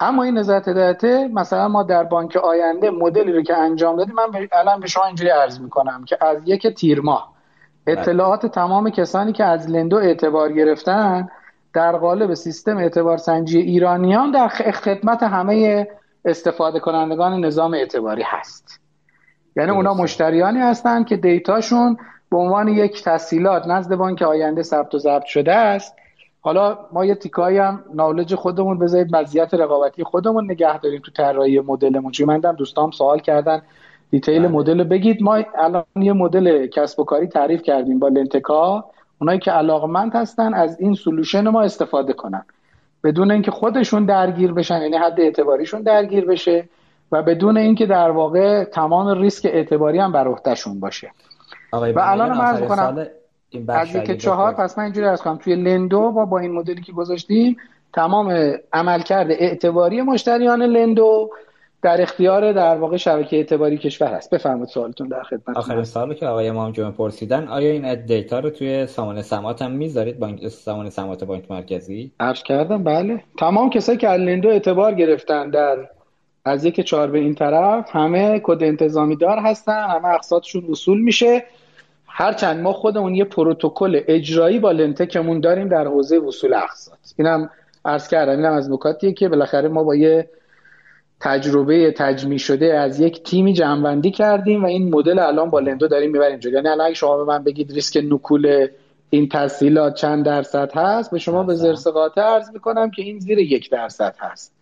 اما 0.00 0.22
این 0.22 0.38
نظارت 0.38 0.68
هدایت 0.68 1.04
مثلا 1.32 1.68
ما 1.68 1.82
در 1.82 2.04
بانک 2.04 2.36
آینده 2.36 2.90
مدلی 2.90 3.32
رو 3.32 3.42
که 3.42 3.56
انجام 3.56 3.96
دادیم 3.96 4.14
من 4.14 4.48
الان 4.52 4.80
به 4.80 4.86
شما 4.86 5.04
اینجوری 5.04 5.30
عرض 5.30 5.60
می‌کنم 5.60 6.04
که 6.04 6.18
از 6.20 6.36
یک 6.46 6.66
تیر 6.66 7.00
ماه 7.00 7.31
اطلاعات 7.86 8.46
تمام 8.46 8.90
کسانی 8.90 9.32
که 9.32 9.44
از 9.44 9.70
لندو 9.70 9.96
اعتبار 9.96 10.52
گرفتن 10.52 11.28
در 11.74 11.96
قالب 11.96 12.34
سیستم 12.34 12.76
اعتبار 12.76 13.16
سنجی 13.16 13.58
ایرانیان 13.58 14.30
در 14.30 14.48
خدمت 14.48 15.22
همه 15.22 15.88
استفاده 16.24 16.80
کنندگان 16.80 17.44
نظام 17.44 17.74
اعتباری 17.74 18.22
هست. 18.26 18.80
یعنی 19.56 19.70
اونا 19.70 19.94
مشتریانی 19.94 20.58
هستند 20.58 21.06
که 21.06 21.16
دیتاشون 21.16 21.96
به 22.30 22.36
عنوان 22.36 22.68
یک 22.68 23.04
تسهیلات 23.04 23.66
نزد 23.66 23.94
بانک 23.94 24.22
آینده 24.22 24.62
ثبت 24.62 24.94
و 24.94 24.98
ضبط 24.98 25.24
شده 25.24 25.54
است. 25.54 25.96
حالا 26.40 26.78
ما 26.92 27.04
یه 27.04 27.14
تیکایی 27.14 27.58
هم 27.58 27.84
knowledge 27.94 28.34
خودمون 28.34 28.78
بذارید 28.78 29.16
مزیت 29.16 29.54
رقابتی 29.54 30.04
خودمون 30.04 30.44
نگه 30.44 30.78
داریم 30.78 31.00
تو 31.04 31.10
طراحی 31.10 31.60
مدلمون. 31.60 32.12
چون 32.12 32.26
من 32.26 32.38
دوستام 32.38 32.90
سوال 32.90 33.18
کردن 33.18 33.62
detail 34.12 34.38
بله. 34.38 34.48
مدل 34.48 34.84
بگید. 34.84 35.22
ما 35.22 35.42
الان 35.58 35.84
یه 35.96 36.12
مدل 36.12 36.66
کسب 36.66 37.00
و 37.00 37.04
کاری 37.04 37.26
تعریف 37.26 37.62
کردیم 37.62 37.98
با 37.98 38.08
لندتکا. 38.08 38.84
اونایی 39.20 39.38
که 39.38 39.50
علاقمند 39.50 40.14
هستن 40.14 40.54
از 40.54 40.80
این 40.80 40.94
solution 40.94 41.48
ما 41.48 41.62
استفاده 41.62 42.12
کنن. 42.12 42.44
بدون 43.04 43.30
اینکه 43.30 43.50
خودشون 43.50 44.04
درگیر 44.04 44.52
بشن 44.52 44.82
یعنی 44.82 44.96
حد 44.96 45.20
اعتباریشون 45.20 45.82
درگیر 45.82 46.24
بشه 46.24 46.68
و 47.12 47.22
بدون 47.22 47.56
اینکه 47.56 47.86
در 47.86 48.10
واقع 48.10 48.64
تمام 48.64 49.20
ریسک 49.20 49.46
اعتباری 49.52 49.98
هم 49.98 50.12
بر 50.12 50.28
عهدهشون 50.28 50.80
باشه. 50.80 51.10
و 51.72 52.00
الان 52.00 52.38
من 52.38 52.66
کنم 52.68 53.06
از 53.68 53.94
یک 53.94 54.16
چهار 54.22 54.52
پس 54.52 54.78
من 54.78 54.84
اینجوری 54.84 55.06
از 55.06 55.22
کنم. 55.22 55.36
توی 55.36 55.54
لندو 55.54 56.10
با 56.10 56.24
با 56.24 56.38
این 56.38 56.52
مدلی 56.52 56.82
که 56.82 56.92
گذاشتیم 56.92 57.56
تمام 57.92 58.54
عملکرد 58.72 59.30
اعتباری 59.30 60.02
مشتریان 60.02 60.62
لندو 60.62 61.30
در 61.82 62.02
اختیار 62.02 62.52
در 62.52 62.76
واقع 62.76 62.96
شبکه 62.96 63.36
اعتباری 63.36 63.78
کشور 63.78 64.08
هست. 64.08 64.30
بفرمایید 64.30 64.68
سوالتون 64.68 65.08
در 65.08 65.22
خدمت 65.22 65.56
آخر 65.56 65.84
سوالی 65.84 66.14
که 66.14 66.26
آقای 66.26 66.48
امام 66.48 66.72
جمعه 66.72 66.90
پرسیدن 66.90 67.48
آیا 67.48 67.72
این 67.72 68.04
data 68.04 68.38
رو 68.38 68.50
توی 68.50 68.86
سامانه 68.86 69.22
سمات 69.22 69.62
هم 69.62 69.70
می‌ذارید؟ 69.70 70.18
بانک 70.18 70.48
سامانه 70.48 70.90
سمات 70.90 71.24
بانک 71.24 71.50
مرکزی؟ 71.50 72.12
عرض 72.20 72.42
کردم 72.42 72.84
بله. 72.84 73.24
تمام 73.38 73.70
کسایی 73.70 73.98
که 73.98 74.08
لندو 74.08 74.48
اعتبار 74.48 74.94
گرفتن 74.94 75.50
در 75.50 75.88
از 76.44 76.64
یک 76.64 76.80
چهار 76.80 77.10
به 77.10 77.18
این 77.18 77.34
طرف 77.34 77.96
همه 77.96 78.40
کد 78.44 78.62
انتظامی 78.62 79.16
دار 79.16 79.38
هستن 79.38 79.86
همه 79.88 80.08
اقساطشون 80.08 80.64
وصول 80.64 81.00
میشه. 81.00 81.44
هرچند 82.06 82.60
ما 82.60 82.72
خودمون 82.72 83.14
یه 83.14 83.24
پروتکل 83.24 84.00
اجرایی 84.08 84.58
با 84.58 84.72
لنتکمون 84.72 85.40
داریم 85.40 85.68
در 85.68 85.86
حوزه 85.86 86.18
وصول 86.18 86.54
اقساط. 86.54 86.98
اینم 87.18 87.50
عرض 87.84 88.08
کردم 88.08 88.32
اینم 88.32 88.52
از 88.52 88.70
نکاتیه 88.70 89.12
که 89.12 89.28
بالاخره 89.28 89.68
ما 89.68 89.84
با 89.84 89.94
یه 89.96 90.28
تجربه 91.22 91.94
تجمی 91.96 92.38
شده 92.38 92.74
از 92.74 93.00
یک 93.00 93.22
تیمی 93.22 93.52
جمعبندی 93.52 94.10
کردیم 94.10 94.64
و 94.64 94.66
این 94.66 94.94
مدل 94.94 95.18
الان 95.18 95.50
با 95.50 95.60
لندو 95.60 95.88
داریم 95.88 96.10
می‌بریم 96.10 96.30
اینجا 96.30 96.50
یعنی 96.50 96.68
الان 96.68 96.86
اگه 96.86 96.94
شما 96.94 97.16
به 97.16 97.24
من 97.24 97.44
بگید 97.44 97.72
ریسک 97.72 98.04
نکول 98.10 98.66
این 99.10 99.28
تسهیلات 99.28 99.94
چند 99.94 100.24
درصد 100.24 100.72
هست 100.74 101.10
به 101.10 101.18
شما 101.18 101.42
به 101.42 101.54
زرس 101.54 101.86
قاطع 101.86 102.20
عرض 102.20 102.50
می‌کنم 102.52 102.90
که 102.90 103.02
این 103.02 103.18
زیر 103.18 103.38
یک 103.38 103.70
درصد 103.70 104.14
هست. 104.18 104.54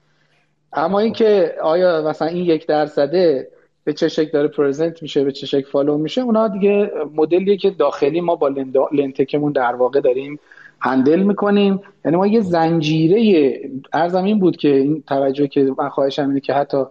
اما 0.73 1.01
اینکه 1.01 1.55
آیا 1.63 2.03
مثلا 2.03 2.29
این 2.29 2.45
یک 2.45 2.67
درصده 2.67 3.49
به 3.85 3.93
چه 3.93 4.09
شکل 4.09 4.31
داره 4.31 4.49
present 4.49 5.03
میشه 5.03 5.25
به 5.25 5.33
چه 5.33 5.47
شکل 5.47 5.71
follow 5.71 5.99
میشه 5.99 6.21
اونا 6.21 6.49
دیگه 6.49 6.91
مدلیه 7.15 7.57
که 7.57 7.71
داخلی 7.71 8.21
ما 8.21 8.37
با 8.37 8.51
لندتکمون 8.93 9.53
در 9.53 9.75
واقع 9.75 10.01
داریم 10.01 10.41
هندل 10.81 11.23
می‌کنیم. 11.23 11.81
یعنی 12.05 12.17
ما 12.17 12.27
یه 12.27 12.41
زنجیره 12.41 13.61
ارزم 13.93 14.25
این 14.25 14.39
بود 14.39 14.57
که 14.57 14.77
این 14.77 15.03
توجه 15.07 15.47
که 15.47 15.73
من 15.79 15.89
خواهشم 15.89 16.29
اینه 16.29 16.41
که 16.41 16.55
حتی 16.55 16.85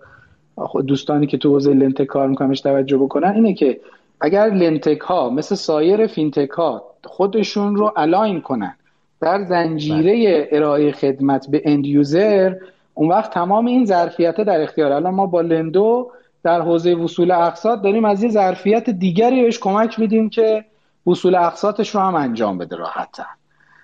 دوستانی 0.88 1.28
که 1.28 1.38
تو 1.38 1.50
حوزه 1.50 1.74
لندتک 1.74 2.04
کار 2.04 2.28
میکنمش 2.28 2.62
توجه 2.62 2.98
بکنن 2.98 3.32
اینه 3.36 3.54
که 3.54 3.80
اگر 4.22 4.50
لندتک 4.50 5.00
ها 5.00 5.30
مثل 5.30 5.56
سایر 5.56 6.08
فینتک 6.08 6.50
ها 6.50 6.84
خودشون 7.04 7.76
رو 7.76 7.94
align 7.96 8.42
کنن 8.42 8.76
در 9.22 9.44
زنجیره 9.44 10.14
بله. 10.14 10.48
ارائه 10.52 10.92
خدمت 10.92 11.48
به 11.50 11.62
end 11.66 11.86
user 11.86 12.56
اون 12.94 13.10
وقت 13.10 13.34
تمام 13.34 13.66
این 13.66 13.86
ظرفیت 13.86 14.36
در 14.36 14.62
اختیار. 14.62 14.92
الان 14.92 15.14
ما 15.14 15.26
با 15.26 15.42
لندو 15.42 16.12
در 16.44 16.62
حوزه 16.62 16.94
وصول 16.96 17.32
اقساط 17.32 17.82
داریم 17.82 18.06
از 18.06 18.24
یه 18.24 18.30
ظرفیت 18.30 18.90
دیگری 18.90 19.44
بهش 19.44 19.60
کمک 19.60 20.00
میدیم 20.00 20.30
که 20.30 20.66
وصول 21.08 21.36
اقساطش 21.36 21.96
رو 21.96 22.02
هم 22.02 22.16
انجام 22.16 22.58
بده 22.58 22.76
راحت‌تر. 22.76 23.39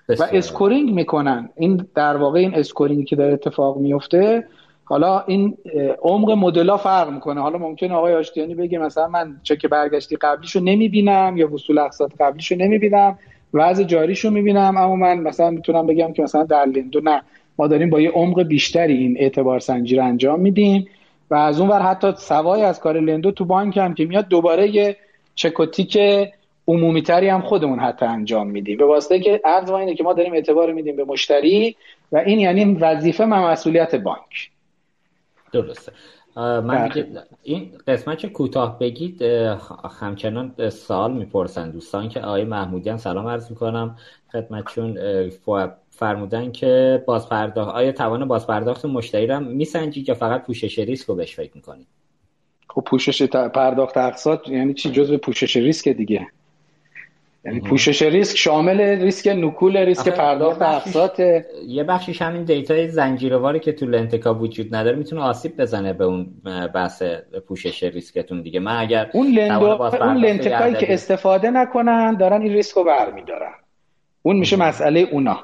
و 0.10 0.24
scoring 0.32 0.94
می‌کنن. 0.94 1.50
این 1.56 1.88
در 1.96 2.18
واقع 2.18 2.40
این 2.40 2.56
scoring 2.56 2.99
ی 2.99 3.06
که 3.06 3.16
داره 3.16 3.34
اتفاق 3.34 3.78
میفته 3.78 4.48
حالا 4.84 5.24
این 5.28 5.58
عمق 6.02 6.32
مدل 6.32 6.78
فرق 6.78 7.10
می‌کنه. 7.10 7.42
حالا 7.42 7.58
ممکنه 7.58 7.94
آقای 7.94 8.14
آشتیانی 8.14 8.56
بگه 8.56 8.78
مثلا 8.78 9.08
من 9.08 9.38
چک 9.44 9.66
برگشتی 9.66 10.16
قبلیشو 10.16 10.60
نمی‌بینم 10.60 11.38
یا 11.38 11.54
وصول 11.54 11.78
اقساط 11.78 12.12
قبلیشو 12.20 12.56
نمی‌بینم 12.56 13.18
وضع 13.54 13.84
جاریشو 13.84 14.30
می‌بینم 14.30 14.78
اما 14.78 14.96
من 14.96 15.18
مثلا 15.18 15.50
می‌تونم 15.50 15.88
بگم 15.88 16.14
که 16.14 16.24
مثلا 16.24 16.44
در 16.44 16.66
لندو 16.66 17.02
نه. 17.04 17.22
ما 17.60 17.68
داریم 17.68 17.90
با 17.90 18.00
یه 18.00 18.12
عمق 18.12 18.44
بیشتری 18.44 18.98
این 18.98 19.18
اعتبار 19.20 19.60
سنجی 19.60 19.96
رو 19.96 20.04
انجام 20.04 20.40
میدیم 20.40 20.88
و 21.32 21.36
از 21.36 21.60
اون 21.60 21.70
ور 21.70 21.82
حتی 21.82 22.12
سوای 22.18 22.62
از 22.62 22.80
کار 22.80 23.00
لندو 23.00 23.32
تو 23.32 23.46
بانک 23.46 23.78
هم 23.78 23.94
که 23.94 24.06
میاد 24.06 24.28
دوباره 24.28 24.76
یه 24.76 24.98
چکوتیک 25.36 25.98
عمومی 26.68 27.02
تری 27.02 27.28
هم 27.28 27.42
خودمون 27.42 27.80
حتی 27.80 28.06
انجام 28.06 28.48
میدیم. 28.48 28.78
به 28.78 28.86
واسطه 28.86 29.20
که 29.20 29.42
عرض 29.46 29.70
اینه 29.70 29.96
که 29.96 30.04
ما 30.04 30.14
داریم 30.14 30.34
اعتبار 30.34 30.74
میدیم 30.74 30.96
به 30.96 31.04
مشتری 31.04 31.76
و 32.12 32.18
این 32.18 32.40
یعنی 32.40 32.66
وظیفه 32.66 33.24
و 33.24 33.34
مسئولیت 33.34 33.96
بانک. 33.96 34.52
درسته. 35.52 35.92
من 36.38 36.92
این 37.44 37.72
قسمت 37.88 38.18
که 38.18 38.30
کوتاه 38.30 38.80
بگید 38.80 39.22
همچنان 40.00 40.70
سوال 40.70 41.14
می‌پرسن 41.14 41.72
دوستان 41.72 42.10
که 42.10 42.20
آقای 42.20 42.44
محمودیان 42.44 42.98
سلام 42.98 43.28
عرض 43.28 43.50
می‌کنم 43.50 43.96
خدمتشون. 44.32 44.98
فرمودن 45.90 46.52
که 46.52 47.04
بازپرداخت 47.08 47.76
آیا 47.76 47.92
توان 47.92 48.28
بازپرداخت 48.28 48.86
مشتری 48.86 49.28
رو 49.28 49.40
میسنجید 49.40 50.10
یا 50.10 50.16
فقط 50.16 50.46
پوشش 50.46 50.80
ریسک 50.80 51.08
رو 51.08 51.16
بهش 51.16 51.36
فکر 51.36 51.52
می‌کنید؟ 51.56 51.88
خب 52.70 52.82
پوشش 52.82 53.24
پرداخت 53.24 53.98
اقساط 53.98 54.50
یعنی 54.50 54.74
چی؟ 54.74 54.92
جزء 54.92 55.18
پوشش 55.18 55.56
ریسک 55.56 55.90
دیگه. 55.90 56.28
یعنی 57.46 57.60
پوشش 57.60 58.02
ریسک 58.02 58.38
شامل 58.38 58.82
ریسک 58.82 59.28
نکول 59.28 59.78
ریسک 59.78 60.10
پرداخت 60.10 60.62
اقساط 60.62 61.22
یه 61.68 61.84
بخشیش 61.84 62.22
همین 62.22 62.44
data 62.44 62.79
ی 62.79 62.88
زنجیرواری 62.88 63.60
که 63.60 63.72
تو 63.72 63.86
لندتکا 63.86 64.34
وجود 64.34 64.76
نداره 64.76 64.96
می‌تونه 64.96 65.22
آسیب 65.22 65.62
بزنه 65.62 65.94
به 65.94 66.06
اون 66.06 66.28
بحث 66.76 67.04
پوشش 67.48 67.84
ریسکتون 67.84 68.42
دیگه. 68.42 68.60
من 68.60 68.80
اگر 68.80 69.10
اون 69.14 69.28
لندو 69.28 69.82
اون 69.82 70.18
لندتکایی 70.18 70.74
که 70.74 70.94
استفاده 70.94 71.50
نکنن 71.50 72.18
دارن 72.18 72.42
این 72.42 72.54
ریسک 72.54 72.76
رو 72.76 72.84
برمیدارن. 72.84 73.54
اون 74.22 74.36
میشه 74.36 74.58
مسئله 74.58 75.00
اونا. 75.00 75.40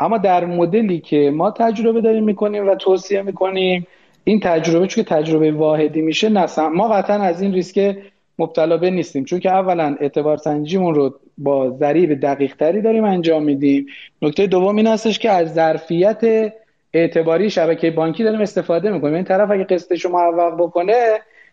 اما 0.00 0.18
در 0.18 0.44
مدلی 0.44 1.00
که 1.00 1.30
ما 1.34 1.50
تجربه 1.50 2.00
داریم 2.00 2.24
می‌کنیم 2.24 2.68
و 2.68 2.74
توصیه 2.74 3.22
می‌کنیم 3.22 3.86
این 4.24 4.40
تجربه 4.40 4.86
چون 4.86 5.04
تجربه 5.04 5.52
واحدی 5.52 6.02
میشه 6.02 6.28
نسم 6.28 6.68
ما 6.68 6.88
قطعا 6.88 7.22
از 7.22 7.42
این 7.42 7.52
ریسک 7.52 7.96
مبتلا 8.38 8.76
به 8.76 8.90
نیستیم. 8.90 9.24
چون 9.24 9.40
که 9.40 9.50
اولا 9.50 9.96
اعتبار 10.00 10.36
سنجیمون 10.36 10.94
رو 10.94 11.14
با 11.38 11.70
ضریب 11.70 12.20
دقیق 12.20 12.56
تری 12.56 12.82
داریم 12.82 13.04
انجام 13.04 13.42
میدیم. 13.42 13.86
نکته 14.22 14.46
دوم 14.46 14.76
این 14.76 14.86
هستش 14.86 15.18
که 15.18 15.30
از 15.30 15.54
ظرفیت 15.54 16.52
اعتباری 16.94 17.50
شبکه 17.50 17.90
بانکی 17.90 18.24
داریم 18.24 18.40
استفاده 18.40 18.90
می‌کنیم. 18.90 19.14
این 19.14 19.24
طرف 19.24 19.50
اگه 19.50 19.66
رو 20.04 20.10
معوق 20.10 20.54
بکنه 20.62 20.94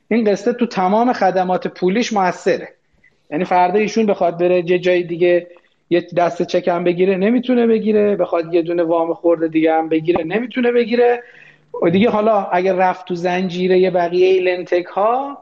این 0.07 0.31
قسطه 0.31 0.53
تو 0.53 0.65
تمام 0.65 1.13
خدمات 1.13 1.67
پولیش 1.67 2.13
موثره. 2.13 2.67
یعنی 3.31 3.45
فردا 3.45 3.79
ایشون 3.79 4.05
بخواد 4.05 4.39
بره 4.39 4.69
یه 4.71 4.79
جای 4.79 5.03
دیگه 5.03 5.47
یه 5.89 6.07
دست 6.17 6.43
چک 6.43 6.67
هم 6.67 6.83
بگیره 6.83 7.17
نمی‌تونه 7.17 7.67
بگیره. 7.67 8.15
بخواد 8.15 8.53
یه 8.53 8.61
دونه 8.61 8.83
وام 8.83 9.13
خورده 9.13 9.47
دیگه 9.47 9.73
هم 9.73 9.89
بگیره 9.89 10.23
نمی‌تونه 10.23 10.71
بگیره. 10.71 11.23
و 11.81 11.89
دیگه 11.89 12.09
حالا 12.09 12.43
اگر 12.43 12.73
رفت 12.73 13.07
تو 13.07 13.15
زنجیره 13.15 13.79
یه 13.79 13.91
بقیه 13.91 14.41
لنتک 14.41 14.85
ها 14.85 15.37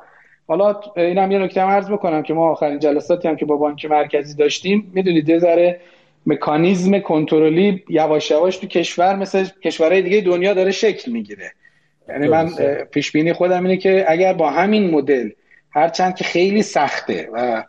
حالا 0.47 0.81
اینم 0.95 1.31
یه 1.31 1.39
نکته 1.39 1.61
عرض 1.61 1.89
بکنم 1.89 2.23
که 2.23 2.33
ما 2.33 2.51
آخرین 2.51 2.79
جلساتی 2.79 3.27
هم 3.27 3.35
که 3.35 3.45
با 3.45 3.55
بانک 3.55 3.85
مرکزی 3.85 4.35
داشتیم 4.35 4.91
می‌دونید 4.93 5.29
یه 5.29 5.39
ذره 5.39 5.79
مکانیزم 6.25 6.99
کنترلی 6.99 7.83
یواش 7.89 8.31
یواش 8.31 8.57
تو 8.57 8.67
کشور 8.67 9.15
مثل 9.15 9.45
کشورهای 9.63 10.01
دیگه 10.01 10.21
دنیا 10.21 10.53
داره 10.53 10.71
شکل 10.71 11.11
می‌گیره. 11.11 11.51
یعنی 12.09 12.27
من 12.27 12.49
پیش 12.91 13.11
بینی 13.11 13.33
خودم 13.33 13.65
اینه 13.65 13.77
که 13.77 14.05
اگر 14.07 14.33
با 14.33 14.49
همین 14.49 14.91
مدل 14.91 15.29
هرچند 15.71 16.15
که 16.15 16.23
خیلی 16.23 16.61
سخته 16.61 17.29
و 17.33 17.63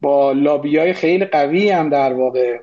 با 0.00 0.32
لابی 0.32 0.76
های 0.78 0.92
خیلی 0.92 1.24
قوی 1.24 1.70
هم 1.70 1.88
در 1.88 2.12
واقع 2.12 2.58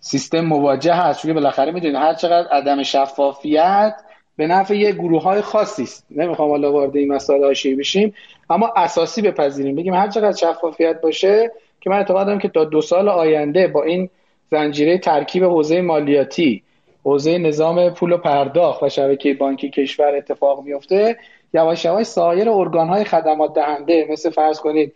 سیستم 0.00 0.40
مواجه 0.40 0.94
هست 0.94 1.22
چون 1.22 1.32
بالاخره 1.32 1.72
می‌دونید 1.72 1.96
هر 1.96 2.14
چقدر 2.14 2.48
عدم 2.48 2.82
شفافیت 2.82 3.94
به 4.36 4.46
نفع 4.46 4.74
یه 4.74 4.92
گروه 4.92 5.22
های 5.22 5.40
خاصی 5.40 5.82
است. 5.82 6.06
نمی‌خوام 6.10 6.50
حالا 6.50 6.72
وارد 6.72 6.96
این 6.96 7.12
مسائل 7.12 7.44
حاشیه 7.44 7.76
بشیم. 7.76 8.14
اما 8.50 8.72
اساسی 8.76 9.22
بپذیریم. 9.22 9.76
بگیم 9.76 9.94
هر 9.94 10.08
چقدر 10.08 10.36
شفافیت 10.36 11.00
باشه 11.00 11.52
که 11.80 11.90
من 11.90 11.96
اعتقاد 11.96 12.26
دارم 12.26 12.38
که 12.38 12.48
تا 12.48 12.64
دو 12.64 12.80
سال 12.80 13.08
آینده 13.08 13.66
با 13.66 13.82
این 13.82 14.10
زنجیره 14.50 14.98
ترکیب 14.98 15.44
حوزه 15.44 15.80
مالیاتی 15.80 16.62
حوزه 17.04 17.38
نظام 17.38 17.90
پول 17.90 18.12
و 18.12 18.16
پرداخت 18.16 18.82
و 18.82 18.88
شبکه 18.88 19.34
بانکی 19.34 19.70
کشور 19.70 20.16
اتفاق 20.16 20.64
میفته 20.64 21.16
یواش 21.54 21.84
یواش 21.84 22.06
سایر 22.06 22.50
ارگان 22.50 22.88
های 22.88 23.04
خدمات 23.04 23.54
دهنده 23.54 24.06
مثل 24.10 24.30
فرض 24.30 24.60
کنید 24.60 24.92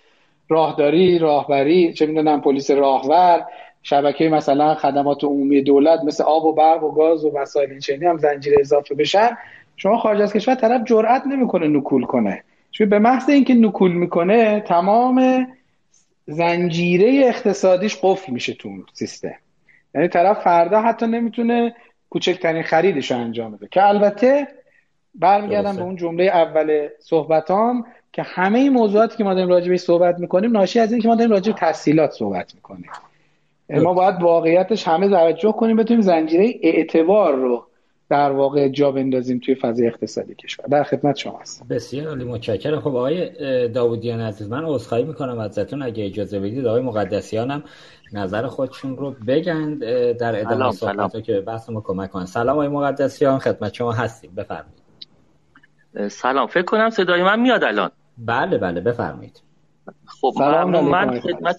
راهداری 0.49 1.19
راهبری 1.19 1.93
چه 1.93 2.07
می‌دونم 2.07 2.41
پلیس 2.41 2.71
راهور 2.71 3.45
شبکه 3.83 4.29
مثلا 4.29 4.75
خدمات 4.75 5.25
عمومی 5.25 5.63
دولت 5.63 6.01
مثل 6.05 6.25
آب 6.25 6.45
و 6.45 6.53
برق 6.53 6.85
و 6.85 6.93
گاز 6.93 7.25
و 7.25 7.31
وسایل 7.39 7.79
چنین 7.79 8.05
هم 8.05 8.19
زنجیره 8.19 8.57
اضافه 8.61 8.95
بشن. 8.95 9.31
شما 9.77 9.99
خارج 9.99 10.21
از 10.21 10.33
کشور 10.33 10.55
طرف 10.55 10.85
جرئت 10.85 11.27
نمی‌کنه 11.27 11.69
نکول 11.69 12.05
کنه. 12.05 12.45
چون 12.73 12.89
به 12.89 12.99
محض 12.99 13.31
اینکه 13.31 13.55
نکول 13.55 13.93
می‌کنه 13.93 14.61
تمام 14.61 15.47
زنجیره 16.27 17.27
اقتصادیش 17.27 17.99
قفل 18.03 18.33
میشه 18.33 18.55
تو 18.55 18.69
سیستم. 18.93 19.35
یعنی 19.95 20.09
طرف 20.09 20.43
فردا 20.43 20.81
حتی 20.81 21.07
نمی‌تونه 21.07 21.75
کوچکترین 22.11 22.63
خریدش 22.63 23.11
رو 23.11 23.19
انجام 23.19 23.53
بده. 23.53 23.69
که 23.71 23.87
البته 23.87 24.49
برمیگردم 25.15 25.77
به 25.77 25.83
اون 25.83 25.97
جمله 25.97 26.25
اول 26.25 26.89
صحبتام 27.01 27.87
که 28.13 28.23
همه 28.23 28.59
این 28.59 28.73
موضوعاتی 28.73 29.17
که 29.17 29.25
ما 29.25 29.35
داریم 29.35 29.49
راجع 29.49 29.77
صحبت 29.77 30.19
می‌کنیم 30.19 30.53
ناشی 30.53 30.81
از 30.81 30.93
اینکه 30.93 31.09
ما 31.09 31.15
داریم 31.15 31.33
راجع 31.33 31.53
به 31.53 31.59
تحصیلات 31.59 32.11
صحبت 32.11 32.55
می‌کنیم. 32.55 32.91
یعنی 33.69 33.83
ما 33.85 33.95
باید 33.95 34.23
واقعیتش 34.23 34.89
همه 34.89 35.09
توجه 35.09 35.53
کنیم 35.53 35.77
بتونیم 35.77 36.01
زنجیره 36.01 36.55
اعتبار 36.63 37.35
رو 37.35 37.67
در 38.13 38.31
واقع 38.31 38.69
جا 38.69 38.93
بندازیم 38.93 39.39
توی 39.39 39.55
فضای 39.55 39.87
اقتصادی 39.87 40.35
کشور. 40.35 40.67
در 40.67 40.83
خدمت 40.83 41.17
شما 41.17 41.39
هستم. 41.39 41.67
بسیار 41.71 42.07
عالی 42.09 42.25
متشکرم. 42.25 42.81
خب 42.81 42.87
آقای 42.87 43.69
داوودیان 43.69 44.21
عزیز 44.21 44.49
من 44.51 44.65
عذرخواهی 44.65 45.05
می‌کنم 45.05 45.39
ازتون. 45.39 45.83
اگه 45.83 46.07
اجازه 46.07 46.41
بدید 46.41 46.67
آقای 46.67 46.83
مقدسیان 46.83 47.51
هم 47.51 47.63
نظر 48.13 48.47
خودشون 48.47 48.97
رو 48.97 49.11
بگن 49.27 49.79
در 50.13 50.41
ادامه 50.41 50.73
صحبت 50.73 51.25
که 51.25 51.41
بحث 51.41 51.71
ما 51.71 51.81
کمک 51.81 52.11
کنن 52.11 52.27
سلام 52.27 52.57
آقای 52.57 52.69
مقدسیان 52.69 53.39
خدمت 53.39 53.75
شما 53.75 53.93
هستیم. 53.93 54.35
بفرمایید. 54.35 54.83
سلام. 56.09 56.47
فکر 56.47 56.65
کنم 56.65 56.91
صدای 56.91 57.23
من 57.23 57.41
میاد 57.41 57.65
الان. 57.65 57.91
بله 58.19 58.59
بله. 58.59 58.81
بفرمایید. 58.81 59.43
خب 60.07 60.33
ممنون. 60.37 60.85
من 60.85 61.21
خدمت 61.21 61.59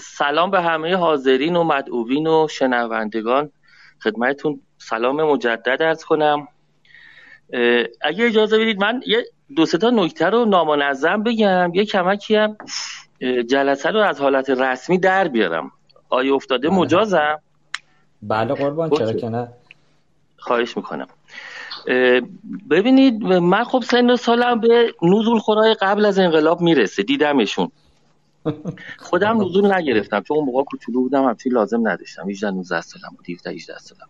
سلام 0.00 0.50
به 0.50 0.60
همه 0.60 0.96
حاضرین 0.96 1.56
و 1.56 1.64
مدعوین 1.64 2.26
و 2.26 2.48
شنوندگان. 2.50 3.50
خدمتتون 4.02 4.60
سلام 4.82 5.22
مجدد 5.22 5.82
ارز 5.82 6.04
کنم. 6.04 6.48
اگه 8.00 8.24
اجازه 8.24 8.58
بدید 8.58 8.80
من 8.80 9.02
یه 9.06 9.24
دو 9.56 9.66
تا 9.66 9.90
نکته 9.90 10.26
رو 10.26 10.44
نامنظم 10.44 11.22
بگم. 11.22 11.70
یه 11.74 11.84
کمکی 11.84 12.36
هم 12.36 12.56
جلسه 13.48 13.90
رو 13.90 14.00
از 14.00 14.20
حالت 14.20 14.50
رسمی 14.50 14.98
در 14.98 15.28
بیارم. 15.28 15.72
آیا 16.08 16.34
افتاده 16.34 16.68
بله. 16.68 16.78
مجازم؟ 16.78 17.40
بله 18.22 18.54
قربان 18.54 18.90
چرا 18.90 19.12
که 19.12 19.28
نه. 19.28 19.48
خواهش 20.38 20.76
می‌کنم. 20.76 21.06
ببینید 22.70 23.22
من 23.24 23.64
خب 23.64 23.82
سن 23.82 24.16
سالم 24.16 24.60
به 24.60 24.94
نزول 25.02 25.38
خورای 25.38 25.74
قبل 25.74 26.04
از 26.04 26.18
انقلاب 26.18 26.60
می‌رسه. 26.60 27.02
دیدمشون. 27.02 27.70
خودم 28.98 29.40
نزول 29.40 29.72
نگرفتم. 29.72 30.20
چون 30.20 30.36
اون 30.36 30.46
موقع 30.46 30.62
کوچولو 30.64 31.00
بودم 31.00 31.24
همچی 31.24 31.48
لازم 31.48 31.88
نداشتم. 31.88 32.28
18 32.30 32.50
19 32.50 32.80
سالم 32.80 33.14
بود 33.16 33.30
17 33.30 33.50
18 33.50 33.78
سالم 33.78 34.08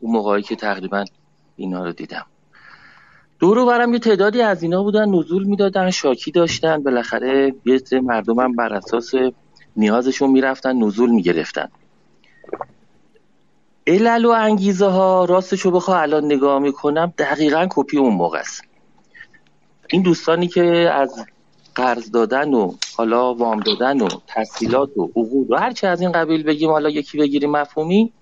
اون 0.00 0.12
موقعی 0.12 0.42
که 0.42 0.56
تقریبا 0.56 1.04
اینا 1.56 1.84
رو 1.84 1.92
دیدم. 1.92 2.26
دور 3.38 3.64
برم 3.64 3.92
یه 3.92 3.98
تعدادی 3.98 4.42
از 4.42 4.62
اینا 4.62 4.82
بودن 4.82 5.08
نزول 5.08 5.44
می‌دادن 5.44 5.90
شاکی 5.90 6.30
داشتن 6.30 6.82
بالاخره 6.82 7.54
یه 7.64 7.80
مردمم 8.02 8.52
بر 8.52 8.72
اساس 8.72 9.12
نیازشون 9.76 10.30
می‌رفتن 10.30 10.76
نزول 10.76 11.10
می‌گرفتن. 11.10 11.68
علل 13.86 14.24
و 14.24 14.30
انگیزه 14.30 14.86
ها 14.86 15.24
راستشو 15.24 15.70
بخوا 15.70 16.00
الان 16.00 16.24
نگاه 16.24 16.58
می‌کنم 16.58 17.12
دقیقا 17.18 17.66
کپی 17.70 17.98
اون 17.98 18.14
موقع 18.14 18.38
است. 18.38 18.62
این 19.92 20.02
دوستانی 20.02 20.48
که 20.48 20.64
از 20.94 21.24
قرض 21.74 22.10
دادن 22.10 22.54
و 22.54 22.72
حالا 22.96 23.34
وام 23.34 23.60
دادن 23.60 24.00
و 24.00 24.08
تحصیلات 24.26 24.96
و 24.96 25.02
عقود 25.02 25.50
و 25.50 25.56
هر 25.56 25.72
چه 25.72 25.86
از 25.86 26.00
این 26.00 26.12
قبیل 26.12 26.42
بگیم 26.42 26.70
حالا 26.70 26.90
یکی 26.90 27.18
بگیریم 27.18 27.50
مفهومی 27.50 28.12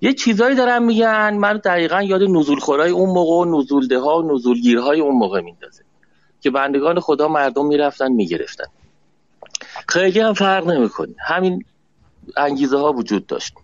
یه 0.00 0.12
چیزایی 0.12 0.56
دارن 0.56 0.82
میگن. 0.82 1.34
من 1.34 1.56
دقیقا 1.56 2.02
یاد 2.02 2.22
نزول 2.22 2.58
خورای 2.58 2.90
اون 2.90 3.10
موقع 3.10 3.50
و 3.50 3.60
نزولده 3.60 3.98
ها 3.98 4.18
و 4.18 4.34
نزولگیرهای 4.34 5.00
اون 5.00 5.14
موقع 5.14 5.40
میندازه 5.40 5.82
که 6.40 6.50
بندگان 6.50 7.00
خدا 7.00 7.28
مردم 7.28 7.66
می‌رفتن 7.66 8.12
می‌گرفتن. 8.12 8.64
خیلی 9.88 10.20
هم 10.20 10.32
فرق 10.32 10.66
نمی‌کنه. 10.66 11.14
همین 11.26 11.64
انگیزه 12.36 12.78
ها 12.78 12.92
وجود 12.92 13.26
داشت. 13.26 13.54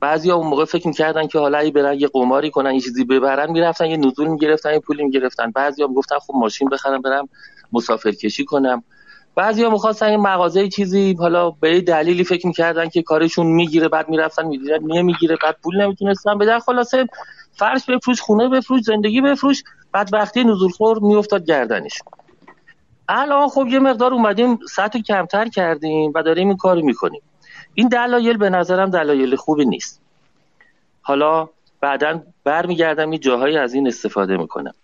بعضی 0.00 0.30
اون 0.30 0.46
موقع 0.46 0.64
فکر 0.64 0.86
می‌کردن 0.86 1.26
که 1.26 1.38
حالا 1.38 1.58
اگه 1.58 1.70
برن 1.70 2.00
یه 2.00 2.08
قماری 2.08 2.50
کنن 2.50 2.74
یه 2.74 2.80
چیزی 2.80 3.04
ببرن 3.04 3.50
می‌رفتن 3.50 3.86
یه 3.86 3.96
نزول 3.96 4.28
می‌گرفتن 4.28 4.72
یه 4.72 4.78
پولی 4.78 5.04
می‌گرفتن. 5.04 5.50
بعضی 5.50 5.82
هم 5.82 5.94
گفتن 5.94 6.18
خب 6.18 6.34
ماشین 6.34 6.68
بخرم 6.68 7.02
برم 7.02 7.28
مسافر 7.72 8.10
کشی 8.10 8.44
کنم. 8.44 8.84
بعضی 9.34 9.64
ها 9.64 9.70
می‌خواستن 9.70 10.10
یه 10.10 10.16
مغازه 10.16 10.68
چیزی 10.68 11.16
حالا 11.18 11.50
به 11.50 11.80
دلیلی 11.80 12.24
فکر 12.24 12.46
می‌کردن 12.46 12.88
که 12.88 13.02
کارشون 13.02 13.46
می‌گیره 13.46 13.88
بعد 13.88 14.08
می‌رفتن 14.08 14.46
می‌دیدن 14.46 14.78
نمی‌گیره 14.82 15.36
بعد 15.42 15.56
پول 15.62 15.82
نمی‌تونستن 15.82 16.38
بدن 16.38 16.58
خلاصه 16.58 17.06
فرش 17.52 17.84
بفروش 17.84 18.20
خونه 18.20 18.48
بفروش 18.48 18.80
زندگی 18.82 19.20
بفروش 19.20 19.62
بعد 19.92 20.08
وقتی 20.12 20.44
نزولخور 20.44 20.98
میافتاد 20.98 21.44
گردنش. 21.44 21.98
الان 23.08 23.48
خب 23.48 23.66
یه 23.66 23.78
مقدار 23.78 24.14
اومدیم 24.14 24.58
سطح 24.70 24.98
کمتر 24.98 25.48
کردیم 25.48 26.12
و 26.14 26.22
داریم 26.22 26.48
این 26.48 26.56
کارو 26.56 26.82
می‌کنیم. 26.82 27.22
این 27.74 27.88
دلایل 27.88 28.36
به 28.36 28.50
نظرم 28.50 28.90
دلایل 28.90 29.36
خوبی 29.36 29.64
نیست. 29.64 30.00
حالا 31.02 31.48
بعدا 31.80 32.22
برمیگردم 32.44 33.10
این 33.10 33.20
جاهایی 33.20 33.56
از 33.56 33.74
این 33.74 33.86
استفاده 33.86 34.36
می‌کنم. 34.36 34.74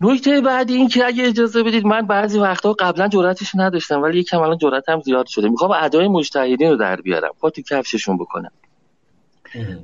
نکته 0.00 0.40
بعدی 0.40 0.74
این 0.74 0.88
که 0.88 1.06
اگه 1.06 1.28
اجازه 1.28 1.62
بدید 1.62 1.86
من 1.86 2.06
بعضی 2.06 2.38
وقتا 2.38 2.72
قبلا 2.72 3.08
جرأتش 3.08 3.54
نداشتم 3.54 4.02
ولی 4.02 4.18
یکم 4.18 4.40
الان 4.40 4.58
جرأتم 4.58 5.00
زیاد 5.00 5.26
شده. 5.26 5.48
می‌خوام 5.48 5.70
ادای 5.70 6.08
مجتهدین 6.08 6.70
رو 6.70 6.76
در 6.76 6.96
بیارم. 6.96 7.30
پا 7.40 7.50
تو 7.50 7.62
کفششون 7.62 8.16
بکنم. 8.18 8.50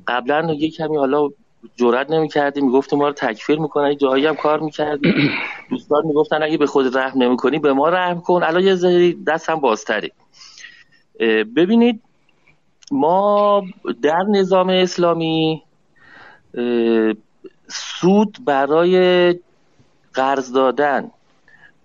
قبلا 0.06 0.54
یه 0.54 0.70
کمی 0.70 0.96
حالا 0.96 1.28
جرئت 1.76 2.10
نمی‌کردیم 2.10 2.64
می‌گفتیم 2.64 2.98
ما 2.98 3.06
رو 3.06 3.12
تکفیر 3.12 3.58
می‌کنن 3.58 3.96
جایی 3.96 4.26
هم 4.26 4.34
کار 4.34 4.60
می‌کردیم 4.60 5.14
دوستان 5.70 6.06
می‌گفتن 6.06 6.42
اگه 6.42 6.56
به 6.58 6.66
خود 6.66 6.98
رحم 6.98 7.22
نمی‌کنی 7.22 7.58
به 7.58 7.72
ما 7.72 7.88
رحم 7.88 8.20
کن. 8.20 8.42
الان 8.42 8.62
یه 8.62 8.74
ذره 8.74 9.14
دست 9.26 9.50
هم 9.50 9.60
بازتری 9.60 10.12
ببینید 11.56 12.02
ما 12.90 13.62
در 14.02 14.22
نظام 14.30 14.68
اسلامی 14.68 15.62
سود 17.68 18.38
برای 18.44 19.34
قرض 20.16 20.52
دادن 20.52 21.10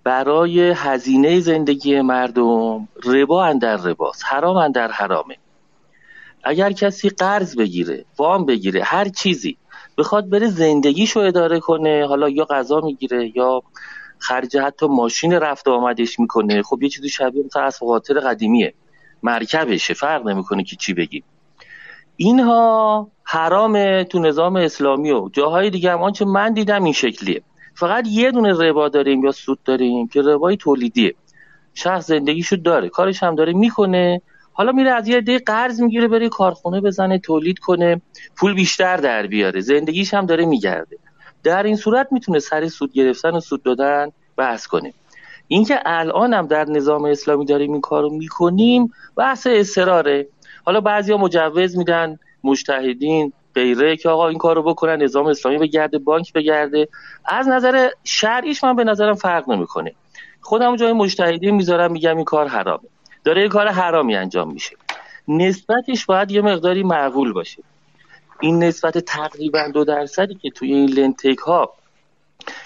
برای 0.03 0.71
هزینه 0.71 1.39
زندگی 1.39 2.01
مردم 2.01 2.87
ربا 3.03 3.45
اندر 3.45 3.75
رباست 3.75 4.23
حرام 4.25 4.57
اندر 4.57 4.91
حرامه. 4.91 5.37
اگر 6.43 6.71
کسی 6.71 7.09
قرض 7.09 7.55
بگیره 7.55 8.05
وام 8.17 8.45
بگیره 8.45 8.83
هر 8.83 9.09
چیزی 9.09 9.57
بخواد 9.97 10.29
بره 10.29 10.47
زندگیشو 10.47 11.19
اداره 11.19 11.59
کنه 11.59 12.05
حالا 12.07 12.29
یا 12.29 12.45
غذا 12.45 12.79
می‌گیره 12.79 13.37
یا 13.37 13.61
خرج 14.17 14.57
حتی 14.57 14.87
ماشین 14.87 15.33
رفت 15.33 15.67
آمدش 15.67 16.19
می‌کنه 16.19 16.61
خب 16.61 16.83
یه 16.83 16.89
چیزی 16.89 17.09
شبیه 17.09 17.43
مثلا 17.45 17.63
از 17.63 17.79
قاطر 17.79 18.19
قدیمیه 18.19 18.73
مرکبشه 19.23 19.93
فرق 19.93 20.27
نمی‌کنه 20.27 20.63
که 20.63 20.75
چی 20.75 20.93
بگی. 20.93 21.23
اینها 22.17 23.07
حرامه 23.23 24.03
تو 24.03 24.19
نظام 24.19 24.55
اسلامی 24.55 25.11
و 25.11 25.29
جاهای 25.33 25.69
دیگه 25.69 25.91
هم 25.91 26.01
آنچه 26.01 26.25
من 26.25 26.53
دیدم 26.53 26.83
این 26.83 26.93
شکلیه. 26.93 27.41
فقط 27.75 28.07
یه 28.07 28.31
دونه 28.31 28.53
ربا 28.53 28.89
داریم 28.89 29.23
یا 29.23 29.31
سود 29.31 29.63
داریم 29.63 30.07
که 30.07 30.21
ربای 30.21 30.57
تولیدیه. 30.57 31.15
شخص 31.73 32.07
زندگیشو 32.07 32.55
داره 32.55 32.89
کارش 32.89 33.23
هم 33.23 33.35
داره 33.35 33.53
می‌کنه. 33.53 34.21
حالا 34.53 34.71
میره 34.71 34.91
از 34.91 35.07
یه 35.07 35.21
دی 35.21 35.37
قرض 35.37 35.81
می‌گیره 35.81 36.07
بره 36.07 36.29
کارخونه 36.29 36.81
بزنه 36.81 37.19
تولید 37.19 37.59
کنه 37.59 38.01
پول 38.35 38.53
بیشتر 38.53 38.97
در 38.97 39.27
بیاره. 39.27 39.61
زندگیش 39.61 40.13
هم 40.13 40.25
داره 40.25 40.45
میگرده. 40.45 40.97
در 41.43 41.63
این 41.63 41.75
صورت 41.75 42.07
می‌تونه 42.11 42.39
سر 42.39 42.67
سود 42.67 42.93
گرفتن 42.93 43.31
و 43.31 43.39
سود 43.39 43.63
دادن 43.63 44.11
بحث 44.37 44.67
کنه. 44.67 44.93
اینکه 45.47 45.79
الان 45.85 46.33
هم 46.33 46.47
در 46.47 46.65
نظام 46.65 47.05
اسلامی 47.05 47.45
داریم 47.45 47.71
این 47.71 47.81
کارو 47.81 48.09
می‌کنیم 48.09 48.93
بحث 49.15 49.47
اصراره. 49.47 50.27
حالا 50.65 50.81
بعضیا 50.81 51.17
مجوز 51.17 51.77
میدن 51.77 52.19
مجتهدین 52.43 53.33
غیره 53.55 53.97
که 53.97 54.09
آقا 54.09 54.27
این 54.27 54.37
کارو 54.37 54.63
بکنن 54.63 55.01
نظام 55.01 55.25
اسلامی 55.25 55.57
بگرده 55.57 55.97
بانک 55.97 56.33
بگرده. 56.33 56.87
از 57.25 57.47
نظر 57.47 57.89
شرعیش 58.03 58.63
من 58.63 58.75
به 58.75 58.83
نظرم 58.83 59.13
فرق 59.13 59.49
نمی‌کنه. 59.49 59.93
خودم 60.41 60.75
جای 60.75 60.93
مجتهدین 60.93 61.55
می‌ذارم 61.55 61.91
میگم 61.91 62.15
این 62.15 62.25
کار 62.25 62.47
حرامه. 62.47 62.83
داره 63.23 63.41
یه 63.41 63.47
کار 63.47 63.67
حرامی 63.67 64.15
انجام 64.15 64.53
میشه. 64.53 64.75
نسبتش 65.27 66.05
باید 66.05 66.31
یه 66.31 66.41
مقداری 66.41 66.83
معقول 66.83 67.33
باشه. 67.33 67.63
این 68.39 68.63
نسبت 68.63 68.97
تقریبا 68.97 69.67
دو 69.73 69.83
درصدی 69.83 70.35
که 70.35 70.49
توی 70.49 70.73
این 70.73 70.89
لنتیک 70.89 71.39
ها 71.39 71.73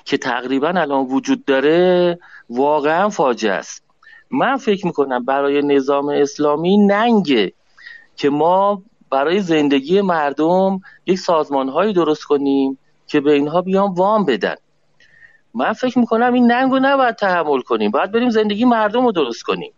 که 0.05 0.17
تقریبا 0.17 0.67
الان 0.67 1.05
وجود 1.05 1.45
داره 1.45 2.19
واقعا 2.49 3.09
فاجعه 3.09 3.53
است. 3.53 3.83
من 4.31 4.57
فکر 4.57 4.85
می‌کنم 4.85 5.25
برای 5.25 5.61
نظام 5.61 6.09
اسلامی 6.09 6.77
ننگه 6.77 7.53
که 8.15 8.29
ما 8.29 8.83
برای 9.15 9.41
زندگی 9.41 10.01
مردم 10.01 10.79
یک 11.05 11.19
سازمان 11.19 11.69
هایی 11.69 11.93
درست 11.93 12.23
کنیم 12.23 12.79
که 13.07 13.19
به 13.21 13.33
اینها 13.33 13.61
بیان 13.61 13.93
وام 13.93 14.25
بدن. 14.25 14.55
من 15.53 15.73
فکر 15.73 15.99
می‌کنم 15.99 16.33
این 16.33 16.51
ننگ 16.51 16.71
رو 16.71 16.79
نباید 16.81 17.15
تحمل 17.15 17.61
کنیم. 17.61 17.91
باید 17.91 18.11
بریم 18.11 18.29
زندگی 18.29 18.65
مردم 18.65 19.05
رو 19.05 19.11
درست 19.11 19.43
کنیم. 19.43 19.73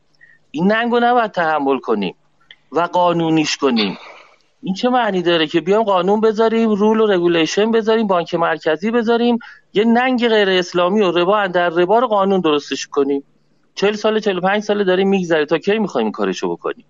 این 0.52 0.72
ننگ 0.72 0.92
رو 0.92 1.00
نباید 1.00 1.32
تحمل 1.32 1.80
کنیم 1.80 2.16
و 2.72 2.80
قانونیش 2.80 3.58
کنیم. 3.58 3.98
این 4.64 4.74
چه 4.74 4.90
معنی 4.90 5.22
داره 5.22 5.48
که 5.48 5.62
بیام 5.62 5.84
قانون 5.84 6.22
بذاریم 6.22 6.70
rule 6.70 7.00
و 7.00 7.06
regulation 7.08 7.72
بذاریم 7.72 8.08
بانک 8.08 8.36
مرکزی 8.36 8.92
بذاریم 8.92 9.40
یه 9.74 9.84
ننگ 9.84 10.28
غیر 10.28 10.50
اسلامی 10.50 11.02
و 11.02 11.12
ربا 11.12 11.48
در 11.48 11.70
ربا 11.70 12.00
رو 12.00 12.08
قانون 12.08 12.42
درستش 12.42 12.88
کنیم. 12.88 13.24
چل 13.76 13.94
سال 13.94 14.20
چل 14.20 14.40
پنج 14.40 14.64
ساله 14.64 14.84
داریم 14.84 15.10
میگذره. 15.10 15.46
تا 15.46 15.58
کی 15.58 15.80
می‌خوایم 15.80 16.12
کارشو 16.12 16.52
بکنیم؟ 16.52 16.86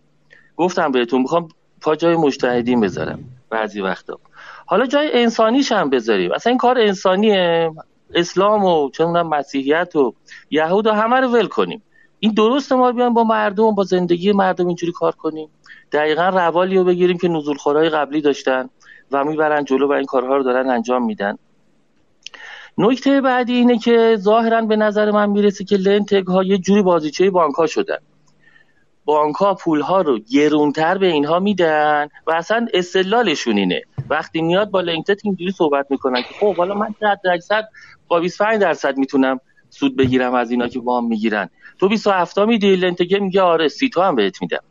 گفتم 0.57 0.91
بهتون 0.91 1.21
می‌خوام 1.21 1.47
پا 1.81 1.95
جای 1.95 2.15
مجتهدین 2.15 2.79
بذارم 2.79 3.19
بعضی 3.49 3.81
وقتا. 3.81 4.19
حالا 4.65 4.85
جای 4.85 5.09
انسانیش 5.13 5.71
هم 5.71 5.89
بذاریم. 5.89 6.31
اصلا 6.31 6.49
این 6.49 6.57
کار 6.57 6.79
انسانیه. 6.79 7.71
اسلام 8.13 8.65
و 8.65 8.89
چه 8.89 9.05
مسیحیت 9.05 9.95
و 9.95 10.13
یهود 10.49 10.87
و 10.87 10.91
همه 10.91 11.15
رو 11.15 11.27
ول 11.27 11.47
کنیم. 11.47 11.83
این 12.19 12.33
درست 12.33 12.73
ما 12.73 12.91
بیان 12.91 13.13
با 13.13 13.23
مردم 13.23 13.75
با 13.75 13.83
زندگی 13.83 14.31
مردم 14.31 14.67
اینجوری 14.67 14.91
کار 14.91 15.15
کنیم. 15.15 15.49
دقیقا 15.91 16.29
روالی 16.29 16.77
رو 16.77 16.83
بگیریم 16.83 17.17
که 17.17 17.27
نزول 17.27 17.57
خورای 17.57 17.89
قبلی 17.89 18.21
داشتن 18.21 18.69
و 19.11 19.23
می‌برن 19.23 19.63
جلو 19.63 19.87
و 19.87 19.91
این 19.91 20.05
کارها 20.05 20.37
رو 20.37 20.43
دارن 20.43 20.69
انجام 20.69 21.05
میدن. 21.05 21.37
نکته 22.77 23.21
بعدی 23.21 23.53
اینه 23.53 23.77
که 23.77 24.17
ظاهرا 24.19 24.61
به 24.61 24.75
نظر 24.75 25.11
من 25.11 25.29
می‌رسه 25.29 25.63
که 25.63 25.77
لنتگ 25.77 26.27
ها 26.27 26.43
یه 26.43 26.57
جوری 26.57 26.81
بازیچه 26.81 27.29
بانک 27.29 27.55
ها 27.55 27.67
شدن. 27.67 27.97
بانک 29.07 29.35
ها 29.35 29.53
پول 29.53 29.81
ها 29.81 30.01
رو 30.01 30.19
گرونتر 30.19 30.97
به 30.97 31.07
اینها 31.07 31.39
میدن 31.39 32.07
و 32.27 32.31
اصلا 32.31 32.67
استدلالشون 32.73 33.57
اینه. 33.57 33.81
وقتی 34.09 34.41
میاد 34.41 34.71
با 34.71 34.81
لنکتت 34.81 35.21
اینجوری 35.23 35.51
صحبت 35.51 35.85
می‌کنن 35.89 36.21
که 36.21 36.33
خب 36.39 36.57
حالا 36.57 36.75
من 36.75 36.87
100 36.99 37.19
درصد 37.23 37.63
با 38.07 38.19
25 38.19 38.61
درصد 38.61 38.97
می‌تونم 38.97 39.39
سود 39.69 39.97
بگیرم 39.97 40.33
از 40.33 40.51
اینا 40.51 40.67
که 40.67 40.79
وام 40.79 41.07
می‌گیرن. 41.07 41.49
تو 41.79 41.89
27 41.89 42.39
میدی 42.39 42.75
لندتکه 42.75 43.19
میگه 43.19 43.41
آره 43.41 43.67
سی 43.67 43.89
تا 43.89 44.07
هم 44.07 44.15
بهت 44.15 44.41
میدم. 44.41 44.63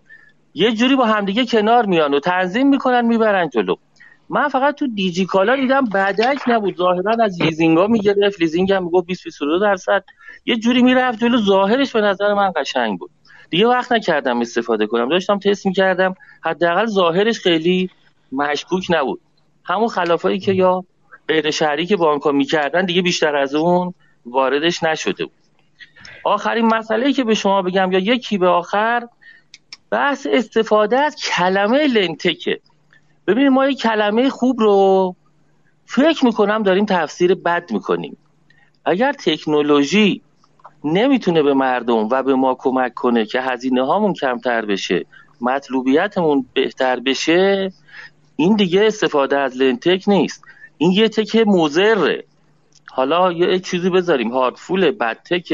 یه 0.54 0.72
جوری 0.72 0.96
با 0.96 1.06
همدیگه 1.06 1.46
کنار 1.46 1.86
میان 1.86 2.14
و 2.14 2.20
تنظیم 2.20 2.68
می‌کنن 2.68 3.06
می‌برن 3.06 3.48
جلو. 3.48 3.74
من 4.28 4.48
فقط 4.48 4.74
تو 4.74 4.86
دیجی 4.86 5.26
کالا 5.26 5.56
دیدم 5.56 5.84
بعدک 5.90 6.38
نبود. 6.46 6.76
ظاهرا 6.76 7.24
از 7.24 7.42
لیزینگا 7.42 7.86
می‌گرفت. 7.86 8.40
لیزینگ 8.40 8.72
هم 8.72 8.84
می‌گفت 8.84 9.06
20 9.06 9.24
22 9.24 9.58
درصد. 9.58 10.04
یه 10.46 10.56
جوری 10.56 10.82
می‌رفت 10.82 11.18
جلو. 11.18 11.38
ظاهرش 11.38 11.92
به 11.92 12.00
نظر 12.00 12.34
من 12.34 12.52
قشنگ 12.56 12.98
بود. 12.98 13.10
دیگه 13.50 13.66
وقت 13.66 13.92
نکردم 13.92 14.40
استفاده 14.40 14.86
کنم. 14.86 15.08
داشتم 15.08 15.38
تست 15.38 15.66
می‌کردم. 15.66 16.14
حداقل 16.44 16.86
ظاهرش 16.86 17.40
خیلی 17.40 17.90
مشکوک 18.32 18.86
نبود. 18.90 19.20
همون 19.64 19.88
خلافایی 19.88 20.38
که 20.38 20.52
یا 20.52 20.84
غیر 21.28 21.50
شهری 21.50 21.86
که 21.86 21.96
بانک‌ها 21.96 22.32
می‌کردن 22.32 22.84
دیگه 22.84 23.02
بیشتر 23.02 23.36
از 23.36 23.54
اون 23.54 23.94
واردش 24.26 24.82
نشده 24.82 25.24
بود. 25.24 25.34
آخرین 26.24 26.66
مسئله 26.66 27.12
که 27.12 27.24
به 27.24 27.34
شما 27.34 27.62
بگم 27.62 27.92
یا 27.92 27.98
یکی 27.98 28.38
به 28.38 28.48
آخر 28.48 29.08
بحث 29.90 30.26
استفاده 30.30 30.98
از 30.98 31.16
کلمه 31.16 31.86
لنتکه. 31.86 32.60
ببینید 33.26 33.52
ما 33.52 33.66
یک 33.66 33.78
کلمه 33.80 34.30
خوب 34.30 34.60
رو 34.60 35.16
فکر 35.86 36.24
می‌کنم 36.24 36.62
داریم 36.62 36.84
تفسیر 36.84 37.34
بد 37.34 37.72
می‌کنیم. 37.72 38.16
اگر 38.84 39.12
تکنولوژی 39.12 40.22
نمی‌تونه 40.86 41.42
به 41.42 41.54
مردم 41.54 42.08
و 42.08 42.22
به 42.22 42.34
ما 42.34 42.56
کمک 42.58 42.94
کنه 42.94 43.26
که 43.26 43.40
هزینه 43.40 43.86
هامون 43.86 44.12
کمتر 44.12 44.66
بشه 44.66 45.06
مطلوبیتمون 45.40 46.46
بهتر 46.54 47.00
بشه 47.00 47.72
این 48.36 48.56
دیگه 48.56 48.86
استفاده 48.86 49.38
از 49.38 49.56
لنتک 49.56 50.04
نیست. 50.06 50.44
این 50.78 50.92
یه 50.92 51.08
تک 51.08 51.36
موزره 51.36 52.24
حالا 52.92 53.32
یه 53.32 53.58
چیزی 53.58 53.90
بذاریم 53.90 54.30
هاردفول 54.30 54.90
بدتک 54.90 55.52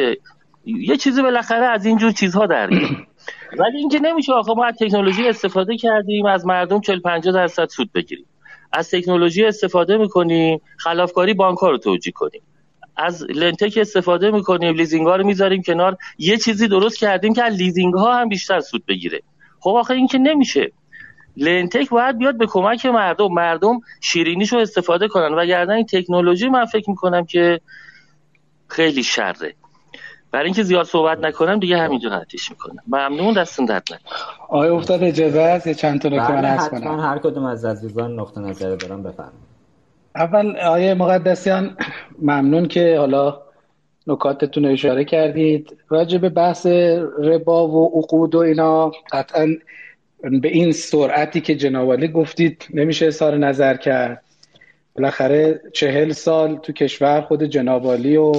یه 0.65 0.97
چیزی 0.97 1.23
بالاخره 1.23 1.67
از 1.67 1.87
اینجور 1.87 2.13
چیزها 2.13 2.47
در 2.47 2.71
ولی 3.61 3.79
اینکه 3.79 3.99
نمیشه 3.99 4.33
آخه 4.33 4.53
ما 4.53 4.65
از 4.65 4.75
تکنولوژی 4.81 5.29
استفاده 5.29 5.77
کردیم 5.77 6.27
از 6.27 6.47
مردم 6.47 6.81
40 6.81 7.01
50 7.01 7.35
درصد 7.35 7.69
سود 7.69 7.93
بگیریم. 7.93 8.27
از 8.73 8.91
تکنولوژی 8.91 9.45
استفاده 9.45 9.97
می‌کنیم 9.97 10.61
خلافکاری 10.77 11.35
بانک 11.35 11.59
رو 11.59 11.79
توجیه 11.79 12.13
کنیم. 12.13 12.43
از 13.05 13.27
لندتک 13.31 13.79
استفاده 13.81 14.31
می‌کنیم 14.31 14.75
لیزینگ 14.75 15.07
ها 15.07 15.17
رو 15.17 15.27
می‌ذاریم 15.27 15.63
کنار. 15.63 15.97
یه 16.19 16.37
چیزی 16.37 16.69
درست 16.69 16.99
کردیم 16.99 17.35
که 17.35 17.43
از 17.43 17.55
لیزینگ 17.55 17.95
ها 17.95 18.21
هم 18.21 18.29
بیشتر 18.29 18.61
سود 18.61 18.87
بگیره. 18.87 19.21
خب 19.61 19.71
آخه 19.71 19.95
این 19.95 20.07
که 20.07 20.19
نمیشه. 20.19 20.73
لندتک 21.37 21.89
باید 21.91 22.19
بیاد 22.19 22.39
به 22.39 22.47
کمک 22.47 22.87
مردم. 22.87 23.33
مردم 23.33 23.81
شیرینیشو 24.01 24.57
استفاده 24.57 25.09
کنن. 25.09 25.35
و 25.35 25.47
گردن 25.47 25.75
این 25.75 25.87
تکنولوژی 25.87 26.49
من 26.49 26.65
فکر 26.65 26.91
می‌کنم 26.91 27.25
که 27.25 27.61
خیلی 28.69 29.03
شره. 29.03 29.55
برای 30.31 30.45
اینکه 30.45 30.63
زیاد 30.63 30.87
صحبت 30.87 31.19
نکنم 31.19 31.59
دیگه 31.59 31.79
همینجا 31.79 32.11
حدیش 32.11 32.51
می‌کنم. 32.51 32.83
ممنون 32.87 33.35
دستون 33.35 33.67
درد 33.67 33.83
نکنه. 33.93 33.99
آیا 34.49 34.77
افتاد 34.77 35.03
اجازه 35.03 35.41
است؟ 35.41 35.67
یه 35.67 35.75
چند 35.75 36.01
تا 36.01 36.09
نکته 36.09 36.33
من 36.33 36.45
عرض 36.45 36.69
کنم. 36.69 37.01
هر 37.01 37.19
کدوم 37.19 37.45
از 37.45 37.65
عزیزان 37.65 38.21
نقطه 38.21 38.41
نظر 38.41 38.77
دارم 38.77 39.03
بفرمایید. 39.03 39.52
اول 40.17 40.57
آیه 40.57 40.95
مقدسیان 40.95 41.77
ممنون 42.19 42.69
که 42.69 42.99
حالا 42.99 43.43
نکاتتون 44.07 44.65
اشاره 44.65 45.05
کردید. 45.05 45.77
راجع 45.89 46.19
به 46.19 46.29
بحث 46.29 46.67
ربا 47.19 47.69
و 47.69 47.99
عقود 47.99 48.35
و 48.35 48.39
اینا 48.39 48.93
قطعا 49.13 49.57
به 50.23 50.49
این 50.49 50.73
سرعتی 50.73 51.41
که 51.41 51.55
جنابالی 51.55 52.09
گفتید 52.09 52.67
نمیشه 52.75 53.07
اظهار 53.07 53.37
نظر 53.37 53.77
کرد. 53.77 54.23
بالاخره 54.95 55.61
چهل 55.73 56.13
سال 56.13 56.57
تو 56.57 56.73
کشور 56.73 57.21
خود 57.21 57.43
جنابالی 57.43 58.17
و 58.17 58.33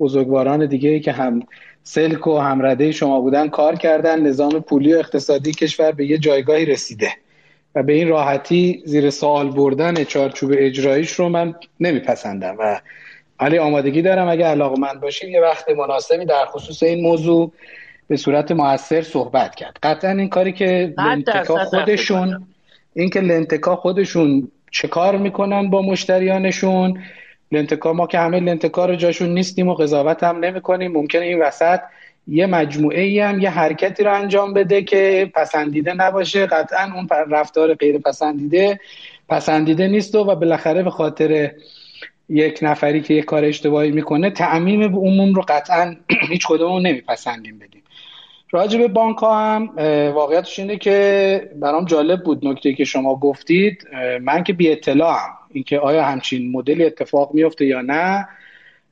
بزرگواران 0.00 0.66
دیگه 0.66 1.00
که 1.00 1.12
هم 1.12 1.42
سلک 1.82 2.26
و 2.26 2.38
همرده 2.38 2.92
شما 2.92 3.20
بودن 3.20 3.48
کار 3.48 3.76
کردن. 3.76 4.20
نظام 4.20 4.60
پولی 4.60 4.94
و 4.94 4.98
اقتصادی 4.98 5.52
کشور 5.52 5.92
به 5.92 6.06
یه 6.06 6.18
جایگاهی 6.18 6.64
رسیده. 6.66 7.08
و 7.78 7.82
به 7.82 7.92
این 7.92 8.08
راحتی 8.08 8.82
زیر 8.84 9.10
سوال 9.10 9.50
بردن 9.50 10.04
چارچوب 10.04 10.52
اجراییش 10.58 11.12
رو 11.12 11.28
من 11.28 11.54
نمیپسندم 11.80 12.56
و 12.58 12.80
علی 13.40 13.58
آمادگی 13.58 14.02
دارم 14.02 14.28
اگه 14.28 14.46
علاقه 14.46 14.80
من 14.80 15.00
باشیم 15.00 15.30
یه 15.30 15.40
وقت 15.40 15.70
مناسبی 15.70 16.24
در 16.24 16.44
خصوص 16.46 16.82
این 16.82 17.02
موضوع 17.02 17.52
به 18.08 18.16
صورت 18.16 18.52
موثر 18.52 19.02
صحبت 19.02 19.54
کرد. 19.54 19.78
قطعا 19.82 20.10
این 20.10 20.28
کاری 20.28 20.52
که 20.52 20.94
لنتکا 20.98 21.64
خودشون 21.64 22.46
این 22.94 23.10
که 23.10 23.20
لنتکا 23.20 23.76
خودشون 23.76 24.48
چه 24.70 24.88
کار 24.88 25.16
می‌کنن 25.16 25.70
با 25.70 25.82
مشتریانشون؟ 25.82 27.02
لنتکا 27.52 27.92
ما 27.92 28.06
که 28.06 28.18
همه 28.18 28.40
لنتکا 28.40 28.86
رو 28.86 28.96
جاشون 28.96 29.34
نیستیم 29.34 29.68
و 29.68 29.74
قضاوت 29.74 30.22
هم 30.22 30.38
نمی 30.38 30.60
کنیم 30.60 30.92
ممکنه 30.92 31.24
این 31.24 31.42
وسط 31.42 31.80
یه 32.28 32.46
مجموعه 32.46 33.00
ای 33.00 33.20
هم 33.20 33.40
یه 33.40 33.50
حرکتی 33.50 34.04
رو 34.04 34.14
انجام 34.14 34.54
بده 34.54 34.82
که 34.82 35.30
پسندیده 35.34 35.94
نباشه. 35.94 36.46
قطعا 36.46 36.92
اون 36.94 37.08
رفتار 37.30 37.74
غیر 37.74 37.98
پسندیده 37.98 38.80
پسندیده 39.28 39.88
نیست 39.88 40.14
و, 40.14 40.18
و 40.18 40.34
بالاخره 40.34 40.82
به 40.82 40.90
خاطر 40.90 41.50
یک 42.28 42.58
نفری 42.62 43.00
که 43.00 43.14
یه 43.14 43.22
کار 43.22 43.44
اشتباهی 43.44 43.90
می‌کنه 43.90 44.30
تعمیم 44.30 44.82
عموم 44.82 45.34
رو 45.34 45.42
قطعا 45.48 45.96
هیچ 46.30 46.46
کدوم 46.46 46.86
نمیپسندیم 46.86 47.58
بدیم. 47.58 47.82
راجع 48.50 48.78
به 48.78 48.88
بانک 48.88 49.18
ها 49.18 49.40
هم 49.40 49.70
واقعیتش 50.14 50.58
اینه 50.58 50.76
که 50.76 51.50
برام 51.56 51.84
جالب 51.84 52.24
بود 52.24 52.46
نکته 52.46 52.74
که 52.74 52.84
شما 52.84 53.16
گفتید. 53.16 53.88
من 54.22 54.44
که 54.44 54.52
بی 54.52 54.72
اطلاعم 54.72 55.30
اینکه 55.52 55.78
آیا 55.78 56.04
همچین 56.04 56.52
مدلی 56.52 56.84
اتفاق 56.84 57.34
میفته 57.34 57.66
یا 57.66 57.80
نه. 57.80 58.28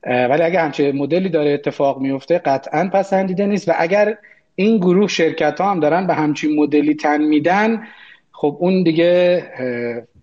ولی 0.03 0.43
اگر 0.43 0.59
همچین 0.59 0.97
مدلی 0.97 1.29
داره 1.29 1.51
اتفاق 1.51 1.99
میفته 1.99 2.37
قطعا 2.37 2.89
پسندیده 2.93 3.45
نیست. 3.45 3.69
و 3.69 3.73
اگر 3.77 4.17
این 4.55 4.77
گروه 4.77 5.07
شرکت 5.07 5.61
ها 5.61 5.71
هم 5.71 5.79
دارن 5.79 6.07
به 6.07 6.13
همچین 6.13 6.59
مدلی 6.59 6.95
تن 6.95 7.21
میدن 7.21 7.83
خب 8.31 8.57
اون 8.59 8.83
دیگه 8.83 9.43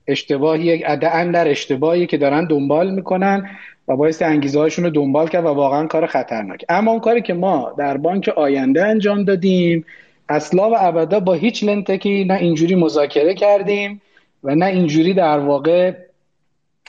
اشتباهی 0.09 0.84
ادعا 0.84 1.24
در 1.24 1.48
اشتباهی 1.48 2.06
که 2.06 2.16
دارن 2.16 2.44
دنبال 2.44 2.90
می‌کنن 2.90 3.51
و 3.88 3.96
باعث 3.96 4.22
انگیزه 4.22 4.59
هاشون 4.59 4.84
رو 4.84 4.90
دنبال 4.90 5.28
کرد 5.28 5.44
و 5.44 5.48
واقعا 5.48 5.86
کار 5.86 6.06
خطرناک 6.06 6.64
اما 6.68 6.90
اون 6.90 7.01
کاری 7.01 7.22
که 7.22 7.34
ما 7.34 7.74
در 7.78 7.96
بانک 7.96 8.28
آینده 8.28 8.86
انجام 8.86 9.24
دادیم 9.24 9.84
اصلا 10.28 10.70
و 10.70 10.74
ابدا 10.78 11.20
با 11.20 11.32
هیچ 11.32 11.64
لنتکی 11.64 12.24
نه 12.24 12.34
اینجوری 12.34 12.74
مذاکره 12.74 13.34
کردیم 13.34 14.01
و 14.44 14.55
نه 14.55 14.66
اینجوری 14.66 15.14
در 15.14 15.38
واقع 15.38 15.92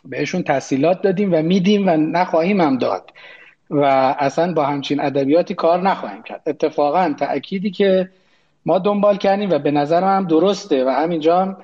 بهشون 0.05 0.43
تحصیلات 0.43 1.01
دادیم 1.01 1.33
و 1.33 1.41
میدیم 1.41 1.87
و 1.87 1.89
نخواهیم 1.97 2.61
هم 2.61 2.77
داد. 2.77 3.11
و 3.69 3.83
اصلا 4.19 4.53
با 4.53 4.65
همچین 4.65 4.99
ادبیاتی 4.99 5.53
کار 5.53 5.81
نخواهیم 5.81 6.23
کرد. 6.23 6.41
اتفاقا 6.45 7.15
تأکیدی 7.19 7.71
که 7.71 8.09
ما 8.65 8.79
دنبال 8.79 9.17
کردیم 9.17 9.49
و 9.49 9.59
به 9.59 9.71
نظر 9.71 10.03
هم 10.03 10.27
درسته 10.27 10.85
و 10.85 10.89
همینجا 10.89 11.41
هم 11.41 11.57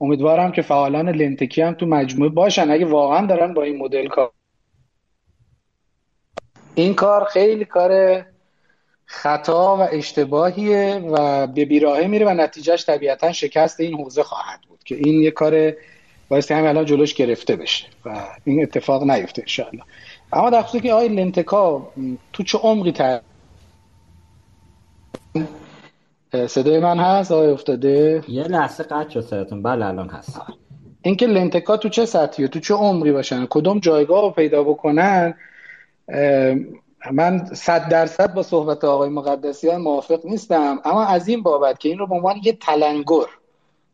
امیدوارم 0.00 0.52
که 0.52 0.62
فعالان 0.62 1.08
لنتکی 1.08 1.62
هم 1.62 1.74
تو 1.74 1.86
مجموعه 1.86 2.30
باشن. 2.30 2.70
اگه 2.70 2.86
واقعا 2.86 3.26
دارن 3.26 3.54
با 3.54 3.62
این 3.62 3.76
مدل 3.76 4.08
کار 4.08 4.30
این 6.74 6.94
کار 6.94 7.24
خیلی 7.24 7.64
کار 7.64 8.22
خطا 9.06 9.76
و 9.76 9.80
اشتباهیه 9.80 11.00
و 11.12 11.46
به 11.46 11.64
بیراهه 11.64 12.06
میره 12.06 12.26
و 12.26 12.34
نتیجهش 12.34 12.84
طبیعتا 12.84 13.32
شکست 13.32 13.80
این 13.80 13.94
حوزه 13.94 14.22
خواهد 14.22 14.60
بود 14.68 14.84
که 14.84 14.94
این 14.94 15.22
یه 15.22 15.30
کار 15.30 15.72
باید 16.28 16.52
همین 16.52 16.66
الان 16.66 16.84
جلوش 16.84 17.14
گرفته 17.14 17.56
بشه 17.56 17.86
و 18.04 18.26
این 18.44 18.62
اتفاق 18.62 19.10
نیفته 19.10 19.42
انشاءالله. 19.42 19.82
اما 20.32 20.50
در 20.50 20.62
خصوصی 20.62 20.80
که 20.80 20.92
آقای 20.92 21.08
لنتکا 21.08 21.92
تو 22.32 22.42
چه 22.42 22.58
عمقی 22.58 22.92
تر 22.92 23.20
صدای 26.46 26.78
من 26.78 26.98
هست؟ 26.98 27.32
آقای 27.32 27.50
افتاده؟ 27.50 28.24
یه 28.28 28.42
لحظه 28.42 28.84
قطع 28.84 29.08
شد 29.08 29.20
صداتون. 29.20 29.62
بله 29.62 29.86
الان 29.86 30.08
هست. 30.08 30.40
اینکه 31.02 31.26
لنتکا 31.26 31.76
تو 31.76 31.88
چه 31.88 32.06
سطحی 32.06 32.44
و 32.44 32.48
تو 32.48 32.60
چه 32.60 32.74
عمقی 32.74 33.12
باشن؟ 33.12 33.46
کدوم 33.50 33.78
جایگاه 33.78 34.22
رو 34.22 34.30
پیدا 34.30 34.62
بکنن؟ 34.64 35.34
من 37.12 37.44
صد 37.44 37.88
درصد 37.88 38.34
با 38.34 38.42
صحبت 38.42 38.84
آقای 38.84 39.08
مقدسیان 39.08 39.80
موافق 39.80 40.20
نیستم. 40.24 40.78
اما 40.84 41.04
از 41.04 41.28
این 41.28 41.42
بابت 41.42 41.78
که 41.78 41.88
این 41.88 41.98
رو 41.98 42.06
به 42.06 42.14
عنوان 42.14 42.36
یه 42.42 42.52
تلنگر 42.52 43.26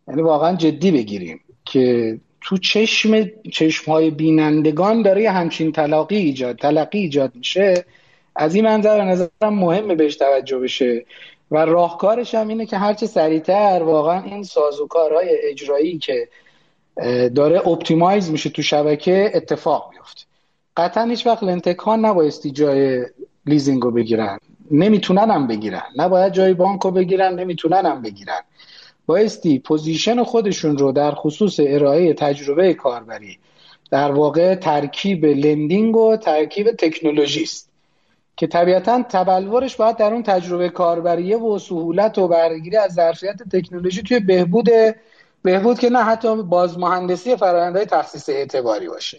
یعنی 0.09 0.23
واقعا 0.23 0.57
جدی 0.57 0.91
بگیریم. 0.91 1.41
که 1.65 2.19
تو 2.41 2.59
چشم 2.59 3.25
چشم 3.53 3.93
های 3.93 4.11
بینندگان 4.11 5.03
داره 5.03 5.23
یه 5.23 5.31
همچین 5.31 5.73
تلاقی 5.73 6.17
ایجاد 6.17 6.57
تلقی 6.57 6.99
ایجاد 6.99 7.33
میشه. 7.35 7.85
از 8.37 8.55
این 8.55 8.65
منظر 8.65 9.05
نظرم 9.05 9.31
مهمه 9.43 9.95
بهش 9.95 10.17
توجه 10.17 10.59
بشه. 10.59 11.05
و 11.51 11.57
راهکارش 11.57 12.35
هم 12.35 12.49
اینه 12.49 12.67
که 12.67 12.77
هرچه 12.79 13.07
سریعتر 13.07 13.83
واقعا 13.85 14.23
این 14.23 14.43
سازوکارهای 14.43 15.29
اجرایی 15.43 15.99
که 15.99 16.29
داره 17.35 17.69
اپتیمایز 17.69 18.31
میشه 18.31 18.51
تو 18.51 18.63
شبکه 18.63 19.31
اتفاق 19.35 19.91
میفته. 19.95 20.23
قطعا 20.77 21.05
هیچ 21.05 21.27
وقت 21.27 21.43
لندتکان 21.43 22.05
نبایستی 22.05 22.51
جای 22.51 23.07
لیزینگ 23.47 23.83
رو 23.83 23.91
بگیرن. 23.91 24.39
نمی‌تونن 24.71 25.31
هم 25.31 25.47
بگیرن. 25.47 25.83
نباید 25.97 26.33
جای 26.33 26.55
بانک 26.55 26.81
رو 26.81 26.91
بگیرن 26.91 27.39
نمی‌تونن 27.39 27.87
هم 27.87 28.03
بگیرن. 28.03 28.41
بایستی 29.07 29.59
position 29.59 30.23
خودشون 30.23 30.79
رو 30.79 30.93
در 30.93 31.11
خصوص 31.11 31.61
ارائه 31.63 32.15
تجربه 32.15 32.75
کاربری 32.75 33.39
در 33.91 34.13
واقع 34.13 34.55
ترکیب 34.55 35.25
lending 35.25 35.97
و 35.97 36.17
ترکیب 36.17 36.73
تکنولوژی 36.73 37.43
است 37.43 37.69
که 38.37 38.47
طبیعتا 38.47 39.03
تبلورش 39.03 39.77
باید 39.77 39.97
در 39.97 40.13
اون 40.13 40.23
تجربه 40.23 40.69
کاربریه 40.69 41.37
و 41.37 41.59
سهولت 41.59 42.19
و 42.19 42.29
برگیری 42.29 42.77
از 42.77 42.93
ظرفیت 42.93 43.43
تکنولوژی 43.53 44.03
توی 44.03 44.21
بهبود 44.21 44.69
بهبود 45.43 45.79
که 45.79 45.91
نه 45.91 46.05
حتی 46.05 46.43
بازمهندسی 46.43 47.37
فرآیندهای 47.37 47.87
تخصیص 47.87 48.29
اعتباری 48.29 48.89
باشه. 48.89 49.19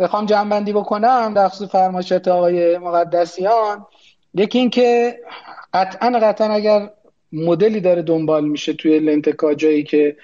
بخوام 0.00 0.26
جنبندی 0.26 0.72
بکنم 0.72 1.34
در 1.34 1.48
خصوص 1.48 1.68
فرمایشات 1.68 2.28
آقای 2.28 2.78
مقدسیان. 2.78 3.86
یکی 4.34 4.58
اینکه 4.58 5.18
قطعا 5.74 6.18
قطعا 6.22 6.52
اگر 6.52 6.90
مدلی 7.32 7.80
داره 7.80 8.02
دنبال 8.02 8.48
میشه 8.48 8.72
توی 8.72 8.98
لنتکا 8.98 9.54
جایی 9.54 9.82
که 9.82 10.16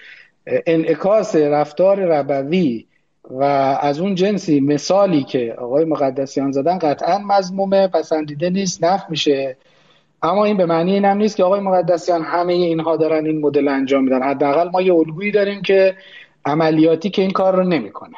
انعکاس 0.46 1.36
رفتار 1.36 2.00
ربوی 2.00 2.86
و 3.30 3.42
از 3.80 4.00
اون 4.00 4.14
جنسی 4.14 4.60
مثالی 4.60 5.22
که 5.22 5.54
آقای 5.58 5.84
مقدسیان 5.84 6.52
زدن 6.52 6.78
قطعا 6.78 7.18
مضمومه 7.18 7.88
پسندیده 7.88 8.50
نیست 8.50 8.84
نف 8.84 9.04
میشه. 9.08 9.56
اما 10.22 10.44
این 10.44 10.56
به 10.56 10.66
معنی 10.66 10.94
این 10.94 11.04
هم 11.04 11.16
نیست 11.16 11.36
که 11.36 11.44
آقای 11.44 11.60
مقدسیان 11.60 12.22
همه 12.22 12.52
اینها 12.52 12.96
دارن 12.96 13.26
این 13.26 13.40
مدل 13.40 13.68
انجام 13.68 14.04
میدن. 14.04 14.22
حداقل 14.22 14.70
ما 14.70 14.82
یه 14.82 14.94
الگویی 14.94 15.30
داریم 15.30 15.62
که 15.62 15.96
عملیاتی 16.44 17.10
که 17.10 17.22
این 17.22 17.30
کار 17.30 17.56
رو 17.56 17.64
نمی‌کنه. 17.64 18.16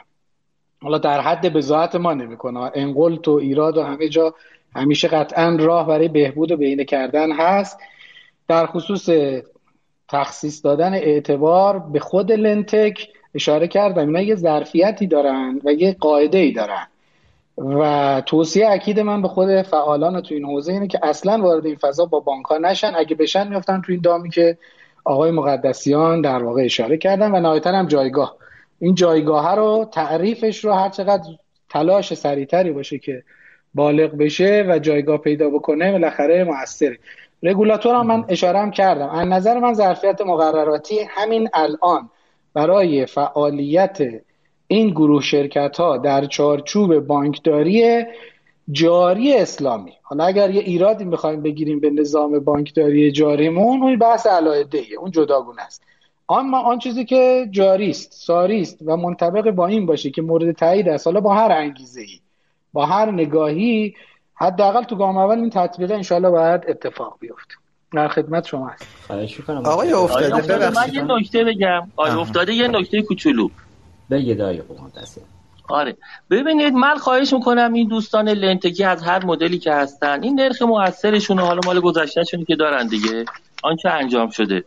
حالا 0.83 0.99
در 0.99 1.21
حد 1.21 1.53
بزاعت 1.53 1.95
ما 1.95 2.15
نمی‌کنه. 2.15 2.71
انقلت 2.75 3.29
و 3.29 3.33
ایراد 3.33 3.77
و 3.77 3.83
همه 3.83 4.09
جا 4.09 4.35
همیشه 4.77 5.09
قطعا 5.09 5.57
راه 5.61 5.87
برای 5.87 6.09
بهبود 6.09 6.53
و 6.53 6.57
بهینه 6.57 6.85
کردن 6.85 7.33
هست. 7.33 7.79
در 8.49 8.67
خصوص 8.67 9.09
تخصیص 10.09 10.65
دادن 10.65 10.95
اعتبار 10.95 11.79
به 11.79 11.99
خود 11.99 12.33
لنتک 12.33 13.09
اشاره 13.35 13.69
کردم. 13.69 14.07
اینا 14.07 14.21
یه 14.21 14.35
ظرفیتی 14.35 15.07
دارن 15.07 15.61
و 15.65 15.73
یه 15.73 15.97
قاعده 16.01 16.39
ای 16.39 16.53
دارن. 16.53 16.87
و 17.59 18.23
توصیه 18.27 18.71
اکید 18.71 19.01
من 19.01 19.23
به 19.23 19.29
خود 19.29 19.63
فعالان 19.63 20.21
تو 20.21 20.35
این 20.35 20.45
حوزه 20.45 20.73
اینه 20.73 20.87
که 20.87 21.01
اصلا 21.03 21.43
وارد 21.43 21.67
این 21.67 21.77
فضا 21.77 22.07
با 22.07 22.21
بانک 22.21 22.45
ها 22.47 22.59
نشن. 22.59 22.93
اگه 22.97 23.17
بشن 23.17 23.49
میفتن 23.49 23.83
تو 23.87 23.93
این 23.93 24.01
دامی 24.01 24.31
که 24.31 24.59
آقای 25.05 25.31
مقدسیان 25.31 26.21
در 26.21 26.43
واقع 26.43 26.63
اشاره 26.65 26.97
کردن 26.97 27.35
و 27.35 27.41
نهایتا 27.41 27.71
هم 27.71 27.87
جایگاه. 27.87 28.37
این 28.81 28.95
جایگاه 28.95 29.57
رو 29.57 29.89
تعریفش 29.93 30.65
رو 30.65 30.73
هر 30.73 30.89
چقدر 30.89 31.25
تلاش 31.69 32.15
سریعتری 32.15 32.73
باشه 32.73 32.99
که 32.99 33.23
بالغ 33.75 34.17
بشه 34.17 34.65
و 34.69 34.79
جایگاه 34.79 35.19
پیدا 35.19 35.51
بکنه 35.51 35.93
بالاخره 35.93 36.45
موثره. 36.45 36.99
رگولاتور 37.45 37.95
هم 37.95 38.07
من 38.07 38.25
اشاره 38.29 38.59
هم 38.59 38.71
کردم. 38.71 39.09
از 39.09 39.29
نظر 39.29 39.59
من 39.59 39.75
ظرفیت 39.75 40.21
مقرراتی 40.21 40.99
همین 41.09 41.49
الان 41.55 42.11
برای 42.55 43.07
فعالیت 43.07 43.99
این 44.67 44.91
گروه 44.91 45.23
شرکت 45.23 45.77
ها 45.77 45.97
در 45.97 46.25
چارچوب 46.25 46.99
بانکداری 46.99 48.05
جاری 48.71 49.37
اسلامی. 49.37 49.93
حالا 50.03 50.25
اگر 50.25 50.51
یه 50.51 50.61
ایرادی 50.61 51.05
می‌خوایم 51.05 51.43
بگیریم 51.43 51.81
به 51.81 51.91
نظام 51.91 52.39
بانکداری 52.39 53.13
جاریمون 53.13 53.83
اون 53.83 53.99
بحث 53.99 54.27
علایده 54.27 54.83
اون 55.01 55.11
جداگونه 55.11 55.63
است. 55.63 55.83
اما 56.29 56.59
آن 56.59 56.79
چیزی 56.79 57.05
که 57.05 57.49
جاری 57.51 57.91
است 57.91 58.13
ساری 58.13 58.61
است 58.61 58.79
و 58.87 58.97
منطبق 58.97 59.51
با 59.51 59.67
این 59.67 59.87
باشه 59.87 60.11
که 60.11 60.23
مورد 60.23 60.53
تایید 60.53 60.89
است 60.89 61.07
حالا 61.07 61.21
با 61.21 61.35
هر 61.35 61.53
انگیزه 61.53 62.01
ای 62.01 62.21
با 62.73 62.87
هر 62.87 63.11
نگاهی 63.11 63.95
حداقل 64.35 64.83
تو 64.83 64.97
گام 64.97 65.17
اول 65.17 65.39
این 65.39 65.51
تطبیق 65.51 65.91
انشالله 65.91 66.31
باید 66.31 66.61
اتفاق 66.69 67.17
بیفته 67.21 67.55
در 67.93 68.09
خدمت 68.09 68.47
شما 68.47 68.69
هست 68.69 68.83
آقای 69.65 69.93
افتاده 69.93 70.71
من 70.71 70.95
یه 70.95 71.03
نکته 71.03 71.45
بگم. 71.45 71.93
آقای 71.97 72.13
افتاده 72.13 72.55
یه 72.55 72.69
نکته 72.69 73.03
کوچولو. 73.03 73.49
بگید 74.11 74.41
آقای 74.41 74.63
آره. 75.69 75.97
ببینید 76.31 76.75
من 76.75 76.97
خواهش 76.97 77.33
می‌کنم 77.33 77.73
این 77.73 77.89
دوستان 77.89 78.29
لنتگی 78.29 78.85
از 78.85 79.03
هر 79.03 79.25
مدلی 79.25 79.59
که 79.59 79.73
هستن 79.73 80.23
این 80.23 80.41
نرخ 80.41 80.63
موثرشون 80.63 81.39
حالا 81.39 81.61
مال 81.67 81.81
گذشتهشون 81.81 82.45
که 82.45 82.57
دارن 82.57 82.87
دیگه 82.87 83.25
آنچه 83.63 83.89
انجام 83.89 84.31
شده. 84.31 84.65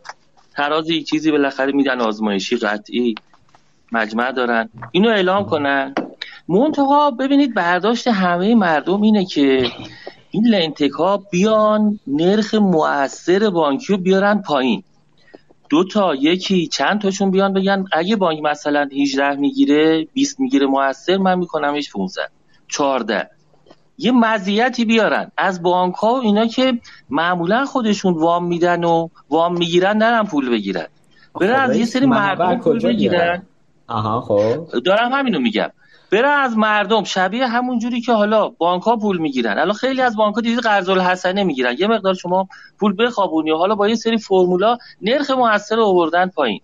ترازی 0.52 1.02
چیزی 1.02 1.30
بالاخره 1.30 1.72
میدن 1.72 2.00
آزمایشی 2.00 2.56
قطعی 2.56 3.14
مجمع 3.92 4.32
دارن. 4.32 4.68
اینو 4.90 5.08
اعلام 5.08 5.46
کنن. 5.46 5.94
منتها 6.48 7.10
ببینید 7.10 7.54
برداشت 7.54 8.08
همه 8.08 8.54
مردم 8.54 9.02
اینه 9.02 9.24
که 9.24 9.70
این 10.30 10.46
لنتک 10.46 10.90
ها 10.90 11.16
بیان 11.30 12.00
نرخ 12.06 12.54
مؤثر 12.54 13.50
بانکی 13.50 13.92
رو 13.92 13.98
بیارن 13.98 14.42
پایین. 14.42 14.82
دو 15.70 15.84
تا 15.84 16.14
یکی 16.14 16.66
چند 16.66 17.00
تاشون 17.00 17.30
بیان 17.30 17.52
بگن 17.52 17.84
اگه 17.92 18.16
بانک 18.16 18.42
مثلا 18.42 18.88
18 19.02 19.34
می‌گیره 19.34 20.06
20 20.12 20.40
می‌گیره 20.40 20.66
موثر 20.66 21.16
من 21.16 21.38
میکنمش 21.38 21.92
15 21.92 22.22
14 22.68 23.30
یه 23.98 24.12
مزیتی 24.12 24.84
بیارن. 24.84 25.32
از 25.36 25.62
بانک 25.62 25.94
ها 25.94 26.14
و 26.14 26.20
اینا 26.20 26.46
که 26.46 26.78
معمولا 27.10 27.64
خودشون 27.64 28.14
وام 28.14 28.44
میدن 28.44 28.84
و 28.84 29.08
وام 29.30 29.58
می‌گیرن 29.58 29.96
نرم 29.96 30.26
پول 30.26 30.50
بگیرن. 30.50 30.86
برن 31.40 31.60
از 31.70 31.76
یه 31.76 31.84
سری 31.84 32.06
مردم 32.06 32.58
پول 32.58 32.80
بگیرن. 32.80 33.42
آها 33.88 34.20
خب. 34.20 34.66
دارم 34.84 35.12
همینو 35.12 35.40
میگم. 35.40 35.70
برن 36.12 36.40
از 36.40 36.56
مردم 36.56 37.04
شبیه 37.04 37.46
همون 37.46 37.78
جوری 37.78 38.00
که 38.00 38.12
حالا 38.12 38.48
بانک 38.48 38.82
ها 38.82 38.96
پول 38.96 39.18
می‌گیرن. 39.18 39.58
الان 39.58 39.72
خیلی 39.72 40.02
از 40.02 40.16
بانک 40.16 40.34
ها 40.34 40.40
دیدید 40.40 40.58
قرض 40.58 40.88
الحسنه 40.88 41.44
می‌گیرن. 41.44 41.74
یه 41.78 41.86
مقدار 41.86 42.14
شما 42.14 42.48
پول 42.80 42.94
بخوابونی 42.98 43.50
حالا 43.50 43.74
با 43.74 43.88
یه 43.88 43.94
سری 43.94 44.18
فرمولا 44.18 44.78
نرخ 45.02 45.30
موثر 45.30 45.80
آوردن 45.80 46.26
پایین. 46.26 46.60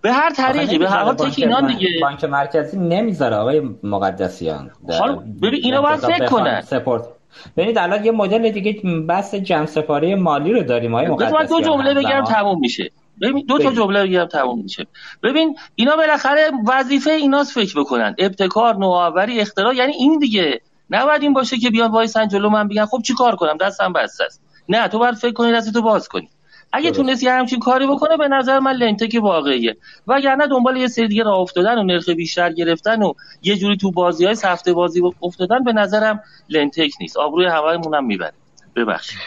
به 0.00 0.12
هر 0.12 0.30
طریقی 0.30 0.78
به 0.78 0.90
هر 0.90 1.02
حال 1.02 1.14
تک 1.14 1.34
اینا 1.38 1.60
دیگه. 1.60 1.88
بانک 2.02 2.24
مرکزی 2.24 2.78
نمی‌ذاره 2.78 3.36
آقای 3.36 3.62
مقدسیان. 3.82 4.70
حالا 4.98 5.14
ببین 5.42 5.60
اینا 5.62 5.82
باید 5.82 6.00
فکر 6.00 6.26
کنن. 6.26 6.60
سپورت 6.60 7.08
ببینید 7.56 7.78
الان 7.78 8.04
یه 8.04 8.12
مدل 8.12 8.50
دیگه 8.50 8.72
بحث 9.08 9.34
جمع 9.34 9.66
سپاری 9.66 10.14
مالی 10.14 10.52
رو 10.52 10.62
داریم 10.62 10.94
آقای 10.94 11.08
مقدسیان 11.08 11.46
دو 11.46 11.60
جمله 11.60 11.94
بگم 11.94 12.24
تموم 12.24 12.60
میشه. 12.60 12.90
ببین 13.20 13.44
دو 13.48 13.58
تا 13.58 13.72
جمله 13.72 14.06
بگم 14.06 14.24
تموم 14.24 14.62
میشه. 14.62 14.86
ببین 15.22 15.56
اینا 15.74 15.96
بالاخره 15.96 16.50
وظیفه 16.66 17.10
ایناست 17.10 17.52
فکر 17.52 17.80
بکنن. 17.80 18.14
ابتکار 18.18 18.76
نوآوری 18.76 19.40
اختراع 19.40 19.74
یعنی 19.74 19.92
این 19.92 20.18
دیگه. 20.18 20.60
نباید 20.90 21.22
این 21.22 21.32
باشه 21.32 21.58
که 21.58 21.70
بیان 21.70 21.90
وایسن 21.90 22.28
جلو 22.28 22.48
من 22.48 22.68
بگن 22.68 22.86
خب 22.86 23.02
چی 23.02 23.14
کار 23.14 23.36
کنم؟ 23.36 23.56
دستم 23.56 23.92
بسته 23.92 24.24
است. 24.24 24.42
نه 24.68 24.88
تو 24.88 24.98
باید 24.98 25.14
فکر 25.14 25.32
کنی 25.32 25.52
دستتو 25.52 25.82
باز 25.82 26.08
کنی. 26.08 26.28
اگه 26.72 26.90
تونستی 26.90 27.28
همچین 27.28 27.58
کاری 27.58 27.86
بکنه 27.86 28.16
به 28.16 28.28
نظر 28.28 28.58
من 28.58 28.72
لنتک 28.72 29.18
واقعیه. 29.22 29.76
وگرنه 30.06 30.46
دنبال 30.46 30.76
یه 30.76 30.88
سری 30.88 31.08
دیگه 31.08 31.22
راه 31.22 31.38
افتادن 31.38 31.78
و 31.78 31.82
نرخ 31.82 32.08
بیشتر 32.08 32.52
گرفتن 32.52 33.02
و 33.02 33.12
یه 33.42 33.56
جوری 33.56 33.76
تو 33.76 33.90
بازی 33.90 34.24
های 34.24 34.34
سفته 34.34 34.72
بازی 34.72 35.02
افتادن 35.22 35.64
به 35.64 35.72
نظرم 35.72 36.22
لنتک 36.48 36.90
نیست. 37.00 37.16
آبروی 37.16 37.46
همه 37.46 37.96
هم 37.96 38.04
می‌بره. 38.04 38.32
ببخشید. 38.76 39.18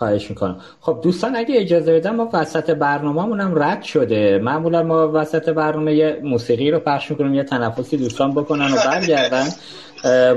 خواهش 0.00 0.30
می‌کنم. 0.30 0.60
خب 0.80 1.00
دوستان 1.02 1.36
اگه 1.36 1.60
اجازه 1.60 1.94
بدن 1.94 2.16
ما 2.16 2.28
وسط 2.32 2.70
برنامه 2.70 3.42
هم 3.44 3.62
رد 3.62 3.82
شده. 3.82 4.38
معمولا 4.38 4.82
ما 4.82 5.10
وسط 5.12 5.48
برنامه 5.48 5.94
یه 5.94 6.20
موسیقی 6.22 6.70
رو 6.70 6.78
پخش 6.78 7.10
می‌کنیم 7.10 7.34
یه 7.34 7.44
تنفسی 7.44 7.96
دوستان 7.96 8.34
بکنن 8.34 8.72
و 8.72 8.76
برگردن. 8.76 9.46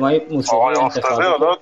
ما 0.02 0.12
موسیقی 0.32 0.58
انتخاب 0.82 1.58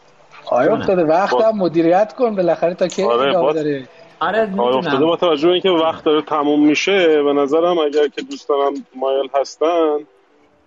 آیا 0.45 0.75
افتاده 0.75 1.03
وقت 1.03 1.33
مدیریت 1.55 2.13
کن 2.13 2.35
بالاخره 2.35 2.73
تا 2.73 2.87
که 2.87 3.05
آره 3.05 3.33
داره. 3.33 3.87
آره 4.19 4.59
افتاده 4.59 5.05
با 5.05 5.15
توجه 5.15 5.49
اینکه 5.49 5.69
وقت 5.69 6.03
داره 6.03 6.21
تموم 6.21 6.67
میشه 6.67 7.23
به 7.23 7.33
نظرم 7.33 7.77
اگر 7.77 8.07
که 8.07 8.21
دوستانم 8.21 8.73
مایل 8.95 9.29
هستن 9.41 9.97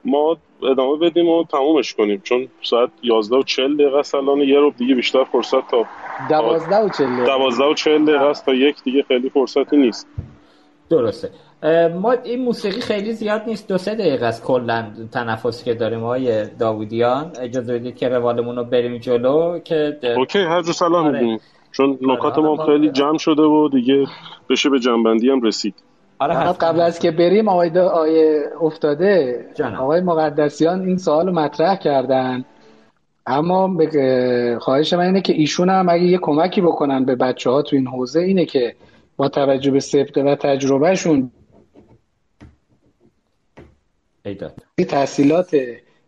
ما 0.05 0.37
ادامه 0.71 0.97
بدیم 0.99 1.29
و 1.29 1.45
تمومش 1.45 1.95
کنیم. 1.95 2.21
چون 2.25 2.49
ساعت 2.63 2.91
11 3.03 3.37
و 3.37 3.43
40 3.43 3.75
دقیقه 3.75 3.99
است. 3.99 4.15
الان 4.15 4.41
یه 4.41 4.59
رو 4.59 4.71
دیگه 4.79 4.95
بیشتر 4.95 5.25
فرصت 5.25 5.71
تا 5.71 5.87
12 6.29 6.77
و 6.77 6.89
40 6.89 7.07
دقیقه. 7.07 7.25
12 7.25 7.65
و 7.65 7.75
40 7.75 8.05
دقیقه 8.05 8.25
است 8.25 8.47
تا 8.47 8.55
یک 8.55 8.83
دیگه 8.83 9.03
خیلی 9.03 9.31
فرصتی 9.31 9.77
نیست. 9.77 10.09
درسته. 10.91 11.31
ما 12.03 12.13
این 12.13 12.45
موسیقی 12.45 12.81
خیلی 12.81 13.13
زیاد 13.13 13.43
نیست. 13.47 13.69
دو 13.69 13.79
سه 13.79 13.95
دقیقه 13.95 14.27
است 14.27 14.45
کلا 14.45 14.87
تنفسی 15.13 15.65
که 15.65 15.75
داریم. 15.75 16.01
های 16.01 16.47
داوودیان 16.47 17.33
اجازه 17.41 17.75
بدید 17.75 17.97
که 17.97 18.09
روالمون 18.09 18.57
رو 18.57 18.65
بریم 18.65 18.99
جلو 18.99 19.59
که 19.59 19.99
اوکی 20.17 20.39
هر 20.39 20.63
جو 20.63 20.73
سلام 20.73 21.07
آره. 21.07 21.41
چون 21.73 21.99
نکات 22.03 22.39
ما 22.39 22.67
خیلی 22.67 22.91
جمع 22.91 23.19
شده 23.19 23.43
و 23.43 23.69
دیگه 23.69 24.07
بشه 24.51 24.71
به 24.71 24.79
جنبندی 24.79 25.31
هم 25.31 25.43
رسید. 25.43 25.75
آره 26.19 26.53
قبل 26.53 26.81
از 26.81 26.99
که 26.99 27.11
بریم 27.11 27.49
آقای, 27.49 27.79
آقای 27.79 28.45
افتاده 28.61 29.45
جانم. 29.55 29.81
آقای 29.81 30.01
مقدسیان 30.01 30.81
این 30.81 30.99
سوال 30.99 31.31
مطرح 31.31 31.77
کردن. 31.77 32.45
اما 33.27 33.79
خواهش 34.59 34.93
من 34.93 35.07
اینه 35.07 35.21
که 35.21 35.33
ایشون 35.33 35.71
هم 35.71 35.89
اگه 35.89 36.05
یه 36.05 36.19
کمکی 36.19 36.61
بکنن 36.61 37.05
به 37.05 37.15
بچه 37.15 37.51
ها 37.51 37.63
تو 37.63 37.77
این 37.77 37.87
حوزه 37.87 38.21
اینه 38.21 38.45
که 38.45 38.75
با 39.17 39.29
توجه 39.29 39.71
به 39.71 39.81
سبقه 39.81 40.23
و 40.23 40.35
تجربهشون 40.35 41.31
تحصیلات 44.89 45.57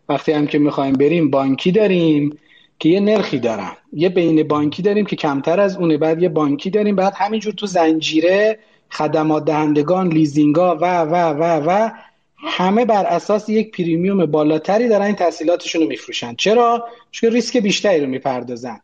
وقتی 0.09 0.31
هم 0.31 0.47
که 0.47 0.59
می‌خوایم 0.59 0.93
بریم 0.93 1.29
بانکی 1.29 1.71
داریم 1.71 2.37
که 2.79 2.89
یه 2.89 2.99
نرخی 2.99 3.39
دارن. 3.39 3.71
یه 3.93 4.09
بین 4.09 4.47
بانکی 4.47 4.81
داریم 4.81 5.05
که 5.05 5.15
کمتر 5.15 5.59
از 5.59 5.77
اونه 5.77 5.97
بعد 5.97 6.21
یه 6.21 6.29
بانکی 6.29 6.69
داریم 6.69 6.95
بعد 6.95 7.13
همینجور 7.15 7.53
تو 7.53 7.65
زنجیره 7.65 8.59
خدمات 8.91 9.45
دهندگان 9.45 10.07
لیزینگا 10.07 10.75
و 10.75 11.01
و 11.01 11.15
و 11.15 11.43
و 11.43 11.89
همه 12.37 12.85
بر 12.85 13.05
اساس 13.05 13.49
یک 13.49 13.77
premium 13.77 14.25
بالاتری 14.25 14.87
دارن 14.87 15.05
این 15.05 15.15
تحصیلاتشون 15.15 15.81
رو 15.81 15.87
میفروشن. 15.87 16.35
چرا؟ 16.35 16.87
چون 17.11 17.31
ریسک 17.31 17.57
بیشتری 17.57 18.01
رو 18.01 18.07
می‌پردازن. 18.07 18.79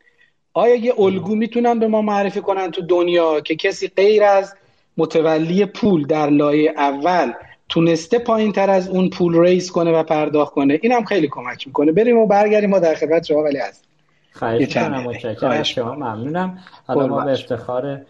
آیا 0.53 0.75
یه 0.75 0.99
الگو 0.99 1.35
می‌تونن 1.35 1.79
به 1.79 1.87
ما 1.87 2.01
معرفی 2.01 2.41
کنن 2.41 2.71
تو 2.71 2.81
دنیا 2.81 3.39
که 3.39 3.55
کسی 3.55 3.87
غیر 3.87 4.23
از 4.23 4.55
متولی 4.97 5.65
پول 5.65 6.07
در 6.07 6.29
لایه 6.29 6.73
اول 6.77 7.31
تونسته 7.69 8.19
پایین 8.19 8.51
تر 8.51 8.69
از 8.69 8.89
اون 8.89 9.09
پول 9.09 9.39
raise 9.39 9.71
کنه 9.71 9.91
و 9.91 10.03
پرداخت 10.03 10.53
کنه؟ 10.53 10.79
این 10.81 10.91
هم 10.91 11.05
خیلی 11.05 11.27
کمک 11.27 11.67
می‌کنه. 11.67 11.91
بریم 11.91 12.17
و 12.17 12.27
برگردیم. 12.27 12.69
ما 12.69 12.79
در 12.79 12.95
خدمت 12.95 13.25
شما 13.25 13.43
ولی 13.43 13.57
هست. 13.57 13.83
خواهش 14.31 14.77
می‌کنم. 15.25 15.63
شما 15.63 15.95
ممنونم. 15.95 16.57
حالا 16.87 17.07
ما 17.07 17.25
به 17.25 17.31
افتخار 17.31 18.01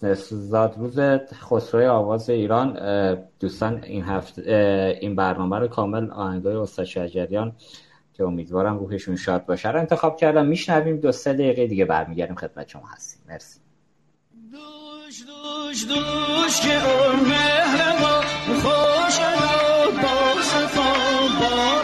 زادروز 0.00 0.98
خسروی 1.50 1.86
آواز 1.86 2.30
ایران 2.30 2.78
دوستان 3.40 3.84
این 3.84 4.04
هفته 4.04 4.98
این 5.00 5.16
برنامه 5.16 5.58
رو 5.58 5.68
کامل 5.68 6.10
آهنگای 6.10 6.56
استاد 6.56 6.84
شجریان 6.84 7.52
که 8.12 8.24
امیدوارم 8.24 8.78
روحشون 8.78 9.16
شاد 9.16 9.46
باشه 9.46 9.70
رو 9.70 9.78
انتخاب 9.78 10.16
کردم. 10.16 10.46
میشنویم 10.46 10.96
دو 10.96 11.12
سه 11.12 11.32
دقیقه 11.32 11.66
دیگه 11.66 11.84
برمیگردیم 11.84 12.36
خدمت 12.36 12.68
شما 12.68 12.86
هستیم. 12.86 13.22
مرسی. 13.28 13.60
دوش 14.52 15.22
دوش 15.26 15.84
دوش 15.88 16.60
که 16.60 16.78
خوش 18.62 19.18
با 20.02 20.42
صفا 20.42 20.92
با 21.40 21.75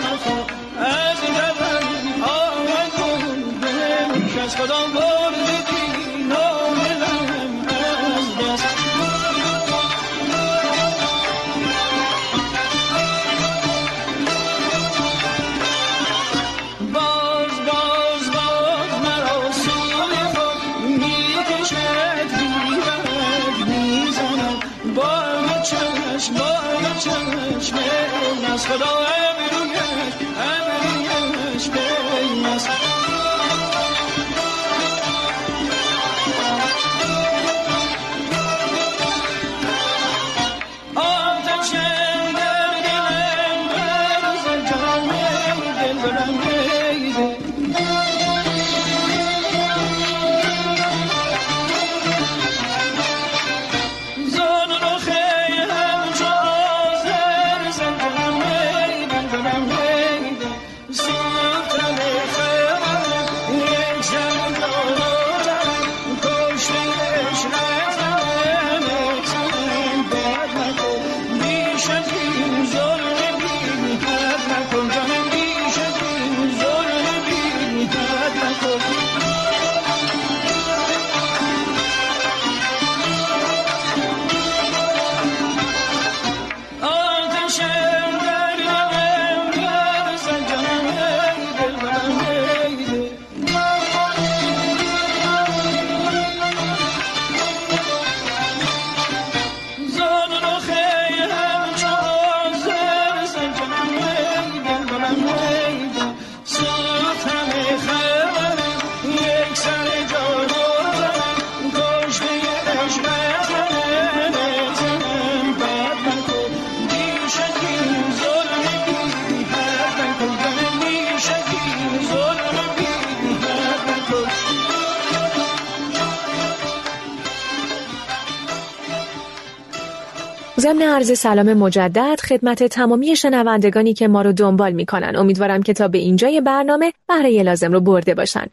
ضمن 130.82 130.90
عرض 130.90 131.18
سلام 131.18 131.54
مجدد 131.54 132.20
خدمت 132.28 132.62
تمامی 132.62 133.16
شنوندگانی 133.16 133.94
که 133.94 134.08
ما 134.08 134.22
رو 134.22 134.32
دنبال 134.32 134.72
می‌کنن. 134.72 135.16
امیدوارم 135.16 135.62
که 135.62 135.72
تا 135.72 135.88
به 135.88 135.98
اینجای 135.98 136.40
برنامه 136.40 136.92
بهره 137.08 137.42
لازم 137.42 137.72
رو 137.72 137.80
برده 137.80 138.14
باشن. 138.14 138.46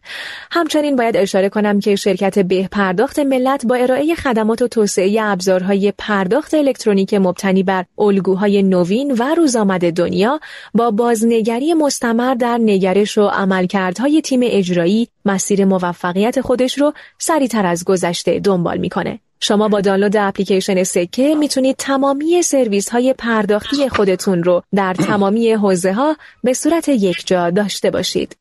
همچنین 0.52 0.96
باید 0.96 1.18
اشاره 1.18 1.50
کنم 1.50 1.80
که 1.80 1.96
شرکت 1.96 2.40
به 2.40 2.68
پرداخت 2.72 3.20
ملت 3.20 3.66
با 3.66 3.76
ارائه 3.76 4.16
خدمات 4.16 4.62
و 4.62 4.68
توسعه 4.68 5.22
ابزارهای 5.22 5.94
پرداخت 5.98 6.54
الکترونیک 6.54 7.14
مبتنی 7.14 7.64
بر 7.64 7.86
الگوهای 8.00 8.64
نوین 8.64 9.12
و 9.12 9.36
روزآمد 9.36 9.94
دنیا 9.94 10.40
با 10.74 10.92
بازنگری 10.92 11.74
مستمر 11.74 12.34
در 12.34 12.58
نگرش 12.58 13.18
و 13.18 13.28
عملکردهای 13.28 14.22
تیم 14.22 14.40
اجرایی 14.44 15.08
مسیر 15.26 15.66
موفقیت 15.66 16.42
خودش 16.42 16.80
رو 16.80 16.94
سریعتر 17.18 17.66
از 17.66 17.84
گذشته 17.84 18.40
دنبال 18.40 18.78
می‌کنه. 18.78 19.20
شما 19.42 19.68
با 19.68 19.82
دانلود 19.82 20.18
اپلیکیشن 20.18 20.84
سکه 20.84 21.36
می‌تونید 21.36 21.76
تمامی 21.76 22.42
سرویس 22.42 22.90
های 22.90 23.14
پرداختی 23.18 23.90
خودتون 23.90 24.44
رو 24.44 24.64
در 24.76 24.94
تمامی 24.94 25.52
حوزه 25.52 25.94
ها 25.94 26.16
به 26.44 26.54
صورت 26.54 26.90
یک 26.90 27.28
جا 27.28 27.50
داشته 27.50 27.92
باشید. 27.92 28.38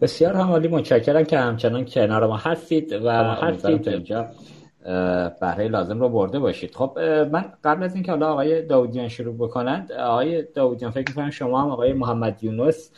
بسیار 0.00 0.34
همالی 0.34 0.68
متشکرم 0.68 1.24
که 1.24 1.38
همچنان 1.38 1.84
کنار 1.84 2.26
ما 2.26 2.36
هستید 2.36 2.92
و 2.92 3.10
هستید 3.12 3.88
اینجا 3.88 4.26
بهره 5.40 5.68
لازم 5.68 6.00
رو 6.00 6.08
برده 6.08 6.38
باشید 6.38 6.74
خب 6.74 6.98
من 7.32 7.44
قبل 7.64 7.82
از 7.82 7.94
اینکه 7.94 8.12
حالا 8.12 8.32
آقای 8.32 8.62
داودیان 8.62 9.08
شروع 9.08 9.34
بکنند 9.34 9.92
آقای 9.92 10.42
داودیان 10.42 10.90
فکر 10.90 11.04
می‌کنم 11.08 11.30
شما 11.30 11.62
هم 11.62 11.70
آقای 11.70 11.92
محمد 11.92 12.44
یونس 12.44 12.90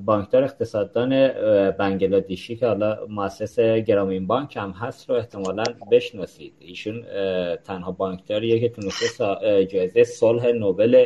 بانکدار 0.00 0.44
اقتصاددان 0.44 1.28
بنگلادیشی 1.70 2.56
که 2.56 2.66
حالا 2.66 2.98
مؤسس 3.08 3.60
گرامین 3.60 4.26
بانک 4.26 4.56
هم 4.56 4.70
هست 4.70 5.10
رو 5.10 5.16
احتمالا 5.16 5.64
بشناسید. 5.90 6.52
ایشون 6.58 7.04
تنها 7.64 7.92
بانکداریه 7.92 8.60
که 8.60 8.68
تونسته 8.68 9.36
جایزه 9.66 10.04
صلح 10.04 10.46
نوبل 10.46 11.04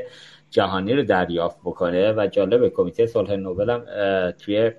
جهانی 0.51 0.93
رو 0.93 1.03
دریافت 1.03 1.59
بکنه 1.65 2.13
و 2.13 2.27
جالب 2.27 2.69
کمیته 2.69 3.07
صلح 3.07 3.37
نوبل 3.37 3.71
هم 3.71 3.85
توی 4.31 4.71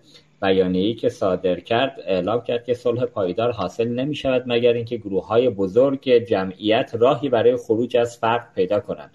بیانیه‌ای 0.42 0.94
که 0.94 1.10
صادر 1.10 1.60
کرد 1.60 2.00
اعلام 2.06 2.42
کرد 2.42 2.66
که 2.66 2.74
صلح 2.74 3.06
پایدار 3.06 3.52
حاصل 3.52 3.88
نمی 3.88 4.16
شود 4.16 4.44
مگر 4.46 4.74
اینکه 4.74 4.98
گروه 4.98 5.28
های 5.28 5.50
بزرگ 5.50 6.10
جمعیت 6.10 6.92
راهی 7.00 7.30
برای 7.30 7.58
خروج 7.58 7.98
از 7.98 8.18
فرق 8.18 8.54
پیدا 8.54 8.80
کنند. 8.80 9.12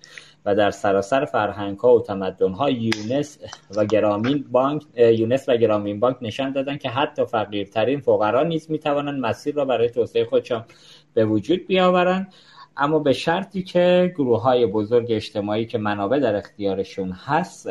و 0.47 0.55
در 0.55 0.71
سراسر 0.71 1.25
فرهنگ 1.25 1.79
ها 1.79 1.95
و 1.95 2.03
تمدن 2.03 2.53
ها 2.53 2.71
یونس 2.71 3.39
و 3.77 3.85
گرامین 3.85 4.45
بانک 4.51 4.83
یونس 4.97 5.49
و 5.49 5.57
گرامین 5.57 6.01
بانک 6.01 6.17
نشان 6.21 6.53
دادن 6.53 6.77
که 6.77 6.89
حتی 6.89 7.25
فقیرترین 7.25 8.01
فقرا 8.01 8.43
نیز 8.43 8.71
می 8.71 8.79
توانند 8.79 9.21
مسیر 9.21 9.55
را 9.55 9.65
برای 9.65 9.91
توسعه 9.91 10.25
خودشان 10.25 10.65
به 11.15 11.25
وجود 11.25 11.67
بیاورند. 11.67 12.33
اما 12.77 12.99
به 12.99 13.13
شرطی 13.13 13.63
که 13.63 14.13
گروه 14.17 14.43
های 14.43 14.67
بزرگ 14.67 15.07
اجتماعی 15.11 15.67
که 15.67 15.79
منابع 15.79 16.19
در 16.19 16.37
اختیارشون 16.37 17.13
هست 17.13 17.69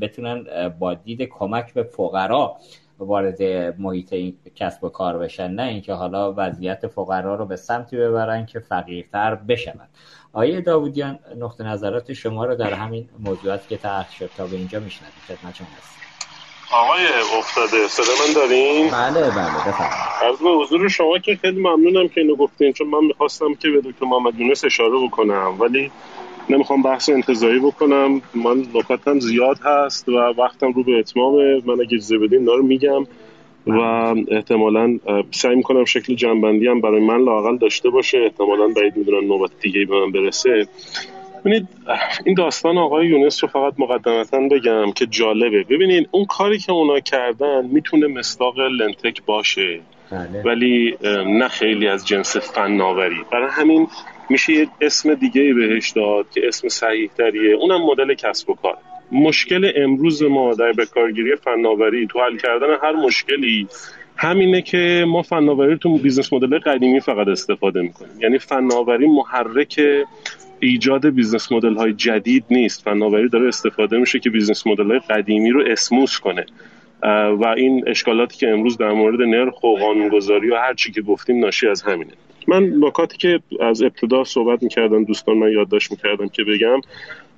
بتونن 0.00 0.44
با 0.78 0.94
دید 0.94 1.22
کمک 1.22 1.74
به 1.74 1.82
فقرا 1.82 2.56
وارد 2.98 3.42
محیط 3.78 4.34
کسب 4.54 4.84
و 4.84 4.88
کار 4.88 5.18
بشن. 5.18 5.50
نه 5.50 5.62
اینکه 5.62 5.92
حالا 5.92 6.34
وضعیت 6.36 6.86
فقرا 6.86 7.34
رو 7.34 7.46
به 7.46 7.56
سمتی 7.56 7.96
ببرن 7.96 8.46
که 8.46 8.58
فقیرتر 8.58 9.34
بشوند. 9.34 9.88
آیه 10.32 10.60
داودیان 10.60 11.18
نقطه 11.40 11.64
نظرات 11.64 12.12
شما 12.12 12.44
رو 12.44 12.54
در 12.54 12.72
همین 12.72 13.08
موضوعات 13.18 13.68
که 13.68 13.76
طرح 13.76 14.12
شد 14.18 14.30
تا 14.36 14.46
به 14.46 14.56
اینجا 14.56 14.80
میشنوید. 14.80 15.12
خدمت 15.28 15.54
شما 15.54 15.66
هست 15.78 15.92
آقای 16.72 17.06
افتاده 17.38 17.88
صدا 17.88 18.12
من 18.26 18.34
دارین؟ 18.34 18.90
بله 18.90 19.30
بله 19.30 19.58
بفرمایید. 19.66 20.34
از 20.34 20.38
به 20.38 20.50
حضور 20.50 20.88
شما 20.88 21.18
که 21.18 21.36
خیلی 21.36 21.60
ممنونم 21.60 22.08
که 22.08 22.20
اینو 22.20 22.36
گفتین 22.36 22.72
چون 22.72 22.86
من 22.86 23.04
می‌خواستم 23.04 23.54
که 23.54 23.70
به 23.70 23.80
دکتر 23.80 24.06
محمد 24.06 24.40
یونس 24.40 24.64
اشاره 24.64 25.06
بکنم 25.06 25.56
ولی 25.60 25.90
نمی‌خوام 26.48 26.82
بحث 26.82 27.08
انتظایی 27.08 27.60
بکنم. 27.60 28.22
من 28.34 28.66
نکاتم 28.74 29.20
زیاد 29.20 29.58
هست 29.64 30.08
و 30.08 30.12
وقتم 30.12 30.72
رو 30.72 30.84
به 30.84 30.98
اتمامه. 30.98 31.62
من 31.64 31.74
اگه 31.74 31.94
اجازه 31.94 32.18
بدین 32.18 32.46
رو 32.46 32.62
میگم. 32.62 33.06
و 33.66 33.80
احتمالا 34.28 34.98
سعی 35.30 35.54
می‌کنم 35.54 35.84
شکل 35.84 36.14
جنبندی 36.14 36.66
هم 36.66 36.80
برای 36.80 37.00
من 37.00 37.24
لاقل 37.24 37.56
داشته 37.56 37.90
باشه. 37.90 38.18
احتمالا 38.18 38.68
باید 38.68 38.96
می‌دونن 38.96 39.26
نوبت 39.26 39.50
دیگه 39.60 39.84
به 39.84 40.00
من 40.00 40.12
برسه. 40.12 40.66
ببینید 41.44 41.68
این 42.24 42.34
داستان 42.34 42.78
آقای 42.78 43.06
یونس 43.06 43.44
رو 43.44 43.50
فقط 43.50 43.74
مقدمتا 43.78 44.40
بگم 44.40 44.92
که 44.92 45.06
جالبه. 45.06 45.64
ببینید 45.64 46.08
اون 46.10 46.24
کاری 46.24 46.58
که 46.58 46.72
اونا 46.72 47.00
کردن 47.00 47.66
می‌تونه 47.66 48.06
مصداق 48.06 48.58
لنتک 48.58 49.24
باشه. 49.26 49.80
بله. 50.10 50.42
ولی 50.44 50.96
نه 51.26 51.48
خیلی 51.48 51.88
از 51.88 52.06
جنس 52.06 52.36
فناوری. 52.36 53.20
برای 53.32 53.48
همین 53.50 53.88
میشه 54.30 54.52
یه 54.52 54.68
اسم 54.80 55.14
دیگه 55.14 55.54
بهش 55.54 55.90
داد 55.90 56.26
که 56.34 56.40
اسم 56.48 56.68
صحیح 56.68 57.10
تریه 57.18 57.54
اونم 57.54 57.82
مدل 57.82 58.14
کسب 58.14 58.50
و 58.50 58.54
کار. 58.54 58.76
مشکل 59.12 59.72
امروز 59.76 60.22
ما 60.22 60.54
در 60.54 60.72
بکارگیری 60.72 61.36
فناوری 61.36 62.06
تو 62.06 62.20
حل 62.20 62.36
کردن 62.36 62.66
هر 62.82 62.92
مشکلی 62.92 63.68
همینه 64.16 64.62
که 64.62 65.04
ما 65.08 65.22
فناوری 65.22 65.76
تو 65.76 65.98
business 65.98 66.32
model 66.32 66.58
قدیمی 66.58 67.00
فقط 67.00 67.28
استفاده 67.28 67.82
می‌کنیم. 67.82 68.20
یعنی 68.20 68.38
فناوری 68.38 69.06
محرک 69.06 69.80
ایجاد 70.60 71.08
business 71.08 71.52
model 71.52 71.74
های 71.74 71.92
جدید 71.92 72.44
نیست. 72.50 72.84
فناوری 72.84 73.28
داره 73.28 73.48
استفاده 73.48 73.98
میشه 73.98 74.18
که 74.18 74.30
business 74.30 74.66
model 74.66 74.90
های 74.90 74.98
قدیمی 74.98 75.50
رو 75.50 75.64
smooth 75.66 76.18
کنه. 76.18 76.46
و 77.38 77.54
این 77.56 77.84
اشکالاتی 77.86 78.38
که 78.38 78.48
امروز 78.48 78.78
در 78.78 78.92
مورد 78.92 79.20
نرخ 79.20 79.64
و 79.64 79.76
قانونگذاری 79.76 80.50
و 80.50 80.56
هر 80.56 80.74
چی 80.74 80.92
که 80.92 81.02
گفتیم 81.02 81.40
ناشی 81.40 81.68
از 81.68 81.82
همینه. 81.82 82.12
من 82.48 82.72
نکاتی 82.80 83.16
که 83.16 83.40
از 83.60 83.82
ابتدا 83.82 84.24
صحبت 84.24 84.62
می‌کردم 84.62 85.04
دوستان 85.04 85.38
من 85.38 85.52
یادداشت 85.52 85.90
می‌کردم 85.90 86.28
که 86.28 86.44
بگم 86.44 86.80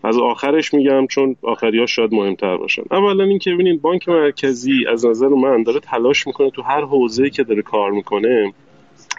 از 0.04 0.18
آخرش 0.18 0.74
میگم 0.74 1.06
چون 1.06 1.36
آخری 1.42 1.78
ها 1.78 1.86
شاید 1.86 2.14
مهمتر 2.14 2.56
باشن. 2.56 2.82
اولا 2.90 3.24
اینکه 3.24 3.50
ببینید 3.50 3.82
بانک 3.82 4.08
مرکزی 4.08 4.86
از 4.92 5.06
نظر 5.06 5.28
من 5.28 5.62
داره 5.62 5.80
تلاش 5.80 6.26
می‌کنه 6.26 6.50
تو 6.50 6.62
هر 6.62 6.80
حوزه‌ای 6.80 7.30
که 7.30 7.44
داره 7.44 7.62
کار 7.62 7.90
می‌کنه 7.90 8.52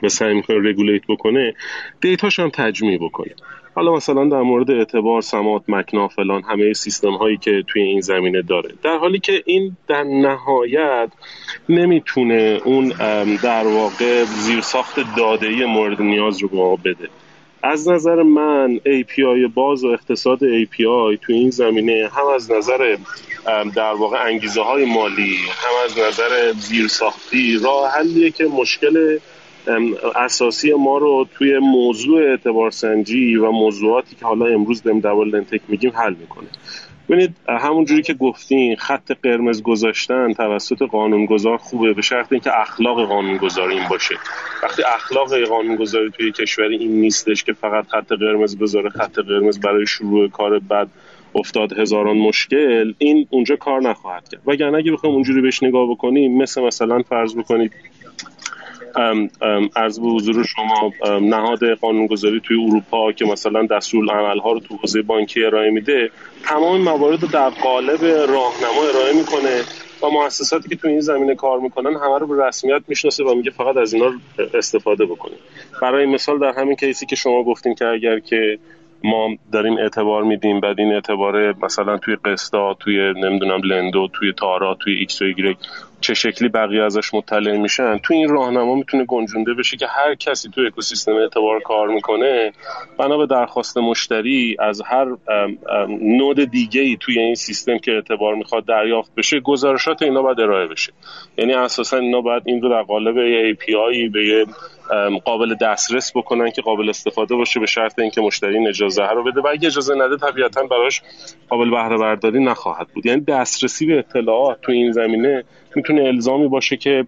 و 0.03 0.09
سعی 0.09 0.33
می‌کنه 0.33 0.69
رگولیت 0.69 1.01
بکنه 1.09 1.53
دیتاش 2.01 2.39
هم 2.39 2.49
تجمیع 2.49 2.97
بکنه. 2.97 3.31
حالا 3.75 3.93
مثلا 3.93 4.25
در 4.25 4.41
مورد 4.41 4.71
اعتبار 4.71 5.21
سمات 5.21 5.63
مکنا 5.67 6.07
فلان 6.07 6.43
همه 6.43 6.73
سیستم 6.73 7.13
هایی 7.13 7.37
که 7.37 7.63
توی 7.67 7.81
این 7.81 8.01
زمینه 8.01 8.41
داره. 8.41 8.69
در 8.83 8.97
حالی 8.97 9.19
که 9.19 9.43
این 9.45 9.77
در 9.87 10.03
نهایت 10.03 11.09
نمی‌تونه 11.69 12.59
اون 12.65 12.89
در 13.43 13.67
واقع 13.67 14.23
زیرساخت 14.23 14.95
داده 15.17 15.47
ای 15.47 15.65
مورد 15.65 16.01
نیاز 16.01 16.41
رو 16.41 16.47
به 16.47 16.57
ما 16.57 16.75
بده. 16.75 17.09
از 17.65 17.87
نظر 17.87 18.23
من 18.23 18.79
API 18.85 19.53
باز 19.53 19.83
و 19.83 19.87
اقتصاد 19.87 20.39
API 20.39 21.19
توی 21.21 21.35
این 21.35 21.49
زمینه 21.49 22.09
هم 22.13 22.27
از 22.27 22.51
نظر 22.51 22.97
در 23.75 23.93
واقع 23.93 24.25
انگیزه 24.25 24.61
های 24.61 24.85
مالی 24.85 25.35
هم 25.35 25.85
از 25.85 25.99
نظر 25.99 26.51
زیرساختی 26.51 27.59
راه 27.63 27.91
حلیه 27.91 28.31
که 28.31 28.45
مشکل 28.45 29.19
اساسی 30.15 30.73
ما 30.73 30.97
رو 30.97 31.27
توی 31.33 31.59
موضوع 31.59 32.29
اعتبار 32.29 32.71
سنجی 32.71 33.35
و 33.35 33.51
موضوعاتی 33.51 34.15
که 34.15 34.25
حالا 34.25 34.45
امروز 34.45 34.83
داریم 34.83 34.99
در 34.99 35.13
لنتک 35.13 35.61
میگیم 35.67 35.91
حل 35.95 36.13
می‌کنه. 36.13 36.47
ببینید 37.09 37.35
همون 37.47 37.85
جوری 37.85 38.01
که 38.01 38.13
گفتین 38.13 38.75
خط 38.75 39.11
قرمز 39.23 39.63
گذاشتن 39.63 40.33
توسط 40.33 40.81
قانونگذار 40.81 41.57
خوبه 41.57 41.93
به 41.93 42.01
شرط 42.01 42.27
اینکه 42.31 42.61
اخلاق 42.61 43.07
قانونگذار 43.07 43.69
این 43.69 43.87
باشه. 43.89 44.15
وقتی 44.63 44.83
اخلاق 44.83 45.43
قانونگذاری 45.43 46.11
توی 46.11 46.31
کشوری 46.31 46.77
این 46.77 47.01
نیستش 47.01 47.43
که 47.43 47.53
فقط 47.53 47.87
خط 47.87 48.11
قرمز 48.11 48.57
بذاره 48.57 48.89
خط 48.89 49.19
قرمز 49.19 49.59
برای 49.59 49.87
شروع 49.87 50.29
کار 50.29 50.59
بعد 50.59 50.87
افتاد 51.35 51.79
هزاران 51.79 52.17
مشکل 52.17 52.93
این 52.97 53.27
اونجا 53.29 53.55
کار 53.55 53.81
نخواهد 53.81 54.29
کرد. 54.29 54.41
وگرنه 54.45 54.77
اگه 54.77 54.91
بخوایم 54.91 55.15
اونجوری 55.15 55.41
بهش 55.41 55.63
نگاه 55.63 55.89
بکنیم 55.89 56.37
مثل 56.37 56.61
مثلا 56.61 57.01
فرض 57.01 57.35
بکنید 57.35 57.71
عرض 59.75 59.99
به 59.99 60.07
حضور 60.07 60.43
شما 60.43 60.91
نهاد 61.21 61.65
قانونگذاری 61.65 62.39
توی 62.39 62.57
اروپا 62.63 63.11
که 63.11 63.25
مثلا 63.25 63.65
دستور 63.65 64.05
ها 64.43 64.51
رو 64.51 64.59
تو 64.59 64.75
حوزه 64.75 65.01
بانکی 65.01 65.45
ارائه 65.45 65.71
میده 65.71 66.11
تمام 66.43 66.81
موارد 66.81 67.21
رو 67.21 67.27
در 67.27 67.49
قالب 67.49 68.03
راهنما 68.05 68.83
ارائه 68.89 69.13
می‌کنه 69.17 69.61
و 70.03 70.09
مؤسساتی 70.09 70.69
که 70.69 70.75
توی 70.75 70.91
این 70.91 70.99
زمینه 70.99 71.35
کار 71.35 71.59
می‌کنن 71.59 71.95
همه 71.95 72.19
رو 72.19 72.27
به 72.27 72.47
رسمیت 72.47 72.81
می‌شناسه 72.87 73.23
و 73.23 73.35
میگه 73.35 73.51
فقط 73.51 73.77
از 73.77 73.93
اینا 73.93 74.13
استفاده 74.53 75.05
بکنید 75.05 75.39
برای 75.81 76.05
مثال 76.05 76.39
در 76.39 76.53
همین 76.57 76.75
case 76.75 76.99
ی 76.99 77.05
که 77.05 77.15
شما 77.15 77.43
گفتین 77.43 77.75
که 77.75 77.85
اگر 77.85 78.19
که 78.19 78.59
ما 79.03 79.29
داریم 79.51 79.77
اعتبار 79.77 80.23
میدیم 80.23 80.59
بعد 80.59 80.79
این 80.79 80.93
اعتبار 80.93 81.55
مثلا 81.63 81.97
توی 81.97 82.15
قسطا 82.25 82.73
توی 82.73 83.13
نمی‌دونم 83.13 83.61
لندو 83.63 84.07
توی 84.13 84.33
تارا 84.33 84.77
توی 84.79 84.93
ایکس 84.93 85.21
و 85.21 85.25
ایگرگ 85.25 85.57
چه 86.05 86.13
شکلی 86.13 86.49
بقیه 86.49 86.83
ازش 86.83 87.13
مطلع 87.13 87.57
میشن. 87.57 87.97
تو 87.97 88.13
این 88.13 88.29
راهنما 88.29 88.75
می‌تونه 88.75 89.05
گنجونده 89.05 89.53
بشه 89.53 89.77
که 89.77 89.87
هر 89.87 90.15
کسی 90.15 90.49
تو 90.49 90.61
اکوسیستم 90.61 91.11
اعتبار 91.15 91.59
کار 91.59 91.87
می‌کنه. 91.87 92.51
بنا 92.97 93.17
به 93.17 93.25
درخواست 93.25 93.77
مشتری 93.77 94.57
از 94.59 94.81
هر 94.85 95.07
نود 96.01 96.51
دیگه 96.51 96.81
ای 96.81 96.97
توی 96.99 97.19
این 97.19 97.35
سیستم 97.35 97.77
که 97.77 97.91
اعتبار 97.91 98.35
می‌خواد 98.35 98.65
دریافت 98.65 99.15
بشه 99.15 99.39
گزارشات 99.39 100.01
اینا 100.01 100.21
باید 100.21 100.39
ارائه 100.39 100.67
بشه. 100.67 100.93
یعنی 101.37 101.53
اساسا 101.53 101.97
اینا 101.97 102.21
باید 102.21 102.43
این 102.45 102.61
رو 102.61 102.69
در 102.69 102.81
قالب 102.81 103.15
API 103.53 104.11
به 104.13 104.45
قابل 105.25 105.55
دسترس 105.55 106.17
بکنن 106.17 106.51
که 106.51 106.61
قابل 106.61 106.89
استفاده 106.89 107.35
باشه 107.35 107.59
به 107.59 107.65
شرط 107.65 107.99
اینکه 107.99 108.21
مشتری 108.21 108.57
این 108.57 108.67
اجازه 108.67 109.03
رو 109.03 109.23
بده 109.23 109.41
و 109.41 109.47
اگه 109.47 109.67
اجازه 109.67 109.95
نده 109.95 110.17
طبیعتا 110.17 110.63
براش 110.63 111.01
قابل 111.49 111.69
بهره 111.69 111.97
برداری 111.97 112.43
نخواهد 112.43 112.87
بود. 112.87 113.05
یعنی 113.05 113.21
دسترسی 113.21 113.85
به 113.85 113.99
اطلاعات 113.99 114.61
تو 114.61 114.71
این 114.71 114.91
زمینه 114.91 115.43
می‌تونه 115.75 116.03
الزامی 116.03 116.47
باشه 116.47 116.77
که 116.77 117.05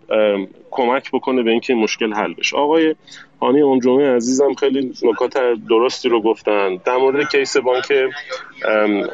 کمک 0.71 1.11
بکنه 1.11 1.43
به 1.43 1.51
اینکه 1.51 1.73
مشکل 1.73 2.13
حل 2.13 2.33
بشه. 2.33 2.57
آقای 2.57 2.95
هانی 3.41 3.61
اون 3.61 3.79
جمعه 3.79 4.15
عزیزم 4.15 4.53
خیلی 4.53 4.93
نکات 5.03 5.37
درستی 5.69 6.09
رو 6.09 6.21
گفتن. 6.21 6.75
در 6.85 6.97
مورد 6.97 7.31
کیس 7.31 7.57
بانک 7.57 7.93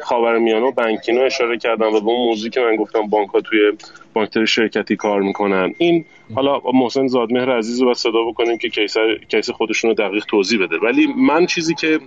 خاورمیانه 0.02 0.66
و 0.66 0.70
بانکینو 0.70 1.20
اشاره 1.20 1.58
کردم 1.58 1.86
و 1.86 2.00
به 2.00 2.10
اون 2.10 2.28
موضوعی 2.28 2.50
که 2.50 2.60
من 2.60 2.76
گفتم 2.76 3.06
بانک 3.06 3.28
ها 3.28 3.40
توی 3.40 3.72
بانکتر 4.14 4.44
شرکتی 4.44 4.96
کار 4.96 5.20
می‌کنن. 5.20 5.74
این 5.78 6.04
حالا 6.34 6.60
محسن 6.74 7.06
زادمهر 7.06 7.58
عزیز 7.58 7.82
رو 7.82 7.94
صدا 7.94 8.22
بکنیم 8.28 8.58
که 8.58 8.68
کیس, 8.68 8.94
کیس 9.28 9.50
خودشون 9.50 9.90
رو 9.90 9.94
دقیق 9.94 10.24
توضیح 10.24 10.62
بده. 10.62 10.76
ولی 10.78 11.06
من 11.16 11.46
چیزی 11.46 11.74
که 11.74 12.00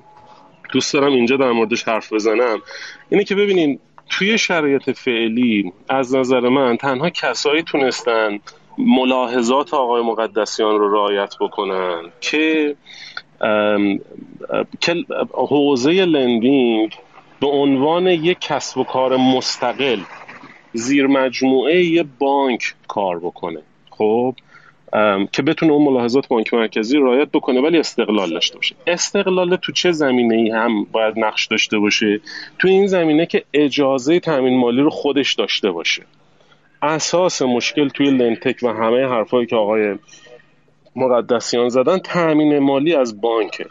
دوست 0.74 0.94
دارم 0.94 1.14
اینجا 1.14 1.38
در 1.38 1.52
موردش 1.52 1.84
حرف 1.84 2.14
بزنم 2.14 2.62
اینه 3.10 3.24
که 3.24 3.36
ببینین 3.36 3.80
توی 4.10 4.38
شرایط 4.38 4.90
فعلی 4.90 5.74
از 5.90 6.16
نظر 6.16 6.40
من 6.40 6.78
تنها 6.78 7.10
کسایی 7.10 7.64
تونستن 7.64 8.40
ملاحظات 8.78 9.74
آقای 9.74 10.02
مقدسیان 10.02 10.80
رو 10.80 10.94
رعایت 10.94 11.36
بکنن 11.42 12.12
که 12.22 12.76
حوزه 15.34 15.92
لندینگ 15.92 16.96
به 17.42 17.48
عنوان 17.48 18.08
یک 18.08 18.38
کسب 18.42 18.78
و 18.78 18.84
کار 18.84 19.18
مستقل 19.18 20.00
زیر 20.74 21.08
مجموعه 21.08 21.86
یه 21.86 22.06
بانک 22.20 22.74
کار 22.88 23.20
بکنه. 23.20 23.62
خب؟ 23.90 24.36
که 25.32 25.42
بتونه 25.42 25.72
اون 25.72 25.84
ملاحظات 25.84 26.28
بانک 26.28 26.54
مرکزی 26.54 26.98
رعایت 26.98 27.28
بکنه 27.32 27.62
ولی 27.62 27.78
استقلال 27.78 28.30
داشته 28.30 28.56
باشه. 28.56 28.76
استقلال 28.88 29.56
تو 29.56 29.72
چه 29.72 29.92
زمینه 29.92 30.36
ای 30.36 30.50
هم 30.50 30.84
باید 30.84 31.20
نقش 31.20 31.48
داشته 31.48 31.80
باشه؟ 31.80 32.22
تو 32.60 32.68
این 32.68 32.88
زمینه 32.88 33.26
که 33.26 33.44
اجازه 33.54 34.20
تامین 34.20 34.60
مالی 34.60 34.82
رو 34.82 34.90
خودش 34.90 35.34
داشته 35.34 35.72
باشه. 35.72 36.04
اساس 36.82 37.42
مشکل 37.42 37.90
توی 37.90 38.10
لنتک 38.10 38.64
و 38.64 38.68
همه 38.68 39.06
حرفایی 39.08 39.46
که 39.46 39.56
آقای 39.56 39.96
مقدسیان 40.96 41.70
زدن 41.70 41.98
تأمین 41.98 42.60
مالی 42.60 42.96
از 42.96 43.22
بانکه. 43.22 43.66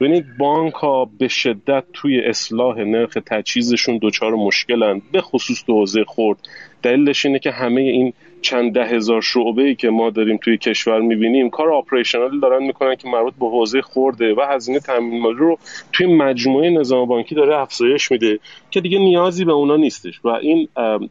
ببینید 0.00 0.26
بانک 0.38 0.74
ها 0.74 1.10
به 1.18 1.28
شدت 1.28 1.84
توی 1.92 2.20
اصلاح 2.20 2.78
نرخ 2.78 3.18
تجهیزشون 3.26 3.98
دچار 4.02 4.32
مشکلن 4.32 5.02
به 5.12 5.20
خصوص 5.20 5.64
تو 5.64 5.72
حوزه 5.72 6.04
خورد 6.04 6.38
دلیلش 6.82 7.26
اینه 7.26 7.38
که 7.38 7.50
همه 7.50 7.80
این 7.80 8.12
چند 8.42 8.72
ده 8.72 8.84
هزار 8.84 9.20
شعبه 9.20 9.62
ای 9.62 9.74
که 9.74 9.90
ما 9.90 10.10
داریم 10.10 10.36
توی 10.36 10.58
کشور 10.58 11.00
می‌بینیم 11.00 11.50
کار 11.50 11.72
آپریشنال 11.72 12.40
دارن 12.40 12.62
می‌کنن 12.62 12.94
که 12.96 13.08
مربوط 13.08 13.34
به 13.40 13.46
حوزه 13.46 13.82
خورده 13.82 14.34
و 14.34 14.40
هزینه 14.50 14.80
تامین 14.80 15.20
مالی 15.20 15.38
رو 15.38 15.58
توی 15.92 16.06
مجموعه 16.06 16.70
نظام 16.70 17.08
بانکی 17.08 17.34
داره 17.34 17.58
افزایش 17.58 18.10
میده 18.10 18.38
که 18.70 18.80
دیگه 18.80 18.98
نیازی 18.98 19.44
به 19.44 19.52
اونا 19.52 19.76
نیستش. 19.76 20.20
و 20.24 20.28
این 20.28 20.68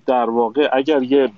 در 0.08 0.30
واقع 0.30 0.70
اگر 0.74 1.04
یه 1.04 1.30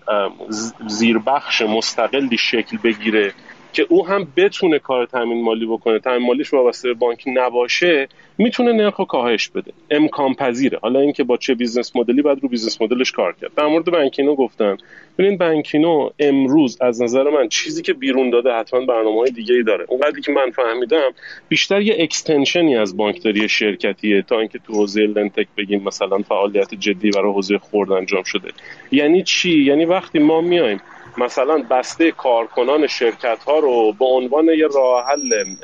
زیربخش 0.88 1.62
مستقلی 1.62 2.38
شکل 2.38 2.78
بگیره 2.84 3.34
که 3.74 3.86
او 3.90 4.08
هم 4.08 4.28
بتونه 4.38 4.80
کار 4.80 5.06
تامین 5.06 5.44
مالی 5.44 5.66
بکنه 5.66 6.00
تامین 6.00 6.28
مالیش 6.28 6.54
وابسته 6.54 6.88
به 6.88 6.94
بانک 6.94 7.24
نباشه 7.28 8.08
می‌تونه 8.38 8.72
نرخ 8.72 8.96
رو 8.96 9.06
کاهش 9.06 9.50
بده. 9.50 9.72
امکان 9.92 10.34
پذیره. 10.34 10.80
حالا 10.82 11.00
اینکه 11.00 11.24
با 11.24 11.38
چه 11.38 11.56
business 11.56 11.96
model 11.96 12.17
ی 12.17 12.22
بعد 12.22 12.40
رو 12.42 12.50
business 12.50 12.82
model 12.82 13.03
ش 13.03 13.12
کار 13.12 13.36
کرد. 13.42 13.52
در 13.56 13.68
مورد 13.68 13.86
بانکینو 13.86 14.36
گفتم. 14.36 14.78
ببین 15.18 15.38
بانکینو 15.38 16.10
امروز 16.20 16.78
از 16.82 17.02
نظر 17.02 17.24
من 17.24 17.48
چیزی 17.48 17.82
که 17.82 17.94
بیرون 17.94 18.30
داده 18.30 18.54
حتما 18.54 18.86
برنامه 18.86 19.20
های 19.20 19.32
دیگه 19.32 19.56
ای 19.56 19.64
داره. 19.64 19.86
اونقدری 19.88 20.22
که 20.22 20.32
من 20.32 20.52
فهمیدم 20.52 21.12
بیشتر 21.50 21.82
یه 21.82 21.96
اکستنشنی 22.00 22.78
از 22.78 22.98
بانکداری 22.98 23.50
شرکتیه 23.50 24.22
تا 24.22 24.40
اینکه 24.40 24.60
تو 24.60 24.74
حوزه 24.74 25.02
لنتک 25.02 25.48
بگیم 25.58 25.84
مثلا 25.84 26.18
فعالیت 26.18 26.76
جدی 26.76 27.10
برای 27.10 27.32
حوزه 27.32 27.58
خورد 27.58 27.92
انجام 27.92 28.24
شده. 28.24 28.50
یعنی 28.92 29.24
چی؟ 29.24 29.64
یعنی 29.64 29.86
وقتی 29.86 30.20
ما 30.20 30.42
میایم 30.42 30.82
مثلا 31.18 31.58
بسته 31.70 32.12
کارکنان 32.12 32.88
شرکت 32.88 33.44
ها 33.44 33.60
رو 33.60 33.94
به 34.00 34.06
عنوان 34.06 34.46
یه 34.46 34.68
راه 34.76 35.06
حل 35.06 35.56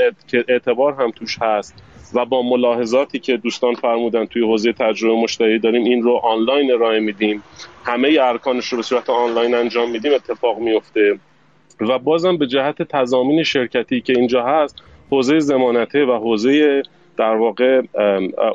اعتبار 0.47 0.93
هم 0.93 1.11
توش 1.11 1.37
هست 1.41 1.83
و 2.13 2.25
با 2.25 2.41
ملاحظاتی 2.41 3.19
که 3.19 3.37
دوستان 3.37 3.75
فرمودن 3.75 4.25
توی 4.25 4.41
حوزه 4.41 4.73
تجربه 4.73 5.15
مشتری 5.15 5.59
داریم 5.59 5.83
این 5.83 6.03
رو 6.03 6.15
آنلاین 6.23 6.71
ارائه 6.71 6.99
میدیم. 6.99 7.43
همه 7.85 8.17
ارکانش 8.21 8.65
رو 8.65 8.77
به 8.77 8.83
صورت 8.83 9.09
آنلاین 9.09 9.55
انجام 9.55 9.91
میدیم 9.91 10.13
اتفاق 10.13 10.59
میفته. 10.59 11.19
و 11.79 11.99
بازم 11.99 12.37
به 12.37 12.47
جهت 12.47 12.81
تضامین 12.81 13.43
شرکتی 13.43 14.01
که 14.01 14.13
اینجا 14.13 14.43
هست 14.43 14.75
حوزه 15.11 15.39
ضمانته 15.39 16.05
و 16.05 16.17
حوزه 16.17 16.83
در 17.19 17.35
واقع 17.35 17.81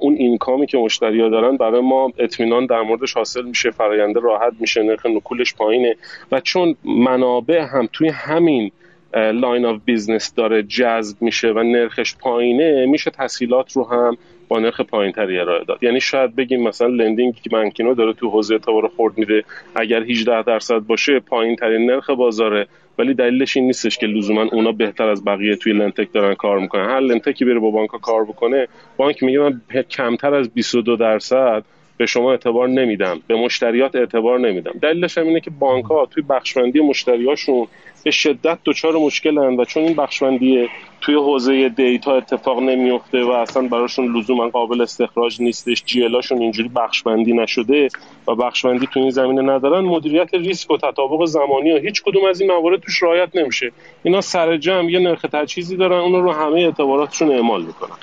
اون 0.01 0.15
income 0.15 0.60
ی 0.60 0.67
که 0.67 0.79
مشتری 0.79 1.21
ها 1.21 1.29
دارن 1.29 1.57
برای 1.57 1.81
ما 1.81 2.13
اطمینان 2.19 2.67
در 2.67 2.81
موردش 2.83 3.13
حاصل 3.13 3.43
میشه 3.43 3.71
فراینده 3.71 4.21
راحت 4.21 4.53
میشه 4.61 4.83
نرخ 4.83 5.07
نکولش 5.07 5.55
پایینه 5.55 5.97
و 6.33 6.41
چون 6.41 6.77
منابع 6.85 7.61
هم 7.61 7.89
توی 7.93 8.09
همین 8.09 8.71
line 9.15 9.65
of 9.65 9.81
business 9.85 10.35
داره 10.35 10.63
جذب 10.63 11.23
میشه 11.23 11.53
و 11.53 11.63
نرخش 11.63 12.17
پایینه 12.17 12.87
میشه 12.87 13.11
تسهیلات 13.11 13.73
رو 13.73 13.85
هم 13.85 14.17
با 14.49 14.59
نرخ 14.59 14.81
پایینتری 14.81 15.39
ارائه 15.39 15.65
داد. 15.65 15.83
یعنی 15.83 16.01
شاید 16.01 16.37
بگیم 16.37 16.63
مثلا 16.63 16.89
lending 16.89 17.35
که 17.35 17.51
بانکینو 17.51 17.95
داره 17.95 18.13
تو 18.13 18.31
حوزه 18.31 18.55
اعتبار 18.55 18.89
خورد 18.89 19.19
میده 19.19 19.45
اگر 19.77 20.03
18 20.03 20.43
درصد 20.43 20.79
باشه 20.79 21.21
پایین 21.21 21.57
ترین 21.57 21.91
نرخ 21.91 22.11
بازاره. 22.11 22.67
ولی 22.99 23.15
دلیلش 23.15 23.57
این 23.57 23.67
نیستش 23.67 23.99
که 23.99 24.07
لزوما 24.07 24.43
اونا 24.53 24.73
بهتر 24.73 25.09
از 25.09 25.25
بقیه 25.25 25.57
توی 25.57 25.73
لنتک 25.73 26.13
دارن 26.13 26.35
کار 26.35 26.59
می‌کنن. 26.59 26.85
هر 26.85 27.01
لنتکی 27.01 27.45
بره 27.45 27.59
با 27.59 27.71
بانک 27.71 27.91
کار 27.91 28.25
بکنه 28.25 28.69
بانک 28.97 29.23
میگه 29.23 29.39
من 29.39 29.61
کمتر 29.91 30.35
از 30.35 30.51
22 30.51 30.97
درصد 30.97 31.65
به 31.97 32.07
شما 32.07 32.31
اعتبار 32.31 32.69
نمیدم 32.69 33.21
به 33.27 33.35
مشتریات 33.35 33.97
اعتبار 33.97 34.41
نمیدم. 34.41 34.73
دلیلش 34.83 35.19
هم 35.19 35.27
اینه 35.27 35.41
که 35.41 35.51
بانک 35.51 35.85
ها 35.85 36.07
توی 36.07 36.23
بخشمندی 36.23 36.81
مشتریاشون 36.81 37.67
به 38.05 38.11
شدت 38.11 38.59
دچار 38.65 38.97
مشکلن 38.97 39.57
و 39.57 39.65
چون 39.65 39.83
این 39.83 39.97
بخشمندی 39.97 40.69
توی 41.01 41.15
حوزه 41.15 41.69
دیتا 41.69 42.17
اتفاق 42.17 42.63
نمیفته 42.63 43.25
و 43.25 43.31
اصلا 43.31 43.69
براشون 43.69 44.17
لزوما 44.17 44.49
قابل 44.49 44.81
استخراج 44.81 45.43
نیستش 45.43 45.85
جی 45.85 46.05
الاشون 46.05 46.39
اینجوری 46.39 46.69
بخشبندی 46.69 47.33
نشده 47.33 47.89
و 48.29 48.35
بخشبندی 48.35 48.87
تو 48.87 49.01
این 49.01 49.11
زمینه 49.11 49.43
ندارن 49.43 49.85
مدیریت 49.85 50.35
ریسک 50.35 50.71
و 50.71 50.77
تطابق 50.77 51.25
زمانی 51.25 51.73
و 51.73 51.79
هیچ 51.79 52.03
کدوم 52.03 52.25
از 52.25 52.41
این 52.41 52.51
موارد 52.51 52.81
توش 52.81 53.03
رعایت 53.03 53.37
نمیشه. 53.37 53.73
اینا 54.03 54.21
سر 54.21 54.57
جمع 54.57 54.91
یه 54.91 54.99
نرخ 54.99 55.23
تجهیزی 55.33 55.77
دارن 55.77 55.99
اون 55.99 56.23
رو 56.23 56.33
همه 56.33 56.61
اعتباراتشون 56.61 57.31
اعمال 57.31 57.63
می‌کنن. 57.63 57.97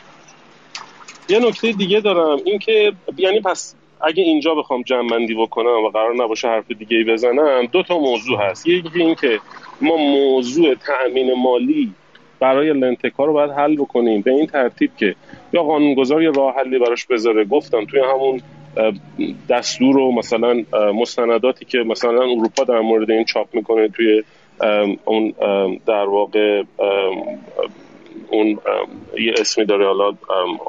یه 1.30 1.40
نکته 1.40 1.72
دیگه 1.72 2.00
دارم 2.00 2.40
اینکه 2.46 2.94
یعنی 3.18 3.40
پس 3.40 3.76
اگه 4.04 4.24
اینجا 4.24 4.56
بخوام 4.56 4.82
جمع 4.82 5.28
بکنم 5.38 5.84
و 5.86 5.90
قرار 5.90 6.16
نباشه 6.16 6.48
حرف 6.48 6.72
دیگه 6.72 6.98
ای 6.98 7.04
بزنم 7.04 7.66
دو 7.72 7.84
تا 7.84 7.98
موضوع 7.98 8.38
هست. 8.40 8.68
یکی 8.68 8.90
این 8.96 9.16
که 9.16 9.40
ما 9.82 9.98
موضوع 9.98 10.76
تأمین 10.76 11.34
مالی 11.34 11.92
برای 12.40 12.74
لنتکا 12.74 13.26
رو 13.26 13.34
باید 13.34 13.52
حل 13.52 13.76
بکنیم 13.76 14.22
به 14.22 14.32
این 14.32 14.48
ترتیب 14.48 14.92
که 14.98 15.16
یا 15.54 15.64
قانونگذار 15.64 16.24
یا 16.24 16.32
راه 16.32 16.56
حلی 16.56 16.80
براش 16.80 17.06
بذاره. 17.06 17.46
گفتم 17.46 17.86
توی 17.86 18.00
همون 18.00 18.42
دستور 19.50 19.98
و 19.98 20.12
مثلا 20.12 20.64
مستنداتی 20.94 21.66
که 21.66 21.78
مثلا 21.78 22.22
اروپا 22.22 22.64
در 22.64 22.80
مورد 22.80 23.12
این 23.12 23.26
چاپ 23.26 23.48
می‌کنه 23.54 23.88
توی 23.88 24.24
اون 25.06 25.34
در 25.86 26.06
واقع 26.06 26.64
اون 28.32 28.60
یه 29.20 29.34
اسمی 29.38 29.66
داره 29.66 29.86
حالا 29.86 30.14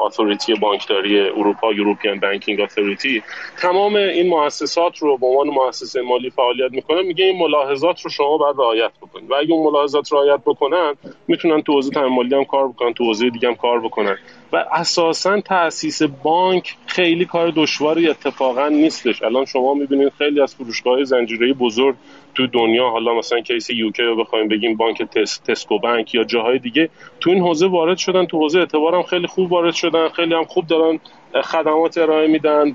اتوریتی 0.06 0.54
بانکداری 0.54 1.20
اروپا 1.20 1.72
یوروپیان 1.72 2.20
بانکینگ 2.20 2.60
اتوریتی 2.60 3.22
تمام 3.62 3.94
این 3.94 4.28
مؤسسات 4.28 4.98
رو 4.98 5.18
به 5.18 5.26
عنوان 5.26 5.46
مؤسسه 5.46 6.02
مالی 6.02 6.30
فعالیت 6.30 6.72
می‌کنه 6.72 7.02
میگه 7.02 7.24
این 7.24 7.38
ملاحظات 7.38 8.00
رو 8.00 8.10
شما 8.10 8.36
باید 8.36 8.56
رعایت 8.58 8.90
بکنید. 9.02 9.30
و 9.30 9.34
اگه 9.34 9.52
اون 9.52 9.72
ملاحظات 9.72 10.12
رعایت 10.12 10.40
بکنن 10.46 10.94
می‌تونن 11.28 11.62
تو 11.62 11.72
حوزه 11.72 12.00
مالی 12.00 12.34
هم 12.34 12.44
کار 12.44 12.68
بکنن 12.68 12.92
تو 12.92 13.04
حوزه 13.04 13.30
دیگه 13.30 13.48
هم 13.48 13.54
کار 13.54 13.80
بکنن. 13.80 14.16
و 14.52 14.64
اساسا 14.72 15.40
تاسیس 15.40 16.02
بانک 16.02 16.76
خیلی 16.86 17.24
کار 17.24 17.52
دشواری 17.56 18.08
اتفاقا 18.08 18.68
نیستش. 18.68 19.22
الان 19.22 19.44
شما 19.44 19.74
می‌بینید 19.74 20.12
خیلی 20.18 20.40
از 20.40 20.54
فروشگاه 20.54 21.04
زنجیره 21.04 21.52
بزرگ 21.52 21.94
تو 22.34 22.46
دنیا 22.46 22.88
حالا 22.88 23.14
مثلا 23.14 23.40
کیس 23.40 23.70
یوکی 23.70 24.02
رو 24.02 24.16
بخوایم 24.16 24.48
بگیم 24.48 24.76
بانک 24.76 25.02
تس، 25.02 25.38
تسکو 25.38 25.78
بانک 25.78 26.14
یا 26.14 26.24
جاهای 26.24 26.58
دیگه 26.58 26.88
تو 27.20 27.30
این 27.30 27.42
حوزه 27.42 27.66
وارد 27.66 27.96
شدن 27.96 28.26
تو 28.26 28.38
حوزه 28.38 28.58
اعتبارم 28.58 29.02
خیلی 29.02 29.26
خوب 29.26 29.52
وارد 29.52 29.74
شدن 29.74 30.08
خیلی 30.08 30.34
هم 30.34 30.44
خوب 30.44 30.66
دارن 30.66 31.00
خدمات 31.42 31.98
ارائه 31.98 32.28
میدن 32.28 32.74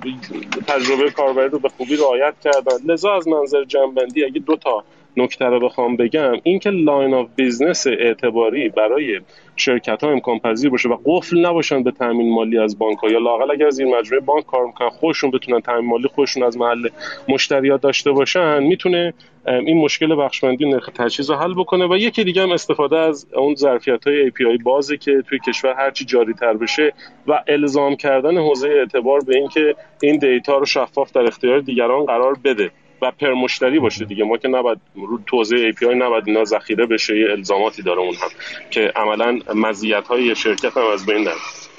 تجربه 0.67 1.11
کاربری 1.11 1.49
رو 1.49 1.59
به 1.59 1.69
خوبی 1.69 1.95
رعایت 1.95 2.33
کردن. 2.43 2.77
لذا 2.93 3.15
از 3.15 3.27
منظر 3.27 3.63
جنبندی 3.63 4.25
اگه 4.25 4.39
دو 4.39 4.55
تا 4.55 4.83
نکته 5.17 5.45
رو 5.45 5.59
بخوام 5.59 5.95
بگم 5.95 6.33
اینکه 6.43 6.69
line 6.69 7.13
of 7.13 7.27
business 7.35 7.87
اعتباری 7.87 8.69
برای 8.69 9.19
شرکت 9.55 10.03
ها 10.03 10.11
امکان 10.11 10.39
پذیر 10.39 10.69
باشه 10.69 10.89
و 10.89 10.97
قفل 11.05 11.45
نباشن 11.45 11.83
به 11.83 11.91
تامین 11.91 12.33
مالی 12.33 12.59
از 12.59 12.79
بانک 12.79 12.97
ها 12.97 13.09
یا 13.09 13.19
لاقل 13.19 13.51
اگر 13.51 13.69
این 13.79 13.95
مجموعه 13.95 14.25
بانک 14.25 14.45
کار 14.45 14.65
می‌کنن 14.65 14.89
خودشون 14.89 15.31
بتونن 15.31 15.61
تامین 15.61 15.85
مالی 15.85 16.07
خودشون 16.07 16.43
از 16.43 16.57
محل 16.57 16.89
مشتریان 17.29 17.81
داشته 17.81 18.11
باشن 18.11 18.63
می‌تونه 18.63 19.13
این 19.47 19.77
مشکل 19.77 20.15
بخشمندی 20.15 20.69
نرخ 20.69 20.89
تجهیز 20.95 21.29
رو 21.29 21.35
حل 21.35 21.53
بکنه 21.53 21.87
و 21.87 21.97
یکی 21.97 22.23
دیگه 22.23 22.41
هم 22.41 22.51
استفاده 22.51 22.97
از 22.97 23.27
اون 23.35 23.55
ظرفیت 23.55 24.07
های 24.07 24.31
API 24.31 24.63
بازی 24.63 24.97
که 24.97 25.23
توی 25.29 25.39
کشور 25.39 25.73
هرچی 25.73 26.05
جاری 26.05 26.33
تر 26.33 26.53
بشه 26.53 26.93
و 27.27 27.43
الزام 27.47 27.95
کردن 27.95 28.37
حوزه 28.37 28.69
اعتبار 28.69 29.19
به 29.27 29.37
اینکه 29.37 29.75
این 30.01 30.17
data 30.17 30.57
رو 30.57 30.65
شفاف 30.65 31.11
در 31.11 31.21
اختیار 31.21 31.59
دیگران 31.59 32.05
قرار 32.05 32.37
بده. 32.43 32.71
و 33.01 33.11
پر 33.11 33.33
مشتری 33.33 33.79
باشه 33.79 34.05
دیگه. 34.05 34.23
ما 34.23 34.37
که 34.37 34.47
نباید 34.47 34.77
رو 34.95 35.19
توزیع 35.25 35.71
API 35.71 35.83
نباید 35.83 36.23
اینا 36.27 36.43
ذخیره 36.43 36.85
بشه 36.85 37.19
یه 37.19 37.31
الزاماتی 37.31 37.81
داره 37.81 37.99
اون 37.99 38.15
هم 38.15 38.29
که 38.71 38.91
عملا 38.95 39.39
مزیت 39.55 40.07
های 40.07 40.35
شرکت 40.35 40.77
هم 40.77 40.85
از 40.93 41.05
بین 41.05 41.23
نره. 41.23 41.33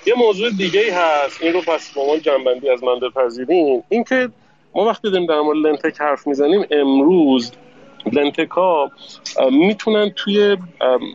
یه 0.06 0.14
موضوع 0.16 0.50
دیگه 0.50 0.80
ای 0.80 0.90
هست. 0.90 1.42
این 1.42 1.52
رو 1.52 1.60
پس 1.60 1.94
با 1.94 2.06
ما 2.06 2.16
جنبندی 2.16 2.70
از 2.70 2.84
من 2.84 2.98
بپذیریم 2.98 3.82
اینکه 3.88 4.28
ما 4.74 4.84
وقتی 4.84 5.10
داریم 5.10 5.26
در 5.26 5.40
مورد 5.40 5.58
لنتک 5.58 6.00
حرف 6.00 6.26
می‌زنیم 6.26 6.64
امروز 6.70 7.52
لنتک 8.12 8.50
ها 8.50 8.90
می‌تونن 9.50 10.12
توی 10.16 10.56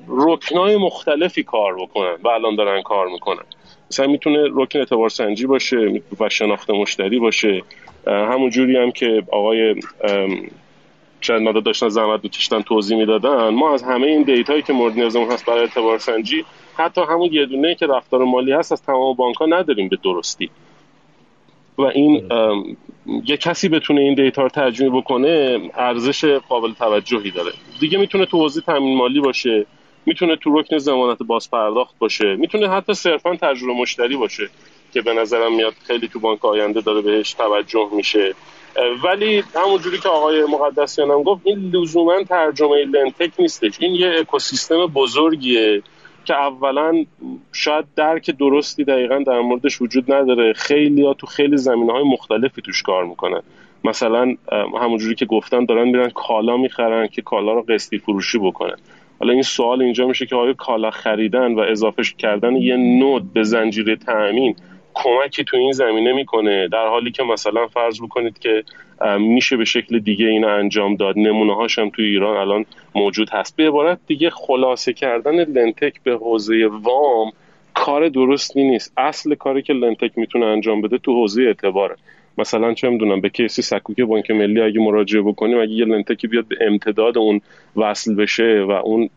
رکنای 0.08 0.78
مختلفی 0.78 1.44
کار 1.44 1.76
بکنن 1.76 2.16
و 2.24 2.28
الان 2.28 2.56
دارن 2.56 2.82
کار 2.82 3.08
می‌کنن. 3.08 3.44
مثلا 3.92 4.08
می‌تونه 4.08 4.48
رکن 4.54 4.80
اعتبار 4.80 5.10
سنجی 5.10 5.46
باشه 5.46 6.02
و 6.20 6.30
شناخت 6.30 6.70
مشتری 6.70 7.20
باشه. 7.20 7.62
همون 8.08 8.50
جوری 8.50 8.78
هم 8.78 8.92
که 8.92 9.24
آقای 9.32 9.76
چند 11.22 11.64
داشتن 11.64 11.90
زحمت 11.90 12.28
کشتن 12.28 12.62
توضیح 12.62 12.98
می‌دادن. 12.98 13.50
ما 13.50 13.74
از 13.74 13.84
همه 13.84 14.08
این 14.08 14.24
دیتایی 14.24 14.62
که 14.62 14.74
مورد 14.74 14.94
نیازمون 14.94 15.32
هست 15.32 15.46
برای 15.46 15.60
اعتبار 15.60 15.98
سنجی 15.98 16.46
حتی 16.78 17.02
همون 17.02 17.30
یه 17.32 17.46
دونه 17.46 17.76
که 17.76 17.88
رفتار 17.88 18.24
مالی 18.24 18.52
هست 18.52 18.72
از 18.72 18.82
تمام 18.82 19.16
بانک 19.16 19.36
ها 19.36 19.46
نداریم 19.46 19.88
به 19.90 19.98
درستی. 20.04 20.50
و 21.78 21.82
این 21.82 22.30
یه 23.26 23.38
کسی 23.38 23.70
بتونه 23.70 24.02
این 24.02 24.14
دیتا 24.14 24.42
رو 24.42 24.50
ترجمه 24.50 24.90
بکنه 24.90 25.60
ارزش 25.78 26.26
قابل 26.26 26.74
توجهی 26.74 27.32
داره. 27.32 27.52
دیگه 27.80 27.98
می‌تونه 27.98 28.26
تو 28.26 28.38
حوزه 28.38 28.62
تامین 28.62 28.98
مالی 28.98 29.20
باشه 29.20 29.66
می‌تونه 30.06 30.36
تو 30.36 30.60
رکن 30.60 30.78
زمانت 30.78 31.18
باز 31.24 31.52
پرداخت 31.52 32.00
باشه 32.00 32.36
می‌تونه 32.36 32.70
حتی 32.70 32.94
صرفا 32.94 33.36
تجربه 33.36 33.74
مشتری 33.74 34.16
باشه. 34.16 34.50
که 34.94 35.02
به 35.02 35.14
نظرم 35.14 35.56
میاد 35.56 35.74
خیلی 35.88 36.08
تو 36.08 36.20
بانک 36.20 36.46
آینده 36.46 36.82
داره 36.82 37.02
بهش 37.02 37.34
توجه 37.34 37.90
میشه. 37.96 38.36
ولی 39.04 39.44
همونجوری 39.56 39.98
که 39.98 40.10
آقای 40.10 40.46
مقدسیان 40.46 41.12
هم 41.12 41.24
گفت 41.24 41.42
این 41.44 41.72
لزوما 41.74 42.24
ترجمه 42.24 42.86
لنتک 42.86 43.32
نیستش. 43.40 43.78
این 43.80 43.96
یه 43.96 44.16
اکوسیستم 44.20 44.86
بزرگیه 44.86 45.82
که 46.26 46.34
اولا 46.34 47.06
شاید 47.52 47.86
درک 47.96 48.32
درستی 48.32 48.84
دقیقا 48.84 49.24
در 49.28 49.40
موردش 49.40 49.82
وجود 49.82 50.12
نداره. 50.14 50.54
خیلی 50.54 51.06
ها 51.06 51.14
تو 51.14 51.28
خیلی 51.28 51.58
زمینه 51.58 51.94
های 51.94 52.04
مختلفی 52.04 52.62
توش 52.62 52.82
کار 52.82 53.06
می‌کنن. 53.06 53.42
مثلا 53.84 54.36
همونجوری 54.82 55.16
که 55.16 55.26
گفتن 55.26 55.66
دارن 55.66 55.88
میرن 55.88 56.10
کالا 56.10 56.58
می‌خرن 56.58 57.08
که 57.08 57.22
کالا 57.22 57.54
رو 57.54 57.62
قسطی 57.62 57.98
فروشی 57.98 58.40
بکنن. 58.40 58.76
حالا 59.20 59.34
این 59.34 59.42
سوال 59.42 59.82
اینجا 59.82 60.08
میشه 60.08 60.26
که 60.26 60.36
آیا 60.36 60.54
کالا 60.54 60.92
خریدن 60.92 61.56
و 61.56 61.60
اضافه 61.60 62.04
کردن 62.18 62.56
یه 62.56 62.76
نود 62.76 63.34
به 63.34 63.44
زنجیره 63.44 63.96
تأمین 63.96 64.56
کمکی 64.96 65.44
تو 65.44 65.58
این 65.58 65.72
زمینه 65.72 66.14
می‌کنه 66.14 66.68
در 66.68 66.88
حالی 66.88 67.12
که 67.12 67.24
مثلا 67.24 67.68
فرض 67.68 68.02
بکنید 68.02 68.40
که 68.40 68.64
میشه 69.20 69.58
به 69.58 69.66
شکل 69.66 70.00
دیگه 70.00 70.26
این 70.26 70.46
انجام 70.46 70.96
داد 70.96 71.18
نمونه 71.18 71.56
هاش 71.56 71.80
هم 71.80 71.90
توی 71.90 72.06
ایران 72.06 72.38
الان 72.38 72.66
موجود 72.96 73.30
هست. 73.30 73.56
به 73.56 73.68
عبارت 73.68 74.00
دیگه 74.08 74.30
خلاصه 74.30 74.94
کردن 74.94 75.44
لنتک 75.44 75.94
به 76.04 76.12
حوزه 76.12 76.70
وام 76.82 77.32
کار 77.74 78.10
درستی 78.10 78.64
نیست. 78.64 78.94
اصل 78.98 79.36
کاری 79.36 79.62
که 79.62 79.74
لنتک 79.74 80.12
می‌تونه 80.16 80.46
انجام 80.46 80.82
بده 80.82 80.98
تو 80.98 81.14
حوزه 81.14 81.44
اعتباره. 81.44 81.96
مثلا 82.38 82.74
چه 82.74 82.90
می‌دونم 82.90 83.22
به 83.22 83.30
کیسی 83.30 83.62
سکوک 83.62 84.02
بانک 84.02 84.32
ملی 84.32 84.62
اگه 84.62 84.80
مراجعه 84.80 85.22
بکنیم 85.22 85.60
اگه 85.60 85.72
یه 85.72 85.86
لنتکی 85.86 86.28
بیاد 86.28 86.46
به 86.48 86.58
امتداد 86.62 87.18
اون 87.18 87.42
وصل 87.76 88.16
بشه 88.16 88.66
و 88.68 88.72
اون 88.72 89.10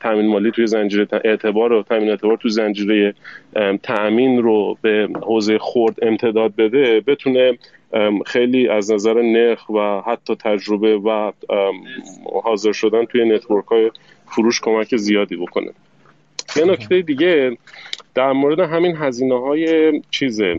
تامین 0.00 0.26
مالی 0.26 0.50
توی 0.50 0.66
زنجیره 0.66 1.06
اعتبار 1.24 1.72
و 1.72 1.82
تامین 1.82 2.10
اعتبار 2.10 2.36
تو 2.36 2.48
زنجیره 2.48 3.14
تامین 3.82 4.42
رو 4.42 4.78
به 4.82 5.08
حوزه 5.22 5.58
خورد 5.58 5.94
امتداد 6.02 6.56
بده 6.56 7.00
بتونه 7.00 7.58
خیلی 8.26 8.68
از 8.68 8.92
نظر 8.92 9.22
نرخ 9.22 9.68
و 9.70 10.00
حتی 10.00 10.34
تجربه 10.34 10.96
و 10.96 11.32
حاضر 12.44 12.72
شدن 12.72 13.04
توی 13.04 13.24
نتورک 13.24 13.64
های 13.64 13.90
فروش 14.26 14.60
کمک 14.60 14.96
زیادی 14.96 15.36
بکنه. 15.36 15.70
یه 16.56 16.64
نکته 16.64 17.02
دیگه 17.02 17.56
در 18.14 18.32
مورد 18.32 18.60
همین 18.60 18.96
هزینه 18.96 19.40
های 19.40 19.92
چیزه 20.10 20.56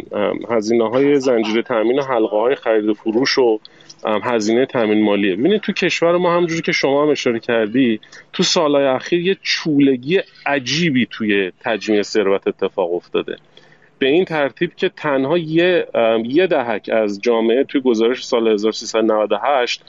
هزینه 0.50 0.90
های 0.90 1.20
زنجیره 1.20 1.62
تامین 1.62 2.00
و 2.00 2.04
حلقه 2.04 2.38
های 2.38 2.56
خرید 2.56 2.90
و 2.90 2.94
فروش 2.94 3.38
و 3.38 3.60
هزینه 4.04 4.66
تامین 4.66 5.04
مالیه. 5.04 5.36
ببینید 5.36 5.62
تو 5.62 5.74
کشور 5.74 6.18
ما 6.18 6.34
همونجوری 6.34 6.62
که 6.62 6.72
شما 6.72 7.04
هم 7.04 7.10
اشاره 7.10 7.40
کردی 7.40 8.00
تو 8.34 8.44
سالهای 8.44 8.86
اخیر 8.86 9.20
یه 9.20 9.38
چولگی 9.42 10.22
عجیبی 10.46 11.08
توی 11.12 11.52
تجمیع 11.60 12.02
ثروت 12.02 12.48
اتفاق 12.48 12.94
افتاده. 12.94 13.36
به 14.00 14.08
این 14.08 14.26
ترتیب 14.26 14.76
که 14.76 14.90
تنها 14.90 15.38
یه, 15.38 15.88
یه 16.26 16.48
دهک 16.48 16.90
از 16.94 17.22
جامعه 17.22 17.64
توی 17.64 17.82
گزارش 17.82 18.26
سال 18.26 18.48
1398 18.48 19.84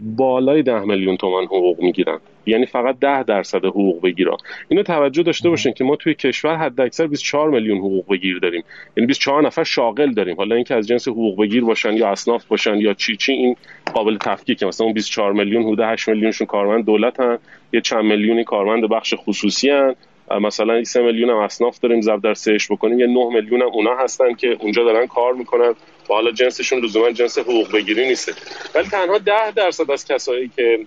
بالای 0.00 0.62
ده 0.62 0.80
میلیون 0.80 1.16
تومن 1.16 1.44
حقوق 1.44 1.80
می‌گیرن. 1.80 2.18
یعنی 2.46 2.66
فقط 2.66 2.98
ده 2.98 3.22
درصد 3.22 3.64
حقوق 3.64 4.02
بگیرا 4.02 4.36
اینو 4.68 4.82
توجه 4.82 5.22
داشته 5.22 5.50
باشین 5.50 5.72
که 5.72 5.84
ما 5.84 5.96
توی 5.96 6.14
کشور 6.14 6.56
حد 6.56 6.80
اکثر 6.80 7.06
24 7.06 7.50
میلیون 7.50 7.78
حقوق 7.78 8.06
بگیر 8.08 8.38
داریم. 8.38 8.64
یعنی 8.96 9.06
24 9.06 9.42
نفر 9.42 9.64
شاغل 9.64 10.12
داریم. 10.12 10.36
حالا 10.36 10.54
اینکه 10.54 10.74
از 10.74 10.88
جنس 10.88 11.08
حقوق 11.08 11.40
بگیر 11.40 11.64
باشن 11.64 11.92
یا 11.92 12.08
اصناف 12.08 12.44
باشن 12.44 12.76
یا 12.76 12.94
چی 12.94 13.16
چی 13.16 13.32
این 13.32 13.56
قابل 13.94 14.16
تفکیکه. 14.16 14.66
مثلا 14.66 14.84
اون 14.84 14.94
24 14.94 15.32
میلیون 15.32 15.62
حدود 15.62 15.80
8 15.80 16.08
میلیونشون 16.08 16.46
کارمند 16.46 16.84
دولتن. 16.84 17.38
یه 17.72 17.80
چند 17.80 18.04
میلیونی 18.04 18.44
کارمند 18.44 18.88
بخش 18.88 19.14
خصوصی 19.16 19.70
هن. 19.70 19.94
مثلا 20.40 20.84
3 20.84 21.02
میلیون 21.02 21.30
هم 21.30 21.36
اصناف 21.36 21.80
داریم 21.80 22.00
ضرب 22.00 22.22
در 22.22 22.34
سهش 22.34 22.72
بکنیم. 22.72 23.00
یه 23.00 23.06
9 23.06 23.28
میلیون 23.34 23.62
هم 23.62 23.68
اونا 23.68 23.96
هستن 23.96 24.34
که 24.34 24.56
اونجا 24.60 24.84
دارن 24.84 25.06
کار 25.06 25.32
می‌کنن. 25.32 25.74
و 26.10 26.12
حالا 26.12 26.30
جنسشون 26.30 26.84
لزوما 26.84 27.10
جنس 27.10 27.38
حقوق 27.38 27.72
بگیری 27.72 28.08
نیست. 28.08 28.46
ولی 28.74 28.88
تنها 28.88 29.18
10 29.18 29.50
درصد 29.56 29.90
از 29.90 30.06
کسایی 30.06 30.50
که 30.56 30.86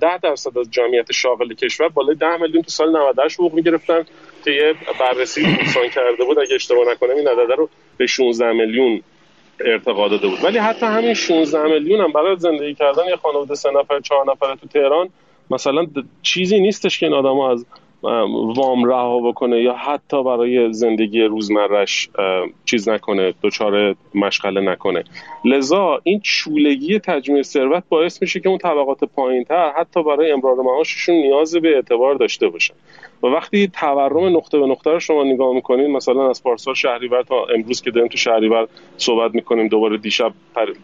10 0.00 0.18
درصد 0.22 0.58
از 0.58 0.70
جمعیت 0.70 1.12
شاغل 1.12 1.54
کشور 1.54 1.88
بالای 1.88 2.16
10 2.16 2.36
میلیون 2.36 2.62
تو 2.62 2.70
سال 2.70 2.96
98 2.96 3.34
حقوق 3.34 3.54
می‌گرفتن 3.54 4.04
که 4.44 4.50
یه 4.50 4.74
بررسی 5.00 5.56
دوستان 5.56 5.88
کرده 5.88 6.24
بود. 6.24 6.38
اگه 6.38 6.54
اشتباه 6.54 6.92
نکنم 6.92 7.16
این 7.16 7.28
عدد 7.28 7.52
رو 7.52 7.68
به 7.96 8.06
16 8.06 8.52
میلیون 8.52 9.02
ارتقا 9.64 10.08
داده 10.08 10.28
بود. 10.28 10.44
ولی 10.44 10.58
حتی 10.58 10.86
همین 10.86 11.14
16 11.14 11.62
میلیون 11.62 12.00
هم 12.00 12.12
برای 12.12 12.36
زندگی 12.36 12.74
کردن 12.74 13.04
یه 13.08 13.16
خانواده 13.16 13.54
سه 13.54 13.70
نفر 13.70 14.00
چهار 14.00 14.30
نفر 14.30 14.54
تو 14.54 14.66
تهران 14.66 15.08
مثلا 15.50 15.86
چیزی 16.22 16.60
نیستش 16.60 16.98
که 16.98 17.06
این 17.06 17.14
آدم 17.14 17.40
از 17.40 17.66
وام 18.56 18.84
رها 18.84 19.18
بکنه 19.20 19.62
یا 19.62 19.72
حتی 19.72 20.22
برای 20.22 20.72
زندگی 20.72 21.22
روزمرش 21.22 22.08
چیز 22.64 22.88
نکنه 22.88 23.34
دچار 23.42 23.94
مشغله 24.14 24.60
نکنه. 24.60 25.04
لذا 25.44 26.00
این 26.02 26.20
چولگی 26.20 26.98
تجمیع 26.98 27.42
ثروت 27.42 27.84
باعث 27.88 28.22
میشه 28.22 28.40
که 28.40 28.48
اون 28.48 28.58
طبقات 28.58 29.04
پایینتر 29.04 29.72
حتی 29.76 30.02
برای 30.02 30.32
امرار 30.32 30.54
معاششون 30.54 31.14
نیاز 31.14 31.56
به 31.56 31.74
اعتبار 31.74 32.14
داشته 32.14 32.48
باشن. 32.48 32.74
و 33.22 33.26
وقتی 33.26 33.68
تورم 33.68 34.36
نقطه 34.36 34.58
به 34.58 34.66
نقطه 34.66 34.90
رو 34.90 35.00
شما 35.00 35.24
نگاه 35.24 35.54
می‌کنین 35.54 35.92
مثلا 35.92 36.30
از 36.30 36.42
پارسال 36.42 36.74
شهریور 36.74 37.22
تا 37.22 37.44
امروز 37.54 37.82
که 37.82 37.90
داریم 37.90 38.08
تو 38.08 38.18
شهریور 38.18 38.68
صحبت 38.96 39.34
می‌کنیم 39.34 39.68
دوباره 39.68 39.98
دیشب 39.98 40.32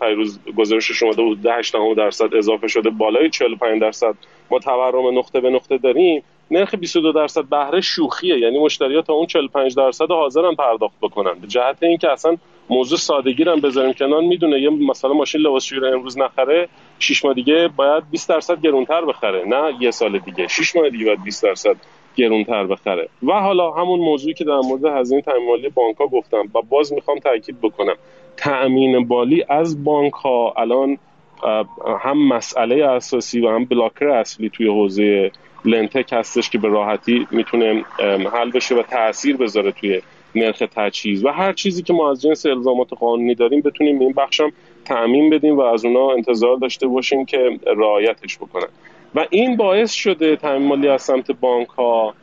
پیروز 0.01 0.39
گزارش 0.57 0.93
شما 0.93 1.11
بود 1.11 1.47
8 1.47 1.74
درصد 1.97 2.35
اضافه 2.35 2.69
شده 2.69 2.90
بالای 2.90 3.31
45 3.31 3.81
درصد 3.81 4.15
ما 4.51 4.59
تورم 4.59 5.19
نقطه 5.19 5.40
به 5.40 5.51
نقطه 5.51 5.78
داریم. 5.78 6.23
نرخ 6.52 6.74
22 6.74 7.12
درصد 7.12 7.44
بهره 7.44 7.80
شوخیه. 7.80 8.38
یعنی 8.38 8.58
مشتریات 8.58 9.06
تا 9.06 9.12
اون 9.12 9.26
45 9.26 9.76
درصد 9.76 10.10
حاضرن 10.10 10.54
پرداخت 10.54 10.94
بکنن. 11.02 11.34
به 11.40 11.46
جهت 11.46 11.82
اینکه 11.82 12.12
اصلا 12.12 12.36
موضوع 12.70 12.98
سادگی 12.98 13.44
رو 13.44 13.56
بذاریم 13.56 13.92
کنار 13.92 14.20
می‌دونه 14.20 14.60
یه 14.60 14.70
مثلا 14.70 15.12
ماشین 15.12 15.40
لباسشویی 15.40 15.80
رو 15.80 15.86
امروز 15.86 16.18
نخره 16.18 16.68
6 16.98 17.24
ماه 17.24 17.34
دیگه 17.34 17.68
باید 17.76 18.04
20 18.10 18.28
درصد 18.28 18.60
گرونتر 18.60 19.04
بخره. 19.04 19.44
نه 19.46 19.72
یه 19.80 19.90
سال 19.90 20.18
دیگه. 20.18 20.46
6 20.46 20.76
ماه 20.76 20.88
دیگه 20.88 21.04
باید 21.04 21.24
20 21.24 21.42
درصد 21.42 21.76
گرونتر 22.16 22.66
بخره. 22.66 23.08
و 23.22 23.32
حالا 23.32 23.70
همون 23.70 24.00
موضوعی 24.00 24.34
که 24.34 24.44
در 24.44 24.60
مورد 24.64 24.84
هزینه 24.84 25.22
تامین 25.22 25.46
مالی 25.46 25.68
بانک 25.68 25.96
گفتم 25.96 26.44
و 26.54 26.62
باز 26.70 26.92
می‌خوام 26.92 27.18
تاکید 27.18 27.60
بکنم. 27.60 27.94
تأمین 28.36 29.08
بالی 29.08 29.44
از 29.48 29.84
بانک 29.84 30.12
ها 30.12 30.54
الان 30.56 30.98
هم 32.00 32.28
مسئله 32.28 32.84
اساسی 32.84 33.40
و 33.40 33.48
هم 33.48 33.64
بلاکر 33.64 34.08
اصلی 34.08 34.50
توی 34.50 34.66
حوزه 34.66 35.30
لنتک 35.64 36.12
هستش 36.12 36.51
که 36.51 36.59
به 36.59 36.68
راحتی 36.68 37.26
می‌تونه 37.30 37.84
حل 38.32 38.51
بشه 38.51 38.74
و 38.74 38.82
تاثیر 38.82 39.36
بذاره 39.36 39.72
توی 39.72 40.02
نرخ 40.34 40.62
تجهیز. 40.76 41.24
و 41.24 41.28
هر 41.28 41.52
چیزی 41.52 41.82
که 41.82 41.93
ما 41.93 42.10
از 42.10 42.22
جنس 42.22 42.47
الزامات 42.47 42.93
قانونی 42.93 43.34
داریم 43.34 43.60
بتونیم 43.60 44.01
این 44.01 44.12
بخشم 44.12 44.52
تعمین 44.84 45.30
بدیم 45.30 45.56
و 45.56 45.60
از 45.60 45.84
اونا 45.84 46.12
انتظار 46.12 46.56
داشته 46.56 46.86
باشیم 46.86 47.24
که 47.24 47.59
رعایتش 47.66 48.36
بکنن. 48.36 48.68
و 49.14 49.26
این 49.30 49.56
باعث 49.56 49.93
شده 49.93 50.36
تامین 50.36 50.68
مالی 50.68 50.89
از 50.89 51.02
سمت 51.02 51.30
بانک 51.30 51.68
ها 51.68 52.14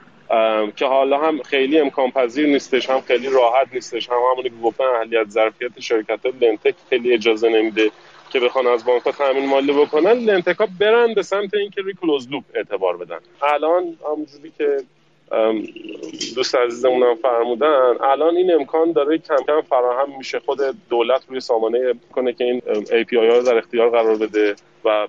که 0.75 0.85
حالا 0.85 1.17
هم 1.17 1.41
خیلی 1.41 1.79
امکان 1.79 2.11
پذیر 2.11 2.47
نیستش 2.47 2.89
هم 2.89 3.01
خیلی 3.01 3.29
راحت 3.29 3.67
نیستش 3.73 4.09
هم 4.09 4.15
همونی 4.31 4.49
که 4.49 4.55
گفتن 4.63 4.83
اهلیت 4.83 5.29
ظرفیت 5.29 5.79
شرکت 5.79 6.19
لنتک 6.41 6.75
خیلی 6.89 7.13
اجازه 7.13 7.49
نمیده. 7.49 7.91
که 8.29 8.39
بخوان 8.39 8.67
از 8.67 8.85
بانک 8.85 9.03
ها 9.03 9.11
تامین 9.11 9.45
مالی 9.45 9.73
بکنن 9.73 10.11
لنتک 10.11 10.57
ها 10.57 10.67
برن 10.79 11.13
به 11.13 11.23
سمت 11.23 11.53
اینکه 11.53 11.81
روی 11.81 11.93
کلوز 12.01 12.31
لوپ 12.31 12.43
اعتبار 12.53 12.97
بدن. 12.97 13.19
الان 13.41 13.97
همونجوری 14.05 14.51
که 14.57 14.77
دوست 16.35 16.55
عزیزمون 16.55 17.03
هم 17.03 17.15
فرمودن 17.15 17.95
الان 18.03 18.35
این 18.35 18.53
امکان 18.53 18.91
داره 18.91 19.17
کم 19.17 19.35
کم 19.47 19.61
فراهم 19.61 20.17
میشه. 20.17 20.39
خود 20.39 20.59
دولت 20.89 21.21
روی 21.29 21.39
سامانه 21.39 21.93
کنه 22.11 22.33
که 22.33 22.43
این 22.43 22.61
API 22.85 23.13
ها 23.13 23.37
رو 23.37 23.41
در 23.41 23.57
اختیار 23.57 23.89
قرار 23.89 24.15
بده 24.17 24.55
و 24.85 25.07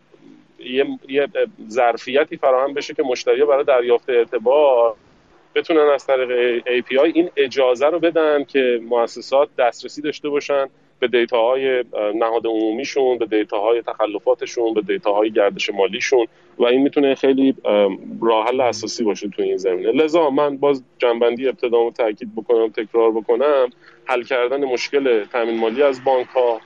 یه, 0.58 0.86
یه 1.08 1.28
ظرفیتی 1.68 2.36
فراهم 2.36 2.74
بشه 2.74 2.94
که 2.94 3.02
مشتری 3.02 3.44
برای 3.44 3.64
دریافت 3.64 4.10
اعتبار 4.10 4.94
بتونن 5.54 5.90
از 5.94 6.06
طریق 6.06 6.60
API 6.80 7.14
این 7.14 7.30
اجازه 7.36 7.86
رو 7.86 7.98
بدن 7.98 8.44
که 8.44 8.80
مؤسسات 8.88 9.48
دسترسی 9.58 10.02
داشته 10.02 10.28
باشن 10.28 10.66
به 11.00 11.08
دیتاهای 11.08 11.84
نهاد 12.14 12.46
عمومیشون 12.46 13.18
به 13.18 13.26
دیتاهای 13.26 13.82
تخلفاتشون 13.82 14.74
به 14.74 14.80
دیتاهای 14.80 15.30
گردش 15.30 15.70
مالیشون 15.70 16.26
و 16.58 16.64
این 16.64 16.82
می‌تونه 16.82 17.14
خیلی 17.14 17.54
راه 18.22 18.46
حل 18.46 18.60
اساسی 18.60 19.04
باشه 19.04 19.28
تو 19.28 19.42
این 19.42 19.56
زمینه. 19.56 19.92
لذا 19.92 20.30
من 20.30 20.56
باز 20.56 20.84
جنبندی 20.98 21.48
ابتدامو 21.48 21.90
تاکید 21.90 22.34
بکنم 22.36 22.68
تکرار 22.68 23.10
بکنم 23.10 23.70
حل 24.04 24.22
کردن 24.22 24.64
مشکل 24.64 25.24
تامین 25.24 25.58
مالی 25.58 25.82
از 25.82 26.04
بانک 26.04 26.26
ها 26.26 26.60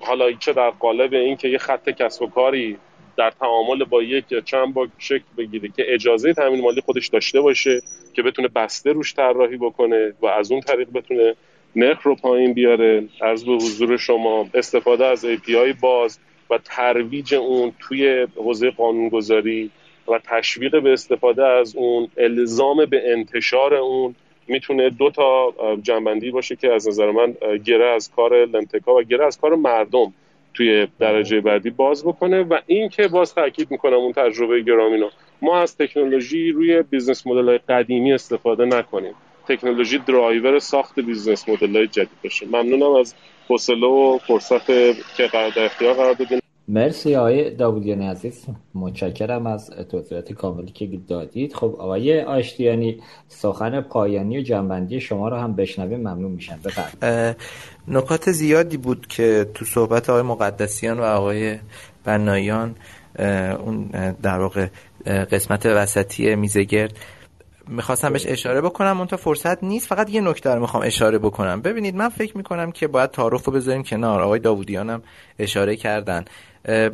حالا 0.00 0.32
چه 0.32 0.52
در 0.52 0.70
قالب 0.70 1.14
این 1.14 1.36
که 1.36 1.48
یه 1.48 1.58
خط 1.58 1.90
کسب 1.90 2.22
و 2.22 2.26
کاری 2.26 2.78
در 3.16 3.30
تعامل 3.30 3.84
با 3.84 4.02
یک 4.02 4.32
یا 4.32 4.40
چند 4.40 4.74
بانک 4.74 4.90
شکل 4.98 5.24
بگیره 5.38 5.68
که 5.68 5.84
اجازه 5.94 6.34
تامین 6.34 6.60
مالی 6.60 6.80
خودش 6.80 7.08
داشته 7.08 7.40
باشه 7.40 7.80
که 8.12 8.22
بتونه 8.22 8.48
بسته 8.48 8.92
روش 8.92 9.14
طراحی 9.14 9.56
بکنه 9.56 10.12
و 10.22 10.26
از 10.26 10.52
اون 10.52 10.60
طریق 10.60 10.88
بتونه 10.92 11.34
نرخ 11.76 12.02
رو 12.02 12.14
پایین 12.14 12.52
بیاره 12.52 13.08
عرض 13.20 13.44
به 13.44 13.52
حضور 13.52 13.96
شما 13.96 14.46
استفاده 14.54 15.06
از 15.06 15.26
API 15.26 15.80
باز 15.80 16.18
و 16.50 16.58
ترویج 16.64 17.34
اون 17.34 17.72
توی 17.80 18.26
حوزه 18.36 18.70
قانونگذاری 18.70 19.70
و 20.08 20.20
تشویق 20.24 20.82
به 20.82 20.92
استفاده 20.92 21.46
از 21.46 21.76
اون 21.76 22.08
الزام 22.16 22.86
به 22.86 23.12
انتشار 23.12 23.74
اون 23.74 24.14
می‌تونه 24.48 24.90
دو 24.90 25.10
تا 25.10 25.54
جمع‌بندی 25.82 26.30
باشه 26.30 26.56
که 26.56 26.72
از 26.72 26.88
نظر 26.88 27.10
من 27.10 27.34
گره 27.64 27.86
از 27.86 28.10
کار 28.16 28.46
لندتکا 28.46 28.94
و 28.94 29.02
گره 29.02 29.26
از 29.26 29.38
کار 29.40 29.54
مردم 29.54 30.12
توی 30.54 30.86
درجه 30.98 31.40
بعدی 31.40 31.70
باز 31.70 32.04
بکنه 32.04 32.42
و 32.42 32.58
این 32.66 32.88
که 32.88 33.08
باز 33.08 33.34
تاکید 33.34 33.70
می‌کنم 33.70 33.94
اون 33.94 34.12
تجربه 34.12 34.60
گرامینو 34.60 35.08
ما 35.42 35.58
از 35.58 35.76
تکنولوژی 35.76 36.50
روی 36.50 36.82
business 36.82 37.26
model 37.26 37.58
قدیمی 37.58 38.12
استفاده 38.12 38.64
نکنیم. 38.64 39.14
تکنولوژی 39.48 39.98
درایور 39.98 40.58
ساخت 40.58 41.00
business 41.00 41.48
model 41.48 41.76
های 41.76 41.86
جدید 41.86 42.08
بشه 42.24 42.46
ممنونم 42.46 42.94
از 43.00 43.14
حوصله 43.48 43.86
و 43.86 44.18
فرصت 44.18 44.66
که 45.16 45.26
قرار 45.32 45.50
در 45.56 45.64
اختیار 45.64 45.94
قرار 45.94 46.14
دادین. 46.14 46.40
مرسی 46.68 47.16
آقای 47.16 47.50
داودیانی 47.50 48.06
عزیز. 48.06 48.46
متشکرم 48.74 49.46
از 49.46 49.70
توضیحات 49.70 50.32
کاملی 50.32 50.72
که 50.72 50.90
دادید. 51.08 51.52
خب 51.54 51.76
آقای 51.78 52.20
آشتیانی 52.20 53.00
سخن 53.28 53.80
پایانی 53.80 54.38
و 54.38 54.40
جنبندی 54.40 55.00
شما 55.00 55.28
رو 55.28 55.36
هم 55.36 55.56
بشنویم. 55.56 56.00
ممنون 56.00 56.32
میشن 56.32 56.58
بفرمایید. 56.64 57.36
نکات 57.88 58.30
زیادی 58.30 58.76
بود 58.76 59.06
که 59.06 59.46
تو 59.54 59.64
صحبت 59.64 60.10
آقای 60.10 60.22
مقدسیان 60.22 61.00
و 61.00 61.02
آقای 61.02 61.58
بنایان 62.04 62.74
اون 63.64 63.88
در 64.22 64.38
واقع 64.38 64.66
قسمت 65.06 65.66
وسطی 65.66 66.34
میزگرد 66.34 66.92
می‌خواستم 67.68 68.12
بهش 68.12 68.26
اشاره 68.26 68.60
بکنم 68.60 68.98
اون 68.98 69.06
تا 69.06 69.16
فرصت 69.16 69.62
نیست. 69.64 69.86
فقط 69.86 70.10
یه 70.10 70.20
نکته 70.20 70.50
رو 70.50 70.60
می‌خوام 70.60 70.82
اشاره 70.86 71.18
بکنم. 71.18 71.60
ببینید 71.60 71.96
من 71.96 72.08
فکر 72.08 72.36
می‌کنم 72.36 72.72
که 72.72 72.86
باید 72.86 73.10
تعارف 73.10 73.44
رو 73.44 73.52
بذاریم 73.52 73.82
کنار. 73.82 74.20
آقای 74.20 74.40
داوودیانم 74.40 75.02
اشاره 75.38 75.76
کردن. 75.76 76.24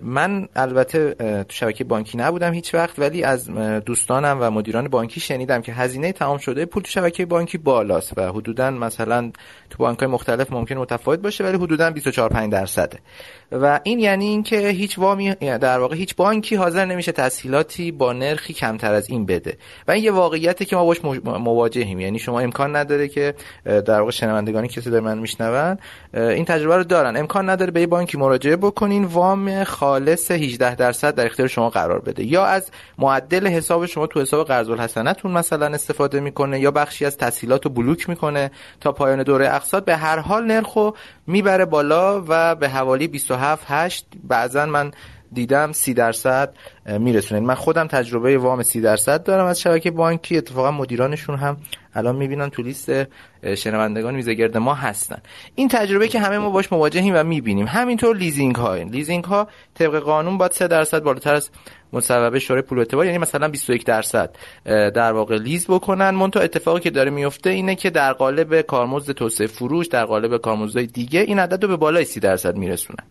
من 0.02 0.48
البته 0.56 1.14
تو 1.44 1.54
شبکه 1.54 1.84
بانکی 1.84 2.18
نبودم 2.18 2.52
هیچ 2.52 2.74
وقت 2.74 2.98
ولی 2.98 3.24
از 3.24 3.50
دوستانم 3.86 4.38
و 4.40 4.50
مدیران 4.50 4.88
بانکی 4.88 5.20
شنیدم 5.20 5.62
که 5.62 5.72
هزینه 5.72 6.12
تمام 6.12 6.38
شده 6.38 6.64
پول 6.64 6.82
تو 6.82 6.90
شبکه 6.90 7.26
بانکی 7.26 7.58
بالاست 7.58 8.18
و 8.18 8.32
حدودا 8.32 8.70
مثلا 8.70 9.32
تو 9.70 9.78
بانک 9.78 9.98
های 9.98 10.08
مختلف 10.08 10.52
ممکن 10.52 10.74
متفاوت 10.76 11.18
باشه 11.18 11.44
ولی 11.44 11.56
حدودا 11.56 11.90
24 11.90 12.28
5 12.28 12.52
درصده 12.52 12.98
و 13.52 13.80
این 13.82 13.98
یعنی 13.98 14.24
اینکه 14.24 14.68
هیچ 14.68 14.98
وامی 14.98 15.34
در 15.34 15.78
واقع 15.78 15.96
هیچ 15.96 16.16
بانکی 16.16 16.56
حاضر 16.56 16.84
نمیشه 16.84 17.12
تسهیلاتی 17.12 17.92
با 17.92 18.12
نرخی 18.12 18.52
کمتر 18.52 18.94
از 18.94 19.10
این 19.10 19.26
بده. 19.26 19.56
و 19.88 19.90
این 19.90 20.04
یه 20.04 20.10
واقعیتی 20.10 20.64
که 20.64 20.76
ما 20.76 20.84
باش 20.84 21.04
مواجهیم. 21.24 22.00
یعنی 22.00 22.18
شما 22.18 22.40
امکان 22.40 22.76
نداره 22.76 23.08
که 23.08 23.34
در 23.64 24.00
واقع 24.00 24.10
شنوندگانی 24.10 24.68
کسی 24.68 24.90
در 24.90 25.00
من 25.00 25.18
میشنون 25.18 25.78
این 26.14 26.44
تجربه 26.44 26.76
رو 26.76 26.84
دارن. 26.84 27.16
امکان 27.16 27.50
نداره 27.50 27.70
به 27.70 27.80
یه 27.80 27.86
بانکی 27.86 28.18
مراجعه 28.18 28.56
بکنین 28.56 29.04
وام 29.04 29.63
خالص 29.64 30.30
18 30.30 30.74
درصد 30.74 31.14
در 31.14 31.26
اختیار 31.26 31.48
شما 31.48 31.70
قرار 31.70 32.00
بده. 32.00 32.24
یا 32.24 32.44
از 32.44 32.70
معدل 32.98 33.46
حساب 33.46 33.86
شما 33.86 34.06
تو 34.06 34.20
حساب 34.20 34.46
قرض 34.46 34.70
الحسنتون 34.70 35.32
مثلا 35.32 35.66
استفاده 35.66 36.20
می‌کنه 36.20 36.60
یا 36.60 36.70
بخشی 36.70 37.04
از 37.04 37.16
تسهیلات 37.16 37.64
رو 37.64 37.70
block 37.70 38.08
می‌کنه 38.08 38.50
تا 38.80 38.92
پایان 38.92 39.22
دوره 39.22 39.54
اقساط. 39.54 39.84
به 39.84 39.96
هر 39.96 40.18
حال 40.18 40.44
نرخو 40.44 40.90
می‌بره 41.26 41.64
بالا 41.64 42.24
و 42.28 42.54
به 42.54 42.68
حوالی 42.68 43.08
27 43.08 43.64
8 43.68 44.06
بعضا 44.24 44.66
من 44.66 44.90
دیدم 45.34 45.72
سی 45.72 45.94
درصد 45.94 46.54
میرسونه. 46.86 47.40
من 47.40 47.54
خودم 47.54 47.86
تجربه 47.86 48.38
وام 48.38 48.62
سی 48.62 48.80
درصد 48.80 49.22
دارم 49.22 49.46
از 49.46 49.60
شبکه 49.60 49.90
بانکی. 49.90 50.36
اتفاقا 50.36 50.70
مدیرانشون 50.70 51.36
هم 51.36 51.56
الان 51.94 52.16
می‌بینن 52.16 52.50
تو 52.50 52.62
لیست 52.62 52.90
شنوندگان 53.54 54.20
گرد 54.20 54.56
ما 54.56 54.74
هستن. 54.74 55.18
این 55.54 55.68
تجربه 55.68 56.08
که 56.08 56.20
همه 56.20 56.38
ما 56.38 56.50
باش 56.50 56.72
مواجهیم 56.72 57.14
و 57.16 57.24
می‌بینیم. 57.24 57.66
همینطور 57.66 58.16
لیزینگ 58.16 58.56
ها 58.56 58.74
لیزینگ 58.74 59.24
ها 59.24 59.48
طبق 59.74 59.98
قانون 59.98 60.38
باید 60.38 60.52
3 60.52 60.68
درصد 60.68 61.02
بالاتر 61.02 61.34
از 61.34 61.50
مصوبه 61.92 62.38
شورای 62.38 62.62
پول 62.62 62.78
اعتبار 62.78 63.06
یعنی 63.06 63.18
مثلا 63.18 63.48
21 63.48 63.84
درصد 63.84 64.36
در 64.64 65.12
واقع 65.12 65.36
lease 65.36 65.66
بکنن. 65.66 66.10
منتها 66.10 66.42
اتفاقی 66.42 66.80
که 66.80 66.90
داره 66.90 67.10
میفته 67.10 67.50
اینه 67.50 67.74
که 67.74 67.90
در 67.90 68.12
قالب 68.12 68.60
کارمزد 68.60 69.12
توسعه 69.12 69.46
فروش 69.46 69.86
در 69.86 70.04
قالب 70.04 70.36
کارمزدهای 70.36 70.86
دیگه 70.86 71.20
این 71.20 71.38
عدد 71.38 71.62
رو 71.62 71.68
به 71.68 71.76
بالای 71.76 72.04
30 72.04 72.20
درصد 72.20 72.56
میرسونن. 72.56 73.04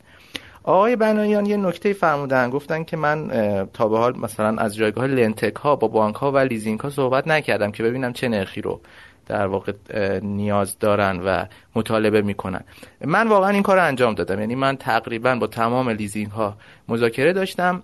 آقای 0.63 0.95
بنایان 0.95 1.45
یه 1.45 1.57
نکته 1.57 1.93
فرمودن. 1.93 2.49
گفتن 2.49 2.83
که 2.83 2.97
من 2.97 3.27
تا 3.73 3.87
به 3.87 3.97
حال 3.97 4.17
مثلا 4.17 4.61
از 4.61 4.75
جایگاه 4.75 5.07
لندتک 5.07 5.55
ها 5.55 5.75
با 5.75 5.87
بانک 5.87 6.15
ها 6.15 6.31
و 6.31 6.37
لیزینگ 6.37 6.79
ها 6.79 6.89
صحبت 6.89 7.27
نکردم 7.27 7.71
که 7.71 7.83
ببینم 7.83 8.13
چه 8.13 8.27
نرخی 8.27 8.61
رو 8.61 8.81
در 9.25 9.47
واقع 9.47 9.73
نیاز 10.19 10.79
دارن 10.79 11.19
و 11.25 11.45
مطالبه 11.75 12.21
می‌کنن. 12.21 12.61
من 13.01 13.27
واقعا 13.27 13.49
این 13.49 13.63
کار 13.63 13.79
انجام 13.79 14.13
دادم. 14.13 14.39
یعنی 14.39 14.55
من 14.55 14.77
تقریبا 14.77 15.35
با 15.35 15.47
تمام 15.47 15.89
لیزینگ 15.89 16.31
ها 16.31 16.57
مذاکره 16.87 17.33
داشتم 17.33 17.83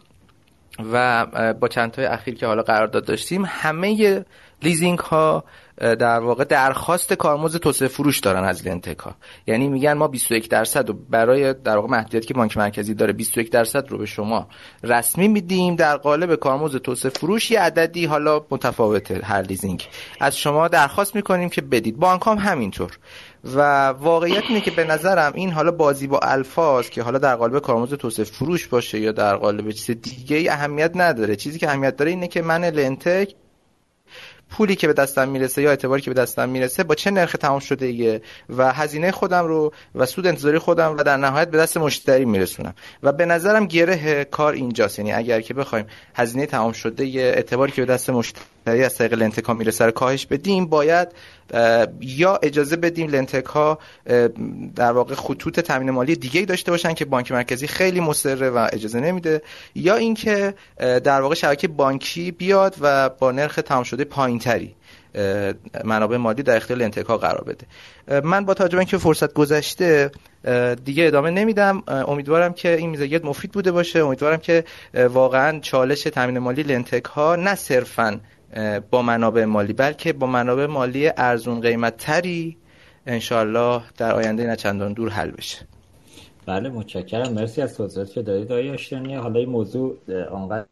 و 0.93 1.25
با 1.53 1.67
چند 1.67 1.91
تای 1.91 2.05
اخیر 2.05 2.35
که 2.35 2.47
حالا 2.47 2.61
قرارداد 2.61 3.05
داشتیم 3.05 3.43
همه 3.47 4.25
لیزینگ 4.63 4.99
ها 4.99 5.43
در 5.79 6.19
واقع 6.19 6.43
درخواست 6.43 7.13
کارمزد 7.13 7.59
توسعه 7.59 7.87
فروش 7.87 8.19
دارن 8.19 8.43
از 8.43 8.67
لندتکا. 8.67 9.15
یعنی 9.47 9.67
میگن 9.67 9.93
ما 9.93 10.07
21 10.07 10.49
درصد 10.49 10.89
و 10.89 10.93
برای 10.93 11.53
در 11.53 11.75
واقع 11.75 11.87
محدودیتی 11.87 12.27
که 12.27 12.33
بانک 12.33 12.57
مرکزی 12.57 12.93
داره 12.93 13.13
21 13.13 13.51
درصد 13.51 13.89
رو 13.89 13.97
به 13.97 14.05
شما 14.05 14.47
رسمی 14.83 15.27
میدیم. 15.27 15.75
در 15.75 15.97
قالب 15.97 16.35
کارمزد 16.35 16.77
توسعه 16.77 17.11
فروش 17.11 17.51
یه 17.51 17.59
عددی 17.59 18.05
حالا 18.05 18.45
متفاوته 18.51 19.21
هر 19.23 19.41
لیزینگ. 19.41 19.87
از 20.19 20.37
شما 20.37 20.67
درخواست 20.67 21.15
می‌کنیم 21.15 21.49
که 21.49 21.61
بدید. 21.61 21.97
بانک 21.97 22.21
هم 22.25 22.37
همینطور. 22.37 22.97
و 23.43 23.87
واقعیت 23.87 24.43
اینه 24.49 24.61
که 24.61 24.71
به 24.71 24.83
نظرم 24.83 25.31
این 25.35 25.51
حالا 25.51 25.71
بازی 25.71 26.07
با 26.07 26.19
الفاظ 26.19 26.89
که 26.89 27.03
حالا 27.03 27.19
در 27.19 27.35
قالب 27.35 27.59
کارمزد 27.59 27.95
توسعه 27.95 28.25
فروش 28.25 28.67
باشه 28.67 28.99
یا 28.99 29.11
در 29.11 29.35
قالب 29.35 29.71
چیز 29.71 30.01
دیگه 30.01 30.37
ای 30.37 30.49
اهمیت 30.49 30.91
نداره. 30.95 31.35
چیزی 31.35 31.59
که 31.59 31.69
اهمیت 31.69 31.95
داره 31.95 32.11
اینه 32.11 32.27
که 32.27 32.41
من 32.41 32.63
لنتک 32.63 33.35
پولی 34.49 34.75
که 34.75 34.87
به 34.87 34.93
دستم 34.93 35.29
می‌رسه 35.29 35.61
یا 35.61 35.69
اعتباری 35.69 36.01
که 36.01 36.11
به 36.11 36.21
دستم 36.21 36.49
می‌رسه 36.49 36.83
با 36.83 36.95
چه 36.95 37.11
نرخ 37.11 37.31
تمام 37.31 37.59
شده 37.59 37.85
ایه 37.85 38.21
و 38.49 38.73
هزینه 38.73 39.11
خودم 39.11 39.45
رو 39.45 39.73
و 39.95 40.05
سود 40.05 40.27
انتظاری 40.27 40.57
خودم 40.57 40.97
و 40.97 41.03
در 41.03 41.17
نهایت 41.17 41.51
به 41.51 41.57
دست 41.57 41.77
مشتری 41.77 42.25
میرسونم. 42.25 42.73
و 43.03 43.11
به 43.11 43.25
نظرم 43.25 43.65
گره 43.65 44.25
کار 44.25 44.53
اینجاست. 44.53 44.99
یعنی 44.99 45.13
اگر 45.13 45.41
که 45.41 45.53
بخوایم 45.53 45.85
هزینه 46.15 46.45
تمام 46.45 46.71
شده 46.71 47.03
اعتباری 47.03 47.71
که 47.71 47.85
به 47.85 47.93
دست 47.93 48.09
مشتری 48.09 48.83
از 48.83 48.97
طریق 48.97 49.13
لنتک 49.13 49.45
ها 49.45 49.53
میره 49.53 49.71
سر 49.71 49.91
کاهش 49.91 50.25
بدیم 50.25 50.65
باید 50.65 51.07
یا 52.01 52.39
اجازه 52.43 52.75
بدیم 52.75 53.07
لنتک 53.07 53.45
ها 53.45 53.79
در 54.75 54.91
واقع 54.91 55.15
خطوط 55.15 55.59
تامین 55.59 55.91
مالی 55.91 56.15
دیگه 56.15 56.39
ای 56.39 56.45
داشته 56.45 56.71
باشن 56.71 56.93
که 56.93 57.05
بانک 57.05 57.31
مرکزی 57.31 57.67
خیلی 57.67 57.99
مصره 57.99 58.49
و 58.49 58.67
اجازه 58.73 58.99
نمیده 58.99 59.41
یا 59.75 59.95
اینکه 59.95 60.53
در 60.79 61.21
واقع 61.21 61.35
شبکه 61.35 61.67
بانکی 61.67 62.31
بیاد 62.31 62.75
و 62.81 63.09
با 63.09 63.31
نرخ 63.31 63.55
تمام 63.55 63.83
شده 63.83 64.03
پایینتری 64.03 64.75
منابع 65.83 66.17
مالی 66.17 66.43
در 66.43 66.57
اختیار 66.57 66.79
لنتک 66.79 67.05
ها 67.05 67.17
قرار 67.17 67.43
بده. 67.43 67.65
من 68.21 68.45
با 68.45 68.53
توجه 68.53 68.77
اینکه 68.77 68.97
فرصت 68.97 69.33
گذشته 69.33 70.11
دیگه 70.85 71.07
ادامه 71.07 71.29
نمیدم. 71.29 71.83
امیدوارم 71.87 72.53
که 72.53 72.75
این 72.75 72.89
میزانیت 72.89 73.25
مفید 73.25 73.51
بوده 73.51 73.71
باشه. 73.71 73.99
امیدوارم 73.99 74.37
که 74.37 74.63
واقعا 74.93 75.59
چالش 75.59 76.03
تامین 76.03 76.39
مالی 76.39 76.63
لنتک 76.63 77.05
ها 77.05 77.35
نه 77.35 77.55
صرفا 77.55 78.19
با 78.91 79.01
منابع 79.01 79.45
مالی. 79.45 79.73
بلکه 79.73 80.13
با 80.13 80.27
منابع 80.27 80.65
مالی 80.65 81.11
ارزون 81.17 81.61
قیمت 81.61 81.97
تری 81.97 82.57
انشالله 83.07 83.81
در 83.97 84.13
آینده 84.13 84.47
نه 84.47 84.55
چندان 84.55 84.93
دور 84.93 85.09
حل 85.09 85.31
بشه. 85.31 85.57
بله 86.45 86.69
متشکرم. 86.69 87.33
مرسی 87.33 87.61
از 87.61 87.77
توضیحاتی 87.77 88.13
که 88.13 88.21
دارید. 88.21 88.51
آقای 88.51 89.15
حالا 89.15 89.39
این 89.39 89.49
موضوع 89.49 89.97
آنقدر 90.31 90.65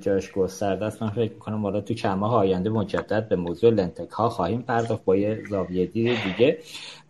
جاش 0.00 0.32
گسترده 0.32 0.84
است. 0.84 1.02
من 1.02 1.10
فکر 1.10 1.32
می‌کنم 1.32 1.62
حالا 1.62 1.80
تو 1.80 1.94
چند 1.94 2.18
ماه 2.18 2.34
آینده 2.34 2.70
مجدد 2.70 3.28
به 3.28 3.36
موضوع 3.36 3.70
لنتک 3.70 4.10
ها 4.10 4.28
خواهیم 4.28 4.62
پرداخت 4.62 5.04
با 5.04 5.16
یه 5.16 5.42
زاویه 5.50 5.86
دیگه. 5.86 6.58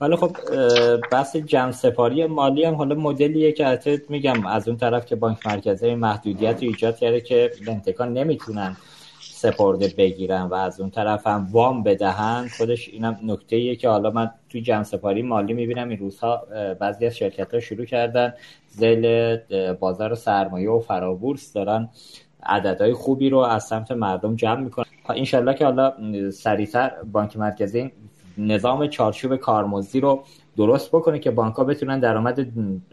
ولی 0.01 0.17
خب 0.17 0.37
بحث 1.13 1.37
جمع 1.37 1.71
سپاری 1.71 2.27
مالی 2.27 2.65
هم 2.65 2.75
حالا 2.75 2.95
مدلیه 2.95 3.53
که 3.53 4.03
میگم 4.09 4.47
از 4.47 4.69
اون 4.69 4.77
طرف 4.77 5.07
که 5.07 5.17
بانک 5.17 5.47
مرکزی 5.47 5.95
محدودیت 5.95 6.63
رو 6.63 6.69
ایجاد 6.69 6.97
کرده 6.97 7.21
که 7.21 7.51
لنتک 7.67 7.95
ها 7.95 8.05
نمی‌تونن 8.05 8.77
سپرده 9.41 9.95
بگیرن 9.99 10.43
و 10.43 10.55
از 10.55 10.81
اون 10.81 10.91
طرف 10.91 11.27
هم 11.27 11.49
وام 11.51 11.83
بدهن 11.83 12.49
خودش 12.59 12.89
اینم 12.89 13.19
نکته 13.23 13.57
ایه 13.57 13.77
که 13.77 13.89
حالا 13.89 14.11
من 14.11 14.31
تو 14.49 14.59
جمع 14.59 14.83
سپاری 14.83 15.23
مالی 15.23 15.53
می‌بینم 15.53 15.89
این 15.89 15.99
روزها 15.99 16.47
بعضی 16.81 17.07
از 17.07 17.17
شرکت 17.17 17.55
ها 17.55 17.61
شروع 17.61 17.85
کردن 17.85 18.35
زل 18.69 19.37
بازار 19.81 20.15
سرمایه 20.15 20.71
و 20.71 20.81
فرابورس 20.81 21.53
دارن 21.53 21.89
عددهای 22.43 22.93
خوبی 22.93 23.31
رو 23.31 23.39
از 23.39 23.65
سمت 23.65 23.93
مردم 23.93 24.37
جمع 24.37 24.61
می‌کنن. 24.61 24.85
انشالله 25.09 25.55
که 25.55 25.65
حالا 25.65 25.93
سریعتر 26.31 26.93
بانک 27.13 27.37
مرکزی 27.37 27.93
نظام 28.39 28.87
چارچوب 28.87 29.37
کارمزدی 29.37 30.01
رو 30.01 30.25
درست 30.57 30.89
بکنه 30.89 31.19
که 31.19 31.31
بانک 31.31 31.55
ها 31.55 31.65
بتونن 31.65 32.01
درآمد 32.01 32.47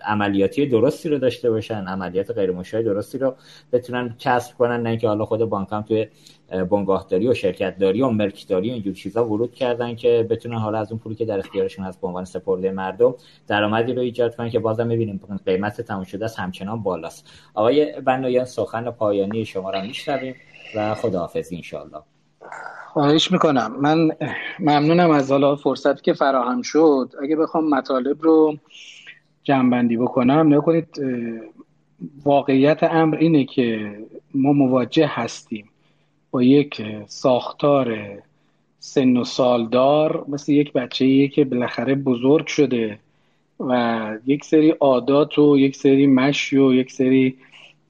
عملیاتی 0.05 0.65
درستی 0.65 1.09
رو 1.09 1.17
داشته 1.17 1.49
باشن 1.49 1.87
عملیات 1.87 2.31
غیر 2.31 2.51
درستی 2.81 3.17
رو 3.17 3.35
بتونن 3.71 4.15
کسب 4.19 4.57
کنن 4.57 4.81
نه 4.81 4.89
اینکه 4.89 5.07
حالا 5.07 5.25
خود 5.25 5.39
بانک 5.39 5.67
هم 5.71 5.81
توی 5.81 6.07
بنگاهداری 6.49 7.27
و 7.27 7.33
شرکتداری 7.33 8.01
و 8.01 8.09
ملکداری 8.09 8.69
و 8.69 8.73
اینجور 8.73 8.93
چیزا 8.93 9.25
ورود 9.25 9.55
کردن 9.55 9.95
که 9.95 10.27
بتونن 10.29 10.57
حالا 10.57 10.79
از 10.79 10.91
اون 10.91 10.99
پولی 10.99 11.15
که 11.15 11.25
در 11.25 11.39
اختیارشون 11.39 11.85
هست 11.85 12.01
به 12.01 12.07
عنوان 12.07 12.25
سپرده 12.25 12.71
مردم 12.71 13.15
درآمدی 13.47 13.93
رو 13.93 14.01
ایجاد 14.01 14.35
کنن 14.35 14.49
که 14.49 14.59
بازم 14.59 14.87
می‌بینیم 14.87 15.19
قیمت 15.45 15.81
تموم 15.81 16.03
شده 16.03 16.25
است 16.25 16.39
همچنان 16.39 16.83
بالاست. 16.83 17.29
آقای 17.53 18.01
بنایان 18.01 18.45
سخن 18.45 18.91
پایانی 18.91 19.45
شما 19.45 19.69
را 19.71 19.81
میشنویم 19.81 20.35
و 20.75 20.95
خداحافظی 20.95 21.55
انشاءالله. 21.55 22.01
خواهش 22.87 23.31
می‌کنم. 23.31 23.75
من 23.81 24.09
ممنونم 24.59 25.11
از 25.11 25.31
حالا 25.31 25.55
فرصتی 25.55 26.01
که 26.01 26.13
فراهم 26.13 26.61
شد. 26.61 27.13
اگه 27.23 27.35
بخوام 27.35 27.69
مطالب 27.69 28.21
رو 28.21 28.57
جمعبندی 29.43 29.97
بکنم 29.97 30.53
نکنید 30.53 31.01
واقعیت 32.23 32.83
امر 32.83 33.15
اینه 33.15 33.45
که 33.45 33.97
ما 34.33 34.53
مواجه 34.53 35.07
هستیم. 35.09 35.69
با 36.31 36.43
یک 36.43 36.81
ساختار 37.07 37.97
سن 38.79 39.17
و 39.17 39.23
سالدار 39.23 40.25
مثل 40.27 40.51
یک 40.51 40.73
بچه 40.73 41.27
که 41.27 41.45
بالاخره 41.45 41.95
بزرگ 41.95 42.47
شده 42.47 42.99
و 43.59 44.11
یک 44.25 44.45
سری 44.45 44.69
عادات 44.69 45.39
و 45.39 45.57
یک 45.57 45.75
سری 45.75 46.07
مشی 46.07 46.57
و 46.57 46.73
یک 46.73 46.91
سری 46.91 47.37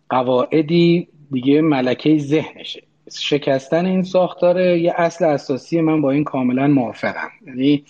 قواعدی 0.10 1.08
دیگه 1.32 1.62
ملکه 1.62 2.18
ذهنشه. 2.18 2.84
شکستن 3.12 3.86
این 3.86 4.04
ساختار 4.04 4.60
یه 4.60 4.94
اصل 4.98 5.26
اساسی 5.26 5.82
من 5.82 6.02
با 6.02 6.12
این 6.12 6.24
کاملا 6.24 6.68
موافقم. 6.68 7.30
یعنی 7.48 7.84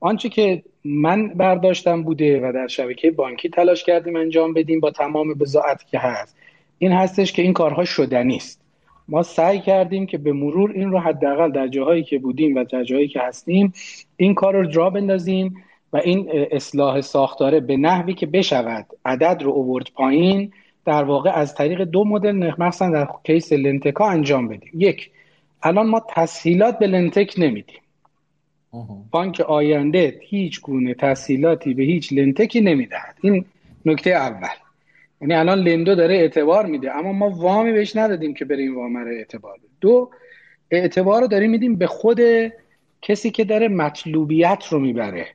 آنچه 0.00 0.28
که 0.28 0.62
من 0.84 1.28
برداشتم 1.28 2.02
بوده 2.02 2.40
و 2.40 2.52
در 2.52 2.66
شبکه 2.66 3.10
بانکی 3.10 3.48
تلاش 3.48 3.84
کردیم 3.84 4.16
انجام 4.16 4.54
بدیم 4.54 4.80
با 4.80 4.90
تمام 4.90 5.34
بزاعت 5.34 5.86
که 5.90 5.98
هست 5.98 6.36
این 6.78 6.92
هستش 6.92 7.32
که 7.32 7.42
این 7.42 7.52
کارها 7.52 7.84
شدنی 7.84 8.36
است. 8.36 8.67
ما 9.08 9.22
سعی 9.22 9.60
کردیم 9.60 10.06
که 10.06 10.18
به 10.18 10.32
مرور 10.32 10.70
این 10.70 10.90
رو 10.90 10.98
حداقل 10.98 11.50
در 11.50 11.68
جاهایی 11.68 12.02
که 12.02 12.18
بودیم 12.18 12.56
و 12.56 12.64
در 12.64 12.84
جاهایی 12.84 13.08
که 13.08 13.20
هستیم 13.20 13.72
این 14.16 14.34
کار 14.34 14.54
رو 14.54 14.66
جا 14.66 14.90
بندازیم 14.90 15.64
و 15.92 15.96
این 15.96 16.28
اصلاح 16.50 17.00
ساختاره 17.00 17.60
به 17.60 17.76
نحوی 17.76 18.14
که 18.14 18.26
بشود 18.26 18.86
عدد 19.04 19.42
رو 19.42 19.50
اوورد 19.50 19.86
پایین 19.94 20.52
در 20.84 21.04
واقع 21.04 21.30
از 21.30 21.54
طریق 21.54 21.82
دو 21.82 22.04
مدل 22.04 22.52
مثلا 22.58 22.90
در 22.90 23.08
case 23.24 23.52
لندتکا 23.52 24.08
انجام 24.08 24.48
بدیم. 24.48 24.70
یک 24.74 25.10
الان 25.62 25.86
ما 25.86 26.02
تسهیلات 26.08 26.78
به 26.78 26.86
لندتک 26.86 27.34
نمیدیم. 27.38 27.80
بانک 29.10 29.40
آینده 29.40 30.20
هیچ 30.22 30.60
گونه 30.60 30.94
تسهیلاتی 30.94 31.74
به 31.74 31.82
هیچ 31.82 32.12
لندتکی 32.12 32.60
نمی‌دهد. 32.60 33.16
این 33.20 33.44
نکته 33.86 34.10
اول. 34.10 34.67
یعنی 35.20 35.34
الان 35.34 35.58
لندو 35.58 35.94
داره 35.94 36.14
اعتبار 36.14 36.66
میده. 36.66 36.96
اما 36.96 37.12
ما 37.12 37.30
وامی 37.30 37.72
بهش 37.72 37.96
ندادیم 37.96 38.34
که 38.34 38.44
بریم 38.44 38.78
وام 38.78 38.96
رو 38.96 39.08
اعتبار 39.08 39.58
بده 39.58 39.68
دو 39.80 40.10
اعتبار 40.70 41.20
رو 41.20 41.26
داریم 41.26 41.50
میدیم 41.50 41.76
به 41.76 41.86
خود 41.86 42.20
کسی 43.02 43.30
که 43.30 43.44
داره 43.44 43.68
مطلوبیت 43.68 44.64
رو 44.70 44.78
می‌بره. 44.78 45.26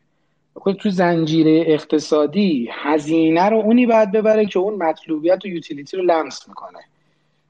خود 0.56 0.76
تو 0.76 0.90
زنجیره 0.90 1.64
اقتصادی 1.68 2.70
هزینه 2.72 3.50
رو 3.50 3.58
اونی 3.58 3.86
باید 3.86 4.12
ببره 4.12 4.46
که 4.46 4.60
اون 4.60 4.74
مطلوبیت 4.84 5.46
و 5.46 5.48
utility 5.48 5.98
رو 5.98 6.04
لمس 6.04 6.48
می‌کنه. 6.48 6.80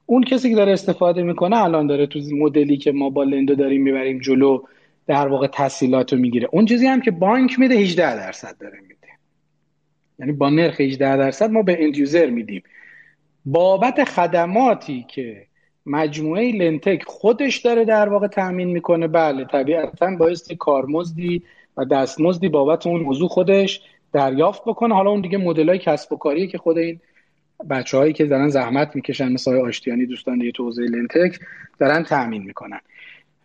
اون 0.06 0.24
کسی 0.24 0.50
که 0.50 0.56
داره 0.56 0.72
استفاده 0.72 1.22
می‌کنه 1.22 1.62
الان 1.62 1.86
داره 1.86 2.06
تو 2.06 2.20
مدلی 2.32 2.76
که 2.76 2.92
ما 2.92 3.10
با 3.10 3.24
لندو 3.24 3.54
داریم 3.54 3.82
می‌بریم 3.82 4.18
جلو 4.18 4.62
در 5.06 5.28
واقع 5.28 5.46
تسهیلات 5.46 6.12
رو 6.12 6.18
می‌گیره. 6.18 6.48
اون 6.52 6.66
چیزی 6.66 6.86
هم 6.86 7.00
که 7.00 7.10
بانک 7.10 7.58
میده 7.58 7.74
18 7.74 8.16
درصد 8.16 8.56
داره 8.60 8.78
میده. 8.82 8.93
یعنی 10.18 10.32
با 10.32 10.50
نرخ 10.50 10.80
18 10.80 11.16
درصد 11.16 11.50
ما 11.50 11.62
به 11.62 11.84
end 11.84 12.04
user 12.04 12.30
میدیم. 12.30 12.62
بابت 13.44 14.04
خدماتی 14.04 15.06
که 15.08 15.46
مجموعه 15.86 16.52
lendtech 16.52 17.02
خودش 17.06 17.56
داره 17.56 17.84
در 17.84 18.08
واقع 18.08 18.26
تأمین 18.26 18.68
می‌کنه 18.68 19.08
بله 19.08 19.44
طبیعتا 19.44 20.16
بایستی 20.16 20.56
کارمزدی 20.56 21.42
و 21.76 21.84
دستمزدی 21.84 22.48
بابت 22.48 22.86
اون 22.86 23.00
موضوع 23.00 23.28
خودش 23.28 23.80
دریافت 24.12 24.62
بکنه. 24.62 24.94
حالا 24.94 25.10
اون 25.10 25.20
دیگه 25.20 25.38
مدلای 25.38 25.78
کسب 25.78 26.12
و 26.12 26.16
کاری 26.16 26.46
که 26.46 26.58
خود 26.58 26.78
این 26.78 27.00
بچه 27.70 27.98
هایی 27.98 28.12
که 28.12 28.24
دارن 28.24 28.48
زحمت 28.48 28.96
می‌کشن 28.96 29.32
مثل 29.32 29.56
آشتیانی 29.56 30.06
دوستان 30.06 30.38
دیگه 30.38 30.52
تو 30.52 30.70
لنتک 30.70 31.40
دارن 31.78 32.02
تأمین 32.02 32.42
می‌کنن. 32.42 32.80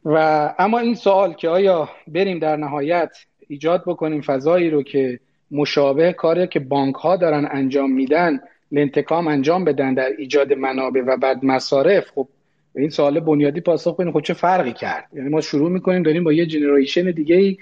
و 0.06 0.16
اما 0.60 0.80
این 0.80 0.96
سوال 0.96 1.34
که 1.34 1.50
آیا 1.50 1.90
بریم 2.08 2.40
در 2.40 2.56
نهایت 2.56 3.18
ایجاد 3.48 3.84
بکنیم 3.88 4.22
فضایی 4.22 4.70
رو 4.70 4.84
که 4.84 5.20
مشابه 5.52 6.14
کاری 6.14 6.48
که 6.48 6.60
بانک 6.60 6.96
ها 6.96 7.16
دارن 7.16 7.48
انجام 7.52 7.92
میدن 7.92 8.40
لنتکام 8.72 9.28
انجام 9.28 9.64
بدن 9.64 9.94
در 9.94 10.10
ایجاد 10.18 10.54
منابع 10.54 11.02
و 11.02 11.18
بعد 11.18 11.46
مصارف. 11.46 12.12
خب 12.16 12.28
این 12.76 12.90
سوال 12.90 13.20
بنیادی 13.20 13.62
پاسخ 13.62 13.96
بدیم 13.96 14.12
خب 14.12 14.22
چه 14.22 14.34
فرقی 14.34 14.74
کرد؟ 14.74 15.06
یعنی 15.14 15.30
ما 15.30 15.42
شروع 15.42 15.70
می‌کنیم 15.70 16.04
داریم 16.04 16.24
با 16.24 16.34
یه 16.34 16.46
جنریشن 16.46 17.12
دیگه 17.12 17.58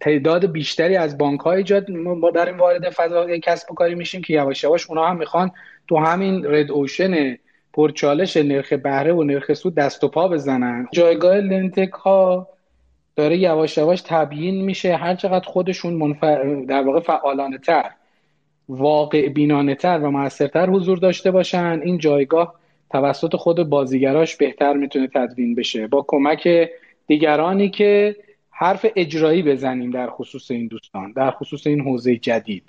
تعداد 0.00 0.52
بیشتری 0.52 0.96
از 0.96 1.18
بانک 1.18 1.40
ها 1.40 1.52
ایجاد 1.52 1.90
ما 1.90 2.30
داریم 2.30 2.58
وارد 2.58 2.90
فضای 2.90 3.40
کسب 3.40 3.72
و 3.72 3.74
کاری 3.74 3.94
میشیم 3.94 4.22
که 4.22 4.34
یواش 4.34 4.64
یواش 4.64 4.90
اونا 4.90 5.06
هم 5.06 5.16
می‌خوان 5.16 5.50
تو 5.88 5.96
همین 5.96 6.44
رد 6.44 6.70
اوشن 6.70 7.38
پرچالش 7.74 8.36
نرخ 8.36 8.72
بهره 8.72 9.12
و 9.12 9.22
نرخ 9.22 9.52
سود 9.52 9.74
دست 9.74 10.04
و 10.04 10.08
پا 10.08 10.28
بزنن. 10.28 10.88
جایگاه 10.92 11.36
لنتک 11.36 11.92
ها 11.92 12.48
داره 13.16 13.38
یواش 13.38 13.78
یواش 13.78 14.02
تبیین 14.06 14.64
میشه. 14.64 14.96
هر 14.96 15.14
چقدر 15.14 15.48
خودشون 15.48 15.94
منفع... 15.94 16.64
در 16.64 16.82
واقع 16.82 17.00
فعالانه 17.00 17.58
تر 17.58 17.90
واقع 18.68 19.28
بینانه 19.28 19.74
تر 19.74 19.98
و 19.98 20.10
موثرتر 20.10 20.70
حضور 20.70 20.98
داشته 20.98 21.30
باشن 21.30 21.80
این 21.84 21.98
جایگاه 21.98 22.54
توسط 22.90 23.36
خود 23.36 23.62
بازیگراش 23.62 24.36
بهتر 24.36 24.72
می‌تونه 24.72 25.08
تدوین 25.14 25.54
بشه. 25.54 25.86
با 25.86 26.04
کمک 26.08 26.48
دیگرانی 27.06 27.70
که 27.70 28.16
حرف 28.50 28.86
اجرایی 28.96 29.42
بزنیم 29.42 29.90
در 29.90 30.10
خصوص 30.10 30.50
این 30.50 30.66
دوستان 30.66 31.12
در 31.12 31.30
خصوص 31.30 31.66
این 31.66 31.80
حوزه 31.80 32.16
جدید. 32.16 32.62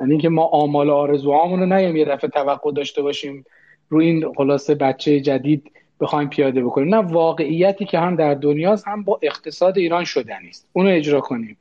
یعنی 0.00 0.12
اینکه 0.12 0.28
ما 0.28 0.44
آمال 0.44 0.90
آرزوهامون 0.90 1.60
رو 1.60 1.66
نیم 1.76 1.96
یه 1.96 2.04
دفعه 2.04 2.30
توقع 2.30 2.72
داشته 2.72 3.02
باشیم 3.02 3.44
روی 3.88 4.06
این 4.06 4.32
خلاصه 4.36 4.74
بچه 4.74 5.20
جدید 5.20 5.70
بخوایم 6.00 6.28
پیاده 6.28 6.64
بکنیم. 6.64 6.94
نه 6.94 7.00
واقعیتی 7.00 7.84
که 7.84 7.98
هم 7.98 8.16
در 8.16 8.34
دنیاست 8.34 8.88
هم 8.88 9.02
با 9.02 9.18
اقتصاد 9.22 9.78
ایران 9.78 10.04
شدنی 10.04 10.48
است. 10.48 10.68
اونو 10.72 10.90
اجرا 10.90 11.20
کنیم. 11.20 11.56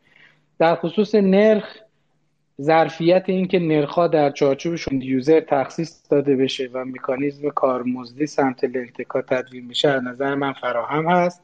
در 0.59 0.75
خصوص 0.75 1.15
نرخ 1.15 1.77
ظرفیت 2.61 3.23
اینکه 3.27 3.59
نرخها 3.59 4.07
در 4.07 4.31
چارچوبشون 4.31 5.01
یوزر 5.01 5.39
تخصیص 5.39 6.01
داده 6.09 6.35
بشه 6.35 6.69
و 6.73 6.85
مکانیزم 6.85 7.49
کارمزدی 7.49 8.25
سمت 8.25 8.63
لنتکا 8.63 9.21
تدوین 9.21 9.67
بشه 9.67 9.89
از 9.89 10.03
نظر 10.03 10.35
من 10.35 10.53
فراهم 10.53 11.07
هست 11.07 11.41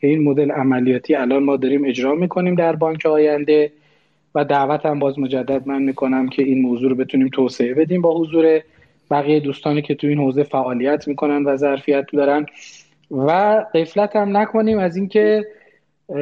که 0.00 0.06
این 0.06 0.22
مدل 0.22 0.50
عملیاتی 0.50 1.14
الان 1.14 1.44
ما 1.44 1.56
داریم 1.56 1.84
اجرا 1.84 2.14
می‌کنیم 2.14 2.54
در 2.54 2.76
بانک 2.76 3.06
آینده 3.06 3.72
و 4.34 4.44
دعوت 4.44 4.86
هم 4.86 4.98
باز 4.98 5.18
مجدد 5.18 5.68
من 5.68 5.82
می‌کنم 5.82 6.28
که 6.28 6.42
این 6.42 6.62
موضوع 6.62 6.90
رو 6.90 6.96
بتونیم 6.96 7.28
توسعه 7.28 7.74
بدیم 7.74 8.02
با 8.02 8.18
حضور 8.18 8.60
بقیه 9.10 9.40
دوستانی 9.40 9.82
که 9.82 9.94
تو 9.94 10.06
این 10.06 10.18
حوزه 10.18 10.42
فعالیت 10.42 11.08
می‌کنن 11.08 11.44
و 11.44 11.56
ظرفیت 11.56 12.06
دارن. 12.12 12.46
و 13.10 13.30
قفلت 13.74 14.16
هم 14.16 14.36
نکنیم 14.36 14.78
از 14.78 14.96
اینکه 14.96 15.46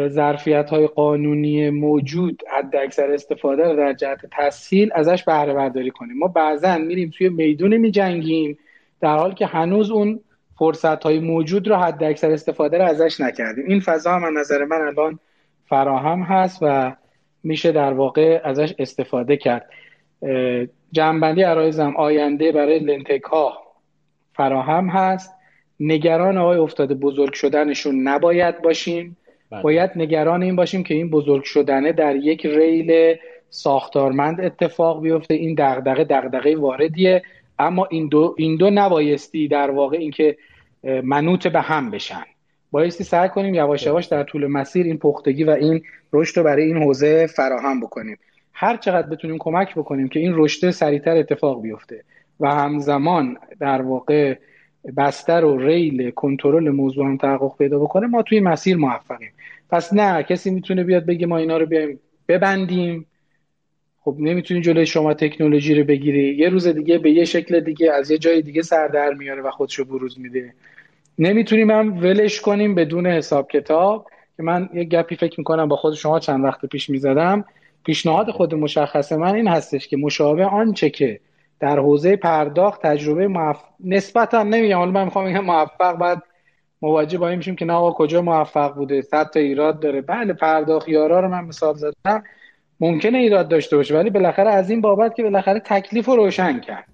ظرفیت 0.08 0.70
های 0.70 0.86
قانونی 0.86 1.70
موجود 1.70 2.42
حد 2.58 2.76
اکثر 2.76 3.12
استفاده 3.12 3.68
رو 3.68 3.76
در 3.76 3.92
جهت 3.92 4.18
تسهیل 4.32 4.90
ازش 4.94 5.24
بهره 5.24 5.54
برداری 5.54 5.90
کنیم. 5.90 6.18
ما 6.18 6.28
بعضا 6.28 6.78
میریم 6.78 7.10
توی 7.18 7.28
میدون 7.28 7.76
میجنگیم 7.76 8.58
در 9.00 9.16
حال 9.16 9.34
که 9.34 9.46
هنوز 9.46 9.90
اون 9.90 10.20
فرصت 10.58 11.02
های 11.02 11.18
موجود 11.20 11.68
رو 11.68 11.76
حد 11.76 12.04
اکثر 12.04 12.30
استفاده 12.30 12.78
رو 12.78 12.84
ازش 12.84 13.20
نکردیم. 13.20 13.64
این 13.66 13.80
فضا 13.80 14.12
هم 14.12 14.38
نظر 14.38 14.64
من 14.64 14.80
الان 14.80 15.18
فراهم 15.66 16.22
هست 16.22 16.58
و 16.62 16.92
میشه 17.42 17.72
در 17.72 17.92
واقع 17.92 18.40
ازش 18.44 18.74
استفاده 18.78 19.36
کرد. 19.36 19.70
جنبندی 20.92 21.42
عرایزم 21.42 21.94
آینده 21.96 22.52
برای 22.52 22.78
لنتک 22.78 23.22
ها 23.22 23.58
فراهم 24.32 24.88
هست. 24.88 25.34
نگران 25.80 26.38
آقای 26.38 26.58
افتاده 26.58 26.94
بزرگ 26.94 27.32
شدنشون 27.32 28.08
نباید 28.08 28.62
باشیم. 28.62 29.16
بله. 29.50 29.62
باید 29.62 29.90
نگران 29.96 30.42
این 30.42 30.56
باشیم 30.56 30.82
که 30.82 30.94
این 30.94 31.10
بزرگ 31.10 31.44
شدنه 31.44 31.92
در 31.92 32.16
یک 32.16 32.46
ریل 32.46 33.16
ساختارمند 33.50 34.40
اتفاق 34.40 35.02
بیفته. 35.02 35.34
این 35.34 35.54
دغدغه 35.58 36.04
دغدغه 36.04 36.56
واردیه. 36.56 37.22
اما 37.58 37.86
این 37.90 38.08
دو 38.08 38.34
این 38.38 38.56
دو 38.56 38.70
نبایستی 38.70 39.48
در 39.48 39.70
واقع 39.70 39.96
اینکه 39.96 40.36
منوط 41.02 41.46
به 41.46 41.60
هم 41.60 41.90
بشن. 41.90 42.24
بایستی 42.70 43.04
سعی 43.04 43.28
کنیم 43.28 43.54
یواش 43.54 43.86
یواش 43.86 44.06
در 44.06 44.24
طول 44.24 44.46
مسیر 44.46 44.86
این 44.86 44.98
پختگی 44.98 45.44
و 45.44 45.50
این 45.50 45.82
رشد 46.12 46.38
رو 46.38 46.44
برای 46.44 46.64
این 46.64 46.82
حوزه 46.82 47.26
فراهم 47.26 47.80
بکنیم. 47.80 48.18
هر 48.60 48.76
چقدر 48.76 49.08
بتونیم 49.08 49.36
کمک 49.38 49.74
بکنیم 49.74 50.08
که 50.08 50.20
این 50.20 50.32
رشد 50.34 50.70
سریعتر 50.70 51.16
اتفاق 51.16 51.62
بیفته 51.62 52.04
و 52.40 52.54
همزمان 52.54 53.36
در 53.60 53.82
واقع 53.82 54.36
بستر 54.96 55.44
و 55.44 55.58
ریل 55.58 56.10
کنترل 56.10 56.70
موضوع 56.70 57.06
هم 57.06 57.16
تحقق 57.16 57.56
پیدا 57.58 57.78
بکنه 57.78 58.06
ما 58.06 58.22
توی 58.22 58.40
مسیر 58.40 58.76
موفقیم. 58.76 59.30
پس 59.70 59.92
نه 59.92 60.22
کسی 60.22 60.50
می‌تونه 60.50 60.84
بیاد 60.84 61.06
بگه 61.06 61.26
ما 61.26 61.36
اینا 61.38 61.56
رو 61.56 61.66
بیایم 61.66 62.00
ببندیم. 62.28 63.06
خب 64.00 64.16
نمی‌تونی 64.18 64.60
جلوی 64.60 64.86
شما 64.86 65.14
تکنولوژی 65.14 65.74
رو 65.74 65.84
بگیری. 65.84 66.34
یه 66.34 66.48
روز 66.48 66.66
دیگه 66.66 66.98
به 66.98 67.10
یه 67.10 67.24
شکل 67.24 67.60
دیگه 67.60 67.92
از 67.92 68.10
یه 68.10 68.18
جای 68.18 68.42
دیگه 68.42 68.62
سر 68.62 68.88
در 68.88 69.14
میاره 69.14 69.42
و 69.42 69.50
خودشو 69.50 69.84
بروز 69.84 70.20
میده. 70.20 70.52
نمی‌تونیم 71.18 71.70
هم 71.70 71.98
ولش 71.98 72.40
کنیم 72.40 72.74
بدون 72.74 73.06
حساب 73.06 73.50
کتاب 73.50 74.06
که 74.36 74.42
من 74.42 74.68
یه 74.74 74.84
گپی 74.84 75.16
فکر 75.16 75.34
می‌کنم 75.40 75.68
با 75.68 75.76
خود 75.76 75.94
شما 75.94 76.18
چند 76.18 76.44
وقت 76.44 76.66
پیش 76.66 76.90
می‌زدم. 76.90 77.44
پیشنهاد 77.84 78.30
خود 78.30 78.54
مشخصه 78.54 79.16
من 79.16 79.34
این 79.34 79.48
هستش 79.48 79.88
که 79.88 79.96
مشابه 79.96 80.44
آنچه 80.44 80.90
که 80.90 81.20
در 81.60 81.78
حوزه 81.78 82.16
پرداخت 82.16 82.82
تجربه 82.82 83.28
موف... 83.28 83.60
نسبتا 83.84 84.42
نمیگم 84.42 84.76
حالا 84.76 84.90
من 84.90 85.04
می‌خوام 85.04 85.24
بگم 85.24 85.44
موفق 85.44 85.96
بعد 85.96 86.22
مواجه 86.82 87.18
با 87.18 87.28
این 87.28 87.38
میشیم 87.38 87.56
که 87.56 87.64
نه 87.64 87.72
آقا 87.72 87.92
کجا 87.92 88.22
موفق 88.22 88.74
بوده؟ 88.74 89.02
صد 89.02 89.30
تا 89.30 89.40
ایراد 89.40 89.80
داره. 89.80 90.00
بله 90.00 90.32
پرداخت 90.32 90.88
یارا 90.88 91.20
رو 91.20 91.28
من 91.28 91.44
مثال 91.44 91.74
زدم. 91.74 92.22
ممکنه 92.80 93.18
ایراد 93.18 93.48
داشته 93.48 93.76
باشه 93.76 93.94
ولی 93.94 94.10
بالاخره 94.10 94.50
از 94.50 94.70
این 94.70 94.80
بابت 94.80 95.14
که 95.14 95.22
بالاخره 95.22 95.60
تکلیف 95.60 96.06
رو 96.06 96.16
روشن 96.16 96.60
کرد. 96.60 96.84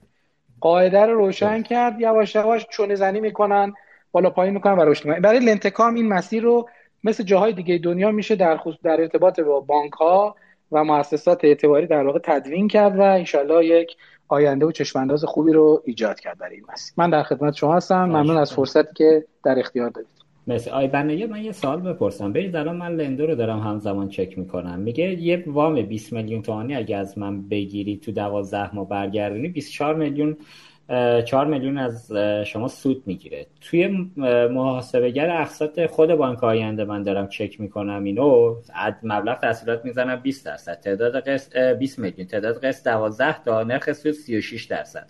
قاعده 0.60 1.06
رو 1.06 1.14
روشن 1.14 1.62
کرد 1.62 2.00
یواش 2.00 2.34
یواش 2.34 2.66
چونه 2.70 2.94
زنی 2.94 3.20
می‌کنن 3.20 3.74
بالا 4.12 4.30
پایین 4.30 4.54
می‌کنن 4.54 4.78
و 4.78 4.84
رشد 4.84 5.20
برای 5.20 5.38
لنتکام 5.38 5.94
این 5.94 6.08
مسیر 6.08 6.42
رو 6.42 6.68
مثل 7.04 7.24
جاهای 7.24 7.52
دیگه 7.52 7.78
دنیا 7.78 8.10
میشه 8.10 8.36
در 8.36 8.56
خصوص 8.56 8.82
در 8.82 9.00
ارتباط 9.00 9.40
با 9.40 9.60
بانک 9.60 9.92
ها 9.92 10.36
و 10.74 10.84
مؤسسات 10.84 11.44
اعتباری 11.44 11.86
در 11.86 12.06
واقع 12.06 12.18
تدوین 12.22 12.68
کرد 12.68 12.98
و 12.98 13.02
انشالله 13.02 13.66
یک 13.66 13.96
آینده 14.28 14.66
و 14.66 14.72
چشمانداز 14.72 15.24
خوبی 15.24 15.52
رو 15.52 15.82
ایجاد 15.84 16.20
کرد 16.20 16.38
برای 16.38 16.54
این 16.54 16.64
مسیر. 16.72 16.94
من 16.96 17.10
در 17.10 17.22
خدمت 17.22 17.54
شما 17.54 17.76
هستم. 17.76 18.04
ممنون 18.04 18.36
از 18.36 18.52
فرصتی 18.52 18.94
که 18.94 19.24
در 19.44 19.58
اختیار 19.58 19.90
دارید. 19.90 20.08
مثل 20.46 20.70
آی 20.70 20.86
بنایی 20.86 21.26
من 21.26 21.44
یه 21.44 21.52
سوال 21.52 21.80
بپرسم. 21.80 22.32
برید 22.32 22.56
الان 22.56 22.76
من 22.76 22.96
لندو 22.96 23.26
رو 23.26 23.34
دارم 23.34 23.60
همزمان 23.60 24.08
چک 24.08 24.38
می‌کنم. 24.38 24.78
میگه 24.78 25.22
یه 25.22 25.44
وام 25.46 25.82
20 25.82 26.12
میلیون 26.12 26.42
تومانی 26.42 26.74
اگه 26.74 26.96
از 26.96 27.18
من 27.18 27.48
بگیری 27.48 27.96
تو 27.96 28.12
12 28.12 28.74
ماه 28.74 28.88
برگردونی 28.88 29.48
24 29.48 29.94
میلیون 29.94 30.36
4 30.88 31.46
میلیون 31.46 31.78
از 31.78 32.12
شما 32.46 32.68
سود 32.68 33.02
می‌گیره. 33.06 33.46
توی 33.60 33.86
محاسبگر 34.50 35.30
اقساط 35.30 35.86
خود 35.86 36.14
بانک 36.14 36.44
آینده 36.44 36.84
من 36.84 37.02
دارم 37.02 37.28
چک 37.28 37.60
می‌کنم 37.60 38.04
اینو 38.04 38.54
مبلغ 39.02 39.40
تسهیلات 39.40 39.84
می‌زنم 39.84 40.16
20 40.16 40.46
درصد. 40.46 40.80
تعداد 40.80 41.28
قسط 41.28 41.56
20 41.56 41.98
میلیون. 41.98 42.26
تعداد 42.26 42.64
قسط 42.64 42.84
12 42.84 43.42
تا 43.42 43.62
نرخ 43.62 43.92
سود 43.92 44.12
36 44.12 44.64
درصد. 44.64 45.06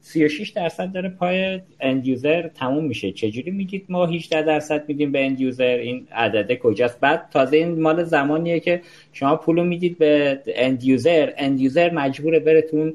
36 0.00 0.50
درصد 0.50 0.92
داره 0.92 1.08
پای 1.08 1.60
end 1.80 2.06
user 2.06 2.48
تموم 2.48 2.84
میشه. 2.84 3.12
چجوری 3.12 3.50
میگید 3.50 3.84
ما 3.88 4.06
18 4.06 4.42
درصد 4.42 4.88
میدیم 4.88 5.12
به 5.12 5.26
end 5.26 5.40
user 5.40 5.64
این 5.64 6.06
عدده 6.12 6.56
کجاست؟ 6.56 7.00
بعد 7.00 7.28
تازه 7.32 7.56
این 7.56 7.80
مال 7.80 8.04
زمانیه 8.04 8.60
که 8.60 8.80
شما 9.12 9.36
پولو 9.36 9.64
می‌دید 9.64 9.98
به 9.98 10.40
end 10.46 10.84
user 10.84 11.32
end 11.36 11.60
user 11.60 11.90
مجبوره 11.90 12.40
بره 12.40 12.62
تو 12.62 12.78
اون 12.78 12.94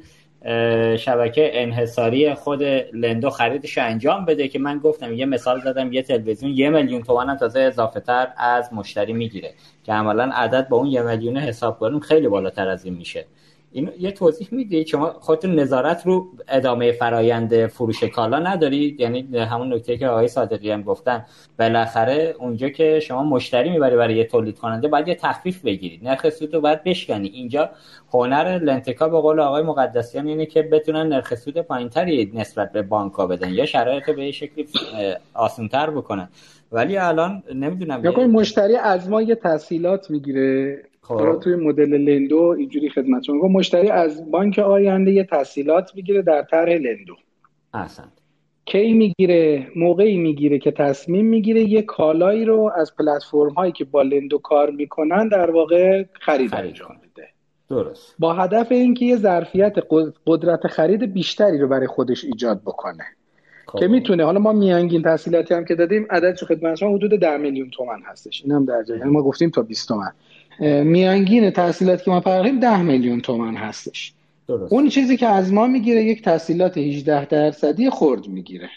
شبکه 0.98 1.62
انحصاری 1.62 2.34
خود 2.34 2.64
لندو 2.94 3.30
خریدش 3.30 3.78
انجام 3.78 4.26
بده 4.26 4.48
که 4.48 4.60
من 4.60 4.78
گفتم 4.78 5.14
یه 5.14 5.26
مثال 5.26 5.62
زدم 5.62 5.94
یه 5.94 6.02
تلویزیون 6.02 6.52
یه 6.52 6.70
میلیون 6.70 7.04
تومن 7.04 7.30
هم 7.30 7.38
تازه 7.38 7.60
اضافه 7.60 8.00
تر 8.00 8.28
از 8.38 8.74
مشتری 8.74 9.14
می‌گیره 9.14 9.54
که 9.84 9.94
عملا 9.94 10.32
عدد 10.34 10.68
با 10.68 10.78
اون 10.78 10.88
یه 10.88 11.02
میلیون 11.02 11.38
حساب 11.38 11.80
کنیم 11.80 12.00
خیلی 12.00 12.28
بالاتر 12.28 12.68
از 12.68 12.86
این 12.86 12.94
میشه. 12.94 13.26
این 13.74 13.90
یه 14.00 14.12
توضیح 14.12 14.48
می‌دید 14.52 14.88
شما 14.88 15.16
خودتون 15.20 15.60
نظارت 15.60 16.06
رو 16.06 16.28
ادامه 16.48 16.92
فرایند 16.92 17.68
فروش 17.68 18.04
کالا 18.04 18.40
ندارید؟ 18.40 19.00
یعنی 19.00 19.38
همون 19.38 19.74
نکته 19.74 19.98
که 19.98 20.08
آقای 20.08 20.28
صادقی 20.28 20.72
هم 20.72 20.84
گفتن. 20.84 21.26
بالاخره 21.60 22.36
اونجا 22.40 22.70
که 22.70 23.00
شما 23.00 23.24
مشتری 23.24 23.70
می‌بری 23.70 23.96
برای 23.96 24.16
یه 24.16 24.24
تولید 24.24 24.60
کننده 24.60 24.88
باید 24.88 25.08
یه 25.08 25.16
تخفیف 25.16 25.62
بگیرید 25.66 26.04
نرخ 26.04 26.30
سود 26.30 26.54
رو 26.54 26.62
باید 26.62 26.84
بشکنی. 26.84 27.28
اینجا 27.28 27.70
هنر 28.14 28.60
لنتکا 28.60 29.10
به 29.10 29.20
قول 29.20 29.40
آقای 29.40 29.64
مقدسیان 29.64 30.28
اینه 30.28 30.46
که 30.46 30.62
بتونن 30.62 31.08
نرخ 31.08 31.36
سود 31.36 31.62
پایینتری 31.62 32.32
نسبت 32.34 32.72
به 32.72 32.82
بانکا 32.82 33.28
بدن 33.28 33.50
یا 33.50 33.66
شرایط 33.66 34.04
رو 34.04 34.14
به 34.14 34.26
یه 34.26 34.32
شکلی 34.32 34.68
آسانتر 35.34 35.90
بکنن. 35.90 36.30
ولی 36.72 36.98
الان 36.98 37.44
نمی‌دونم 37.56 38.06
یا 38.06 38.12
مشتری 38.28 38.76
از 38.76 39.10
ما 39.10 39.22
یه 39.22 39.36
تسهیلات 39.36 40.10
می‌گیره. 40.10 40.78
خب. 41.18 41.40
توی 41.40 41.56
مدل 41.56 41.94
لندو 41.94 42.42
اینجوری 42.42 42.90
خدمت 42.90 43.24
شما. 43.24 43.48
مشتری 43.48 43.90
از 43.90 44.32
بانک 44.32 44.60
آینده 44.60 45.12
یه 45.12 45.24
تحصیلات 45.24 45.96
می‌گیره 45.96 46.22
در 46.22 46.42
طرح 46.42 46.70
لندو. 46.74 47.16
احسن. 47.74 48.12
کی 48.66 48.94
می‌گیره؟ 48.94 49.68
موقعی 49.76 50.18
می‌گیره 50.18 50.60
که 50.60 50.72
تصمیم 50.72 51.26
می‌گیره 51.26 51.62
یه 51.62 51.82
کالایی 51.82 52.46
رو 52.46 52.72
از 52.76 52.96
پلتفرم 52.96 53.50
هایی 53.50 53.72
که 53.72 53.86
با 53.86 54.02
لندو 54.02 54.38
کار 54.38 54.70
می‌کنن 54.70 55.28
در 55.28 55.52
واقع 55.52 56.04
خرید 56.14 56.56
انجام 56.56 56.96
بده. 56.98 57.28
درست. 57.70 58.16
با 58.20 58.34
هدف 58.34 58.72
اینکه 58.72 59.06
یه 59.06 59.16
ظرفیت 59.16 59.76
قدرت 60.26 60.68
خرید 60.68 61.14
بیشتری 61.14 61.58
رو 61.58 61.68
برای 61.68 61.88
خودش 61.88 62.26
ایجاد 62.26 62.62
بکنه. 62.62 63.04
خب. 63.66 63.80
که 63.80 63.88
می‌تونه 63.88 64.26
حالا 64.26 64.40
ما 64.40 64.54
میانگین 64.54 65.02
تحصیلاتی 65.02 65.54
هم 65.54 65.66
که 65.66 65.76
دادیم 65.76 66.08
عدد 66.10 66.36
خدمت 66.36 66.76
شما 66.76 66.96
حدود 66.96 67.20
10 67.20 67.38
میلیون 67.38 67.70
تومن 67.70 68.00
هستش. 68.06 68.42
این 68.44 68.52
هم 68.52 68.66
در 68.66 68.84
جای 68.84 69.04
ما 69.04 69.24
گفتیم 69.24 69.50
تا 69.50 69.62
20 69.62 69.88
تومن. 69.88 70.12
میانگین 70.62 71.50
تحصیلات 71.50 72.04
که 72.04 72.12
ما 72.12 72.20
پرداختیم 72.20 72.60
10 72.60 72.82
میلیون 72.82 73.22
تومن 73.22 73.56
هستش. 73.56 74.14
درست. 74.48 74.74
اون 74.74 74.90
چیزی 74.90 75.18
که 75.18 75.28
از 75.28 75.54
ما 75.54 75.68
می‌گیره 75.68 76.04
یک 76.04 76.22
تسهیلات 76.22 76.78
18 76.78 77.26
درصدی 77.26 77.90
خرد 77.90 78.28
می‌گیره. 78.28 78.70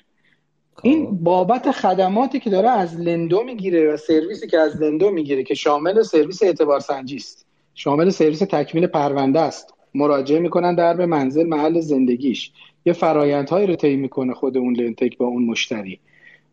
خب. 0.74 0.86
این 0.86 1.24
بابت 1.24 1.70
خدماتی 1.70 2.40
که 2.40 2.51
داره 2.51 2.70
از 2.70 3.01
لندو 3.01 3.43
می‌گیره 3.43 3.93
و 3.93 3.97
سرویسی 3.97 4.47
که 4.47 4.59
از 4.59 4.82
لندو 4.82 5.11
می‌گیره 5.11 5.43
که 5.43 5.55
شامل 5.55 6.02
سرویس 6.02 6.43
اعتبار 6.43 6.81
سنجی 6.81 7.16
است. 7.16 7.47
شامل 7.74 8.11
سرویس 8.11 8.39
تکمیل 8.39 8.86
پرونده 8.86 9.40
است. 9.40 9.74
مراجعه 9.94 10.39
می‌کنن 10.39 10.74
در 10.74 10.94
به 10.94 11.06
منزل 11.06 11.47
محل 11.47 11.81
زندگیش. 11.81 12.51
یه 12.86 12.93
فرایندهایی 12.93 13.66
رو 13.66 13.77
طی 13.77 13.97
می‌کنه 13.97 14.35
خود 14.35 14.56
اون 14.56 14.77
lendtech 14.76 15.18
با 15.19 15.27
اون 15.27 15.44
مشتری. 15.44 15.98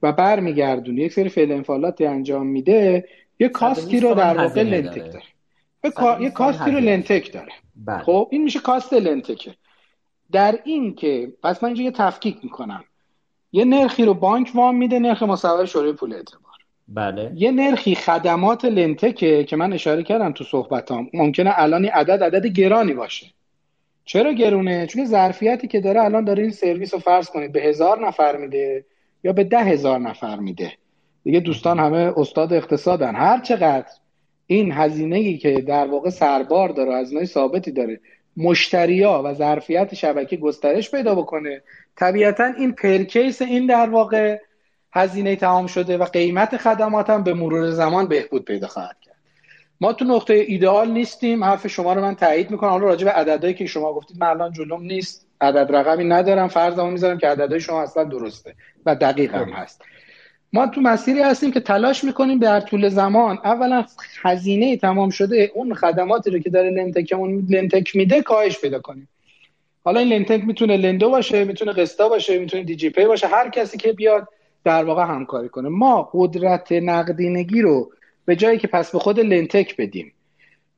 و 0.04 0.12
برمیگردونه. 0.12 1.02
یک 1.02 1.14
سری 1.14 1.30
فعل 1.30 1.52
انفعالاتی 1.52 2.06
انجام 2.06 2.48
میده. 2.48 3.06
یه 3.42 3.50
cost 3.50 3.90
ی 3.90 4.00
رو 4.00 4.14
در 4.14 4.38
واقع 4.38 4.64
lendtech 4.64 5.12
داره. 5.12 6.22
یه 6.22 6.30
cost 6.30 6.63
ی 6.63 6.72
رو 6.72 6.80
lendtech 6.80 7.34
داره. 7.34 7.52
بله. 7.76 8.04
خب 8.04 8.28
این 8.32 8.44
میشه 8.44 8.60
cost 8.60 8.94
lendtech 8.94 9.43
ه. 9.43 9.56
در 10.32 10.60
این 10.64 10.96
که 10.96 11.34
پس 11.44 11.64
من 11.64 11.68
اینجا 11.68 11.84
یه 11.84 11.92
تفکیک 11.92 12.38
می‌کنم. 12.44 12.84
یه 13.52 13.66
نرخی 13.66 14.06
رو 14.06 14.14
بانک 14.14 14.52
وام 14.56 14.76
میده 14.76 15.00
نرخ 15.00 15.24
مصور 15.24 15.66
شورای 15.66 15.94
پول 15.94 16.14
اعتبار. 16.14 16.42
بله. 16.88 17.32
یه 17.36 17.52
نرخی 17.52 17.96
خدمات 17.96 18.66
لنتکه 18.66 19.44
که 19.44 19.56
من 19.56 19.74
اشاره 19.74 20.04
کردم 20.04 20.32
تو 20.32 20.44
صحبتام. 20.44 21.10
ممکنه 21.14 21.54
الان 21.56 21.86
عدد 21.86 22.24
عدد 22.24 22.46
گرانی 22.46 22.94
باشه. 22.94 23.28
چرا 24.06 24.34
گرونه؟ 24.34 24.88
چون 24.88 25.06
ظرفیتی 25.06 25.68
که 25.68 25.82
داره 25.82 26.02
الان 26.02 26.26
داره 26.26 26.44
این 26.44 26.52
سرویس 26.52 26.94
رو 26.94 27.00
فرض 27.00 27.30
کنید. 27.30 27.52
به 27.52 27.62
هزار 27.62 28.08
نفر 28.08 28.38
میده 28.38 28.86
یا 29.24 29.34
به 29.34 29.44
ده 29.44 29.64
هزار 29.64 30.00
نفر 30.00 30.36
میده. 30.36 30.72
دیگه 31.24 31.40
دوستان 31.40 31.80
همه 31.80 32.14
استاد 32.18 32.54
اقتصادن. 32.54 33.16
هر 33.16 33.40
چقدر 33.40 33.90
این 34.48 34.72
هزینه 34.72 35.16
ای 35.16 35.38
که 35.38 35.62
در 35.62 35.88
واقع 35.88 36.10
سربار 36.10 36.70
داره 36.70 36.96
هزینه 36.96 37.26
ثابتی 37.26 37.72
داره 37.72 38.00
مشتریا 38.38 39.22
و 39.26 39.34
ظرفیت 39.34 39.96
شبکه 39.96 40.38
گسترش 40.38 40.92
پیدا 40.92 41.16
بکنه 41.16 41.62
طبیعتا 41.96 42.44
این 42.58 42.72
پرکیس 42.72 43.42
این 43.42 43.66
در 43.66 43.90
واقع 43.90 44.38
هزینه 44.94 45.36
تمام 45.36 45.68
شده 45.68 45.98
و 45.98 46.04
قیمت 46.04 46.58
خدمات 46.58 47.10
هم 47.10 47.24
به 47.24 47.34
مرور 47.34 47.72
زمان 47.72 48.08
بهبود 48.08 48.46
پیدا 48.46 48.68
خواهد 48.68 48.98
کرد. 49.02 49.16
ما 49.82 49.94
تو 49.94 50.06
نقطه 50.06 50.34
ایدئال 50.34 50.92
نیستیم. 50.92 51.44
حرف 51.44 51.68
شما 51.68 51.94
رو 51.94 52.02
من 52.02 52.16
تایید 52.16 52.52
می‌کنم. 52.52 52.70
حالا 52.70 52.86
راجع 52.86 53.06
به 53.06 53.12
عددهایی 53.12 53.54
که 53.54 53.66
شما 53.66 53.94
گفتید 53.94 54.18
من 54.20 54.28
الان 54.28 54.52
جلوم 54.52 54.84
نیست. 54.84 55.28
عدد 55.42 55.76
رقمی 55.76 56.04
ندارم. 56.04 56.48
فرضمو 56.48 56.92
می‌ذارم 56.92 57.18
که 57.18 57.28
عددهای 57.28 57.60
شما 57.60 57.82
اصلا 57.82 58.04
درسته 58.04 58.56
و 58.86 58.96
دقیق 58.96 59.36
هم 59.36 59.50
هست. 59.50 59.82
ما 60.54 60.68
تو 60.68 60.82
مسیری 60.82 61.22
هستیم 61.22 61.52
که 61.52 61.60
تلاش 61.60 62.04
می‌کنیم 62.04 62.40
در 62.40 62.60
طول 62.60 62.90
زمان. 62.90 63.40
اولا 63.44 63.86
هزینه 64.22 64.78
تمام 64.78 65.10
شده 65.10 65.52
اون 65.56 65.74
خدماتی 65.74 66.30
رو 66.30 66.40
که 66.40 66.50
داره 66.50 66.70
lendtech 66.70 67.26
مون 67.26 67.48
lendtech 67.50 67.96
میده 67.96 68.22
کاهش 68.22 68.60
پیدا 68.60 68.80
کنیم. 68.80 69.08
حالا 69.84 70.00
این 70.00 70.10
lendtech 70.10 70.44
می‌تونه 70.44 70.78
لندو 70.78 71.10
باشه 71.10 71.44
می‌تونه 71.44 71.72
قسطا 71.72 72.10
باشه 72.10 72.40
می‌تونه 72.40 72.64
دیجی 72.64 72.90
پی 72.90 73.06
باشه 73.06 73.28
هر 73.28 73.50
کسی 73.50 73.78
که 73.78 73.94
بیاد 73.94 74.28
در 74.64 74.84
واقع 74.84 75.04
همکاری 75.04 75.50
کنه. 75.50 75.70
ما 75.70 76.10
قدرت 76.14 76.72
نقدینگی 76.72 77.62
رو 77.62 77.92
به 78.26 78.36
جایی 78.36 78.58
که 78.58 78.68
پس 78.68 78.92
به 78.92 79.00
خود 79.00 79.20
lendtech 79.20 79.78
بدیم 79.78 80.14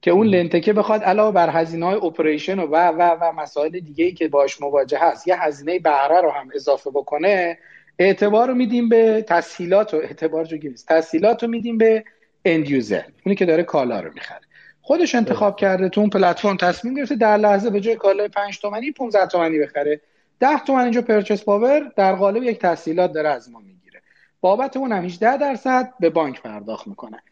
که 0.02 0.12
اون 0.12 0.28
lendtech 0.28 0.69
ه 0.69 0.74
بخواد 0.74 1.04
علاوه 1.04 1.32
بر 1.34 1.50
هزینه 1.50 1.86
های 1.86 1.96
operation 1.96 2.60
و 2.60 2.76
و 2.76 3.18
و 3.22 3.32
مسائل 3.32 3.80
دیگه 3.80 4.06
ای 4.06 4.14
که 4.14 4.28
باش 4.28 4.62
مواجه 4.62 5.00
هست 5.02 5.28
یه 5.28 5.44
هزینه 5.44 5.80
بهره 5.80 6.22
رو 6.22 6.32
هم 6.32 6.50
اضافه 6.56 6.90
بکنه 6.90 7.58
اعتبار 8.00 8.48
رو 8.48 8.56
میدیم 8.56 8.90
به 8.90 9.26
تسهیلات 9.28 9.94
و 9.94 9.98
اعتبار 9.98 10.46
جو 10.46 10.58
تسهیلات 10.88 11.44
رو 11.44 11.50
میدیم 11.50 11.78
به 11.78 12.04
end 12.46 12.70
user 12.70 13.04
اونی 13.26 13.36
که 13.36 13.46
داره 13.46 13.64
کالا 13.64 14.00
رو 14.00 14.12
می‌خره. 14.14 14.42
خودش 14.82 15.16
انتخاب 15.16 15.56
کرده 15.56 15.90
تو 15.90 16.02
اون 16.02 16.10
پلتفرم 16.10 16.58
تصمیم 16.58 16.94
گرفته 16.94 17.16
در 17.16 17.38
لحظه 17.38 17.70
به 17.70 17.80
جای 17.80 17.96
کالای 17.96 18.28
5 18.28 18.60
تومانی 18.60 18.92
15 18.92 19.28
تومانی 19.28 19.60
بخره. 19.60 20.02
10 20.40 20.60
تومن 20.60 20.84
اینجا 20.84 21.02
purchase 21.02 21.44
power 21.44 21.92
در 21.96 22.16
قالب 22.16 22.44
یک 22.44 22.60
تسهیلات 22.60 23.12
داره 23.12 23.30
از 23.30 23.52
ما 23.52 23.60
می‌گیره. 23.60 24.02
بابت 24.42 24.78
اون 24.78 24.92
هم 24.92 25.06
18 25.06 25.38
درصد 25.38 25.94
به 26.00 26.10
بانک 26.10 26.42
پرداخت 26.42 26.88
می‌کنه. 26.88 27.24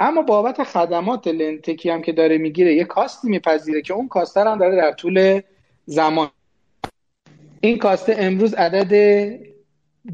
اما 0.00 0.22
بابت 0.22 0.62
خدمات 0.62 1.26
lendtech 1.26 1.83
ی 1.83 1.90
هم 1.90 2.02
که 2.02 2.12
داره 2.12 2.38
می‌گیره 2.38 2.74
یه 2.74 2.84
cost 2.84 3.19
ی 3.19 3.28
میپذیره 3.28 3.82
که 3.82 3.94
اون 3.94 4.08
cost 4.08 4.33
رو 4.33 4.46
هم 4.46 4.58
داره 4.58 4.76
در 4.76 4.92
طول 4.92 5.40
زمان. 5.86 6.30
این 7.60 7.78
cost 7.78 8.08
ه 8.08 8.16
امروز 8.18 8.54
عدد 8.54 8.92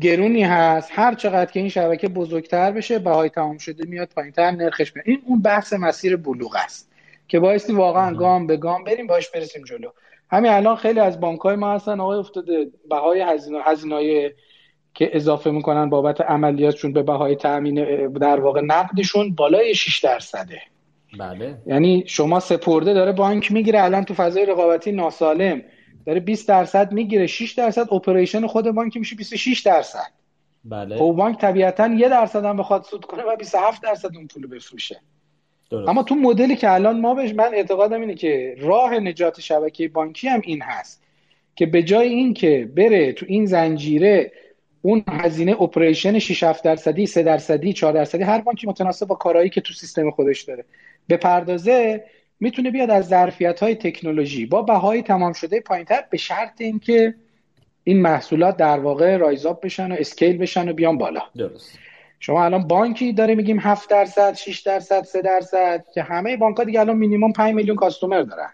گرونی 0.00 0.42
هست 0.42 0.90
هر 0.92 1.14
چقدر 1.14 1.50
که 1.50 1.60
این 1.60 1.68
شبکه 1.68 2.08
بزرگتر 2.08 2.70
بشه 2.70 2.98
بهای 2.98 3.28
تمام 3.28 3.58
شده 3.58 3.88
میاد 3.88 4.08
پایینتر 4.16 4.50
نرخش 4.50 4.96
میاد. 4.96 5.08
این 5.08 5.22
اون 5.26 5.42
بحث 5.42 5.72
مسیر 5.72 6.16
بلوغ 6.16 6.56
است 6.64 6.90
که 7.28 7.40
بایستی 7.40 7.72
واقعا 7.72 8.14
گام 8.14 8.46
به 8.46 8.56
گام 8.56 8.84
بریم 8.84 9.06
باش 9.06 9.30
برسیم 9.30 9.64
جلو. 9.64 9.88
همین 10.30 10.50
الان 10.50 10.76
خیلی 10.76 11.00
از 11.00 11.20
بانک 11.20 11.40
های 11.40 11.56
ما 11.56 11.72
هستن 11.72 12.00
آقای 12.00 12.18
افتاده 12.18 12.66
بهای 12.90 13.20
هزینه 13.20 13.58
هزینه 13.64 14.32
که 14.94 15.10
اضافه 15.12 15.50
می‌کنن 15.50 15.90
بابت 15.90 16.20
عملیاتشون 16.20 16.92
به 16.92 17.02
بهای 17.02 17.36
تامین 17.36 18.08
در 18.08 18.40
واقع 18.40 18.60
نقدشون 18.60 19.34
بالای 19.34 19.74
6 19.74 19.98
درصده. 19.98 20.60
بله. 21.18 21.58
یعنی 21.66 22.04
شما 22.06 22.40
سپرده 22.40 22.94
داره 22.94 23.12
بانک 23.12 23.52
می‌گیره 23.52 23.82
الان 23.82 24.04
تو 24.04 24.14
فضای 24.14 24.46
رقابتی 24.46 24.92
ناسالم. 24.92 25.62
داره 26.06 26.20
20 26.20 26.48
درصد 26.48 26.92
می‌گیره 26.92 27.26
6 27.26 27.52
درصد 27.52 27.94
اپریشن 27.94 28.46
خود 28.46 28.70
بانک 28.70 28.96
میشه 28.96 29.16
26 29.16 29.60
درصد. 29.60 30.10
بله. 30.64 30.96
خب 30.96 31.14
بانک 31.16 31.40
طبیعتا 31.40 31.86
یه 31.86 32.08
درصد 32.08 32.44
هم 32.44 32.56
بخواد 32.56 32.82
سود 32.82 33.04
کنه 33.04 33.22
و 33.22 33.36
27 33.36 33.82
درصد 33.82 34.16
اون 34.16 34.26
پول 34.26 34.46
بفروشه. 34.46 35.00
درست. 35.70 35.88
اما 35.88 36.02
تو 36.02 36.14
مدلی 36.14 36.56
که 36.56 36.72
الان 36.72 37.00
ما 37.00 37.14
بهش 37.14 37.34
من 37.34 37.54
اعتقادم 37.54 38.00
اینه 38.00 38.14
که 38.14 38.56
راه 38.58 38.98
نجات 38.98 39.40
شبکه 39.40 39.88
بانکی 39.88 40.28
هم 40.28 40.40
این 40.44 40.62
هست 40.62 41.02
که 41.56 41.66
به 41.66 41.82
جای 41.82 42.08
این 42.08 42.34
که 42.34 42.70
بره 42.76 43.12
تو 43.12 43.26
این 43.28 43.46
زنجیره 43.46 44.32
اون 44.82 45.04
هزینه 45.08 45.62
اپریشن 45.62 46.18
6 46.18 46.42
7 46.42 46.64
درصدی 46.64 47.06
3 47.06 47.22
درصدی 47.22 47.72
4 47.72 47.92
درصدی 47.92 48.22
هر 48.22 48.40
بانکی 48.40 48.66
متناسب 48.66 49.06
با 49.06 49.14
کارهایی 49.14 49.50
که 49.50 49.60
تو 49.60 49.74
سیستم 49.74 50.10
خودش 50.10 50.42
داره 50.42 50.64
به 51.06 51.16
پردازه 51.16 52.04
می‌تونه 52.40 52.70
بیاد 52.70 52.90
از 52.90 53.08
ظرفیت 53.08 53.60
های 53.60 53.74
تکنولوژی. 53.74 54.46
با 54.46 54.62
بهای 54.62 55.02
تمام 55.02 55.32
شده 55.32 55.60
پایینتر 55.60 56.04
به 56.10 56.16
شرط 56.16 56.60
اینکه 56.60 57.14
این 57.84 58.02
محصولات 58.02 58.56
در 58.56 58.78
واقع 58.78 59.16
رایزاب 59.16 59.60
بشن 59.64 59.92
و 59.92 59.96
اسکیل 59.98 60.38
بشن 60.38 60.68
و 60.68 60.72
بیان 60.72 60.98
بالا. 60.98 61.22
درست. 61.36 61.78
شما 62.20 62.44
الان 62.44 62.68
بانکی 62.68 63.12
داره 63.12 63.34
میگیم 63.34 63.60
7 63.60 63.90
درصد 63.90 64.34
6 64.34 64.60
درصد 64.60 65.04
3 65.04 65.22
درصد 65.22 65.84
که 65.94 66.02
همه 66.02 66.36
بانک 66.36 66.56
ها 66.56 66.64
دیگه 66.64 66.80
الان 66.80 66.96
مینیمم 66.96 67.32
5 67.32 67.54
میلیون 67.54 67.76
کاستومر 67.76 68.22
دارن. 68.22 68.50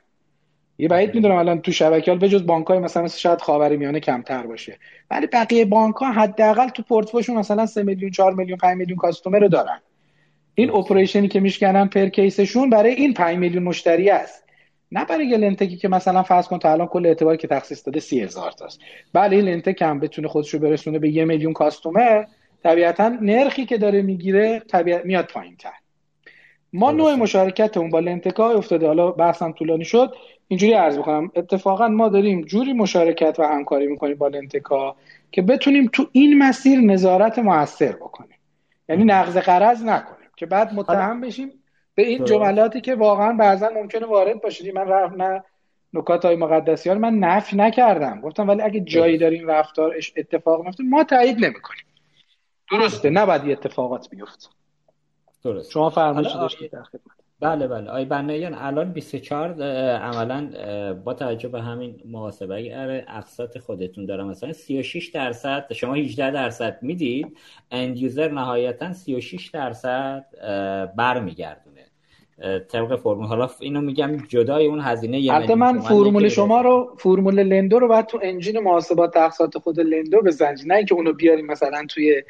یه 0.79 0.89
بعید 0.89 1.15
می‌دونم 1.15 1.37
الان 1.37 1.61
تو 1.61 1.73
شبکه 1.73 2.15
به 2.15 2.29
جز 2.29 2.47
بانک 2.47 2.67
های 2.67 2.79
مثلا 2.79 3.09
شاید 3.09 3.41
خاورمیانه 3.41 4.01
کمتر 4.01 4.47
باشه. 4.47 4.79
ولی 5.11 5.27
بقیه 5.27 5.65
بانک 5.65 5.95
ها 5.95 6.13
حداقل 6.13 6.69
تو 6.69 6.83
پورتفولیوشون 6.83 7.37
مثلا 7.37 7.67
3 7.67 7.83
میلیون 7.83 8.11
4 8.11 8.35
میلیون 8.35 8.59
5 8.59 8.77
میلیون 8.77 8.99
کاستومر 8.99 9.39
رو 9.39 9.49
دارن. 9.49 9.81
این 10.61 10.71
operation 10.71 11.23
ی 11.23 11.29
که 11.29 11.41
میشکنن 11.41 11.89
per 11.89 12.09
case 12.09 12.40
شون 12.40 12.71
برای 12.71 12.95
این 12.95 13.15
5 13.15 13.39
میلیون 13.39 13.63
مشتری 13.63 14.11
است. 14.11 14.45
نه 14.93 15.05
برای 15.05 15.27
یه 15.27 15.37
lendtech 15.37 15.72
ی 15.72 15.77
که 15.77 15.89
مثلا 15.89 16.23
فرض 16.23 16.49
کن 16.49 16.59
تا 16.59 16.73
الان 16.73 16.87
کل 16.87 17.07
اعتباری 17.07 17.39
که 17.39 17.49
تخصیص 17.49 17.87
داده 17.87 18.01
30000 18.01 18.53
تاست. 18.53 18.81
بله 19.13 19.37
این 19.37 19.45
lendtech 19.45 19.83
هم 19.83 20.01
بتونه 20.01 20.29
خودش 20.29 20.55
رو 20.55 20.61
برسونه 20.61 20.99
به 20.99 21.11
یه 21.11 21.25
میلیون 21.25 21.53
customer. 21.53 22.25
طبیعتا 22.63 23.09
نرخی 23.09 23.67
که 23.67 23.79
داره 23.79 24.03
می‌گیره 24.03 24.59
طبیعت 24.59 25.05
میاد 25.05 25.25
پایین 25.25 25.57
تر 25.57 25.71
ما 26.73 26.93
نوع 26.93 27.15
مشارکت 27.15 27.77
اون 27.77 27.91
با 27.91 28.01
lendtech 28.01 28.45
ا 28.45 28.51
افتاده. 28.51 28.87
حالا 28.87 29.11
بحثم 29.11 29.53
طولانی 29.53 29.85
شد. 29.85 30.15
اینجوری 30.49 30.73
عرض 30.73 30.99
بکنم 30.99 31.31
اتفاقا 31.37 31.89
ما 31.89 32.09
داریم 32.09 32.43
جوری 32.43 32.73
مشارکت 32.73 33.37
و 33.39 33.43
همکاری 33.43 33.87
می‌کنیم 33.87 34.17
با 34.17 34.29
lendtech 34.29 34.89
ا 34.89 34.97
که 35.33 35.43
بتونیم 35.43 35.91
تو 35.93 36.07
این 36.13 36.39
مسیر 36.39 36.81
نظارت 36.81 37.39
موثر 37.39 37.93
بکنیم. 37.93 38.39
یعنی 38.89 39.05
نقض 39.05 39.37
قرض 39.37 39.85
نکنیم. 39.85 40.20
که 40.41 40.47
بعد 40.47 40.75
متهم 40.75 41.21
بشیم 41.21 41.51
به 41.95 42.03
این 42.03 42.25
جملاتی 42.25 42.81
که 42.81 42.95
واقعا 42.95 43.33
بعضا 43.33 43.69
ممکنه 43.69 44.07
وارد 44.07 44.43
باشید. 44.43 44.75
من 44.75 44.89
رفت 44.89 45.17
نه 45.17 45.45
نکات 45.93 46.25
های 46.25 46.37
مقدسیان 46.37 46.99
من 46.99 47.15
نفی 47.15 47.57
نکردم. 47.57 48.21
گفتم 48.21 48.49
ولی 48.49 48.63
اگه 48.63 48.81
جایی 48.81 49.19
داریم 49.19 49.51
رفتار 49.51 49.95
اتفاق 50.17 50.65
میفته 50.65 50.83
ما 50.85 51.05
تایید 51.05 51.45
نمی‌کنیم. 51.45 51.85
درسته 52.71 53.11
نباید 53.11 53.51
اتفاقات 53.51 54.11
بیفته. 54.11 54.49
درست. 55.45 55.71
شما 55.71 55.91
فرمایش 55.91 56.33
داشتید 56.33 56.73
در 56.73 56.83
خدمت. 56.83 57.20
بله 57.41 57.67
بله. 57.67 57.91
آی 57.91 58.05
بنایان 58.05 58.55
الان 58.55 58.93
24 58.93 59.63
عملا 59.95 60.49
با 61.05 61.15
توجه 61.15 61.49
به 61.49 61.61
همین 61.61 61.95
محاسبه 62.05 62.55
اگر 62.55 63.05
اقساط 63.09 63.59
خودتون 63.59 64.07
دارم 64.07 64.29
مثلا 64.29 64.53
36 64.53 65.09
درصد 65.09 65.73
شما 65.73 65.95
18 65.95 66.31
درصد 66.31 66.79
می‌دید 66.83 67.37
end 67.71 67.99
user 67.99 68.31
نهایتا 68.31 68.93
36 68.93 69.49
درصد 69.49 70.25
برمیگردونه. 70.97 71.81
طبق 72.69 72.97
فرمول. 72.97 73.27
حالا 73.27 73.51
اینو 73.61 73.81
میگم 73.81 74.17
جدای 74.29 74.67
اون 74.67 74.81
هزینه 74.81 75.21
یه 75.21 75.55
من 75.55 75.81
فرمول 75.81 76.29
شما 76.29 76.61
رو 76.61 76.95
فرمول 76.99 77.43
لندو 77.43 77.79
رو 77.79 77.89
بعد 77.89 78.07
تو 78.07 78.21
engine 78.23 78.59
محاسبات 78.59 79.17
اقساط 79.17 79.59
خود 79.59 79.81
لندو 79.81 80.21
بزنید 80.21 80.59
نه 80.67 80.75
اینکه 80.75 80.95
اونو 80.95 81.13
بیاریم 81.13 81.47
مثلا 81.47 81.87
توی 81.89 82.23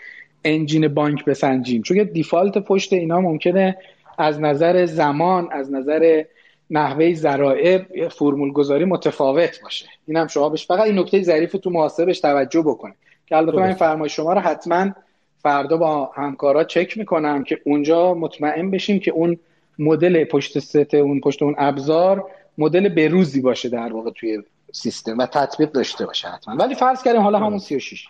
engine 0.45 0.89
بانک 0.89 1.25
بسنجیم 1.25 1.83
چون 1.83 2.03
default 2.03 2.59
پشت 2.59 2.93
اینا 2.93 3.21
ممکنه 3.21 3.77
از 4.21 4.41
نظر 4.41 4.87
زمان 4.87 5.49
از 5.53 5.73
نظر 5.73 6.25
نحوه 6.71 7.15
ضرایب 7.15 8.09
فرمول 8.09 8.53
گذاری 8.53 8.85
متفاوت 8.85 9.63
باشه. 9.63 9.87
این 10.07 10.17
هم 10.17 10.27
شما 10.27 10.49
بش 10.49 10.67
فقط 10.67 10.81
این 10.81 10.99
نکته 10.99 11.23
ظریف 11.23 11.53
تو 11.53 11.71
محاسبش 11.71 12.21
توجه 12.21 12.61
بکنید 12.61 12.97
که 13.27 13.37
البته 13.37 13.57
من 13.57 13.63
این 13.63 13.75
فرمایش 13.75 14.17
شما 14.17 14.33
رو 14.33 14.41
حتما 14.41 14.91
فردا 15.43 15.77
با 15.77 16.11
همکارا 16.15 16.65
چک 16.65 16.99
می‌کنم 16.99 17.45
که 17.45 17.61
اونجا 17.65 18.15
مطمئن 18.15 18.71
بشیم 18.71 19.01
که 19.01 19.11
اون 19.11 19.39
مدل 19.79 20.25
پشت 20.25 20.59
ست 20.59 20.95
اون 20.95 21.21
پشت 21.21 21.43
اون 21.43 21.55
ابزار 21.59 22.25
مدل 22.59 22.89
بروزی 22.89 23.41
باشه 23.41 23.69
در 23.69 23.93
واقع 23.93 24.11
توی 24.11 24.43
سیستم 24.73 25.19
و 25.19 25.27
تطبیق 25.27 25.73
داشته 25.73 26.07
باشه 26.07 26.29
حتما. 26.29 26.57
ولی 26.57 26.75
فرض 26.75 27.03
کردیم 27.03 27.23
حالا 27.23 27.39
همون 27.39 27.59
36 27.59 28.07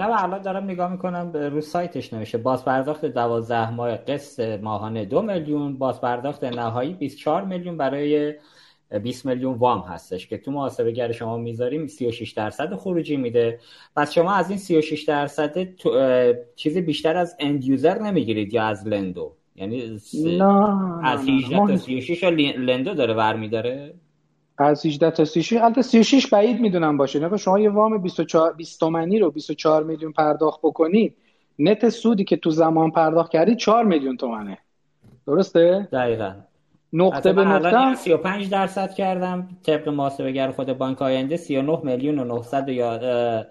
نه 0.00 0.24
الان 0.24 0.42
دارم 0.42 0.64
نگاه 0.64 0.92
می‌کنم 0.92 1.32
رو 1.32 1.60
سایتش 1.60 2.12
نوشته 2.12 2.38
باز 2.38 2.64
پرداخت 2.64 3.04
12 3.04 3.70
ماه 3.70 3.96
قسط 3.96 4.60
ماهانه 4.60 5.04
دو 5.04 5.22
میلیون 5.22 5.78
باز 5.78 6.00
پرداخت 6.00 6.44
نهایی 6.44 6.94
24 6.94 7.44
میلیون 7.44 7.76
برای 7.76 8.34
20 9.02 9.26
میلیون 9.26 9.54
وام 9.54 9.80
هستش 9.80 10.26
که 10.26 10.38
تو 10.38 10.50
محاسبه 10.50 10.92
گر 10.92 11.12
شما 11.12 11.36
می‌ذاریم 11.36 11.86
36 11.86 12.32
درصد 12.32 12.74
خروجی 12.74 13.16
میده. 13.16 13.60
پس 13.96 14.12
شما 14.12 14.34
از 14.34 14.50
این 14.50 14.58
36 14.58 15.02
درصد 15.02 15.68
چیزی 16.56 16.80
بیشتر 16.80 17.16
از 17.16 17.36
end 17.40 17.64
user 17.64 17.98
نمی‌گیرید 17.98 18.54
یا 18.54 18.64
از 18.64 18.88
لندو؟ 18.88 19.32
یعنی 19.56 19.98
نه 20.14 21.04
از 21.04 21.28
18 21.28 21.56
تا 21.56 21.76
36 21.76 22.24
لندو 22.24 22.94
داره 22.94 23.14
برمیداره 23.14 23.94
از 24.58 24.86
18 24.86 25.10
تا 25.10 25.24
36 25.24 25.62
البته 25.62 25.82
36 25.82 26.26
بعید 26.26 26.60
می‌دونم 26.60 26.96
باشه. 26.96 27.18
نه 27.18 27.36
شما 27.36 27.58
یه 27.58 27.70
وام 27.70 27.98
24 27.98 28.52
20 28.52 28.80
تومانی 28.80 29.18
رو 29.18 29.30
24 29.30 29.82
میلیون 29.82 30.12
پرداخت 30.12 30.60
بکنید 30.62 31.16
net 31.58 31.88
سودی 31.88 32.24
که 32.24 32.36
تو 32.36 32.50
زمان 32.50 32.90
پرداخت 32.90 33.30
کردی 33.30 33.56
4 33.56 33.84
میلیون 33.84 34.16
تومنه. 34.16 34.58
درسته؟ 35.26 35.88
دقیقاً. 35.92 36.32
نقطه 36.92 37.32
به 37.32 37.44
نقطه 37.44 37.94
35 37.94 38.50
درصد 38.50 38.94
کردم 38.94 39.48
طبق 39.66 39.88
محاسبه‌گر 39.88 40.50
خود 40.50 40.78
بانک 40.78 41.02
آینده 41.02 41.36
39 41.36 41.80
میلیون 41.82 42.18
و 42.18 42.24
911 42.24 43.46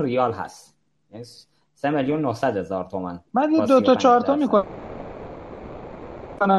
ریال 0.00 0.32
هست. 0.32 0.74
یعنی 1.12 1.24
3 1.74 1.90
میلیون 1.90 2.20
900 2.20 2.56
هزار 2.56 2.84
تومان 2.84 3.20
من 3.34 3.64
دو 3.68 3.80
تا 3.80 3.94
چهار 3.94 4.20
تا 4.20 4.36
می‌کنم. 4.36 4.66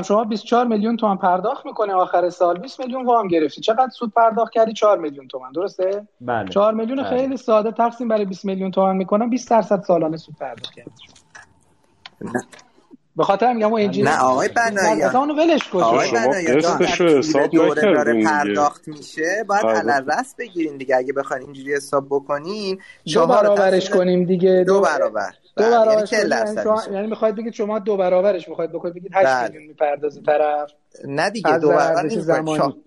شما 0.03 0.23
24 0.23 0.67
میلیون 0.67 0.97
تومان 0.97 1.17
پرداخت 1.17 1.65
می‌کنه 1.65 1.93
آخر 1.93 2.29
سال. 2.29 2.59
20 2.59 2.79
میلیون 2.79 3.05
وام 3.05 3.27
گرفتی. 3.27 3.61
چقدر 3.61 3.89
سود 3.89 4.13
پرداخت 4.13 4.53
کردی؟ 4.53 4.73
4 4.73 4.97
میلیون 4.97 5.27
تومان. 5.27 5.51
درسته؟ 5.51 6.07
بله. 6.21 6.49
4 6.49 6.73
میلیون 6.73 7.03
بله. 7.03 7.09
خیلی 7.09 7.37
ساده 7.37 7.71
تقسیم 7.71 8.07
برای 8.07 8.25
20 8.25 8.45
میلیون 8.45 8.71
تومان 8.71 8.95
می‌کنم. 8.95 9.29
20 9.29 9.49
درصد 9.49 9.83
سالانه 9.83 10.17
سود 10.17 10.35
پرداخت 10.35 10.73
کردی. 10.75 10.91
به 13.19 13.25
خاطر 13.25 13.53
میگم 13.53 13.73
اون 13.73 13.81
نه 13.81 14.17
آقای 14.19 14.47
بنایی 14.47 15.01
اصلا 15.01 15.19
اونو 15.19 15.33
ولش 15.33 15.69
کن 15.69 15.81
آقای 15.81 16.09
طول 16.61 17.17
حساب 17.17 17.47
دوره 17.47 17.81
داره. 17.81 18.23
پرداخت 18.23 18.87
میشه 18.87 19.43
باید 19.47 19.63
بله. 19.63 19.73
علل 19.93 20.23
بگیرین 20.39 20.77
دیگه 20.77 20.95
اگه 20.95 21.13
بخواین 21.13 21.43
اینجوری 21.43 21.75
حساب 21.75 22.05
بکنین 22.09 22.75
دو 22.75 22.81
چهار 23.11 23.27
برابرش 23.27 23.89
کنیم 23.89 24.25
دیگه 24.25 24.63
دو 24.67 24.81
برابر 24.81 25.29
دو 25.57 25.63
بله، 25.63 25.71
یعنی 25.71 25.85
برابرش 25.85 26.09
40 26.09 26.29
کنیم 26.29 26.55
یعنی. 26.57 26.71
میشه. 26.71 26.91
یعنی 26.91 27.07
می‌خواید 27.07 27.35
بگید 27.35 27.53
شما 27.53 27.79
دو 27.79 27.97
برابرش 27.97 28.49
می‌خواید 28.49 28.71
بکنید 28.71 28.93
بگید 28.93 29.11
8 29.13 29.25
بله. 29.25 29.47
میلیون 29.47 29.67
می‌پردازه 29.67 30.21
طرف 30.21 30.71
نه 31.07 31.29
دیگه 31.29 31.57
دو 31.57 31.69
برابر. 31.69 32.07
زمانی. 32.07 32.83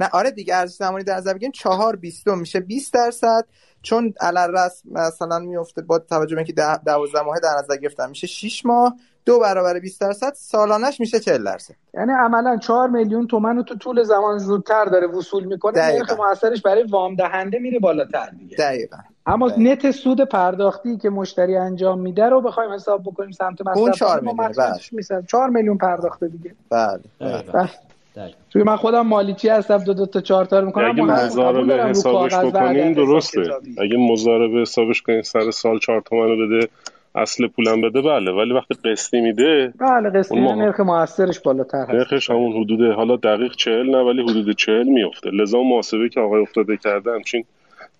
نه 0.00 0.08
آره 0.12 0.30
دیگه 0.30 0.56
ارزش 0.56 0.76
زمانی 0.76 1.04
در 1.04 1.16
نظر 1.16 1.32
بگیریم 1.34 1.52
چهار 1.52 1.96
بیستم 1.96 2.38
میشه 2.38 2.60
20 2.60 2.92
درصد 2.94 3.46
چون 3.82 4.14
علل 4.20 4.68
مثلا 4.84 5.38
میفته 5.38 5.82
با 5.82 5.98
توجه 5.98 6.34
به 6.34 6.38
اینکه 6.38 6.52
ده- 6.52 6.76
دوازده 6.86 7.22
ماه 7.22 7.40
در 7.40 7.54
نظر 7.58 7.76
گرفتن 7.76 8.08
میشه 8.08 8.26
6 8.26 8.66
ماه 8.66 8.96
دو 9.24 9.38
برابر 9.38 9.78
20 9.78 10.00
درصد 10.00 10.32
سالانش 10.36 11.00
میشه 11.00 11.20
40 11.20 11.44
درصد 11.44 11.74
یعنی 11.94 12.12
عملا 12.12 12.56
4 12.56 12.88
میلیون 12.88 13.26
تومن 13.26 13.56
رو 13.56 13.62
تو 13.62 13.74
طول 13.74 14.02
زمان 14.02 14.38
زودتر 14.38 14.84
داره 14.84 15.06
وصول 15.06 15.44
می‌کنه 15.44 15.72
دقیقاً. 15.72 15.98
نرخ 15.98 16.20
موثرش 16.20 16.62
برای 16.62 16.82
وام 16.82 17.14
دهنده 17.14 17.58
میره 17.58 17.78
بالاتر 17.78 18.30
دیگه 18.38 18.56
دقیقا 18.56 18.96
اما 19.26 19.48
دقیقاً. 19.48 19.72
نت 19.72 19.90
سود 19.90 20.20
پرداختی 20.20 20.96
که 20.96 21.10
مشتری 21.10 21.56
انجام 21.56 22.00
میده 22.00 22.24
رو 22.24 22.40
بخوایم 22.40 22.72
حساب 22.72 23.02
بکنیم 23.02 23.30
سمت 23.30 23.66
مصرف 23.66 23.98
4 23.98 24.20
کنیم، 24.20 24.34
ما 24.34 24.44
مصرفش 24.44 24.92
می‌سازیم. 24.92 25.26
4 25.26 25.50
میلیون 25.50 25.78
پرداخته 25.78 26.28
دیگه 26.28 26.54
بله 26.70 27.00
بله 27.20 27.30
دقیقاً. 27.32 27.66
بله. 28.16 28.34
توی 28.50 28.62
من 28.62 28.76
خودم 28.76 29.06
مالیچی 29.06 29.48
هستم 29.48 29.78
دو 29.78 29.94
دو 29.94 30.06
تا 30.06 30.20
چهار 30.20 30.44
تا 30.44 30.60
می‌کنم 30.60 30.90
اگه 30.90 31.02
مزاربه 31.02 31.84
حسابش 31.84 32.32
حساب 32.32 32.92
درسته. 32.94 33.40
اگه 33.82 33.96
مزاربه 33.96 34.60
حسابش 34.60 35.02
کنین 35.02 35.22
سر 35.22 35.50
سال 35.50 35.78
چهار 35.78 36.00
تومن 36.00 36.28
رو 36.28 36.46
بده 36.46 36.68
اصل 37.14 37.46
پولم 37.48 37.80
بده 37.80 38.02
بله. 38.02 38.30
ولی 38.32 38.52
وقتی 38.52 38.74
قسطی 38.90 39.20
میده 39.20 39.72
بله 39.80 40.10
قسطی 40.10 40.34
اون 40.34 40.44
موقع- 40.44 40.54
نرخ 40.54 40.80
موثرش 40.80 41.40
بالاتر 41.40 41.78
هست. 41.82 41.90
نرخش 41.90 42.30
همون 42.30 42.52
حدود 42.64 42.92
حالا 42.96 43.16
دقیق 43.16 43.52
چهل 43.56 43.90
نه 43.90 43.98
ولی 43.98 44.22
حدود 44.22 44.56
چهل 44.56 44.88
میفته. 44.88 45.30
لذا 45.30 45.62
محاسبه 45.62 46.08
که 46.08 46.20
آقای 46.20 46.42
افتاده 46.42 46.76
کرده 46.76 47.10
همچین 47.12 47.44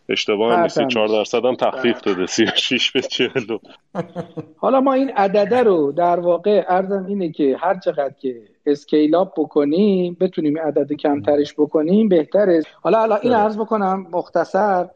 اشتباه 0.09 0.49
هم 0.51 0.55
بله، 0.57 0.63
نیست. 0.63 0.79
بله. 0.79 0.89
4 0.89 1.09
درصد 1.09 1.45
هم 1.45 1.55
تخفیف 1.55 2.01
داده. 2.01 2.27
36 2.27 2.91
به 2.93 3.01
40 3.01 3.29
حالا 4.63 4.81
ما 4.81 4.93
این 4.93 5.11
عدده 5.11 5.63
رو 5.63 5.93
در 5.93 6.21
واقع 6.21 6.65
ارزم 6.69 7.05
اینه 7.09 7.33
که 7.33 7.57
هر 7.61 7.79
چقدر 7.79 8.15
که 8.21 8.35
اسکیل 8.67 9.15
اپ 9.15 9.29
بکنیم 9.41 10.17
بتونیم 10.21 10.59
عدد 10.59 10.93
کمترش 10.93 11.55
بکنیم 11.59 12.09
بهتره. 12.09 12.63
حالا 12.83 13.03
الان 13.03 13.19
این 13.23 13.33
بله. 13.33 13.43
عرض 13.43 13.59
بکنم 13.59 14.07
مختصر. 14.13 14.87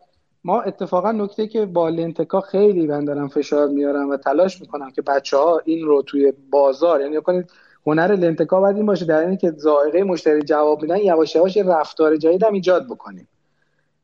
ما 0.47 0.61
اتفاقا 0.61 1.13
نکته 1.13 1.47
که 1.47 1.67
با 1.67 1.89
لنتکا 1.89 2.41
خیلی 2.41 2.87
من 2.87 3.05
دارم 3.05 3.29
فشار 3.29 3.69
میارم 3.69 4.11
و 4.11 4.17
تلاش 4.17 4.61
می‌کنم 4.61 4.91
که 4.91 5.03
بچه 5.03 5.37
ها 5.37 5.61
این 5.65 5.87
رو 5.87 6.03
توی 6.03 6.33
بازار 6.51 7.01
یعنی 7.01 7.21
کنید 7.21 7.51
هنر 7.87 8.13
لنتکا 8.13 8.61
باید 8.61 8.77
این 8.77 8.87
باشه 8.87 9.05
در 9.05 9.19
اینی 9.19 9.37
که 9.37 9.51
ذائقه 9.51 10.03
مشتری 10.03 10.43
جواب 10.43 10.83
میدن 10.83 10.97
یواش 10.97 11.35
یواش 11.35 11.57
یه 11.57 11.65
رفتار 11.65 12.17
جدید 12.17 12.45
هم 12.45 12.53
ایجاد 12.53 12.87
بکنیم. 12.87 13.29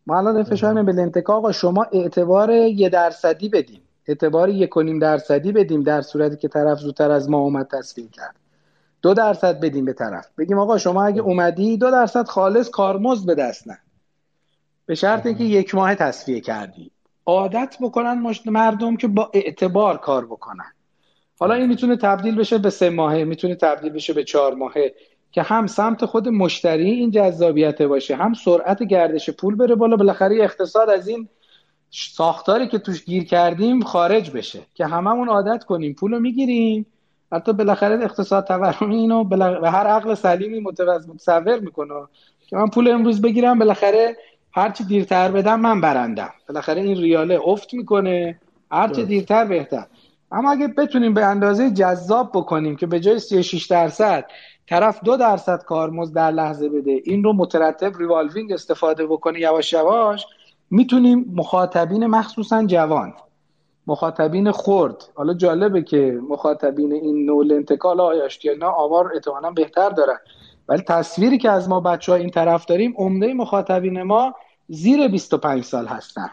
ما 0.06 0.18
الان 0.18 0.42
فشار 0.42 0.82
به 0.82 0.92
لنتکا 0.92 1.34
آقا 1.34 1.52
شما 1.52 1.86
اعتبار 1.92 2.50
یه 2.50 2.88
درصدی 2.88 3.48
بدیم. 3.48 3.80
اعتبار 4.06 4.48
یک 4.48 4.76
و 4.76 4.82
نیم 4.82 4.98
درصدی 4.98 5.52
بدیم 5.52 5.82
در 5.82 6.00
صورتی 6.00 6.36
که 6.36 6.48
طرف 6.48 6.78
زودتر 6.78 7.10
از 7.10 7.30
ما 7.30 7.38
اومد 7.38 7.68
تصمیم 7.72 8.08
کرد. 8.08 8.36
دو 9.02 9.14
درصد 9.14 9.60
بدیم 9.60 9.84
به 9.84 9.92
طرف. 9.92 10.28
بگیم 10.38 10.58
آقا 10.58 10.78
شما 10.78 11.04
اگه 11.04 11.20
اومدی 11.20 11.76
دو 11.76 11.90
درصد 11.90 12.28
خالص 12.28 12.70
کارمزد 12.70 13.26
به 13.26 13.34
دست 13.34 13.68
نه. 13.68 13.78
به 14.92 14.96
شرط 14.96 15.26
اینکه 15.26 15.44
یک 15.44 15.74
ماه 15.74 15.94
تصفیه 15.94 16.40
کردی. 16.40 16.90
عادت 17.26 17.76
بکنن 17.80 18.18
مشت 18.18 18.46
مردم 18.46 18.96
که 18.96 19.08
با 19.08 19.30
اعتبار 19.34 19.96
کار 19.96 20.26
بکنن. 20.26 20.72
حالا 21.40 21.54
این 21.54 21.66
می‌تونه 21.66 21.96
تبدیل 21.96 22.36
بشه 22.36 22.58
به 22.58 22.70
سه 22.70 22.90
ماهه 22.90 23.24
می‌تونه 23.24 23.54
تبدیل 23.54 23.92
بشه 23.92 24.12
به 24.12 24.24
چهار 24.24 24.54
ماهه 24.54 24.94
که 25.30 25.42
هم 25.42 25.66
سمت 25.66 26.04
خود 26.04 26.28
مشتری 26.28 26.90
این 26.90 27.10
جذابیت 27.10 27.82
باشه 27.82 28.16
هم 28.16 28.34
سرعت 28.34 28.82
گردش 28.82 29.30
پول 29.30 29.54
بره 29.54 29.74
بالا 29.74 29.96
بالاخره 29.96 30.42
اقتصاد 30.42 30.90
از 30.90 31.08
این 31.08 31.28
ساختاری 31.90 32.68
که 32.68 32.78
توش 32.78 33.04
گیر 33.04 33.24
کردیم 33.24 33.80
خارج 33.80 34.30
بشه. 34.30 34.60
که 34.74 34.86
هممون 34.86 35.28
عادت 35.28 35.64
کنیم 35.64 35.94
پولو 35.94 36.20
می‌گیریم 36.20 36.86
حتی 37.32 37.52
بالاخره 37.52 38.04
اقتصاد 38.04 38.46
تورمی 38.46 38.96
اینو 38.96 39.24
بلا... 39.24 39.60
و 39.62 39.70
هر 39.70 39.86
عقل 39.86 40.14
سلیمی 40.14 40.60
متصور 40.60 41.60
می‌کنه. 41.60 41.94
که 42.46 42.56
من 42.56 42.66
پول 42.66 42.88
امروز 42.88 43.22
بگیرم 43.22 43.58
بالاخره 43.58 44.16
هرچی 44.54 44.84
دیرتر 44.84 45.30
بدم 45.30 45.60
من 45.60 45.80
برندم. 45.80 46.30
بالاخره 46.48 46.82
این 46.82 46.96
ریاله 46.96 47.40
افت 47.44 47.74
می‌کنه. 47.74 48.40
هرچی 48.70 49.04
دیرتر 49.04 49.44
بهتر. 49.44 49.86
اما 50.32 50.52
اگه 50.52 50.68
بتونیم 50.68 51.14
به 51.14 51.24
اندازه 51.24 51.70
جذاب 51.70 52.30
بکنیم 52.34 52.76
که 52.76 52.86
به 52.86 53.00
جای 53.00 53.18
36 53.18 53.66
درصد 53.66 54.24
طرف 54.68 55.04
دو 55.04 55.16
درصد 55.16 55.62
کارمزد 55.62 56.14
در 56.14 56.30
لحظه 56.30 56.68
بده 56.68 57.00
این 57.04 57.24
رو 57.24 57.32
مترتب 57.32 57.98
revolving 57.98 58.52
استفاده 58.52 59.06
بکنه 59.06 59.40
یواش 59.40 59.72
یواش 59.72 60.26
می‌تونیم 60.70 61.32
مخاطبین 61.34 62.06
مخصوصا 62.06 62.64
جوان 62.66 63.14
مخاطبین 63.86 64.52
خرد 64.52 65.04
حالا 65.14 65.34
جالبه 65.34 65.82
که 65.82 66.20
مخاطبین 66.28 66.92
این 66.92 67.26
نوع 67.26 67.46
انتقال 67.50 68.00
آیاشتی 68.00 68.48
نه 68.54 68.66
آمار 68.66 69.12
احتمالا 69.14 69.50
بهتر 69.50 69.90
دارن. 69.90 70.16
ولی 70.68 70.82
تصویری 70.82 71.38
که 71.38 71.50
از 71.50 71.68
ما 71.68 71.80
بچه 71.80 72.12
ها 72.12 72.18
این 72.18 72.30
طرف 72.30 72.64
داریم 72.64 72.94
عمده 72.96 73.34
مخاطبین 73.34 74.02
ما 74.02 74.34
زیر 74.68 75.08
25 75.08 75.64
سال 75.64 75.86
هستن. 75.86 76.30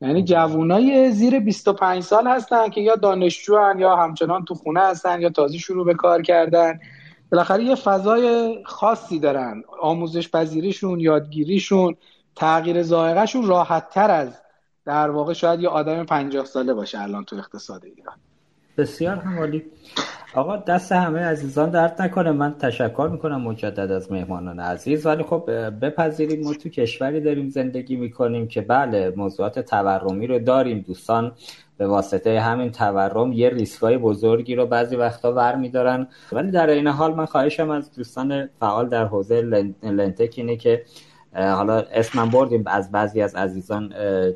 یعنی 0.00 0.22
جوانای 0.22 1.10
زیر 1.10 1.40
25 1.40 2.02
سال 2.02 2.26
هستن 2.26 2.68
که 2.68 2.80
یا 2.80 2.96
دانشجو 2.96 3.54
یا 3.78 3.96
همچنان 3.96 4.44
تو 4.44 4.54
خونه 4.54 4.80
هستن 4.80 5.20
یا 5.20 5.30
تازه 5.30 5.58
شروع 5.58 5.86
به 5.86 5.94
کار 5.94 6.22
کردن. 6.22 6.80
بالاخره 7.32 7.64
یه 7.64 7.74
فضای 7.74 8.58
خاصی 8.64 9.18
دارن. 9.18 9.62
آموزش 9.80 10.30
پذیریشون 10.30 11.00
یادگیریشون 11.00 11.96
تغییر 12.36 12.82
ذائقهشون 12.82 13.46
راحت 13.46 13.90
تر 13.90 14.10
از 14.10 14.40
در 14.84 15.10
واقع 15.10 15.32
شاید 15.32 15.60
یه 15.60 15.68
آدم 15.68 16.04
50 16.04 16.44
ساله 16.44 16.74
باشه 16.74 17.00
الان 17.00 17.24
تو 17.24 17.36
اقتصاد 17.36 17.84
ایران. 17.84 18.16
بسیار 18.78 19.16
همالی. 19.16 19.64
آقا 20.34 20.56
دست 20.56 20.92
همه 20.92 21.20
عزیزان 21.20 21.70
درد 21.70 22.02
نکنه. 22.02 22.32
من 22.32 22.54
تشکر 22.58 23.08
می‌کنم 23.12 23.40
مجدد 23.40 23.92
از 23.92 24.12
مهمانان 24.12 24.60
عزیز. 24.60 25.06
ولی 25.06 25.22
خب 25.22 25.50
بپذیریم 25.80 26.44
ما 26.44 26.54
تو 26.54 26.68
کشوری 26.68 27.20
داریم 27.20 27.48
زندگی 27.48 27.96
می‌کنیم 27.96 28.48
که 28.48 28.60
بله 28.60 29.12
موضوعات 29.16 29.58
تورمی 29.58 30.26
رو 30.26 30.38
داریم. 30.38 30.84
دوستان 30.88 31.32
به 31.76 31.86
واسطه 31.86 32.40
همین 32.40 32.72
تورم 32.72 33.32
یه 33.32 33.48
ریسکای 33.48 33.98
بزرگی 33.98 34.54
رو 34.54 34.66
بعضی 34.66 34.96
وقتا 34.96 35.32
ور 35.32 35.56
میدارن. 35.56 36.08
ولی 36.32 36.50
در 36.50 36.70
این 36.70 36.86
حال 36.86 37.14
من 37.14 37.26
خواهشم 37.26 37.70
از 37.70 37.92
دوستان 37.92 38.48
فعال 38.60 38.88
در 38.88 39.04
حوزه 39.04 39.40
لنتک 39.82 40.34
اینه 40.36 40.56
که 40.56 40.82
حالا 41.34 41.84
اسمم 41.92 42.30
بردیم. 42.30 42.64
از 42.66 42.92
بعضی 42.92 43.20
از 43.20 43.34
عزیزان 43.34 43.92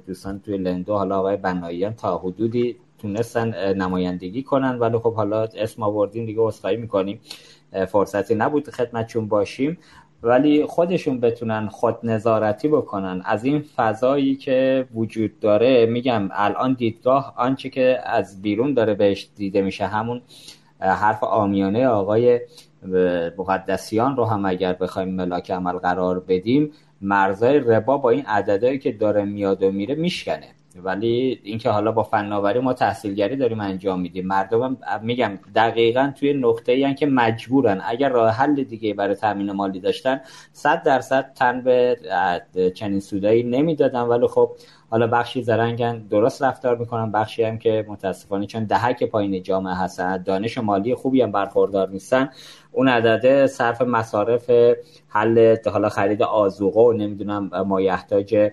دوستان 0.06 0.40
توی 0.40 0.58
لندو 0.58 0.94
حالا 0.94 1.18
آقای 1.18 1.36
بناییان 1.36 1.94
تا 1.94 2.18
حدودی 2.18 2.76
تونستن 3.02 3.74
نمایندگی 3.74 4.42
کنن. 4.42 4.78
ولی 4.78 4.98
خب 4.98 5.14
حالا 5.14 5.42
اسم 5.42 5.82
آوردیم 5.82 6.26
دیگه 6.26 6.40
عذرخواهی 6.40 6.76
می‌کنیم. 6.76 7.20
فرصتی 7.88 8.34
نبود 8.34 8.70
خدمتشون 8.70 9.28
باشیم. 9.28 9.78
ولی 10.22 10.66
خودشون 10.66 11.20
بتونن 11.20 11.68
خود 11.68 11.96
نظارتی 12.02 12.68
بکنن. 12.68 13.22
از 13.24 13.44
این 13.44 13.64
فضایی 13.76 14.36
که 14.36 14.86
وجود 14.94 15.40
داره 15.40 15.86
میگم 15.86 16.28
الان 16.32 16.72
دیدگاه 16.72 17.34
آنچه 17.36 17.68
که 17.70 17.98
از 18.04 18.42
بیرون 18.42 18.74
داره 18.74 18.94
بهش 18.94 19.28
دیده 19.36 19.62
میشه 19.62 19.86
همون 19.86 20.22
حرف 20.80 21.24
آمیانه 21.24 21.86
آقای 21.86 22.40
مقدسیان 23.38 24.16
رو 24.16 24.24
هم 24.24 24.44
اگر 24.44 24.72
بخوایم 24.72 25.14
ملاک 25.14 25.50
عمل 25.50 25.72
قرار 25.72 26.20
بدیم 26.20 26.70
مرزای 27.00 27.58
ربا 27.58 27.98
با 27.98 28.10
این 28.10 28.26
عددهایی 28.26 28.78
که 28.78 28.92
داره 28.92 29.24
میاد 29.24 29.62
و 29.62 29.70
میره 29.70 29.94
میشکنه. 29.94 30.48
ولی 30.76 31.40
اینکه 31.42 31.70
حالا 31.70 31.92
با 31.92 32.02
فناوری 32.02 32.58
ما 32.58 32.72
تحصیلگری 32.72 33.36
داریم 33.36 33.60
انجام 33.60 34.00
میدیم. 34.00 34.26
مردم 34.26 34.76
میگم 35.02 35.38
دقیقا 35.54 36.12
توی 36.18 36.32
نقطه 36.32 36.72
ای 36.72 36.94
که 36.94 37.06
مجبورن. 37.06 37.80
اگر 37.84 38.08
راه 38.08 38.30
حل 38.30 38.62
دیگه 38.62 38.94
برای 38.94 39.14
تامین 39.14 39.52
مالی 39.52 39.80
داشتن 39.80 40.20
صد 40.52 40.82
درصد 40.82 41.32
تن 41.34 41.60
به 41.60 41.96
چنین 42.74 43.00
سودایی 43.00 43.42
نمی‌دادن. 43.42 44.02
ولی 44.02 44.26
خب 44.26 44.50
حالا 44.90 45.06
بخشی 45.06 45.42
زرنگن 45.42 45.98
درست 45.98 46.42
رفتار 46.42 46.76
می‌کنن. 46.76 47.12
بخشی 47.12 47.42
هم 47.42 47.58
که 47.58 47.84
متاسفانه 47.88 48.46
چون 48.46 48.64
دهک 48.64 49.04
پایین 49.04 49.42
جامعه 49.42 49.74
هستن 49.74 50.22
دانش 50.22 50.58
مالی 50.58 50.94
خوبی 50.94 51.22
هم 51.22 51.32
برخوردار 51.32 51.88
نیستن. 51.88 52.30
اون 52.72 52.88
عدده 52.88 53.46
صرف 53.46 53.82
مصارف 53.82 54.50
حل 55.08 55.56
حالا 55.72 55.88
خرید 55.88 56.22
آزوقه 56.22 56.80
و 56.80 56.92
نمی‌دونم 56.92 57.50
مایحتاج 57.66 58.50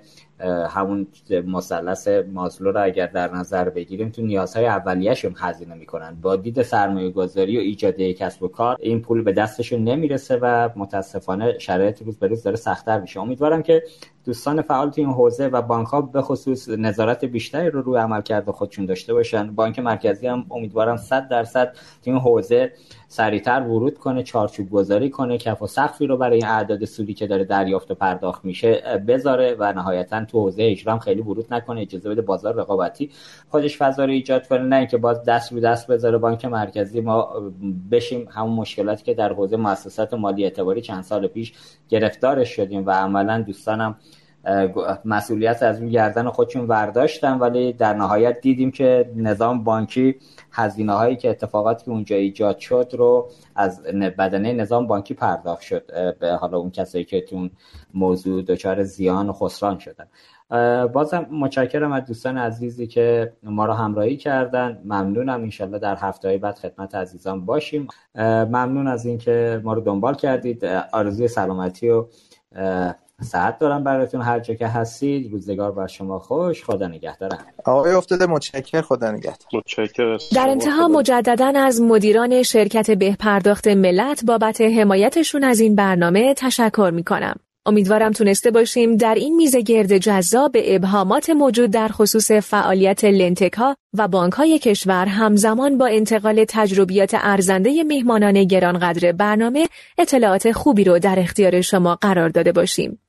همون 0.69 1.07
مثلث 1.45 2.07
مازلو 2.07 2.71
رو 2.71 2.83
اگر 2.83 3.07
در 3.07 3.35
نظر 3.35 3.69
بگیریم 3.69 4.09
تو 4.09 4.21
نیازهای 4.21 4.65
اولیه‌شون 4.65 5.35
هزینه 5.37 5.75
می‌کنن. 5.75 6.17
با 6.21 6.35
دید 6.35 6.61
سرمایه 6.61 7.09
گذاری 7.09 7.57
و 7.57 7.59
ایجاد 7.59 8.01
کسب 8.01 8.43
و 8.43 8.47
کار 8.47 8.77
این 8.79 9.01
پول 9.01 9.23
به 9.23 9.31
دستشون 9.31 9.83
نمی‌رسه 9.83 10.37
و 10.41 10.69
متاسفانه 10.75 11.59
شرایط 11.59 12.01
روز 12.01 12.19
به 12.19 12.27
روز 12.27 12.43
داره 12.43 12.55
سختتر 12.55 12.99
میشه. 12.99 13.19
امیدوارم 13.19 13.63
که 13.63 13.83
دوستان 14.25 14.61
فعال 14.61 14.89
تو 14.89 15.01
این 15.01 15.09
حوزه 15.09 15.47
و 15.47 15.61
بانک 15.61 15.87
ها 15.87 16.01
به 16.01 16.21
خصوص 16.21 16.69
نظارت 16.69 17.25
بیشتری 17.25 17.69
رو 17.69 17.81
روی 17.81 17.99
عمل 17.99 18.21
کرده 18.21 18.51
خودشون 18.51 18.85
داشته 18.85 19.13
باشن. 19.13 19.55
بانک 19.55 19.79
مرکزی 19.79 20.27
هم 20.27 20.45
امیدوارم 20.51 20.97
100 20.97 21.27
درصد 21.27 21.73
تو 21.73 22.11
این 22.11 22.19
حوزه 22.19 22.71
سریعتر 23.11 23.61
ورود 23.61 23.97
کنه 23.97 24.23
چارچوب 24.23 24.69
گذاری 24.69 25.09
کنه 25.09 25.37
کف 25.37 25.61
و 25.61 25.67
سقفی 25.67 26.07
رو 26.07 26.17
برای 26.17 26.43
اعداد 26.43 26.85
سودی 26.85 27.13
که 27.13 27.27
داره 27.27 27.43
دریافت 27.43 27.91
و 27.91 27.95
پرداخت 27.95 28.45
میشه 28.45 28.81
بذاره 29.07 29.55
و 29.59 29.73
نهایتا 29.73 30.25
تو 30.25 30.41
حوزه 30.41 30.63
اجرام 30.63 30.99
خیلی 30.99 31.21
ورود 31.21 31.53
نکنه 31.53 31.81
اجازه 31.81 32.09
بده 32.09 32.21
بازار 32.21 32.55
رقابتی 32.55 33.09
خودش 33.49 33.77
فضا 33.77 34.05
رو 34.05 34.11
ایجاد 34.11 34.47
کنه. 34.47 34.59
نه 34.59 34.75
اینکه 34.75 34.97
باز 34.97 35.23
دست 35.23 35.53
رو 35.53 35.59
دست 35.59 35.87
بذاره 35.87 36.17
بانک 36.17 36.45
مرکزی 36.45 37.01
ما 37.01 37.33
بشیم 37.91 38.27
همون 38.31 38.53
مشکلاتی 38.53 39.03
که 39.03 39.13
در 39.13 39.33
حوزه 39.33 39.57
مؤسسات 39.57 40.13
مالی 40.13 40.43
اعتباری 40.43 40.81
چند 40.81 41.03
سال 41.03 41.27
پیش 41.27 41.53
گرفتارش 41.89 42.49
شدیم 42.55 42.85
و 42.85 42.91
عملا 42.91 43.41
دوستانم 43.41 43.95
مسئولیت 45.05 45.63
از 45.63 45.79
اون 45.79 45.89
گردن 45.89 46.29
خودشون 46.29 46.67
برداشتن 46.67 47.37
ولی 47.39 47.73
در 47.73 47.93
نهایت 47.93 48.41
دیدیم 48.41 48.71
که 48.71 49.11
نظام 49.15 49.63
بانکی 49.63 50.15
هزینه 50.59 50.93
هایی 50.93 51.15
که 51.15 51.29
اتفاقاتی 51.29 51.85
که 51.85 51.91
اونجا 51.91 52.15
ایجاد 52.15 52.57
شد 52.57 52.91
رو 52.97 53.29
از 53.55 53.83
بدنه 54.17 54.53
نظام 54.53 54.87
بانکی 54.87 55.13
پرداخت 55.13 55.61
شد 55.61 56.15
به 56.19 56.31
حالا 56.31 56.57
اون 56.57 56.71
کسایی 56.71 57.03
که 57.03 57.21
تو 57.21 57.49
موضوع 57.93 58.41
دچار 58.41 58.83
زیان 58.83 59.29
و 59.29 59.33
خسران 59.33 59.79
شدن. 59.79 60.05
بازم 60.85 61.27
متشکرم 61.31 61.91
از 61.91 62.05
دوستان 62.05 62.37
عزیزی 62.37 62.87
که 62.87 63.33
ما 63.43 63.65
رو 63.65 63.73
همراهی 63.73 64.17
کردن. 64.17 64.81
ممنونم. 64.85 65.41
انشالله 65.41 65.79
در 65.79 65.95
هفته 65.95 66.27
های 66.27 66.37
بعد 66.37 66.55
خدمت 66.55 66.95
عزیزان 66.95 67.45
باشیم. 67.45 67.87
ممنون 68.15 68.87
از 68.87 69.05
اینکه 69.05 69.61
ما 69.63 69.73
رو 69.73 69.81
دنبال 69.81 70.13
کردید. 70.13 70.65
آرزوی 70.91 71.27
سلامتی 71.27 71.89
و 71.89 72.05
ساعت 73.21 73.59
دارم 73.59 73.83
براتون 73.83 74.21
هر 74.21 74.39
جا 74.39 74.53
که 74.53 74.67
هستید 74.67 75.31
روزگار 75.31 75.71
بر 75.71 75.87
شما 75.87 76.19
خوش. 76.19 76.63
خدا 76.63 76.87
نگهدارم 76.87 77.45
آقای 77.65 77.93
افتاده 77.93 78.25
متشکر 78.25 78.81
خدا 78.81 79.11
نگهدار. 79.11 79.47
متشکر 79.53 80.17
در 80.35 80.49
انتها 80.49 80.87
مجددا 80.87 81.53
از 81.55 81.81
مدیران 81.81 82.43
شرکت 82.43 82.91
به 82.91 83.15
پرداخت 83.19 83.67
ملت 83.67 84.25
بابت 84.25 84.61
حمایتشون 84.61 85.43
از 85.43 85.59
این 85.59 85.75
برنامه 85.75 86.33
تشکر 86.33 86.91
می 86.93 87.03
کنم. 87.03 87.35
امیدوارم 87.65 88.11
تونسته 88.11 88.51
باشیم 88.51 88.97
در 88.97 89.15
این 89.15 89.35
میزه 89.35 89.61
گرد 89.61 89.97
جذاب 89.97 90.51
به 90.51 90.75
ابهامات 90.75 91.29
موجود 91.29 91.71
در 91.71 91.87
خصوص 91.87 92.31
فعالیت 92.31 93.03
لنتکا 93.03 93.75
و 93.97 94.07
بانک 94.07 94.33
های 94.33 94.59
کشور 94.59 95.05
همزمان 95.05 95.77
با 95.77 95.87
انتقال 95.87 96.45
تجربیات 96.47 97.11
ارزنده 97.13 97.83
مهمانان 97.83 98.43
گرانقدر 98.43 99.11
برنامه 99.11 99.67
اطلاعات 99.97 100.51
خوبی 100.51 100.83
رو 100.83 100.99
در 100.99 101.19
اختیار 101.19 101.61
شما 101.61 101.95
قرار 102.01 102.29
داده 102.29 102.51
باشیم. 102.51 102.99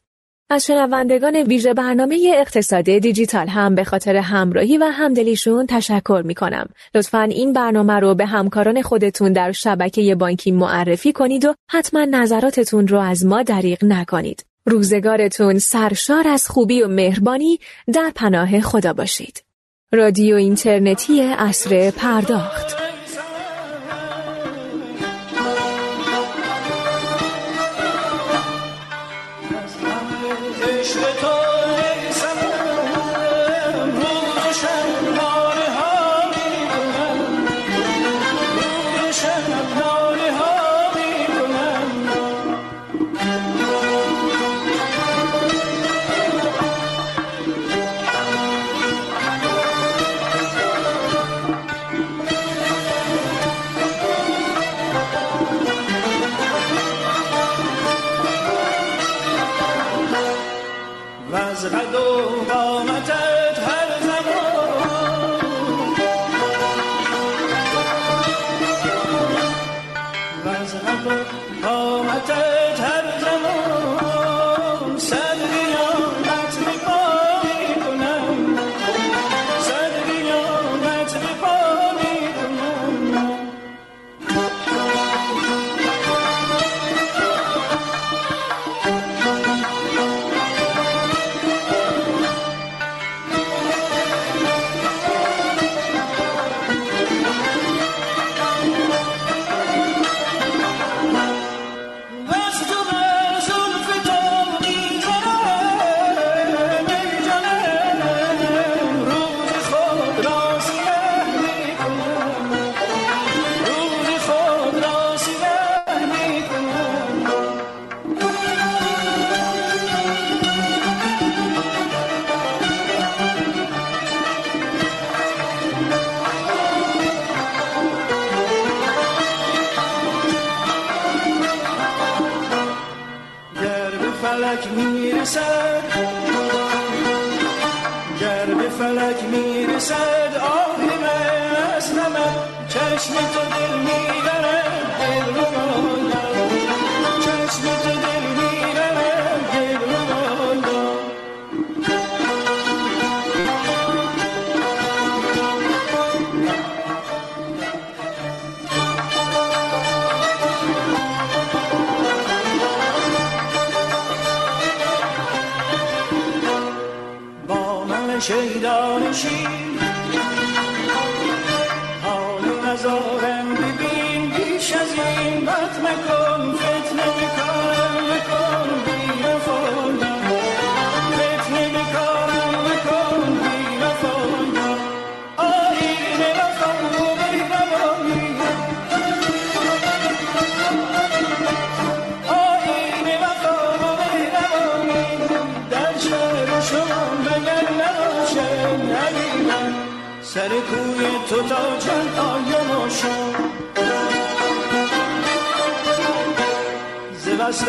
از 0.52 0.66
شنوندگان 0.66 1.36
ویژه 1.36 1.74
برنامه 1.74 2.34
اقتصاد 2.36 2.84
دیجیتال 2.84 3.48
هم 3.48 3.74
به 3.74 3.84
خاطر 3.84 4.16
همراهی 4.16 4.78
و 4.78 4.84
همدلیشون 4.84 5.66
تشکر 5.66 6.22
می 6.24 6.34
کنم. 6.34 6.66
لطفا 6.94 7.22
این 7.22 7.52
برنامه 7.52 7.92
رو 7.92 8.14
به 8.14 8.26
همکاران 8.26 8.82
خودتون 8.82 9.32
در 9.32 9.52
شبکه 9.52 10.14
بانکی 10.14 10.50
معرفی 10.50 11.12
کنید 11.12 11.44
و 11.44 11.54
حتما 11.70 12.04
نظراتتون 12.04 12.88
رو 12.88 12.98
از 12.98 13.26
ما 13.26 13.42
دریغ 13.42 13.84
نکنید. 13.84 14.44
روزگارتون 14.66 15.58
سرشار 15.58 16.28
از 16.28 16.48
خوبی 16.48 16.82
و 16.82 16.88
مهربانی 16.88 17.58
در 17.92 18.12
پناه 18.14 18.60
خدا 18.60 18.92
باشید. 18.92 19.42
رادیو 19.92 20.36
اینترنتی 20.36 21.22
اصر 21.22 21.90
پرداخت 21.90 22.89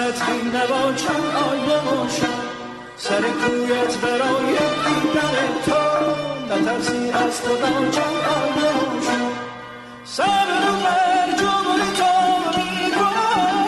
سرت 0.01 0.19
خون 0.23 0.47
نوا 0.55 0.93
چون 0.93 1.23
آیه 1.49 1.80
سر 2.97 3.21
کویت 3.21 3.97
برای 3.97 4.57
دیدن 4.83 5.47
تو 5.65 5.81
نترسی 6.49 7.11
از 7.11 7.41
خدا 7.41 7.73
چون 7.91 8.15
آیه 8.38 8.71
سر 10.03 10.45
رو 10.65 10.73
بر 10.83 11.30
جمعی 11.38 11.91
تو 11.97 12.13
میگوش 12.57 13.60